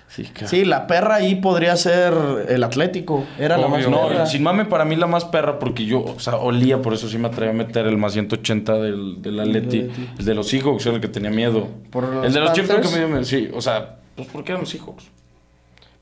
Sí. 0.08 0.28
Sí, 0.44 0.64
la 0.66 0.86
perra 0.86 1.16
ahí 1.16 1.36
podría 1.36 1.74
ser 1.76 2.12
el 2.48 2.62
Atlético. 2.64 3.24
Era 3.38 3.56
la 3.56 3.66
más. 3.68 3.88
No, 3.88 4.08
perra. 4.08 4.26
sin 4.26 4.42
mame 4.42 4.66
para 4.66 4.84
mí 4.84 4.94
la 4.94 5.06
más 5.06 5.24
perra 5.24 5.58
porque 5.58 5.86
yo, 5.86 6.04
o 6.04 6.20
sea, 6.20 6.36
olía, 6.36 6.82
por 6.82 6.92
eso 6.92 7.08
sí 7.08 7.16
me 7.16 7.28
atreví 7.28 7.50
a 7.50 7.54
meter 7.54 7.86
el 7.86 7.96
más 7.96 8.12
180 8.12 8.74
del, 8.74 9.22
del 9.22 9.40
Atleti. 9.40 9.90
El 10.18 10.24
de 10.24 10.34
los 10.34 10.48
Seahawks 10.48 10.84
era 10.84 10.96
el 10.96 11.00
que 11.00 11.08
tenía 11.08 11.30
miedo. 11.30 11.66
¿Por 11.90 12.04
los 12.04 12.26
el 12.26 12.32
de 12.32 12.40
los 12.40 12.52
Chiefs 12.52 12.68
que 12.68 12.88
me 12.88 12.98
dio 12.98 13.08
miedo. 13.08 13.24
Sí, 13.24 13.50
o 13.54 13.62
sea, 13.62 14.00
pues 14.14 14.28
porque 14.30 14.52
eran 14.52 14.62
los 14.62 14.70
Seahawks. 14.70 15.04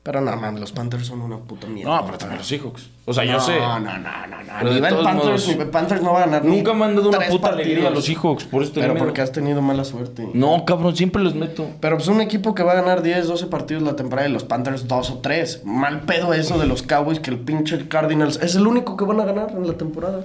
Pero 0.03 0.19
no, 0.19 0.35
man, 0.35 0.59
los 0.59 0.71
Panthers 0.71 1.05
son 1.05 1.21
una 1.21 1.37
puta 1.37 1.67
mierda. 1.67 1.95
No, 1.97 2.05
pero 2.07 2.17
también 2.17 2.39
los 2.39 2.47
Seahawks. 2.47 2.89
O 3.05 3.13
sea, 3.13 3.23
yo 3.23 3.33
no, 3.33 3.39
sé. 3.39 3.59
No, 3.59 3.79
no, 3.79 3.97
no, 3.99 3.99
no. 3.99 4.35
Pero 4.59 4.73
Nivel 4.73 4.95
Panthers, 4.95 5.15
modos- 5.25 5.47
nivel 5.47 5.67
Panthers 5.69 6.01
no 6.01 6.13
va 6.13 6.23
a 6.23 6.25
ganar. 6.25 6.43
Nunca 6.43 6.73
me 6.73 6.85
han 6.85 6.95
dado 6.95 7.09
una 7.09 7.19
puta 7.19 7.29
partidos. 7.41 7.53
alegría 7.67 7.87
a 7.87 7.91
los 7.91 8.05
Seahawks. 8.05 8.45
Por 8.45 8.63
eso 8.63 8.71
Pero 8.73 8.95
porque 8.95 9.21
has 9.21 9.31
tenido 9.31 9.61
mala 9.61 9.83
suerte. 9.85 10.27
No, 10.33 10.65
cabrón, 10.65 10.95
siempre 10.95 11.21
los 11.21 11.35
meto. 11.35 11.67
Pero 11.79 11.97
pues 11.97 12.07
un 12.07 12.19
equipo 12.19 12.55
que 12.55 12.63
va 12.63 12.71
a 12.71 12.75
ganar 12.75 13.03
10, 13.03 13.27
12 13.27 13.45
partidos 13.45 13.83
la 13.83 13.95
temporada 13.95 14.27
y 14.27 14.31
los 14.31 14.43
Panthers 14.43 14.87
2 14.87 15.11
o 15.11 15.19
3. 15.19 15.61
Mal 15.65 16.01
pedo 16.01 16.33
eso 16.33 16.57
de 16.57 16.65
los 16.65 16.81
Cowboys 16.81 17.19
que 17.19 17.29
el 17.29 17.37
pinche 17.39 17.87
Cardinals 17.87 18.39
es 18.41 18.55
el 18.55 18.65
único 18.65 18.97
que 18.97 19.05
van 19.05 19.19
a 19.19 19.25
ganar 19.25 19.51
en 19.51 19.67
la 19.67 19.73
temporada. 19.73 20.21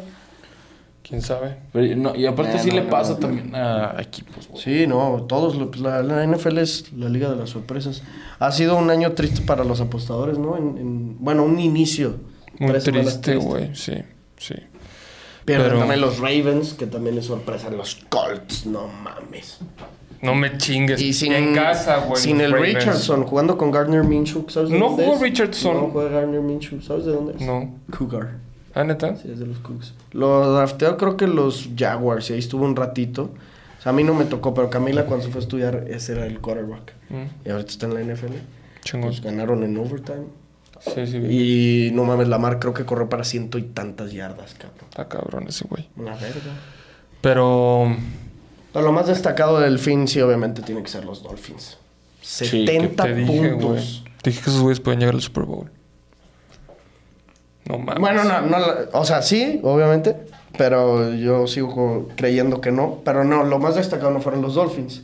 ¿Quién 1.09 1.23
sabe? 1.23 1.57
Pero, 1.73 1.97
no, 1.97 2.17
y 2.17 2.27
aparte 2.27 2.57
Eh, 2.57 2.61
sí 2.61 2.69
no, 2.71 2.75
le 2.77 2.83
no, 2.83 2.91
pasa 2.91 3.13
no. 3.13 3.19
también 3.19 3.55
a 3.55 3.95
equipos, 4.01 4.49
güey. 4.49 4.63
Sí, 4.63 4.87
no, 4.89 5.25
todos, 5.29 5.55
lo- 5.57 5.71
pues, 5.71 5.81
la, 5.81 6.03
la 6.03 6.25
NFL 6.27 6.59
es 6.59 6.93
la 6.95 7.09
liga 7.09 7.31
de 7.31 7.37
las 7.37 7.51
sorpresas. 7.51 8.03
Ha 8.41 8.51
sido 8.51 8.77
un 8.77 8.91
año 8.91 9.13
triste 9.13 9.41
para 9.43 9.63
los 9.65 9.81
apostadores, 9.81 10.37
¿no? 10.39 10.57
En, 10.57 10.77
en- 10.79 11.17
bueno, 11.21 11.45
un 11.45 11.59
inicio 11.61 12.17
Muy 12.59 12.73
triste, 12.81 13.37
güey. 13.37 13.75
Sí, 13.77 13.95
sí. 14.37 14.55
Pierden 15.45 15.67
Pero- 15.69 15.79
también 15.79 16.01
los 16.01 16.19
Ravens, 16.19 16.75
que 16.75 16.87
también 16.87 17.17
es 17.19 17.27
sorpresa. 17.27 17.71
Los 17.71 17.95
Colts, 18.09 18.67
no 18.67 18.89
mames. 18.89 19.59
No 20.23 20.35
me 20.35 20.57
chingues. 20.59 21.01
Y 21.01 21.13
sin, 21.13 21.33
en 21.33 21.55
casa, 21.55 21.99
güey. 21.99 22.21
sin 22.21 22.41
el 22.41 22.51
Ravens. 22.51 22.79
Richardson, 22.79 23.23
jugando 23.25 23.57
con 23.57 23.71
Gardner 23.71 24.03
Minshew. 24.03 24.47
¿Sabes 24.49 24.71
de 24.71 24.79
No 24.79 24.87
dónde 24.89 25.05
jugó 25.05 25.17
es? 25.17 25.23
Richardson. 25.23 25.75
No 25.77 25.89
juega 25.93 26.11
Gardner 26.11 26.41
Minshew. 26.41 26.81
¿Sabes 26.81 27.05
de 27.05 27.13
dónde 27.13 27.35
es? 27.37 27.43
No. 27.43 27.71
Cougar. 27.97 28.39
Ah, 28.79 28.85
neta. 28.85 29.17
Sí, 29.17 29.31
es 29.33 29.39
de 29.39 29.47
los 29.47 29.59
Cougs. 29.59 29.95
Lo 30.13 30.53
drafteó 30.53 30.97
creo 30.99 31.17
que 31.17 31.27
los 31.27 31.71
Jaguars 31.77 32.29
y 32.31 32.35
ahí 32.35 32.39
estuvo 32.39 32.65
un 32.65 32.77
ratito. 32.77 33.31
O 33.79 33.83
sea, 33.83 33.91
a 33.91 33.93
mí 33.95 34.05
no 34.05 34.13
me 34.15 34.25
tocó, 34.27 34.53
pero 34.53 34.69
Camila 34.69 35.07
cuando 35.07 35.25
se 35.25 35.31
fue 35.33 35.41
a 35.41 35.43
estudiar, 35.43 35.85
ese 35.89 36.13
era 36.13 36.27
el 36.27 36.41
quarterback. 36.41 36.93
Mm, 37.09 37.47
Y 37.47 37.51
ahorita 37.51 37.71
está 37.71 37.87
en 37.87 37.95
la 37.95 38.01
NFL. 38.03 38.35
chingón. 38.85 39.09
Pues 39.11 39.23
ganaron 39.23 39.63
en 39.63 39.77
overtime. 39.79 40.27
Sí, 40.81 41.07
sí. 41.07 41.17
Y 41.17 41.91
no 41.95 42.05
mames, 42.05 42.29
Lamar 42.29 42.59
creo 42.59 42.75
que 42.75 42.85
corrió 42.85 43.09
para 43.09 43.25
ciento 43.25 43.57
y 43.57 43.63
tantas 43.63 44.13
yardas, 44.13 44.53
cabrón. 44.55 44.85
Está 44.91 45.09
cabrón 45.09 45.47
ese 45.49 45.65
güey. 45.67 45.89
Una 45.97 46.15
verga. 46.17 46.53
Pero. 47.23 47.97
Pero 48.73 48.85
lo 48.85 48.93
más 48.93 49.07
destacado 49.07 49.59
del 49.59 49.79
fin, 49.79 50.07
sí, 50.07 50.21
obviamente, 50.21 50.61
tiene 50.61 50.83
que 50.83 50.89
ser 50.89 51.05
los 51.07 51.23
Dolphins. 51.23 51.79
Sí, 52.21 52.45
70 52.45 53.05
Te 53.05 53.15
dije, 53.15 53.33
güey. 53.53 53.59
puntos. 53.59 54.05
Te 54.21 54.31
dije 54.31 54.43
que 54.43 54.51
esos 54.51 54.61
güeyes 54.61 54.81
pueden 54.81 55.01
llegar 55.01 55.15
al 55.15 55.23
Super 55.23 55.45
Bowl. 55.45 55.71
No 57.69 57.79
mames. 57.79 58.01
Bueno, 58.01 58.25
no, 58.25 58.41
no, 58.43 58.59
o 58.93 59.05
sea, 59.05 59.23
sí, 59.23 59.61
obviamente, 59.63 60.17
pero 60.57 61.13
yo 61.13 61.47
sigo 61.47 62.09
creyendo 62.17 62.61
que 62.61 62.71
no. 62.73 63.01
Pero 63.05 63.25
no, 63.25 63.45
lo 63.45 63.59
más 63.59 63.75
destacado 63.75 64.11
no 64.11 64.21
fueron 64.21 64.43
los 64.43 64.55
Dolphins. 64.55 65.03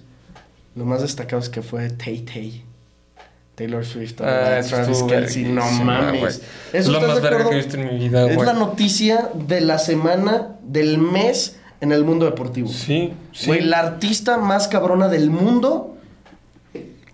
Lo 0.74 0.84
más 0.84 1.02
destacado 1.02 1.40
es 1.42 1.48
que 1.48 1.62
fue 1.62 1.90
Tay 1.90 2.20
Tay. 2.20 2.64
Taylor 3.54 3.84
Swift. 3.84 4.20
Ah, 4.22 4.60
Travis 4.66 5.02
Kelce, 5.02 5.42
no 5.42 5.70
mames. 5.70 6.20
güey. 6.20 6.32
¿Eso 6.32 6.42
Es 6.72 6.88
lo 6.88 7.00
más 7.02 7.20
verga 7.20 7.48
que 7.48 7.54
he 7.54 7.56
visto 7.58 7.76
en 7.76 7.86
mi 7.86 7.98
vida, 7.98 8.30
Es 8.30 8.40
la 8.40 8.54
noticia 8.54 9.28
de 9.34 9.60
la 9.60 9.78
semana, 9.78 10.56
del 10.62 10.96
mes 10.98 11.58
en 11.82 11.92
el 11.92 12.04
mundo 12.04 12.24
deportivo. 12.24 12.68
Sí, 12.68 13.12
sí. 13.32 13.48
Güey, 13.48 13.60
la 13.60 13.80
artista 13.80 14.38
más 14.38 14.68
cabrona 14.68 15.08
del 15.08 15.28
mundo. 15.30 15.96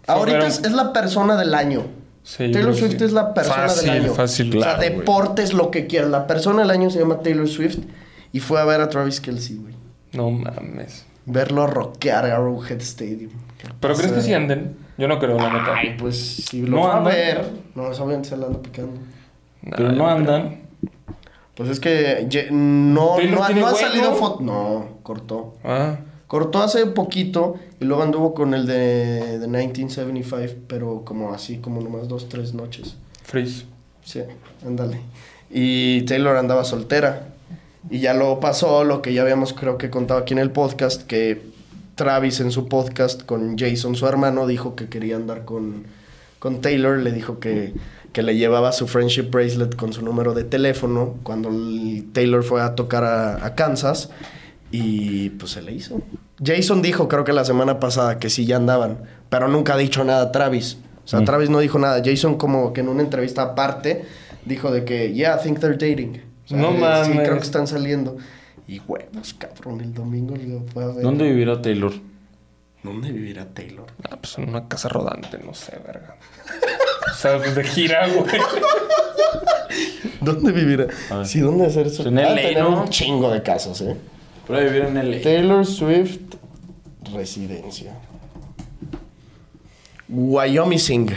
Ahorita 0.06 0.38
pero- 0.38 0.48
es, 0.48 0.58
es 0.64 0.72
la 0.72 0.92
persona 0.92 1.36
del 1.36 1.54
año. 1.54 1.82
Sí, 2.28 2.52
Taylor 2.52 2.74
Swift 2.76 3.00
es 3.00 3.12
la 3.12 3.32
persona 3.32 3.62
Fácil, 3.68 3.90
del 3.90 4.04
año. 4.04 4.12
fácil, 4.12 4.48
o 4.50 4.52
sea, 4.60 4.76
claro, 4.76 4.80
deportes, 4.82 5.54
lo 5.54 5.70
que 5.70 5.86
quieras. 5.86 6.10
La 6.10 6.26
persona 6.26 6.60
del 6.60 6.70
año 6.70 6.90
se 6.90 6.98
llama 6.98 7.20
Taylor 7.20 7.48
Swift 7.48 7.78
y 8.32 8.40
fue 8.40 8.60
a 8.60 8.66
ver 8.66 8.82
a 8.82 8.90
Travis 8.90 9.18
Kelsey, 9.22 9.56
güey. 9.56 9.74
No 10.12 10.30
mames. 10.30 11.06
Verlo 11.24 11.66
rockear 11.66 12.26
a 12.26 12.34
Arrowhead 12.36 12.82
Stadium. 12.82 13.30
¿Qué 13.56 13.68
¿Pero 13.80 13.94
crees 13.94 14.12
que 14.12 14.20
sí 14.20 14.34
anden? 14.34 14.76
Yo 14.98 15.08
no 15.08 15.18
creo, 15.18 15.38
la 15.38 15.50
neta. 15.54 15.74
Ay, 15.74 15.96
pues 15.98 16.18
si 16.18 16.60
lo 16.66 16.76
No 16.76 16.82
va 16.88 16.98
a 16.98 17.00
ver. 17.00 17.46
No, 17.74 17.84
obviamente 17.84 18.28
se 18.28 18.36
la 18.36 18.46
anda 18.48 18.60
picando. 18.60 18.92
Nah, 19.62 19.76
Pero 19.78 19.92
no 19.92 20.06
andan. 20.06 20.60
Pues 21.54 21.70
es 21.70 21.80
que 21.80 22.26
ye- 22.28 22.48
no, 22.50 23.16
no, 23.18 23.42
ha- 23.42 23.48
no 23.50 23.74
salido 23.74 24.14
foto. 24.14 24.42
No, 24.42 24.98
cortó. 25.02 25.56
Ah, 25.64 25.96
Cortó 26.28 26.62
hace 26.62 26.84
poquito 26.86 27.58
y 27.80 27.86
luego 27.86 28.02
anduvo 28.02 28.34
con 28.34 28.52
el 28.54 28.66
de, 28.66 29.38
de 29.38 29.48
1975, 29.48 30.60
pero 30.68 31.02
como 31.04 31.32
así, 31.32 31.56
como 31.56 31.80
nomás 31.80 32.06
dos, 32.06 32.28
tres 32.28 32.52
noches. 32.52 32.96
Freeze. 33.24 33.64
Sí, 34.04 34.20
ándale. 34.64 35.00
Y 35.50 36.02
Taylor 36.02 36.36
andaba 36.36 36.64
soltera. 36.64 37.28
Y 37.90 38.00
ya 38.00 38.12
luego 38.12 38.40
pasó 38.40 38.84
lo 38.84 39.00
que 39.00 39.14
ya 39.14 39.22
habíamos 39.22 39.54
creo 39.54 39.78
que 39.78 39.88
contado 39.88 40.20
aquí 40.20 40.34
en 40.34 40.38
el 40.38 40.50
podcast, 40.50 41.02
que 41.02 41.40
Travis 41.94 42.40
en 42.40 42.50
su 42.50 42.68
podcast 42.68 43.24
con 43.24 43.56
Jason, 43.58 43.96
su 43.96 44.06
hermano, 44.06 44.46
dijo 44.46 44.76
que 44.76 44.88
quería 44.88 45.16
andar 45.16 45.44
con, 45.46 45.84
con 46.38 46.60
Taylor. 46.60 46.98
Le 46.98 47.12
dijo 47.12 47.40
que, 47.40 47.72
que 48.12 48.22
le 48.22 48.36
llevaba 48.36 48.72
su 48.72 48.86
friendship 48.86 49.30
bracelet 49.30 49.74
con 49.76 49.92
su 49.92 50.02
número 50.02 50.34
de 50.34 50.44
teléfono 50.44 51.16
cuando 51.22 51.50
Taylor 52.12 52.44
fue 52.44 52.60
a 52.60 52.74
tocar 52.74 53.04
a, 53.04 53.44
a 53.44 53.54
Kansas. 53.54 54.10
Y 54.70 55.30
pues 55.30 55.52
se 55.52 55.62
le 55.62 55.72
hizo. 55.72 56.00
Jason 56.44 56.82
dijo 56.82 57.08
creo 57.08 57.24
que 57.24 57.32
la 57.32 57.44
semana 57.44 57.80
pasada 57.80 58.18
que 58.18 58.28
sí 58.30 58.44
ya 58.46 58.56
andaban, 58.56 58.98
pero 59.28 59.48
nunca 59.48 59.74
ha 59.74 59.76
dicho 59.78 60.04
nada 60.04 60.30
Travis. 60.30 60.78
O 61.04 61.08
sea, 61.08 61.20
Mm. 61.20 61.24
Travis 61.24 61.50
no 61.50 61.58
dijo 61.58 61.78
naba 61.78 62.00
Jason 62.04 62.36
como 62.36 62.72
que 62.72 62.80
en 62.82 62.88
una 62.88 63.02
entrevista 63.02 63.42
aparte 63.42 64.04
dijo 64.44 64.70
de 64.70 64.84
que, 64.84 65.12
yeah, 65.12 65.36
I 65.36 65.42
think 65.42 65.58
they're 65.58 65.76
dating. 65.78 66.22
O 66.44 66.48
sea, 66.48 66.58
No 66.58 66.68
eh, 66.70 66.74
Sí, 66.74 67.10
mames. 67.10 67.26
creo 67.28 67.38
que 67.38 67.44
están 67.44 67.66
saliendo. 67.66 68.16
Y 68.66 68.80
huevos, 68.86 69.34
cabrón, 69.34 69.80
el 69.80 69.94
domingo 69.94 70.36
lo 70.36 70.60
fue 70.72 70.84
a 70.84 70.88
ver. 70.88 71.02
¿Dónde 71.02 71.24
vivirá 71.24 71.60
Taylor? 71.62 71.92
¿Dónde 72.82 73.10
vivirá 73.10 73.46
Taylor? 73.46 73.86
Ah, 74.08 74.16
pues 74.20 74.36
en 74.38 74.50
una 74.50 74.68
casa 74.68 74.88
rodante, 74.90 75.38
no 75.44 75.54
sé, 75.54 75.78
verga. 75.86 76.16
o 77.10 77.14
sea, 77.14 77.38
pues 77.38 77.54
de 77.54 77.64
gira, 77.64 78.06
güey. 78.08 78.26
¿Dónde 80.20 80.52
vivirá? 80.52 80.86
Sí, 81.24 81.40
¿dónde 81.40 81.66
hacer 81.66 81.86
eso? 81.86 82.02
Pues 82.02 82.08
en 82.08 82.14
tener 82.16 82.62
¿no? 82.62 82.82
un 82.82 82.88
chingo 82.90 83.30
de 83.30 83.42
casos, 83.42 83.80
¿eh? 83.80 83.96
Puede 84.48 84.64
vivir 84.64 84.82
en 84.86 84.94
LA. 85.10 85.22
Taylor 85.22 85.64
Swift, 85.64 86.34
residencia. 87.14 87.94
Wyoming. 90.08 91.10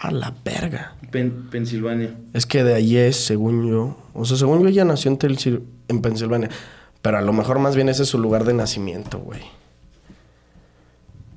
A 0.00 0.10
la 0.10 0.34
verga. 0.44 0.94
Pen- 1.10 1.48
Pensilvania. 1.50 2.14
Es 2.32 2.46
que 2.46 2.64
de 2.64 2.74
allí 2.74 2.96
es, 2.96 3.16
según 3.16 3.68
yo. 3.68 3.96
O 4.14 4.24
sea, 4.24 4.36
según 4.36 4.62
yo, 4.62 4.68
ella 4.68 4.84
nació 4.84 5.10
en, 5.10 5.18
Tel- 5.18 5.62
en 5.88 6.00
Pensilvania. 6.02 6.48
Pero 7.02 7.18
a 7.18 7.20
lo 7.20 7.32
mejor 7.32 7.58
más 7.58 7.76
bien 7.76 7.88
ese 7.88 8.02
es 8.04 8.08
su 8.08 8.18
lugar 8.18 8.44
de 8.44 8.54
nacimiento, 8.54 9.18
güey. 9.18 9.40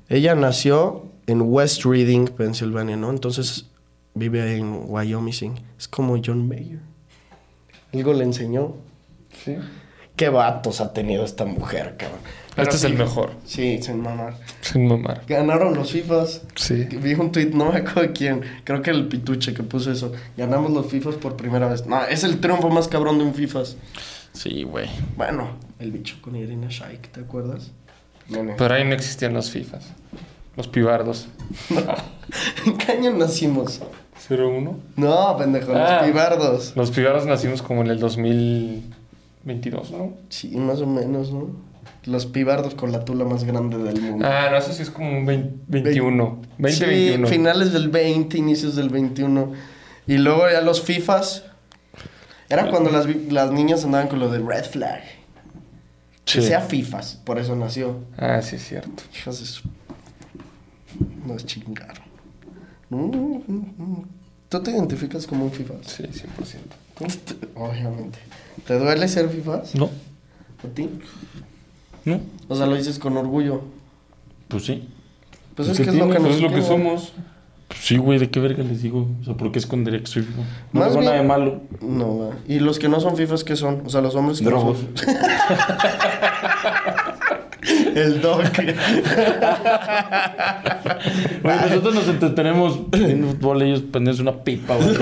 Ella 0.08 0.34
nació 0.34 1.06
en 1.26 1.42
West 1.42 1.84
Reading, 1.84 2.26
Pensilvania, 2.26 2.96
¿no? 2.96 3.10
Entonces 3.10 3.66
vive 4.14 4.56
en 4.56 4.84
Wyoming. 4.88 5.54
Es 5.78 5.88
como 5.88 6.20
John 6.24 6.48
Mayer. 6.48 6.80
Algo 7.94 8.12
le 8.12 8.24
enseñó. 8.24 8.74
Sí. 9.44 9.56
Qué 10.22 10.28
vatos 10.28 10.80
ha 10.80 10.92
tenido 10.92 11.24
esta 11.24 11.44
mujer, 11.44 11.96
cabrón. 11.98 12.20
Pero 12.54 12.62
Este 12.62 12.76
es 12.76 12.84
el 12.84 12.94
mejor. 12.96 13.32
Sí, 13.44 13.82
sin 13.82 14.00
mamar. 14.00 14.34
Sin 14.60 14.86
mamar. 14.86 15.22
Ganaron 15.26 15.74
los 15.74 15.90
FIFAs. 15.90 16.42
Sí. 16.54 16.84
Vi 16.84 17.14
un 17.14 17.32
tweet, 17.32 17.46
no 17.52 17.72
me 17.72 17.78
acuerdo 17.78 18.02
de 18.02 18.12
quién. 18.12 18.40
Creo 18.62 18.80
que 18.82 18.90
el 18.92 19.08
Pituche 19.08 19.52
que 19.52 19.64
puso 19.64 19.90
eso. 19.90 20.12
Ganamos 20.36 20.70
los 20.70 20.86
FIFAs 20.86 21.16
por 21.16 21.34
primera 21.36 21.66
vez. 21.66 21.86
No, 21.86 22.04
es 22.04 22.22
el 22.22 22.38
triunfo 22.38 22.70
más 22.70 22.86
cabrón 22.86 23.18
de 23.18 23.24
un 23.24 23.34
FIFAs. 23.34 23.76
Sí, 24.32 24.62
güey. 24.62 24.88
Bueno, 25.16 25.48
el 25.80 25.90
bicho 25.90 26.14
con 26.22 26.36
Irina 26.36 26.68
Shayk, 26.70 27.10
¿te 27.10 27.18
acuerdas? 27.22 27.72
No, 28.28 28.44
no. 28.44 28.54
Pero 28.56 28.74
ahí 28.74 28.84
no 28.84 28.94
existían 28.94 29.34
los 29.34 29.50
FIFAs. 29.50 29.86
Los 30.56 30.68
pibardos. 30.68 31.26
¿En 32.66 32.78
qué 32.78 32.92
año 32.92 33.10
nacimos? 33.10 33.80
¿01? 34.30 34.76
No, 34.94 35.36
pendejo, 35.36 35.72
Ah. 35.74 35.96
los 36.02 36.06
pibardos. 36.12 36.72
Los 36.76 36.92
pibardos 36.92 37.26
nacimos 37.26 37.60
como 37.60 37.80
en 37.80 37.88
el 37.88 37.98
2022, 39.44 39.90
¿no? 39.92 40.14
Sí, 40.28 40.56
más 40.56 40.80
o 40.80 40.86
menos, 40.86 41.32
¿no? 41.32 41.50
Los 42.04 42.26
pibardos 42.26 42.74
con 42.74 42.90
la 42.92 43.04
tula 43.04 43.24
más 43.24 43.44
grande 43.44 43.78
del 43.78 44.00
mundo. 44.00 44.26
Ah, 44.28 44.48
no, 44.50 44.56
eso 44.56 44.72
sí 44.72 44.82
es 44.82 44.90
como 44.90 45.08
un 45.18 45.24
20, 45.26 45.56
21. 45.68 46.42
20, 46.58 46.78
sí, 46.78 46.84
21. 46.84 47.26
finales 47.28 47.72
del 47.72 47.88
20, 47.88 48.38
inicios 48.38 48.74
del 48.76 48.88
21. 48.88 49.52
Y 50.06 50.18
luego 50.18 50.48
ya 50.50 50.60
los 50.60 50.82
FIFAs. 50.82 51.44
Era 52.48 52.68
cuando 52.70 52.90
las, 52.90 53.06
las 53.30 53.50
niñas 53.50 53.84
andaban 53.84 54.08
con 54.08 54.18
lo 54.18 54.28
de 54.30 54.38
red 54.38 54.64
flag. 54.64 55.02
Sí. 56.24 56.38
Que 56.38 56.42
sea 56.46 56.60
FIFAs, 56.60 57.20
por 57.24 57.38
eso 57.38 57.56
nació. 57.56 57.96
Ah, 58.16 58.40
sí, 58.42 58.56
es 58.56 58.64
cierto. 58.68 59.02
Hijas 59.14 59.40
de 59.40 59.46
su- 59.46 59.68
Nos 61.26 61.46
chingaron. 61.46 62.02
Mm, 62.90 62.96
mm, 63.06 63.74
mm. 63.78 64.04
¿Tú 64.48 64.62
te 64.62 64.70
identificas 64.70 65.26
como 65.26 65.44
un 65.46 65.50
FIFAs? 65.52 65.86
Sí, 65.86 66.02
100%. 66.02 66.58
Obviamente. 67.54 68.18
¿Te 68.66 68.78
duele 68.78 69.08
ser 69.08 69.28
FIFAs? 69.28 69.74
No, 69.74 69.90
¿A 70.64 70.68
ti? 70.74 70.88
¿No? 72.04 72.20
O 72.48 72.56
sea, 72.56 72.66
lo 72.66 72.76
dices 72.76 72.98
con 72.98 73.16
orgullo. 73.16 73.62
Pues 74.48 74.64
sí. 74.64 74.88
Pues 75.54 75.68
¿Y 75.68 75.72
es 75.72 75.76
que 75.80 75.90
es 75.90 75.94
lo 75.94 76.08
que 76.08 76.18
Pues 76.18 76.22
nos 76.22 76.36
es 76.36 76.42
lo 76.42 76.52
que 76.52 76.62
somos. 76.62 77.12
Pues 77.68 77.80
sí, 77.80 77.96
güey, 77.96 78.18
¿de 78.18 78.30
qué 78.30 78.38
verga 78.40 78.62
les 78.62 78.82
digo? 78.82 79.08
O 79.20 79.24
sea, 79.24 79.34
¿por 79.34 79.50
qué 79.50 79.58
escondería 79.58 80.00
que 80.00 80.06
soy? 80.06 80.26
No 80.72 80.80
Más 80.80 80.90
tengo 80.90 81.02
nada 81.02 81.16
de 81.16 81.22
malo. 81.22 81.62
No, 81.80 82.18
va. 82.18 82.30
¿Y 82.46 82.58
los 82.58 82.78
que 82.78 82.88
no 82.88 83.00
son 83.00 83.16
FIFAs 83.16 83.44
qué 83.44 83.56
son? 83.56 83.82
O 83.86 83.88
sea, 83.88 84.02
los 84.02 84.14
hombres 84.14 84.38
que 84.40 84.44
Drogos. 84.44 84.78
no 84.78 84.96
son. 84.96 85.16
El 87.94 88.20
dog. 88.20 88.42
Güey, 91.42 91.56
nosotros 91.56 91.94
nos 91.94 92.08
entretenemos 92.08 92.80
en 92.92 93.24
fútbol, 93.26 93.62
ellos 93.62 93.82
prendiéndose 93.82 94.22
una 94.22 94.42
pipa, 94.42 94.76
güey. 94.76 94.88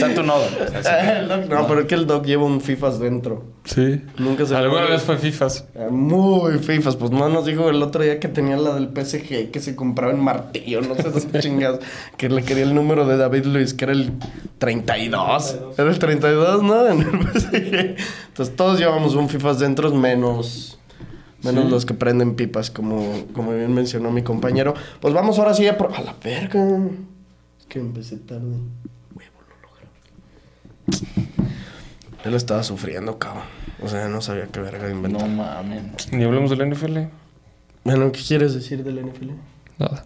Tanto 0.00 0.22
no. 0.22 0.34
o 0.36 0.82
sea, 0.82 1.20
El 1.20 1.28
dog- 1.28 1.48
No, 1.48 1.66
pero 1.66 1.80
es 1.80 1.86
que 1.86 1.94
el 1.94 2.06
dog 2.06 2.24
lleva 2.24 2.44
un 2.44 2.60
FIFAs 2.60 2.98
dentro. 3.00 3.44
Sí. 3.64 4.02
Nunca 4.18 4.46
se 4.46 4.54
¿Alguna 4.56 4.86
vez 4.86 5.02
fue 5.02 5.16
FIFAs? 5.18 5.66
Ah, 5.76 5.88
Muy 5.90 6.58
FIFAs, 6.58 6.96
pues 6.96 7.10
no 7.10 7.28
nos 7.28 7.44
dijo 7.46 7.68
el 7.68 7.82
otro 7.82 8.02
día 8.02 8.18
que 8.20 8.28
tenía 8.28 8.56
la 8.56 8.74
del 8.74 8.88
PSG 8.88 9.50
que 9.50 9.60
se 9.60 9.76
compraba 9.76 10.12
en 10.12 10.20
martillo, 10.20 10.80
no 10.80 10.94
sé 10.94 11.10
dónde 11.10 11.40
chingas, 11.40 11.78
que 12.16 12.28
le 12.28 12.42
quería 12.44 12.64
el 12.64 12.74
número 12.74 13.06
de 13.06 13.16
David 13.16 13.44
Luis, 13.46 13.74
que 13.74 13.84
era 13.84 13.92
el 13.92 14.12
32. 14.58 15.56
Era 15.76 15.90
el 15.90 15.98
32, 15.98 16.62
¿no? 16.62 16.86
En 16.88 17.00
el 17.02 17.28
PSG. 17.32 17.96
Entonces 18.28 18.56
todos 18.56 18.78
llevamos 18.78 19.14
un 19.14 19.28
FIFAs 19.28 19.58
dentro, 19.58 19.90
menos, 19.94 20.78
menos 21.42 21.64
Sí. 21.64 21.70
los 21.70 21.86
que 21.86 21.94
prenden 21.94 22.34
pipas, 22.34 22.70
como, 22.70 23.04
como 23.32 23.52
bien 23.52 23.72
mencionó 23.74 24.10
mi 24.10 24.22
compañero. 24.22 24.74
Pues 25.00 25.14
vamos 25.14 25.38
ahora 25.38 25.54
sí 25.54 25.66
a... 25.66 25.76
pro- 25.78 25.94
A 25.94 26.00
la 26.00 26.14
verga. 26.22 26.78
Es 27.60 27.66
que 27.66 27.78
empecé 27.80 28.16
tarde. 28.16 28.56
Él 32.24 32.34
estaba 32.34 32.62
sufriendo, 32.62 33.18
cabrón. 33.18 33.44
O 33.82 33.88
sea, 33.88 34.08
no 34.08 34.20
sabía 34.20 34.46
qué 34.46 34.60
verga 34.60 34.90
inventar. 34.90 35.28
No 35.28 35.36
mames. 35.36 36.12
Ni 36.12 36.24
hablemos 36.24 36.50
del 36.50 36.68
NFL. 36.70 36.98
Bueno, 37.84 38.10
¿qué 38.12 38.20
quieres 38.26 38.54
decir 38.54 38.82
del 38.84 39.04
NFL? 39.06 39.30
Nada. 39.78 40.04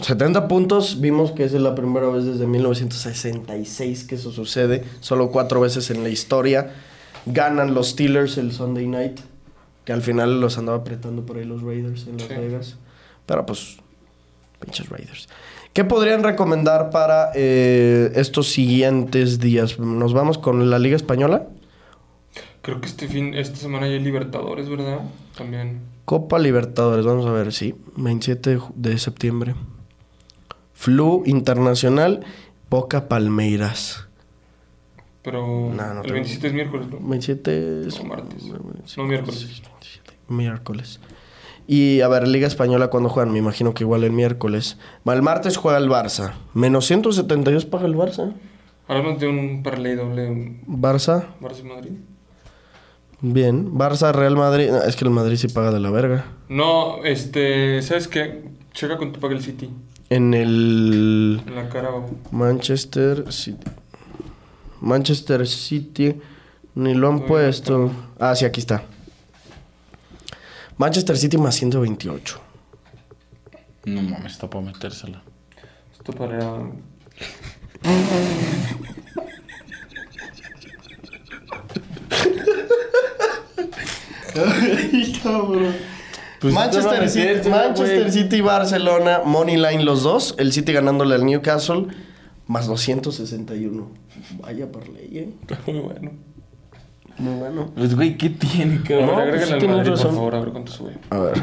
70 0.00 0.48
puntos, 0.48 1.00
vimos 1.00 1.32
que 1.32 1.44
esa 1.44 1.56
es 1.56 1.62
la 1.62 1.74
primera 1.74 2.06
vez 2.08 2.24
desde 2.24 2.46
1966 2.46 4.04
que 4.04 4.14
eso 4.14 4.32
sucede, 4.32 4.84
solo 5.00 5.30
cuatro 5.30 5.60
veces 5.60 5.90
en 5.90 6.02
la 6.02 6.08
historia. 6.08 6.70
Ganan 7.26 7.74
los 7.74 7.90
Steelers 7.90 8.38
el 8.38 8.52
Sunday 8.52 8.86
night, 8.86 9.20
que 9.84 9.92
al 9.92 10.00
final 10.00 10.40
los 10.40 10.56
andaba 10.56 10.78
apretando 10.78 11.26
por 11.26 11.36
ahí 11.36 11.44
los 11.44 11.62
Raiders 11.62 12.06
en 12.06 12.16
Las 12.16 12.26
Sí. 12.28 12.34
Vegas. 12.34 12.76
Pero 13.26 13.44
pues, 13.44 13.76
pinches 14.60 14.88
Raiders. 14.88 15.28
¿Qué 15.72 15.84
podrían 15.84 16.22
recomendar 16.22 16.90
para 16.90 17.30
eh, 17.34 18.12
estos 18.14 18.50
siguientes 18.52 19.38
días? 19.40 19.78
¿Nos 19.78 20.12
vamos 20.12 20.36
con 20.38 20.68
la 20.70 20.78
Liga 20.78 20.96
Española? 20.96 21.46
Creo 22.60 22.80
que 22.80 22.86
este 22.86 23.08
fin, 23.08 23.34
esta 23.34 23.56
semana 23.56 23.86
ya 23.88 23.94
hay 23.94 24.00
Libertadores, 24.00 24.68
¿verdad? 24.68 25.00
También. 25.36 25.80
Copa 26.04 26.38
Libertadores, 26.38 27.06
vamos 27.06 27.26
a 27.26 27.32
ver, 27.32 27.52
sí, 27.52 27.74
27 27.96 28.58
de 28.74 28.98
septiembre. 28.98 29.54
Flu 30.74 31.22
Internacional, 31.26 32.24
Boca 32.68 33.08
Palmeiras. 33.08 34.08
Pero 35.22 35.46
No, 35.46 35.94
no 35.94 36.00
el 36.00 36.02
tengo- 36.02 36.14
27 36.14 36.46
es 36.48 36.52
miércoles, 36.52 36.88
¿no? 36.88 36.98
27 37.00 37.86
es 37.86 37.98
O 38.00 38.04
martes. 38.04 38.44
No, 38.44 39.04
miércoles. 39.04 39.46
27, 39.46 40.12
miércoles. 40.28 41.00
Y 41.66 42.00
a 42.00 42.08
ver, 42.08 42.26
Liga 42.28 42.46
Española, 42.46 42.88
¿cuándo 42.88 43.08
juegan? 43.08 43.32
Me 43.32 43.38
imagino 43.38 43.72
que 43.74 43.84
igual 43.84 44.04
el 44.04 44.12
miércoles. 44.12 44.78
El 45.06 45.22
martes 45.22 45.56
juega 45.56 45.78
el 45.78 45.88
Barça. 45.88 46.32
Menos 46.54 46.86
172 46.86 47.64
paga 47.66 47.86
el 47.86 47.94
Barça. 47.94 48.32
Hablamos 48.88 49.20
de 49.20 49.28
un 49.28 49.62
parlay 49.62 49.94
doble 49.94 50.58
Barça, 50.66 51.26
Barça-Madrid. 51.40 51.92
bien. 53.20 53.72
Barça, 53.72 54.12
Real 54.12 54.36
Madrid. 54.36 54.70
No, 54.70 54.82
es 54.82 54.96
que 54.96 55.04
el 55.04 55.10
Madrid 55.10 55.36
sí 55.36 55.48
paga 55.48 55.70
de 55.70 55.78
la 55.80 55.90
verga. 55.90 56.24
No, 56.48 57.02
este, 57.04 57.80
¿sabes 57.82 58.08
qué? 58.08 58.42
Checa 58.72 58.98
con 58.98 59.12
tu 59.12 59.20
paga 59.20 59.34
el 59.34 59.42
City. 59.42 59.70
En 60.10 60.34
el 60.34 61.40
En 61.46 61.54
la 61.54 61.68
cara 61.68 61.88
abajo. 61.88 62.10
Manchester 62.32 63.32
City. 63.32 63.64
Manchester 64.80 65.46
City. 65.46 66.20
Ni 66.74 66.94
lo 66.94 67.08
han 67.08 67.20
puesto. 67.20 67.90
Ah, 68.18 68.34
sí, 68.34 68.44
aquí 68.44 68.60
está. 68.60 68.82
Manchester 70.78 71.16
City 71.16 71.38
más 71.38 71.54
128. 71.56 72.40
No 73.84 74.02
mames, 74.02 74.32
está 74.32 74.48
para 74.48 74.64
metérsela. 74.64 75.22
Esto 75.92 76.12
para... 76.12 76.62
Pues 86.40 86.54
Manchester, 86.54 87.08
City, 87.08 87.26
meter, 87.26 87.50
Manchester 87.50 88.00
güey. 88.00 88.12
City 88.12 88.36
y 88.36 88.40
Barcelona, 88.40 89.20
Money 89.24 89.56
Line 89.56 89.84
los 89.84 90.02
dos. 90.02 90.34
El 90.38 90.52
City 90.52 90.72
ganándole 90.72 91.14
al 91.14 91.24
Newcastle, 91.24 91.86
más 92.48 92.66
261. 92.66 93.88
Vaya 94.40 94.72
parlay, 94.72 95.18
eh. 95.18 95.34
Muy 95.66 95.78
bueno. 95.80 96.31
Muy 97.18 97.34
bueno. 97.34 97.70
Pues, 97.74 97.94
güey, 97.94 98.16
¿qué 98.16 98.30
tiene, 98.30 98.76
No, 98.76 98.84
cabrón? 98.84 99.08
pues, 99.10 99.18
agrégale 99.20 99.52
al 99.52 99.58
tienes 99.58 99.76
Madrid, 99.76 99.90
razón. 99.92 100.06
por 100.06 100.14
favor, 100.16 100.34
a 100.34 100.40
ver 100.40 100.48
cuánto 100.50 100.72
sube. 100.72 100.92
A 101.10 101.18
ver. 101.18 101.34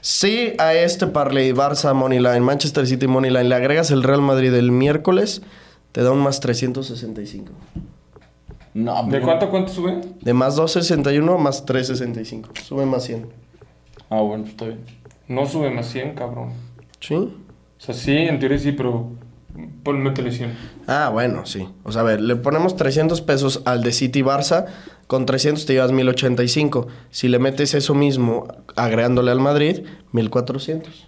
Sí, 0.00 0.52
a 0.58 0.74
este 0.74 1.06
parlay, 1.08 1.52
Barça 1.52 1.92
Money 1.94 2.18
Line, 2.20 2.40
Manchester 2.40 2.86
City 2.86 3.06
Money 3.08 3.30
Line, 3.30 3.44
le 3.44 3.54
agregas 3.56 3.90
el 3.90 4.02
Real 4.04 4.22
Madrid 4.22 4.54
el 4.54 4.70
miércoles, 4.70 5.42
te 5.92 6.02
da 6.02 6.12
un 6.12 6.20
más 6.20 6.38
365. 6.40 7.50
No, 8.74 9.04
¿De 9.08 9.20
cuánto 9.22 9.48
cuánto 9.50 9.72
sube? 9.72 10.00
De 10.20 10.34
más 10.34 10.54
261 10.56 11.38
más 11.38 11.64
365. 11.64 12.50
Sube 12.62 12.84
más 12.86 13.04
100. 13.04 13.26
Ah, 14.10 14.20
bueno, 14.20 14.42
pues 14.44 14.50
está 14.52 14.66
bien. 14.66 14.80
No 15.28 15.46
sube 15.46 15.70
más 15.70 15.86
100, 15.86 16.14
cabrón. 16.14 16.50
¿Sí? 17.00 17.14
O 17.14 17.30
sea, 17.78 17.94
sí, 17.94 18.12
en 18.16 18.38
teoría 18.38 18.58
sí, 18.58 18.72
pero... 18.72 19.08
Ponme 19.82 20.04
métele 20.04 20.30
100. 20.32 20.52
Ah, 20.86 21.10
bueno, 21.12 21.46
sí. 21.46 21.68
O 21.84 21.92
sea, 21.92 22.02
a 22.02 22.04
ver, 22.04 22.20
le 22.20 22.36
ponemos 22.36 22.76
300 22.76 23.20
pesos 23.22 23.62
al 23.64 23.82
de 23.82 23.92
City 23.92 24.22
Barça, 24.22 24.66
con 25.06 25.26
300 25.26 25.64
te 25.66 25.72
llevas 25.74 25.92
1085. 25.92 26.88
Si 27.10 27.28
le 27.28 27.38
metes 27.38 27.74
eso 27.74 27.94
mismo 27.94 28.48
agregándole 28.74 29.30
al 29.30 29.40
Madrid, 29.40 29.84
1400. 30.12 31.06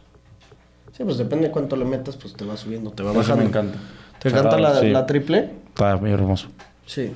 Sí, 0.97 1.05
pues 1.05 1.19
depende 1.19 1.47
de 1.49 1.53
cuánto 1.53 1.77
le 1.77 1.85
metas, 1.85 2.17
pues 2.17 2.35
te 2.35 2.45
va 2.45 2.57
subiendo, 2.57 2.91
te 2.91 3.03
va 3.03 3.11
Eso 3.11 3.21
bajando. 3.21 3.43
me 3.43 3.49
encanta. 3.49 3.79
¿Te 4.21 4.29
encanta 4.31 4.59
la, 4.59 4.81
sí. 4.81 4.89
la 4.89 5.07
triple? 5.07 5.51
Está 5.69 5.97
muy 5.97 6.11
hermoso. 6.11 6.49
Sí. 6.87 7.13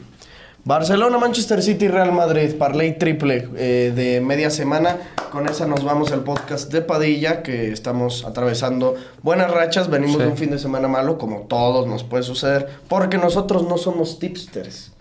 Barcelona, 0.64 1.18
Manchester 1.18 1.60
City, 1.60 1.88
Real 1.88 2.12
Madrid, 2.12 2.54
Parley 2.56 2.96
triple 2.96 3.48
eh, 3.56 3.92
de 3.94 4.20
media 4.20 4.48
semana. 4.48 4.96
Con 5.32 5.48
esa 5.48 5.66
nos 5.66 5.82
vamos 5.82 6.12
al 6.12 6.20
podcast 6.22 6.70
de 6.72 6.82
Padilla, 6.82 7.42
que 7.42 7.72
estamos 7.72 8.24
atravesando 8.24 8.94
buenas 9.22 9.50
rachas. 9.50 9.90
Venimos 9.90 10.16
Sí. 10.18 10.22
de 10.22 10.28
un 10.28 10.36
fin 10.36 10.50
de 10.50 10.58
semana 10.60 10.86
malo, 10.86 11.18
como 11.18 11.40
todos 11.48 11.88
nos 11.88 12.04
puede 12.04 12.22
suceder, 12.22 12.68
porque 12.88 13.18
nosotros 13.18 13.64
no 13.64 13.76
somos 13.76 14.20
tipsters. 14.20 14.92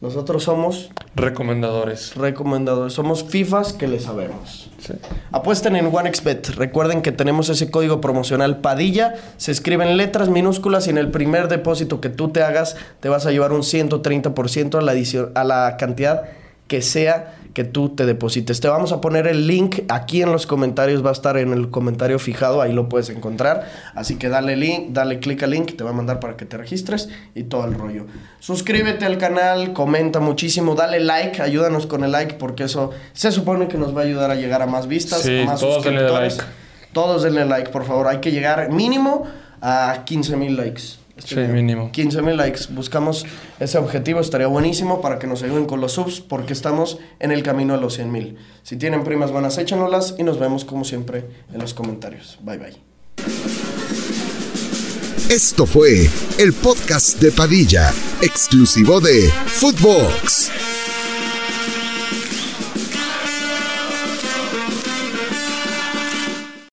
Nosotros 0.00 0.44
somos 0.44 0.90
Recomendadores. 1.16 2.14
recomendadores, 2.14 2.92
somos 2.92 3.24
FIFAs 3.24 3.72
que 3.72 3.88
le 3.88 3.98
sabemos. 4.00 4.70
Apuesten 5.32 5.76
en 5.76 5.86
OneXBet. 5.86 6.50
Recuerden 6.56 7.02
que 7.02 7.12
tenemos 7.12 7.48
ese 7.48 7.70
código 7.70 8.00
promocional 8.00 8.58
Padilla. 8.58 9.14
Se 9.36 9.52
escriben 9.52 9.96
letras 9.96 10.28
minúsculas 10.28 10.86
y 10.86 10.90
en 10.90 10.98
el 10.98 11.10
primer 11.10 11.48
depósito 11.48 12.00
que 12.00 12.08
tú 12.08 12.30
te 12.30 12.42
hagas 12.42 12.76
te 13.00 13.08
vas 13.08 13.26
a 13.26 13.30
llevar 13.30 13.52
un 13.52 13.62
130% 13.62 14.78
a 14.78 14.82
la, 14.82 15.40
a 15.40 15.44
la 15.44 15.76
cantidad 15.76 16.24
que 16.68 16.82
sea 16.82 17.34
que 17.54 17.64
tú 17.64 17.88
te 17.88 18.06
deposites. 18.06 18.60
Te 18.60 18.68
vamos 18.68 18.92
a 18.92 19.00
poner 19.00 19.26
el 19.26 19.48
link 19.48 19.80
aquí 19.88 20.22
en 20.22 20.30
los 20.30 20.46
comentarios. 20.46 21.04
Va 21.04 21.08
a 21.08 21.12
estar 21.12 21.36
en 21.38 21.52
el 21.52 21.70
comentario 21.70 22.18
fijado. 22.20 22.62
Ahí 22.62 22.72
lo 22.72 22.88
puedes 22.88 23.10
encontrar. 23.10 23.68
Así 23.96 24.16
que 24.16 24.28
dale 24.28 24.54
link, 24.56 24.90
dale 24.90 25.18
clic 25.18 25.42
al 25.42 25.50
link. 25.50 25.74
Te 25.76 25.82
va 25.82 25.90
a 25.90 25.92
mandar 25.94 26.20
para 26.20 26.36
que 26.36 26.44
te 26.44 26.56
registres 26.56 27.08
y 27.34 27.44
todo 27.44 27.64
el 27.64 27.74
rollo. 27.74 28.04
Suscríbete 28.38 29.06
al 29.06 29.18
canal, 29.18 29.72
comenta 29.72 30.20
muchísimo, 30.20 30.76
dale 30.76 31.00
like, 31.00 31.42
ayúdanos 31.42 31.86
con 31.86 32.04
el 32.04 32.12
like 32.12 32.34
porque 32.34 32.64
eso 32.64 32.90
se 33.12 33.32
supone 33.32 33.66
que 33.66 33.76
nos 33.78 33.96
va 33.96 34.02
a 34.02 34.04
ayudar 34.04 34.30
a 34.30 34.36
llegar 34.36 34.62
a 34.62 34.66
más 34.66 34.86
vistas, 34.86 35.22
Sí, 35.22 35.40
a 35.40 35.46
más 35.46 35.58
todos 35.60 35.82
denle 35.82 36.00
suscriptores. 36.00 36.36
like. 36.38 36.50
Todos 36.92 37.22
denle 37.24 37.44
like, 37.46 37.70
por 37.70 37.84
favor. 37.84 38.06
Hay 38.06 38.18
que 38.18 38.30
llegar 38.30 38.70
mínimo 38.70 39.24
a 39.60 40.02
15 40.04 40.36
mil 40.36 40.56
likes. 40.56 40.82
Sí, 41.24 41.36
mínimo. 41.36 41.90
15 41.92 42.22
mil 42.22 42.36
likes. 42.36 42.66
Buscamos 42.70 43.26
ese 43.60 43.78
objetivo. 43.78 44.20
Estaría 44.20 44.46
buenísimo 44.46 45.00
para 45.00 45.18
que 45.18 45.26
nos 45.26 45.42
ayuden 45.42 45.66
con 45.66 45.80
los 45.80 45.92
subs 45.92 46.20
porque 46.20 46.52
estamos 46.52 46.98
en 47.18 47.32
el 47.32 47.42
camino 47.42 47.74
a 47.74 47.76
los 47.76 47.94
100 47.94 48.12
mil. 48.12 48.36
Si 48.62 48.76
tienen 48.76 49.04
primas 49.04 49.30
buenas, 49.30 49.58
échanoslas 49.58 50.14
y 50.18 50.22
nos 50.22 50.38
vemos 50.38 50.64
como 50.64 50.84
siempre 50.84 51.24
en 51.52 51.60
los 51.60 51.74
comentarios. 51.74 52.38
Bye 52.42 52.58
bye. 52.58 52.76
Esto 55.28 55.66
fue 55.66 56.08
el 56.38 56.54
podcast 56.54 57.20
de 57.20 57.30
Padilla, 57.30 57.92
exclusivo 58.22 58.98
de 58.98 59.28
Footbox. 59.28 60.77